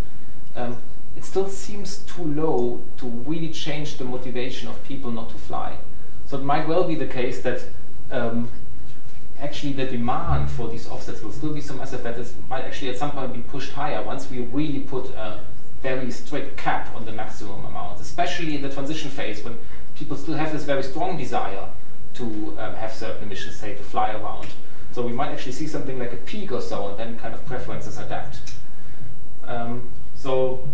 um, 0.56 0.78
it 1.18 1.26
still 1.26 1.50
seems 1.50 1.98
too 2.00 2.24
low 2.24 2.84
to 2.98 3.08
really 3.08 3.50
change 3.50 3.98
the 3.98 4.06
motivation 4.06 4.68
of 4.68 4.82
people 4.84 5.12
not 5.12 5.30
to 5.32 5.36
fly. 5.36 5.78
So 6.28 6.38
it 6.38 6.44
might 6.44 6.68
well 6.68 6.84
be 6.84 6.96
the 6.96 7.08
case 7.08 7.42
that 7.42 7.64
um, 8.12 8.50
actually 9.40 9.74
the 9.74 9.86
demand 9.86 10.52
for 10.52 10.68
these 10.68 10.88
offsets 10.88 11.22
will 11.24 11.32
still 11.32 11.54
be 11.54 11.62
so 11.62 11.74
massive 11.74 12.04
that 12.04 12.20
it 12.20 12.34
might 12.48 12.64
actually 12.64 12.90
at 12.90 12.98
some 12.98 13.12
point 13.12 13.34
be 13.34 13.42
pushed 13.42 13.74
higher 13.74 14.04
once 14.04 14.30
we 14.30 14.42
really 14.42 14.80
put 14.80 15.10
a 15.16 15.40
very 15.82 16.12
strict 16.12 16.56
cap 16.56 16.96
on 16.96 17.06
the 17.06 17.12
maximum 17.12 17.66
amounts, 17.66 18.00
especially 18.00 18.56
in 18.56 18.62
the 18.62 18.70
transition 18.70 19.10
phase 19.10 19.44
when 19.44 19.58
people 19.96 20.16
still 20.16 20.36
have 20.36 20.54
this 20.54 20.66
very 20.66 20.84
strong 20.84 21.18
desire 21.18 21.68
to 22.16 22.56
um, 22.60 22.76
have 22.76 22.94
certain 22.94 23.24
emissions, 23.24 23.56
say, 23.56 23.74
to 23.76 23.84
fly 23.84 24.12
around. 24.12 24.48
So 24.92 25.06
we 25.06 25.14
might 25.14 25.30
actually 25.30 25.54
see 25.54 25.68
something 25.68 25.98
like 25.98 26.14
a 26.14 26.18
peak 26.18 26.52
or 26.52 26.62
so, 26.62 26.90
and 26.90 26.98
then 26.98 27.18
kind 27.18 27.34
of 27.34 27.46
preferences 27.46 27.98
adapt. 27.98 28.56
Um, 29.44 29.90
so, 30.16 30.68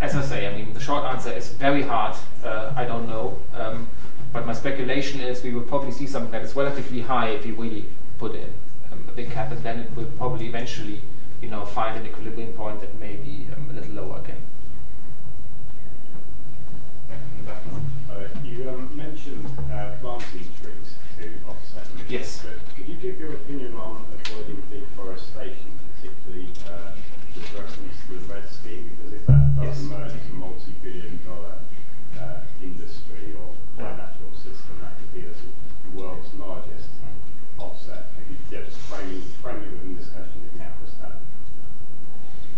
as 0.00 0.14
I 0.14 0.22
say, 0.22 0.46
I 0.46 0.56
mean, 0.56 0.72
the 0.72 0.80
short 0.80 1.04
answer 1.04 1.32
is 1.32 1.52
very 1.52 1.82
hard. 1.82 2.16
Uh, 2.44 2.72
I 2.76 2.84
don't 2.84 3.08
know. 3.08 3.38
Um, 3.52 3.88
but 4.32 4.46
my 4.46 4.52
speculation 4.52 5.20
is 5.20 5.42
we 5.42 5.52
will 5.52 5.62
probably 5.62 5.90
see 5.90 6.06
something 6.06 6.30
that 6.32 6.42
is 6.42 6.54
relatively 6.54 7.00
high 7.00 7.30
if 7.30 7.44
we 7.44 7.52
really 7.52 7.86
put 8.18 8.34
in 8.34 8.52
um, 8.92 9.04
a 9.08 9.12
big 9.12 9.30
cap, 9.30 9.50
and 9.50 9.62
then 9.62 9.80
it 9.80 9.96
will 9.96 10.04
probably 10.16 10.46
eventually, 10.46 11.00
you 11.40 11.48
know, 11.48 11.64
find 11.64 11.98
an 11.98 12.06
equilibrium 12.06 12.52
point 12.52 12.80
that 12.80 12.98
may 13.00 13.16
be 13.16 13.46
um, 13.56 13.68
a 13.70 13.72
little 13.72 13.94
lower 13.94 14.18
again. 14.18 14.42
You 18.68 18.74
um, 18.74 18.96
mentioned 18.96 19.46
uh, 19.72 19.96
planting 20.02 20.44
trees 20.60 20.92
to 21.16 21.32
offset 21.48 21.88
emissions. 21.88 22.10
Yes. 22.10 22.44
But 22.44 22.76
could 22.76 22.86
you 22.86 22.96
give 22.96 23.18
your 23.18 23.32
opinion 23.32 23.74
on 23.76 24.04
avoiding 24.12 24.62
deforestation, 24.70 25.72
particularly 25.96 26.48
uh, 26.68 26.92
with 27.34 27.54
reference 27.54 27.96
to 28.08 28.18
the 28.20 28.34
REDD 28.34 28.48
scheme? 28.50 28.90
Because 28.92 29.14
if 29.14 29.26
that 29.26 29.56
does 29.56 29.64
Yes. 29.64 29.80
emerge 29.80 30.12
as 30.12 30.28
a 30.28 30.34
multi-billion 30.34 31.18
dollar 31.24 31.54
uh, 32.20 32.40
industry 32.62 33.32
or 33.40 33.54
bilateral 33.78 34.34
system, 34.34 34.76
that 34.82 34.92
could 35.00 35.14
be 35.14 35.20
the, 35.22 35.32
sort 35.32 35.46
of 35.48 35.96
the 35.96 36.02
world's 36.02 36.34
largest 36.34 36.90
offset. 37.58 38.04
Maybe 38.18 38.38
yeah, 38.52 38.68
just 38.68 38.76
framing, 38.80 39.22
framing 39.40 39.64
it 39.64 39.72
within 39.72 39.96
discussion 39.96 40.44
if 40.44 40.52
you 40.52 40.58
that. 41.00 41.16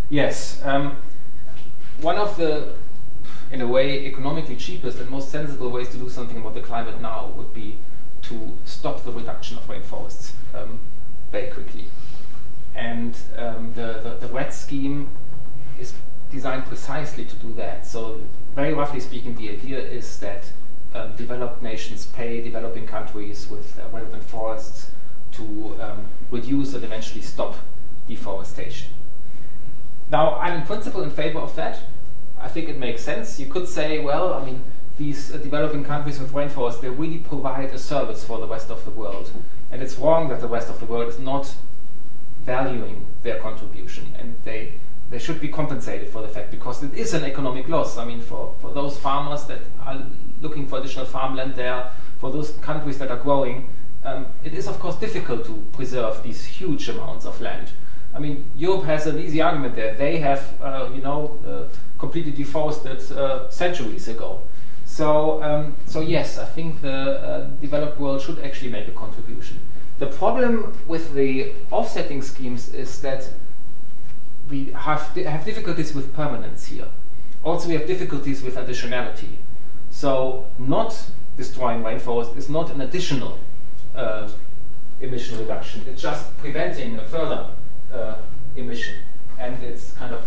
Yes. 0.08 0.60
Um, 0.64 0.96
one 2.00 2.16
of 2.16 2.36
the, 2.36 2.74
in 3.50 3.60
a 3.60 3.66
way, 3.66 4.06
economically 4.06 4.56
cheapest 4.56 4.98
and 4.98 5.10
most 5.10 5.30
sensible 5.30 5.70
ways 5.70 5.88
to 5.88 5.96
do 5.96 6.08
something 6.08 6.36
about 6.36 6.54
the 6.54 6.60
climate 6.60 7.00
now 7.00 7.32
would 7.36 7.52
be 7.52 7.78
to 8.22 8.56
stop 8.64 9.02
the 9.04 9.10
reduction 9.10 9.58
of 9.58 9.66
rainforests 9.66 10.32
um, 10.54 10.78
very 11.32 11.50
quickly. 11.50 11.86
And 12.74 13.16
um, 13.36 13.72
the, 13.74 14.00
the, 14.02 14.26
the 14.26 14.32
REDD 14.32 14.52
scheme 14.52 15.10
is 15.78 15.94
designed 16.30 16.66
precisely 16.66 17.24
to 17.24 17.34
do 17.36 17.52
that. 17.54 17.86
So, 17.86 18.20
very 18.54 18.72
roughly 18.72 19.00
speaking, 19.00 19.34
the 19.34 19.50
idea 19.50 19.80
is 19.80 20.18
that 20.20 20.52
um, 20.94 21.16
developed 21.16 21.62
nations 21.62 22.06
pay 22.06 22.40
developing 22.40 22.86
countries 22.86 23.48
with 23.48 23.78
uh, 23.78 23.88
relevant 23.92 24.24
forests 24.24 24.90
to 25.32 25.76
um, 25.80 26.06
reduce 26.30 26.74
and 26.74 26.84
eventually 26.84 27.22
stop 27.22 27.56
deforestation. 28.06 28.90
Now, 30.10 30.36
I'm 30.36 30.60
in 30.60 30.66
principle 30.66 31.02
in 31.02 31.10
favor 31.10 31.38
of 31.38 31.54
that. 31.56 31.80
I 32.40 32.48
think 32.48 32.68
it 32.68 32.78
makes 32.78 33.02
sense. 33.02 33.38
You 33.38 33.46
could 33.46 33.68
say, 33.68 33.98
well, 33.98 34.34
I 34.34 34.44
mean, 34.44 34.64
these 34.98 35.32
uh, 35.32 35.38
developing 35.38 35.84
countries 35.84 36.18
with 36.18 36.32
rainforests, 36.32 36.80
they 36.80 36.88
really 36.88 37.18
provide 37.18 37.70
a 37.70 37.78
service 37.78 38.24
for 38.24 38.38
the 38.38 38.46
rest 38.46 38.70
of 38.70 38.84
the 38.84 38.90
world. 38.90 39.30
And 39.70 39.82
it's 39.82 39.96
wrong 39.98 40.28
that 40.28 40.40
the 40.40 40.48
rest 40.48 40.68
of 40.68 40.80
the 40.80 40.86
world 40.86 41.08
is 41.08 41.18
not 41.18 41.54
valuing 42.44 43.06
their 43.22 43.38
contribution. 43.38 44.14
And 44.18 44.36
they, 44.44 44.74
they 45.10 45.18
should 45.18 45.40
be 45.40 45.48
compensated 45.48 46.08
for 46.08 46.22
the 46.22 46.28
fact 46.28 46.50
because 46.50 46.82
it 46.82 46.94
is 46.94 47.14
an 47.14 47.24
economic 47.24 47.68
loss. 47.68 47.98
I 47.98 48.04
mean, 48.04 48.20
for, 48.20 48.54
for 48.60 48.72
those 48.72 48.98
farmers 48.98 49.44
that 49.44 49.60
are 49.84 50.02
looking 50.40 50.66
for 50.66 50.78
additional 50.78 51.06
farmland 51.06 51.54
there, 51.54 51.90
for 52.18 52.30
those 52.30 52.52
countries 52.62 52.98
that 52.98 53.10
are 53.10 53.18
growing, 53.18 53.70
um, 54.04 54.26
it 54.44 54.54
is 54.54 54.66
of 54.66 54.78
course 54.78 54.96
difficult 54.96 55.44
to 55.46 55.64
preserve 55.72 56.22
these 56.22 56.44
huge 56.44 56.88
amounts 56.88 57.26
of 57.26 57.40
land. 57.40 57.70
I 58.14 58.18
mean, 58.18 58.50
Europe 58.56 58.84
has 58.84 59.06
an 59.06 59.18
easy 59.18 59.40
argument 59.40 59.76
there. 59.76 59.94
They 59.94 60.18
have, 60.18 60.60
uh, 60.60 60.88
you 60.94 61.00
know, 61.00 61.38
uh, 61.46 61.74
completely 62.00 62.32
deforested 62.32 63.00
uh, 63.12 63.48
centuries 63.50 64.08
ago. 64.08 64.42
So, 64.86 65.40
um, 65.42 65.76
so 65.86 66.00
yes, 66.00 66.38
I 66.38 66.46
think 66.46 66.80
the 66.80 66.92
uh, 66.92 67.40
developed 67.60 68.00
world 68.00 68.20
should 68.22 68.40
actually 68.40 68.72
make 68.72 68.88
a 68.88 68.92
contribution. 68.92 69.60
The 70.00 70.06
problem 70.06 70.76
with 70.88 71.14
the 71.14 71.52
offsetting 71.70 72.22
schemes 72.22 72.74
is 72.74 73.00
that 73.02 73.30
we 74.48 74.72
have, 74.72 75.14
di- 75.14 75.24
have 75.24 75.44
difficulties 75.44 75.94
with 75.94 76.12
permanence 76.12 76.66
here. 76.66 76.88
Also, 77.44 77.68
we 77.68 77.74
have 77.74 77.86
difficulties 77.86 78.42
with 78.42 78.56
additionality. 78.56 79.36
So, 79.90 80.46
not 80.58 81.10
destroying 81.36 81.82
rainforest 81.82 82.36
is 82.36 82.48
not 82.48 82.70
an 82.70 82.80
additional 82.80 83.38
uh, 83.94 84.28
emission 85.00 85.38
reduction. 85.38 85.84
It's 85.86 86.02
just 86.02 86.36
preventing 86.38 86.98
a 86.98 87.04
further 87.04 87.46
uh, 87.92 88.16
emission, 88.56 88.96
and 89.38 89.62
it's 89.62 89.92
kind 89.92 90.14
of 90.14 90.26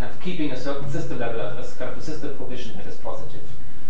kind 0.00 0.10
of 0.10 0.20
keeping 0.20 0.50
a 0.50 0.56
certain 0.56 0.90
system 0.90 1.18
level 1.18 1.40
as 1.40 1.74
kind 1.74 1.92
of 1.92 1.98
a 1.98 2.00
system 2.00 2.34
provision 2.36 2.74
that 2.76 2.86
is 2.86 2.96
positive. 2.96 3.46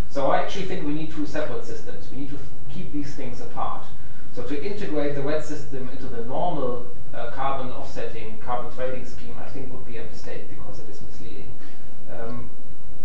So 0.08 0.26
I 0.32 0.42
actually 0.42 0.64
think 0.64 0.84
we 0.84 0.92
need 0.92 1.12
two 1.12 1.24
separate 1.24 1.64
systems. 1.64 2.10
We 2.10 2.18
need 2.18 2.30
to 2.30 2.38
keep 2.68 2.92
these 2.92 3.14
things 3.14 3.40
apart. 3.40 3.84
So 4.32 4.42
to 4.42 4.64
integrate 4.64 5.14
the 5.14 5.22
REDD 5.22 5.44
system 5.44 5.88
into 5.88 6.06
the 6.06 6.24
normal 6.24 6.88
uh, 7.14 7.30
carbon 7.30 7.70
offsetting, 7.72 8.38
carbon 8.38 8.72
trading 8.72 9.06
scheme, 9.06 9.36
I 9.38 9.48
think 9.48 9.72
would 9.72 9.86
be 9.86 9.98
a 9.98 10.04
mistake 10.04 10.48
because 10.50 10.80
it 10.80 10.88
is 10.88 11.00
misleading. 11.00 11.52
Um, 12.12 12.50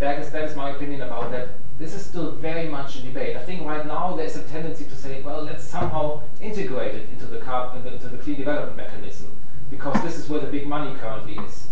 that 0.00 0.18
is 0.18 0.30
that 0.30 0.42
is 0.42 0.56
my 0.56 0.70
opinion 0.70 1.02
about 1.02 1.30
that. 1.30 1.50
This 1.78 1.94
is 1.94 2.04
still 2.04 2.32
very 2.32 2.68
much 2.68 2.96
in 2.96 3.06
debate. 3.06 3.36
I 3.36 3.42
think 3.42 3.64
right 3.64 3.86
now 3.86 4.16
there's 4.16 4.34
a 4.34 4.42
tendency 4.42 4.84
to 4.84 4.96
say, 4.96 5.22
well, 5.22 5.42
let's 5.42 5.64
somehow 5.64 6.22
integrate 6.40 6.94
it 6.94 7.08
into 7.10 7.26
the 7.26 7.38
carbon, 7.38 7.86
into 7.92 8.08
the 8.08 8.18
clean 8.18 8.36
development 8.36 8.76
mechanism 8.76 9.30
because 9.70 10.00
this 10.02 10.16
is 10.18 10.28
where 10.28 10.40
the 10.40 10.46
big 10.46 10.66
money 10.66 10.94
currently 10.98 11.34
is. 11.44 11.68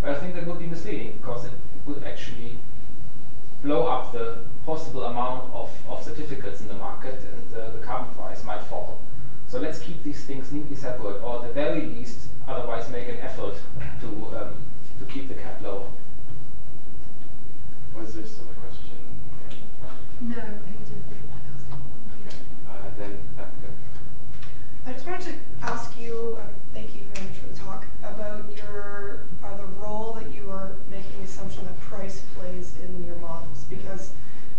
But 0.00 0.10
I 0.10 0.14
think 0.14 0.34
that 0.34 0.46
would 0.46 0.58
be 0.58 0.66
misleading 0.66 1.12
because 1.18 1.44
it 1.46 1.52
would 1.86 2.02
actually 2.04 2.58
blow 3.62 3.86
up 3.86 4.12
the 4.12 4.38
possible 4.64 5.04
amount 5.04 5.52
of, 5.52 5.70
of 5.88 6.02
certificates 6.04 6.60
in 6.60 6.68
the 6.68 6.74
market 6.74 7.20
and 7.32 7.54
uh, 7.60 7.70
the 7.70 7.78
carbon 7.78 8.14
price 8.14 8.44
might 8.44 8.62
fall. 8.62 9.00
So 9.48 9.58
let's 9.58 9.78
keep 9.80 10.02
these 10.02 10.24
things 10.24 10.52
neatly 10.52 10.76
separate 10.76 11.22
or 11.22 11.36
at 11.42 11.48
the 11.48 11.52
very 11.54 11.82
least 11.82 12.28
otherwise 12.46 12.88
make 12.90 13.08
an 13.08 13.16
effort 13.18 13.54
to, 14.00 14.06
um, 14.36 14.54
to 15.00 15.04
keep 15.12 15.28
the 15.28 15.34
cap 15.34 15.60
low. 15.62 15.86
Was 17.96 18.14
there 18.14 18.24
still 18.26 18.44
a 18.44 18.60
question? 18.60 18.96
No, 20.20 20.34
he 20.36 20.84
didn't. 20.84 21.04
Uh, 22.68 22.72
then, 22.98 23.18
uh. 23.38 23.44
I 24.86 24.92
just 24.92 25.06
wanted 25.06 25.22
to 25.26 25.32
ask 25.62 25.98
you, 26.00 26.38
um, 26.40 26.48
you 26.74 27.00
very 27.12 27.28
much 27.28 27.38
for 27.38 27.48
the 27.48 27.58
talk, 27.58 27.84
about 28.04 28.44
your 28.56 29.26
uh, 29.42 29.56
the 29.56 29.64
role 29.64 30.12
that 30.14 30.32
you 30.34 30.50
are 30.50 30.76
making 30.90 31.10
the 31.18 31.24
assumption 31.24 31.64
that 31.64 31.78
price 31.80 32.22
plays 32.36 32.74
in 32.84 33.04
your 33.04 33.16
models, 33.16 33.64
because 33.68 34.12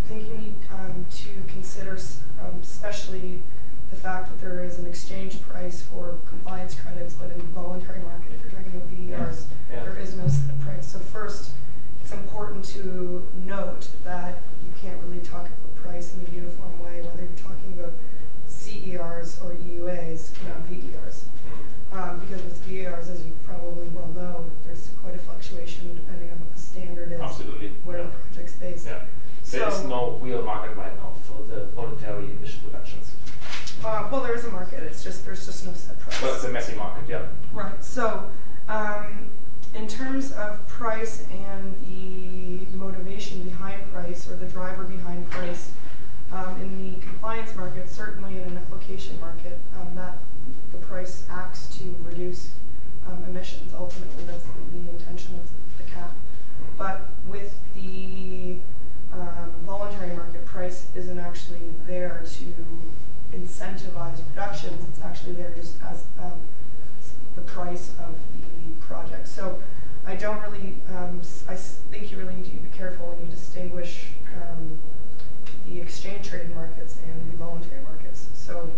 I 0.05 0.07
think 0.09 0.27
you 0.27 0.35
need 0.37 0.55
um, 0.71 1.05
to 1.09 1.29
consider, 1.47 1.93
s- 1.95 2.21
um, 2.41 2.61
especially 2.79 3.41
the 3.89 3.95
fact 3.97 4.29
that 4.29 4.39
there 4.39 4.63
is 4.63 4.79
an 4.79 4.85
exchange 4.85 5.41
price 5.41 5.81
for 5.81 6.17
compliance 6.25 6.79
credits 6.79 7.13
but 7.13 7.29
in 7.31 7.37
the 7.39 7.43
voluntary 7.47 7.99
market, 7.99 8.31
if 8.33 8.41
you're 8.41 8.51
talking 8.51 8.71
about 8.73 8.87
VERs, 8.89 9.47
Yeah. 9.69 9.83
there 9.83 9.97
is 9.97 10.15
no 10.15 10.25
set 10.29 10.57
price. 10.61 10.87
So 10.87 10.99
first, 10.99 11.51
it's 12.01 12.13
important 12.13 12.63
to 12.75 13.27
note 13.45 13.89
that 14.05 14.37
you 14.63 14.71
can't 14.81 14.97
really 15.03 15.19
talk 15.19 15.47
about 15.47 15.75
price 15.75 16.13
in 16.15 16.25
a 16.25 16.29
uniform 16.33 16.79
way, 16.81 17.01
whether 17.01 17.23
you're 17.23 17.43
talking 17.43 17.77
about 17.77 17.91
CERs 18.47 19.41
or 19.43 19.55
EUAs, 19.55 20.31
not 20.47 20.59
VERs. 20.69 21.25
Um, 21.91 22.19
because 22.19 22.41
with 22.43 22.61
VERs, 22.63 23.09
as 23.09 23.25
you 23.25 23.33
probably 23.43 23.87
well 23.89 24.07
know, 24.15 24.45
there's 24.63 24.89
quite 25.01 25.15
a 25.15 25.19
fluctuation 25.19 25.95
depending 25.95 26.31
on 26.31 26.39
what 26.39 26.55
the 26.55 26.61
standard 26.61 27.11
is, 27.11 27.19
Absolutely. 27.19 27.73
where 27.83 27.97
yeah. 27.97 28.03
the 28.05 28.09
project's 28.11 28.53
based. 28.53 28.85
Yeah. 28.85 29.01
There 29.51 29.67
is 29.67 29.75
So- 29.75 29.87
no 29.87 30.19
real 30.21 30.43
market 30.43 30.77
right 30.77 30.95
now 30.95 31.13
for 31.23 31.41
the 31.43 31.65
voluntary 31.75 32.25
emission. 32.31 32.68
Uh, 33.83 34.07
well, 34.11 34.21
there 34.21 34.35
is 34.35 34.43
a 34.43 34.51
market. 34.51 34.83
It's 34.83 35.03
just 35.03 35.25
there's 35.25 35.45
just 35.45 35.65
no 35.65 35.73
set 35.73 35.97
price. 35.99 36.21
Well, 36.21 36.35
it's 36.35 36.43
a 36.43 36.49
messy 36.49 36.75
market, 36.75 37.07
yeah. 37.07 37.27
Right. 37.53 37.81
So, 37.83 38.29
um, 38.67 39.29
in 39.73 39.87
terms 39.87 40.31
of 40.33 40.65
price 40.67 41.25
and 41.31 41.75
the 41.87 42.65
motivation 42.75 43.43
behind 43.43 43.89
price 43.91 44.29
or 44.29 44.35
the 44.35 44.47
driver 44.47 44.83
behind 44.83 45.29
price, 45.29 45.71
um, 46.31 46.59
in 46.61 46.93
the 46.93 46.99
compliance 46.99 47.55
market, 47.55 47.89
certainly 47.89 48.37
in 48.37 48.43
an 48.43 48.57
application 48.57 49.19
market, 49.19 49.59
um, 49.79 49.95
that 49.95 50.17
the 50.71 50.77
price 50.77 51.25
acts 51.29 51.67
to 51.77 51.95
reduce 52.03 52.51
um, 53.07 53.23
emissions. 53.27 53.73
Ultimately, 53.73 54.23
that's 54.25 54.43
the, 54.43 54.77
the 54.77 54.89
intention 54.89 55.35
of 55.35 55.49
the 55.77 55.91
cap. 55.91 56.11
But 56.77 57.09
with 57.27 57.57
the 57.73 58.57
um, 59.13 59.51
voluntary 59.65 60.15
market, 60.15 60.45
price 60.45 60.87
isn't 60.95 61.17
actually 61.17 61.61
there 61.87 62.23
to 62.25 62.43
incentivize 63.33 64.21
reductions. 64.29 64.83
It's 64.89 65.01
actually 65.01 65.33
there 65.33 65.51
just 65.55 65.81
as 65.83 66.05
um, 66.19 66.39
the 67.35 67.41
price 67.41 67.91
of 67.99 68.15
the 68.33 68.85
project. 68.85 69.27
So 69.27 69.59
I 70.05 70.15
don't 70.15 70.41
really, 70.41 70.77
um, 70.95 71.21
I 71.47 71.55
think 71.55 72.11
you 72.11 72.17
really 72.17 72.35
need 72.35 72.45
to 72.45 72.51
be 72.51 72.69
careful 72.75 73.07
when 73.07 73.25
you 73.25 73.31
distinguish 73.31 74.07
um, 74.35 74.79
the 75.67 75.79
exchange 75.81 76.27
traded 76.27 76.53
markets 76.55 76.97
and 77.07 77.31
the 77.31 77.37
voluntary 77.37 77.81
markets. 77.83 78.27
So 78.33 78.71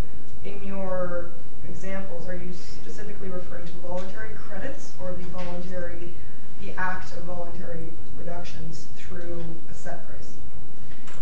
in 0.44 0.62
your 0.64 1.32
examples, 1.68 2.28
are 2.28 2.36
you 2.36 2.52
specifically 2.54 3.30
referring 3.30 3.66
to 3.68 3.74
voluntary 3.74 4.36
credits 4.36 4.94
or 5.02 5.14
the 5.14 5.24
voluntary, 5.28 6.14
the 6.62 6.72
act 6.74 7.16
of 7.16 7.24
voluntary 7.24 7.92
reductions 8.18 8.88
through 8.96 9.44
a 9.70 9.74
set 9.74 10.08
price? 10.08 10.34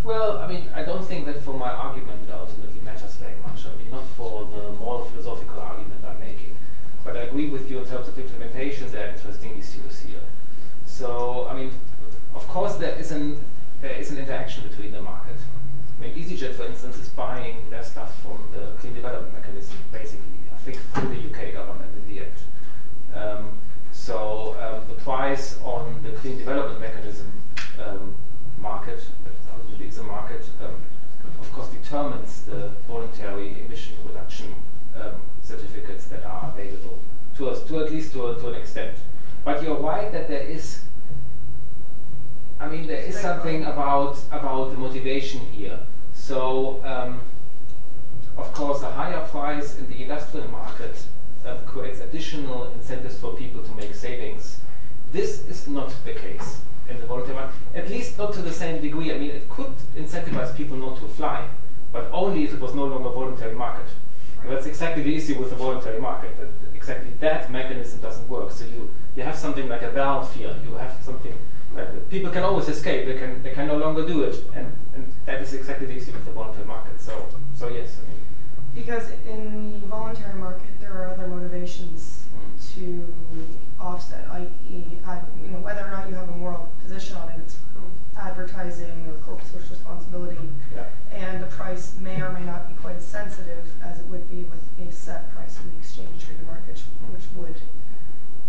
Well, 0.03 0.37
I 0.37 0.47
mean, 0.47 0.69
I 0.73 0.83
don't 0.83 1.05
think 1.05 1.25
that 1.25 1.41
for 1.41 1.53
my 1.53 1.69
argument 1.69 2.27
it 2.27 2.31
ultimately 2.31 2.79
matters 2.81 3.15
very 3.15 3.35
much. 3.45 3.65
I 3.65 3.75
mean, 3.77 3.91
not 3.91 4.05
for 4.15 4.45
the 4.45 4.71
more 4.73 5.05
philosophical 5.05 5.59
argument 5.59 6.03
I'm 6.07 6.19
making. 6.19 6.55
But 7.03 7.17
I 7.17 7.21
agree 7.21 7.49
with 7.49 7.69
you 7.69 7.79
in 7.79 7.85
terms 7.85 8.07
of 8.07 8.17
implementation, 8.17 8.89
there 8.91 9.07
are 9.07 9.13
interesting 9.13 9.57
issues 9.57 9.99
here. 9.99 10.21
So, 10.85 11.47
I 11.49 11.53
mean, 11.53 11.71
of 12.33 12.47
course 12.47 12.75
there 12.77 12.95
is 12.97 13.11
an, 13.11 13.43
there 13.81 13.91
is 13.91 14.11
an 14.11 14.17
interaction 14.17 14.67
between 14.67 14.91
the 14.91 15.01
market. 15.01 15.35
I 15.97 16.01
mean, 16.01 16.15
EasyJet, 16.15 16.53
for 16.53 16.63
instance, 16.63 16.97
is 16.97 17.09
buying 17.09 17.69
their 17.69 17.83
stuff 17.83 18.21
from 18.21 18.37
the 18.53 18.71
Clean 18.79 18.93
Development 18.93 19.33
Mechanism, 19.33 19.75
basically, 19.91 20.25
I 20.53 20.57
think 20.57 20.77
through 20.93 21.09
the 21.09 21.29
UK 21.29 21.53
government 21.53 21.91
in 21.95 22.15
the 22.15 22.21
end. 22.21 22.37
Um, 23.13 23.57
so 23.91 24.55
um, 24.61 24.87
the 24.87 25.01
price 25.01 25.59
on 25.61 26.01
the 26.03 26.11
Clean 26.11 26.37
Development 26.37 26.79
Mechanism 26.79 27.31
um, 27.83 28.15
market, 28.57 29.05
a 29.81 30.03
market, 30.03 30.45
um, 30.61 30.75
of 31.39 31.51
course 31.53 31.69
determines 31.69 32.43
the 32.43 32.71
voluntary 32.87 33.61
emission 33.61 33.95
reduction 34.05 34.53
um, 34.95 35.21
certificates 35.41 36.05
that 36.05 36.25
are 36.25 36.51
available 36.53 36.99
to 37.37 37.49
us, 37.49 37.63
to 37.63 37.79
at 37.79 37.91
least 37.91 38.11
to, 38.11 38.35
to 38.35 38.49
an 38.49 38.55
extent. 38.55 38.97
But 39.45 39.63
you're 39.63 39.79
right 39.79 40.11
that 40.11 40.27
there 40.27 40.41
is, 40.41 40.81
I 42.59 42.67
mean, 42.67 42.87
there 42.87 43.01
is 43.01 43.17
something 43.17 43.63
about 43.63 44.19
about 44.31 44.71
the 44.71 44.77
motivation 44.77 45.39
here. 45.39 45.79
So, 46.13 46.83
um, 46.83 47.21
of 48.37 48.51
course, 48.53 48.81
a 48.81 48.91
higher 48.91 49.25
price 49.27 49.77
in 49.77 49.89
the 49.89 50.03
industrial 50.03 50.49
market 50.49 51.03
um, 51.45 51.57
creates 51.65 52.01
additional 52.01 52.71
incentives 52.73 53.17
for 53.17 53.33
people 53.33 53.63
to 53.63 53.71
make 53.75 53.95
savings. 53.95 54.59
This 55.13 55.45
is 55.47 55.67
not 55.67 55.93
the 56.03 56.13
case 56.13 56.61
in 56.89 56.99
the 56.99 57.05
voluntary 57.05 57.35
market, 57.35 57.55
at 57.75 57.89
least 57.89 58.17
not 58.17 58.33
to 58.33 58.41
the 58.41 58.51
same 58.51 58.81
degree. 58.81 59.13
I 59.13 59.17
mean, 59.17 59.31
it 59.31 59.49
could 59.49 59.73
incentivize 59.95 60.55
people 60.55 60.77
not 60.77 60.99
to 60.99 61.07
fly, 61.07 61.47
but 61.91 62.09
only 62.11 62.43
if 62.43 62.53
it 62.53 62.59
was 62.59 62.73
no 62.73 62.85
longer 62.85 63.09
a 63.09 63.11
voluntary 63.11 63.55
market. 63.55 63.87
And 64.41 64.51
that's 64.51 64.65
exactly 64.65 65.03
the 65.03 65.15
issue 65.15 65.37
with 65.39 65.49
the 65.49 65.55
voluntary 65.55 65.99
market. 65.99 66.37
That 66.37 66.49
exactly 66.73 67.11
that 67.19 67.51
mechanism 67.51 67.99
doesn't 67.99 68.27
work. 68.29 68.51
So 68.51 68.65
you, 68.65 68.89
you 69.15 69.23
have 69.23 69.35
something 69.35 69.67
like 69.67 69.81
a 69.81 69.91
valve 69.91 70.33
here. 70.33 70.55
You 70.63 70.75
have 70.75 70.95
something 71.03 71.37
like 71.75 72.09
people 72.09 72.31
can 72.31 72.43
always 72.43 72.67
escape. 72.67 73.05
They 73.05 73.17
can 73.17 73.43
they 73.43 73.51
can 73.51 73.67
no 73.67 73.77
longer 73.77 74.05
do 74.07 74.23
it, 74.23 74.43
and, 74.55 74.71
and 74.95 75.13
that 75.25 75.41
is 75.41 75.53
exactly 75.53 75.87
the 75.87 75.97
issue 75.97 76.13
with 76.13 76.25
the 76.25 76.31
voluntary 76.31 76.65
market. 76.65 76.99
So 77.01 77.27
so 77.53 77.67
yes, 77.67 77.97
I 77.99 78.07
mean, 78.09 78.21
Because 78.73 79.11
in 79.27 79.81
the 79.81 79.87
voluntary 79.87 80.39
market, 80.39 80.79
there 80.79 80.93
are 80.93 81.09
other 81.09 81.27
motivations 81.27 82.25
mm. 82.33 82.75
to 82.75 83.05
offset, 83.79 84.27
i.e., 84.31 84.97
ad, 85.05 85.25
you 85.41 85.51
know, 85.51 85.59
whether 85.59 85.85
or 85.85 85.91
not 85.91 86.09
you 86.09 86.15
have 86.15 86.29
a 86.29 86.37
moral 86.43 86.71
position 86.81 87.17
on 87.17 87.29
it, 87.29 87.39
it's 87.39 87.57
advertising 88.59 89.07
or 89.07 89.13
corporate 89.25 89.47
social 89.47 89.69
responsibility, 89.69 90.37
yeah. 90.75 90.85
and 91.13 91.41
the 91.41 91.47
price 91.47 91.95
may 91.99 92.21
or 92.21 92.31
may 92.31 92.43
not 92.43 92.67
be 92.67 92.75
quite 92.75 92.97
as 92.97 93.05
sensitive 93.05 93.71
as 93.83 93.99
it 93.99 94.05
would 94.07 94.29
be 94.29 94.43
with 94.43 94.87
a 94.87 94.91
set 94.91 95.33
price 95.33 95.59
in 95.59 95.71
the 95.71 95.77
exchange 95.77 96.09
traded 96.23 96.45
market, 96.45 96.81
which 97.11 97.23
would 97.35 97.61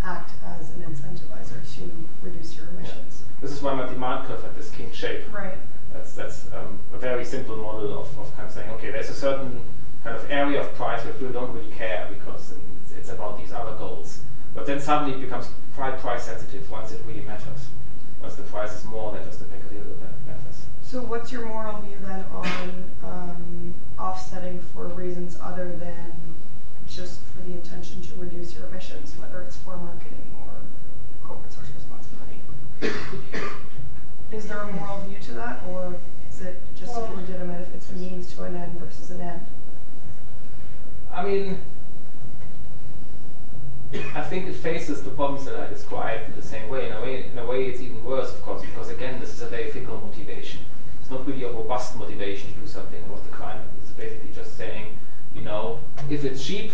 act 0.02 0.32
as 0.44 0.70
an 0.70 0.82
incentivizer 0.82 1.74
to 1.74 1.90
reduce 2.22 2.56
your 2.56 2.66
emissions. 2.68 3.22
This 3.40 3.52
is 3.52 3.62
why 3.62 3.74
my 3.74 3.86
demand 3.86 4.26
curve 4.26 4.42
had 4.42 4.56
this 4.56 4.70
kink 4.70 4.94
shape. 4.94 5.32
Right. 5.32 5.58
That's 5.92 6.14
that's 6.14 6.46
um, 6.52 6.78
a 6.92 6.98
very 6.98 7.24
simple 7.24 7.56
model 7.56 8.00
of, 8.00 8.18
of 8.18 8.34
kind 8.36 8.48
of 8.48 8.54
saying, 8.54 8.70
okay, 8.70 8.90
there's 8.90 9.10
a 9.10 9.14
certain 9.14 9.60
kind 10.04 10.16
of 10.16 10.30
area 10.30 10.60
of 10.60 10.74
price 10.74 11.04
where 11.04 11.12
people 11.14 11.32
don't 11.32 11.52
really 11.52 11.70
care 11.72 12.08
because 12.10 12.52
it's, 12.82 12.92
it's 12.92 13.10
about 13.10 13.38
these 13.38 13.52
other 13.52 13.76
goals. 13.76 14.20
But 14.54 14.66
then 14.66 14.80
suddenly 14.80 15.18
it 15.18 15.20
becomes 15.20 15.50
quite 15.74 15.98
price 15.98 16.24
sensitive 16.24 16.70
once 16.70 16.92
it 16.92 17.00
really 17.06 17.22
matters. 17.22 17.68
Once 18.22 18.34
the 18.34 18.42
price 18.42 18.72
is 18.78 18.84
more 18.84 19.12
than 19.12 19.24
just 19.24 19.40
a 19.40 19.44
peccadillo 19.44 19.84
that 20.00 20.26
matters. 20.26 20.66
So 20.82 21.02
what's 21.02 21.32
your 21.32 21.46
moral 21.46 21.80
view 21.80 21.96
then 22.02 22.24
on 22.32 22.84
um, 23.02 23.74
offsetting 23.98 24.60
for 24.60 24.88
reasons 24.88 25.38
other 25.42 25.72
than 25.76 26.34
just 26.88 27.20
for 27.26 27.40
the 27.42 27.52
intention 27.52 28.02
to 28.02 28.14
reduce 28.16 28.54
your 28.54 28.66
emissions, 28.66 29.16
whether 29.18 29.40
it's 29.42 29.56
for 29.56 29.76
marketing 29.76 30.36
or 30.38 31.26
corporate 31.26 31.52
social 31.52 31.74
responsibility? 31.74 32.40
is 34.32 34.48
there 34.48 34.58
a 34.58 34.72
moral 34.72 35.00
view 35.00 35.18
to 35.20 35.32
that, 35.32 35.62
or 35.68 35.94
is 36.28 36.40
it 36.42 36.60
just 36.74 36.96
as 36.96 37.08
legitimate 37.16 37.60
if 37.60 37.74
it's 37.74 37.90
a 37.90 37.94
means 37.94 38.34
to 38.34 38.44
an 38.44 38.56
end 38.56 38.78
versus 38.78 39.10
an 39.10 39.20
end? 39.20 39.46
I 41.12 41.24
mean, 41.24 41.58
I 44.14 44.22
think 44.22 44.48
it 44.48 44.54
faces 44.54 45.02
the 45.02 45.10
problems 45.10 45.44
that 45.46 45.58
I 45.58 45.68
described 45.68 46.30
in 46.30 46.36
the 46.36 46.42
same 46.42 46.68
way. 46.68 46.86
In 46.86 46.92
a 46.92 47.00
way, 47.00 47.26
in 47.30 47.38
a 47.38 47.46
way, 47.46 47.66
it's 47.66 47.80
even 47.80 48.02
worse, 48.04 48.32
of 48.32 48.42
course, 48.42 48.62
because 48.62 48.88
again, 48.88 49.20
this 49.20 49.32
is 49.32 49.42
a 49.42 49.46
very 49.46 49.70
fickle 49.70 50.00
motivation. 50.00 50.60
It's 51.00 51.10
not 51.10 51.26
really 51.26 51.44
a 51.44 51.52
robust 51.52 51.96
motivation 51.96 52.52
to 52.52 52.60
do 52.60 52.66
something 52.66 53.00
about 53.04 53.22
the 53.24 53.30
climate. 53.30 53.66
It's 53.80 53.92
basically 53.92 54.30
just 54.34 54.56
saying, 54.56 54.98
you 55.34 55.42
know, 55.42 55.78
if 56.08 56.24
it's 56.24 56.44
cheap 56.44 56.72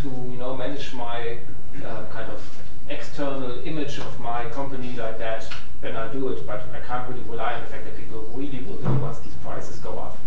to, 0.00 0.08
you 0.08 0.36
know, 0.36 0.56
manage 0.56 0.92
my 0.94 1.38
uh, 1.84 2.06
kind 2.10 2.30
of 2.30 2.40
external 2.88 3.60
image 3.64 3.98
of 3.98 4.18
my 4.18 4.48
company 4.50 4.96
like 4.96 5.18
that, 5.18 5.48
then 5.80 5.96
I'll 5.96 6.12
do 6.12 6.28
it. 6.30 6.44
But 6.44 6.66
I 6.74 6.80
can't 6.80 7.08
really 7.08 7.22
rely 7.22 7.54
on 7.54 7.60
the 7.60 7.66
fact 7.68 7.84
that 7.84 7.96
people 7.96 8.22
really 8.34 8.64
will 8.64 8.76
do 8.76 8.86
it 8.86 9.00
once 9.00 9.20
these 9.20 9.34
prices 9.44 9.78
go 9.78 9.98
up. 9.98 10.18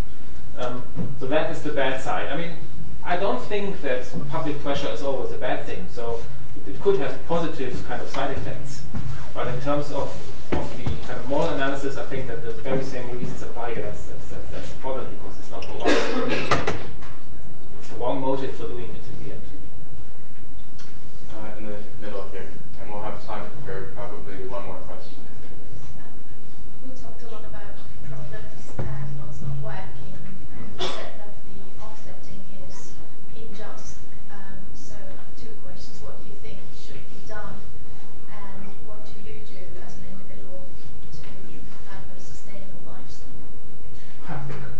Um, 0.57 0.83
so 1.19 1.27
that 1.27 1.51
is 1.51 1.61
the 1.61 1.73
bad 1.73 2.01
side. 2.01 2.29
I 2.29 2.37
mean, 2.37 2.55
I 3.03 3.17
don't 3.17 3.41
think 3.43 3.81
that 3.81 4.05
public 4.29 4.59
pressure 4.61 4.89
is 4.89 5.01
always 5.01 5.31
a 5.31 5.37
bad 5.37 5.65
thing. 5.65 5.87
So 5.91 6.21
it 6.67 6.79
could 6.81 6.99
have 6.99 7.25
positive 7.27 7.85
kind 7.87 8.01
of 8.01 8.09
side 8.09 8.31
effects. 8.37 8.83
But 9.33 9.47
in 9.47 9.59
terms 9.61 9.91
of, 9.91 10.09
of 10.51 10.77
the 10.77 10.83
kind 11.05 11.19
of 11.19 11.29
moral 11.29 11.49
analysis, 11.49 11.97
I 11.97 12.05
think 12.05 12.27
that 12.27 12.43
the 12.43 12.51
very 12.51 12.83
same 12.83 13.09
reasons 13.17 13.41
apply 13.43 13.73
here. 13.73 13.83
That's, 13.83 14.05
that's, 14.07 14.29
that's, 14.29 14.49
that's 14.51 14.69
the 14.69 14.79
problem 14.79 15.07
because 15.11 15.39
it's 15.39 15.51
not 15.51 15.61
the 15.61 15.67
wrong, 15.69 15.87
the 17.89 17.95
wrong 17.99 18.21
motive 18.21 18.55
for 18.55 18.67
doing 18.67 18.89
it 18.89 19.03
in 19.11 19.27
the 19.27 19.33
end. 19.35 19.41
Uh, 21.33 21.57
in 21.59 21.65
the 21.65 21.77
middle 22.01 22.23
here, 22.31 22.47
and 22.81 22.91
we'll 22.91 23.01
have 23.01 23.23
time 23.25 23.45
for 23.65 23.91
probably 23.93 24.47
one 24.47 24.65
more 24.65 24.77
question. 24.89 25.17
We 26.83 26.89
talked 26.99 27.21
a 27.23 27.27
lot 27.27 27.45
about 27.45 27.77
problems 28.09 28.73
and 28.77 29.19
what's 29.21 29.41
not 29.41 29.57
working, 29.61 30.17
and 30.17 30.81
you 30.81 30.87
said 30.87 31.13
that 31.21 31.33
the 31.45 31.83
offsetting 31.83 32.41
is 32.67 32.93
unjust. 33.35 33.99
Um, 34.31 34.65
so, 34.73 34.95
two 35.37 35.53
questions: 35.61 36.01
What 36.01 36.17
do 36.23 36.29
you 36.29 36.35
think 36.41 36.57
should 36.73 37.05
be 37.05 37.21
done, 37.27 37.61
and 38.33 38.65
what 38.87 39.05
do 39.05 39.13
you 39.21 39.37
do 39.45 39.61
as 39.85 39.93
an 40.01 40.09
individual 40.09 40.65
to 41.21 41.27
have 41.91 42.01
a 42.15 42.19
sustainable 42.19 42.81
lifestyle? 42.97 43.45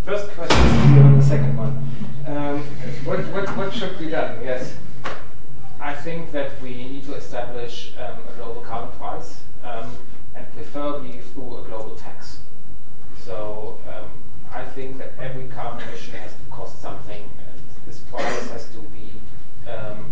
First 0.06 0.32
question 0.32 0.58
is 0.58 0.82
clear 0.90 1.04
on 1.04 1.18
the 1.20 1.26
second 1.26 1.58
one. 1.58 1.76
Um, 2.26 2.64
what, 3.06 3.20
what, 3.32 3.46
what 3.58 3.67
should 3.78 4.00
be 4.00 4.10
done? 4.10 4.44
Yes. 4.44 4.76
I 5.80 5.94
think 5.94 6.32
that 6.32 6.60
we 6.64 6.70
need 6.72 7.04
to 7.06 7.14
establish 7.14 7.94
um, 8.00 8.18
a 8.28 8.36
global 8.36 8.62
carbon 8.62 8.98
price, 8.98 9.42
um, 9.64 9.96
and 10.34 10.52
preferably 10.54 11.20
through 11.20 11.58
a 11.60 11.64
global 11.64 11.96
tax. 11.96 12.40
So 13.20 13.78
um, 13.88 14.10
I 14.52 14.66
think 14.66 14.98
that 14.98 15.14
every 15.20 15.48
carbon 15.50 15.88
emission 15.88 16.16
has 16.16 16.32
to 16.32 16.42
cost 16.50 16.82
something, 16.82 17.22
and 17.22 17.60
this 17.86 18.00
price 18.00 18.50
has 18.50 18.68
to 18.70 18.80
be 18.80 19.12
um, 19.70 20.12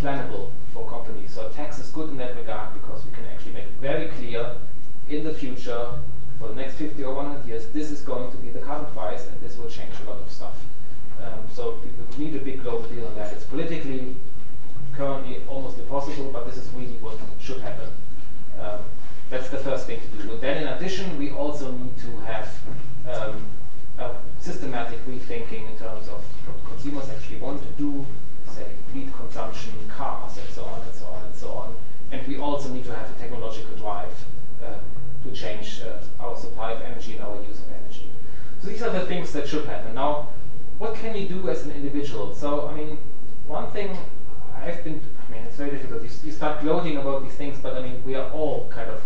plannable 0.00 0.50
for 0.72 0.90
companies. 0.90 1.34
So 1.34 1.48
tax 1.50 1.78
is 1.78 1.90
good 1.90 2.10
in 2.10 2.16
that 2.16 2.34
regard 2.34 2.74
because 2.74 3.04
we 3.04 3.12
can 3.12 3.26
actually 3.26 3.52
make 3.52 3.66
it 3.66 3.80
very 3.80 4.08
clear 4.08 4.56
in 5.08 5.22
the 5.22 5.32
future, 5.32 6.00
for 6.40 6.48
the 6.48 6.54
next 6.56 6.74
50 6.74 7.04
or 7.04 7.14
100 7.14 7.46
years, 7.46 7.68
this 7.68 7.92
is 7.92 8.00
going 8.00 8.32
to 8.32 8.36
be 8.38 8.50
the 8.50 8.58
carbon 8.58 8.92
price, 8.92 9.28
and 9.28 9.40
this 9.40 9.56
will 9.56 9.68
change 9.68 9.92
a 10.04 10.10
lot 10.10 10.18
of 10.20 10.28
stuff. 10.28 10.64
Um, 11.22 11.46
so 11.52 11.78
we 12.16 12.26
need 12.26 12.36
a 12.36 12.40
big 12.40 12.62
global 12.62 12.88
deal 12.88 13.06
on 13.06 13.14
that. 13.16 13.32
It's 13.32 13.44
politically 13.44 14.16
currently 14.94 15.42
almost 15.48 15.78
impossible, 15.78 16.30
but 16.32 16.46
this 16.46 16.56
is 16.56 16.68
really 16.72 16.96
what 17.00 17.16
should 17.40 17.60
happen. 17.60 17.88
Um, 18.60 18.80
that's 19.30 19.48
the 19.48 19.58
first 19.58 19.86
thing 19.86 20.00
to 20.00 20.22
do. 20.22 20.32
And 20.32 20.40
then 20.40 20.62
in 20.62 20.68
addition, 20.68 21.18
we 21.18 21.30
also 21.30 21.72
need 21.72 21.96
to 21.98 22.16
have 22.20 22.48
um, 23.10 23.46
a 23.98 24.12
systematic 24.38 25.04
rethinking 25.06 25.70
in 25.70 25.78
terms 25.78 26.08
of 26.08 26.22
what 26.46 26.64
consumers 26.64 27.08
actually 27.08 27.38
want 27.38 27.60
to 27.62 27.68
do, 27.82 28.06
say, 28.48 28.66
meat 28.94 29.08
consumption, 29.16 29.72
cars, 29.88 30.38
and 30.38 30.48
so 30.48 30.64
on 30.64 30.82
and 30.82 30.94
so 30.94 31.06
on 31.06 31.24
and 31.24 31.34
so 31.34 31.48
on. 31.52 31.74
And 32.12 32.26
we 32.28 32.38
also 32.38 32.68
need 32.68 32.84
to 32.84 32.94
have 32.94 33.10
a 33.10 33.14
technological 33.14 33.76
drive 33.76 34.24
uh, 34.64 34.78
to 35.24 35.32
change 35.32 35.80
uh, 35.82 36.22
our 36.22 36.36
supply 36.36 36.72
of 36.72 36.82
energy 36.82 37.14
and 37.14 37.22
our 37.22 37.36
use 37.42 37.58
of 37.58 37.72
energy. 37.72 38.10
So 38.62 38.68
these 38.68 38.82
are 38.82 38.90
the 38.90 39.06
things 39.06 39.32
that 39.32 39.48
should 39.48 39.66
happen. 39.66 39.94
Now, 39.94 40.28
what 40.78 40.94
can 40.94 41.16
you 41.16 41.28
do 41.28 41.48
as 41.48 41.64
an 41.64 41.72
individual? 41.72 42.34
So, 42.34 42.68
I 42.68 42.74
mean, 42.74 42.98
one 43.46 43.70
thing 43.70 43.96
I've 44.56 44.82
been, 44.82 45.00
I 45.26 45.32
mean, 45.32 45.42
it's 45.42 45.56
very 45.56 45.70
difficult. 45.70 46.02
You, 46.02 46.10
you 46.24 46.32
start 46.32 46.60
gloating 46.60 46.96
about 46.96 47.22
these 47.22 47.34
things, 47.34 47.58
but 47.62 47.76
I 47.76 47.82
mean, 47.82 48.02
we 48.04 48.14
are 48.14 48.30
all 48.30 48.68
kind 48.70 48.90
of 48.90 49.02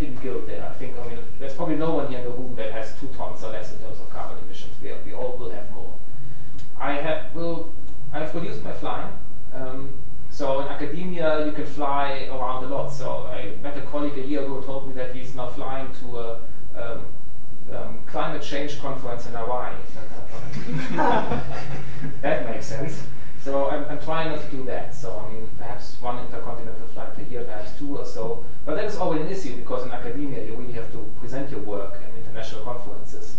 in 0.00 0.16
guilt 0.16 0.46
there. 0.46 0.66
I 0.66 0.72
think, 0.74 0.96
I 0.98 1.08
mean, 1.08 1.18
there's 1.38 1.54
probably 1.54 1.76
no 1.76 1.94
one 1.94 2.08
here 2.08 2.18
in 2.18 2.24
the 2.24 2.30
room 2.30 2.54
that 2.56 2.72
has 2.72 2.98
two 2.98 3.08
tons 3.08 3.44
or 3.44 3.52
less 3.52 3.72
in 3.72 3.78
terms 3.78 4.00
of 4.00 4.10
carbon 4.10 4.38
emissions. 4.44 4.72
We, 4.82 4.90
are, 4.90 4.98
we 5.04 5.12
all 5.12 5.36
will 5.36 5.50
have 5.50 5.70
more. 5.72 5.94
I 6.78 6.94
have, 6.94 7.34
will, 7.34 7.72
I've 8.12 8.34
reduced 8.34 8.62
my 8.64 8.72
flying. 8.72 9.12
Um, 9.54 9.94
so 10.30 10.60
in 10.60 10.68
academia, 10.68 11.44
you 11.46 11.52
can 11.52 11.66
fly 11.66 12.28
around 12.32 12.64
a 12.64 12.68
lot. 12.68 12.88
So 12.88 13.26
I 13.26 13.56
met 13.62 13.76
a 13.76 13.82
colleague 13.82 14.18
a 14.18 14.26
year 14.26 14.42
ago 14.42 14.60
who 14.60 14.66
told 14.66 14.88
me 14.88 14.94
that 14.94 15.14
he's 15.14 15.34
now 15.34 15.48
flying 15.48 15.88
to 16.00 16.18
a 16.18 16.40
um, 16.74 17.06
um, 17.72 18.00
climate 18.06 18.42
change 18.42 18.78
conference 18.80 19.26
in 19.26 19.32
Hawaii. 19.32 19.74
that 22.22 22.48
makes 22.48 22.66
sense. 22.66 23.04
So 23.42 23.68
I'm, 23.70 23.84
I'm, 23.86 24.00
trying 24.00 24.30
not 24.30 24.40
to 24.42 24.56
do 24.56 24.64
that. 24.64 24.94
So 24.94 25.18
I 25.18 25.32
mean, 25.32 25.48
perhaps 25.58 25.96
one 26.00 26.18
intercontinental 26.24 26.86
flight 26.88 27.14
per 27.14 27.22
year, 27.22 27.42
perhaps 27.44 27.76
two 27.78 27.96
or 27.96 28.04
so. 28.04 28.44
But 28.64 28.76
that 28.76 28.84
is 28.84 28.96
always 28.96 29.22
an 29.22 29.28
issue 29.28 29.56
because 29.56 29.84
in 29.84 29.90
academia 29.90 30.44
you 30.44 30.54
really 30.54 30.72
have 30.74 30.92
to 30.92 31.10
present 31.18 31.50
your 31.50 31.60
work 31.60 32.00
in 32.08 32.22
international 32.22 32.62
conferences. 32.62 33.36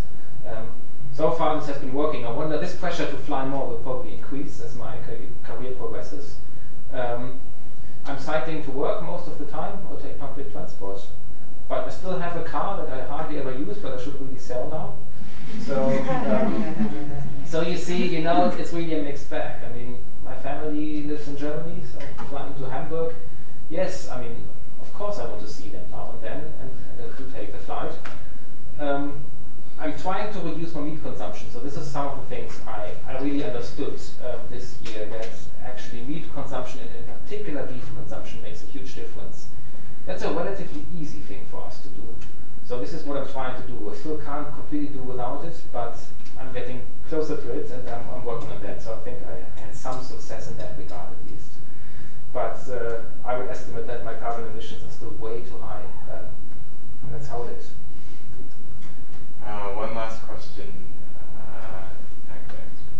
Um, 0.47 0.71
so 1.13 1.31
far 1.31 1.57
this 1.57 1.67
has 1.67 1.77
been 1.77 1.93
working. 1.93 2.25
I 2.25 2.31
wonder 2.31 2.59
this 2.59 2.75
pressure 2.75 3.05
to 3.05 3.17
fly 3.17 3.45
more 3.45 3.67
will 3.67 3.77
probably 3.77 4.15
increase 4.15 4.59
as 4.59 4.75
my 4.75 4.97
career 5.43 5.71
progresses. 5.71 6.35
Um, 6.91 7.39
I'm 8.05 8.19
cycling 8.19 8.63
to 8.63 8.71
work 8.71 9.03
most 9.03 9.27
of 9.27 9.37
the 9.37 9.45
time 9.45 9.79
or 9.89 9.97
take 9.99 10.19
public 10.19 10.51
transport. 10.51 10.99
But 11.73 11.87
I 11.87 11.89
still 11.89 12.19
have 12.19 12.35
a 12.35 12.43
car 12.43 12.77
that 12.77 12.93
I 12.93 13.03
hardly 13.07 13.39
ever 13.39 13.51
use, 13.51 13.77
but 13.79 13.99
I 13.99 14.03
should 14.03 14.21
really 14.21 14.37
sell 14.37 14.69
now. 14.69 14.93
So, 15.65 15.85
um, 16.29 17.11
so 17.47 17.61
you 17.61 17.77
see, 17.77 18.15
you 18.15 18.21
know, 18.21 18.45
it's 18.59 18.71
really 18.71 18.93
a 18.93 19.01
mixed 19.01 19.27
bag. 19.31 19.63
I 19.63 19.75
mean, 19.75 19.97
my 20.23 20.35
family 20.35 21.01
lives 21.01 21.27
in 21.27 21.35
Germany, 21.35 21.81
so 21.91 22.25
flying 22.25 22.53
to 22.59 22.69
Hamburg. 22.69 23.15
Yes, 23.71 24.07
I 24.07 24.21
mean, 24.21 24.47
of 24.79 24.93
course 24.93 25.17
I 25.17 25.25
want 25.25 25.41
to 25.41 25.47
see 25.47 25.69
them 25.69 25.83
now 25.89 26.11
and 26.13 26.21
then, 26.21 26.53
and, 26.61 26.69
and 26.99 27.17
to 27.17 27.23
take 27.35 27.51
the 27.51 27.57
flight. 27.57 27.93
Um, 28.77 29.25
I'm 29.79 29.97
trying 29.97 30.31
to 30.31 30.39
reduce 30.41 30.75
my 30.75 30.81
meat 30.81 31.01
consumption, 31.01 31.49
so 31.49 31.59
this 31.59 31.75
is 31.75 31.89
some 31.89 32.07
of 32.07 32.17
the 32.19 32.35
things 32.35 32.61
I, 32.67 32.91
I 33.07 33.17
really 33.17 33.43
understood 33.43 33.99
um, 34.23 34.41
this 34.51 34.77
year, 34.83 35.07
that 35.07 35.27
actually 35.65 36.01
meat 36.01 36.31
consumption, 36.35 36.81
and 36.81 36.89
in 36.95 37.03
particular 37.15 37.65
beef 37.65 37.83
consumption, 37.95 38.43
makes 38.43 38.61
a 38.61 38.67
huge 38.67 38.93
difference. 38.93 39.47
That's 40.05 40.23
a 40.23 40.31
relatively 40.31 40.84
easy 40.99 41.19
thing 41.19 41.45
for 41.49 41.63
us 41.63 41.81
to 41.81 41.88
do. 41.89 42.03
So 42.65 42.80
this 42.80 42.93
is 42.93 43.03
what 43.03 43.17
I'm 43.17 43.27
trying 43.27 43.61
to 43.61 43.67
do. 43.67 43.89
I 43.89 43.95
still 43.95 44.17
can't 44.17 44.53
completely 44.53 44.88
do 44.88 45.01
without 45.03 45.43
it, 45.45 45.61
but 45.71 45.97
I'm 46.39 46.53
getting 46.53 46.81
closer 47.07 47.38
to 47.38 47.51
it 47.51 47.69
and 47.71 47.88
I'm, 47.89 48.09
I'm 48.13 48.25
working 48.25 48.51
on 48.51 48.61
that. 48.63 48.81
So 48.81 48.93
I 48.93 48.97
think 48.97 49.19
I 49.25 49.59
had 49.59 49.75
some 49.75 50.01
success 50.03 50.49
in 50.49 50.57
that 50.57 50.77
regard 50.77 51.09
at 51.11 51.31
least. 51.31 51.51
But 52.34 52.59
uh, 52.69 53.01
I 53.25 53.38
would 53.38 53.47
estimate 53.49 53.88
that 53.88 54.03
my 54.03 54.15
carbon 54.15 54.51
emissions 54.51 54.84
are 54.84 54.91
still 54.91 55.11
way 55.11 55.41
too 55.41 55.59
high. 55.59 55.84
Um, 56.11 56.25
that's 57.11 57.27
how 57.27 57.43
it 57.43 57.57
is. 57.57 57.71
Uh, 59.45 59.69
one 59.75 59.93
last 59.93 60.21
question. 60.23 60.73
Uh, 61.38 61.84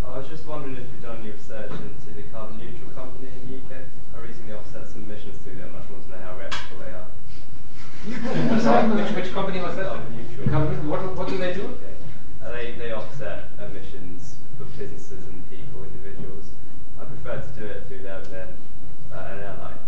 I 0.06 0.18
was 0.18 0.28
just 0.28 0.46
wondering 0.46 0.76
if 0.76 0.84
you've 0.92 1.02
done 1.02 1.20
any 1.22 1.32
research 1.32 1.72
into 1.72 2.14
the 2.16 2.24
carbon 2.32 2.58
neutral 2.58 2.92
company 2.92 3.30
in 3.30 3.50
the 3.50 3.58
UK. 3.58 3.82
I 4.16 4.20
recently 4.20 4.54
offset 4.54 4.88
some 4.88 5.04
emissions 5.04 5.38
through 5.38 5.56
them. 5.56 5.74
I 5.76 5.80
just 5.80 5.90
want 5.90 6.04
to 6.04 6.10
know 6.12 6.18
how 6.18 6.38
reputable 6.38 6.86
they 6.86 6.92
are. 6.92 7.08
Sorry, 8.62 8.90
which, 8.90 9.12
which 9.12 9.34
company 9.34 9.60
was 9.60 9.76
that? 9.76 9.86
Carbon 9.86 10.16
neutral. 10.16 10.90
What, 10.90 11.18
what 11.18 11.28
do 11.28 11.38
they 11.38 11.54
do? 11.54 11.78
Uh, 12.42 12.52
they, 12.52 12.72
they 12.72 12.92
offset 12.94 13.50
emissions 13.60 14.38
for 14.58 14.64
businesses 14.78 15.26
and 15.26 15.50
people, 15.50 15.84
individuals. 15.84 16.46
I 17.00 17.04
prefer 17.04 17.42
to 17.42 17.60
do 17.60 17.66
it 17.66 17.86
through 17.88 18.04
them 18.04 18.24
than 18.26 18.48
uh, 19.12 19.30
an 19.30 19.40
airline. 19.40 19.80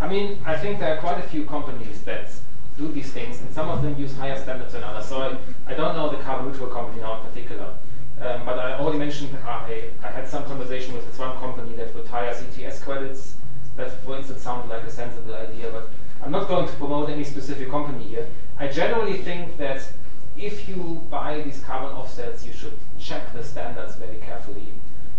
I 0.00 0.08
mean, 0.08 0.38
I 0.46 0.56
think 0.56 0.78
there 0.78 0.96
are 0.96 1.00
quite 1.00 1.18
a 1.18 1.28
few 1.28 1.44
companies 1.44 2.02
that 2.02 2.30
do 2.78 2.92
these 2.92 3.12
things, 3.12 3.40
and 3.40 3.52
some 3.52 3.68
of 3.68 3.82
them 3.82 3.98
use 3.98 4.16
higher 4.16 4.40
standards 4.40 4.72
than 4.72 4.84
others. 4.84 5.06
So 5.06 5.20
I, 5.20 5.72
I 5.72 5.74
don't 5.74 5.96
know 5.96 6.10
the 6.10 6.22
carbon 6.22 6.52
neutral 6.52 6.68
company 6.68 7.00
now 7.00 7.20
in 7.20 7.26
particular. 7.26 7.74
Um, 8.20 8.46
but 8.46 8.56
I 8.56 8.74
already 8.74 8.98
mentioned 8.98 9.36
I, 9.44 9.90
I 10.00 10.10
had 10.12 10.28
some 10.28 10.44
conversation 10.44 10.94
with 10.94 11.06
this 11.10 11.18
one 11.18 11.36
company 11.38 11.74
that 11.74 11.92
retires 11.92 12.40
ETS 12.56 12.78
credits. 12.84 13.36
That, 13.76 13.90
for 14.04 14.16
instance, 14.16 14.42
sounded 14.42 14.68
like 14.68 14.84
a 14.84 14.90
sensible 14.90 15.34
idea, 15.34 15.70
but 15.70 15.90
I'm 16.22 16.30
not 16.30 16.48
going 16.48 16.68
to 16.68 16.72
promote 16.74 17.10
any 17.10 17.24
specific 17.24 17.70
company 17.70 18.04
here. 18.04 18.28
I 18.58 18.68
generally 18.68 19.18
think 19.18 19.58
that 19.58 19.92
if 20.36 20.68
you 20.68 21.06
buy 21.10 21.42
these 21.42 21.60
carbon 21.60 21.96
offsets, 21.96 22.46
you 22.46 22.52
should 22.52 22.78
check 22.98 23.32
the 23.32 23.42
standards 23.42 23.96
very 23.96 24.18
carefully. 24.18 24.68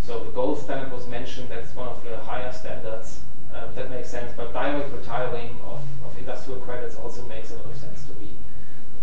So 0.00 0.24
the 0.24 0.30
gold 0.30 0.58
standard 0.58 0.90
was 0.92 1.06
mentioned, 1.06 1.48
that's 1.50 1.74
one 1.76 1.88
of 1.88 2.02
the 2.04 2.16
higher 2.16 2.52
standards. 2.52 3.20
Um, 3.54 3.74
that 3.74 3.88
makes 3.88 4.08
sense, 4.08 4.32
but 4.36 4.52
direct 4.52 4.92
retiring 4.92 5.58
of, 5.64 5.80
of 6.04 6.18
industrial 6.18 6.60
credits 6.60 6.96
also 6.96 7.24
makes 7.26 7.52
a 7.52 7.56
lot 7.56 7.66
of 7.66 7.76
sense 7.76 8.04
to 8.06 8.12
me. 8.14 8.30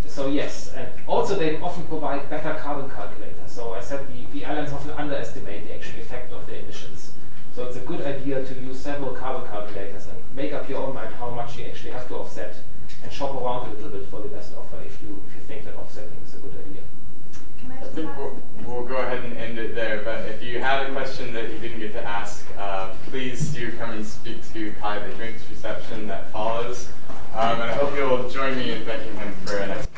So 0.06 0.28
yes, 0.28 0.73
and 0.76 0.90
also 1.07 1.38
they 1.38 1.57
often 1.61 1.84
provide 1.86 2.30
better 2.30 2.53
carbon 2.56 2.90
calculators. 2.90 3.49
So 3.49 3.73
I 3.73 3.80
said 3.80 4.06
the, 4.10 4.26
the 4.34 4.45
airlines 4.45 4.73
often 4.73 4.91
underestimate 4.91 5.68
the 5.68 5.76
actual 5.76 6.02
effect 6.02 6.34
of 6.34 6.45
their 6.48 6.60
emissions. 6.60 7.11
So 7.56 7.65
it's 7.65 7.76
a 7.76 7.82
good 7.82 8.02
idea 8.02 8.45
to 8.45 8.53
use 8.61 8.80
several 8.80 9.14
carbon 9.14 9.49
calculators 9.49 10.07
and 10.07 10.18
make 10.36 10.53
up 10.53 10.69
your 10.69 10.84
own 10.84 10.95
mind 10.95 11.14
how 11.15 11.30
much 11.30 11.57
you 11.57 11.65
actually 11.65 11.91
have 11.91 12.07
to 12.07 12.15
offset 12.15 12.56
and 13.03 13.11
shop 13.11 13.36
around 13.36 13.69
a 13.69 13.73
little 13.73 13.90
bit 13.90 14.07
for 14.10 14.22
the 14.22 14.30
best 14.30 14.53
offer 14.56 14.78
if 14.86 15.02
you, 15.02 15.22
if 15.28 15.36
you 15.36 15.41
think 15.41 15.65
that 15.65 15.76
offsetting 15.76 16.18
is 16.26 16.34
a 16.36 16.38
good 16.38 16.53
idea. 16.53 16.82
Can 17.60 17.72
I 17.72 17.82
I 17.82 17.88
think 17.90 18.18
we'll, 18.18 18.41
we'll 18.65 18.86
go 18.86 18.98
ahead 18.98 19.26
and 19.26 19.38
end 19.38 19.60
it 19.60 19.76
there, 19.76 20.02
but 20.03 20.26
if 20.30 20.41
you 20.41 20.61
had 20.61 20.86
a 20.90 20.94
question 20.94 21.34
that 21.34 21.52
you 21.52 21.60
didn't 21.60 21.80
get 21.80 21.91
to 21.94 22.03
ask, 22.03 22.45
uh, 22.57 22.94
please 23.07 23.53
do 23.53 23.72
come 23.78 23.91
and 23.91 24.06
speak 24.06 24.38
to 24.53 24.72
Kai 24.80 24.98
at 24.98 25.10
the 25.10 25.15
drinks 25.15 25.44
reception 25.49 26.07
that 26.07 26.32
follows. 26.32 26.90
Um, 27.34 27.60
and 27.61 27.64
I 27.64 27.73
hope 27.73 27.94
you'll 27.95 28.30
join 28.30 28.57
me 28.57 28.72
in 28.72 28.86
thanking 28.86 29.15
him 29.15 29.34
for 29.45 29.57
an 29.57 29.72
excellent 29.72 29.91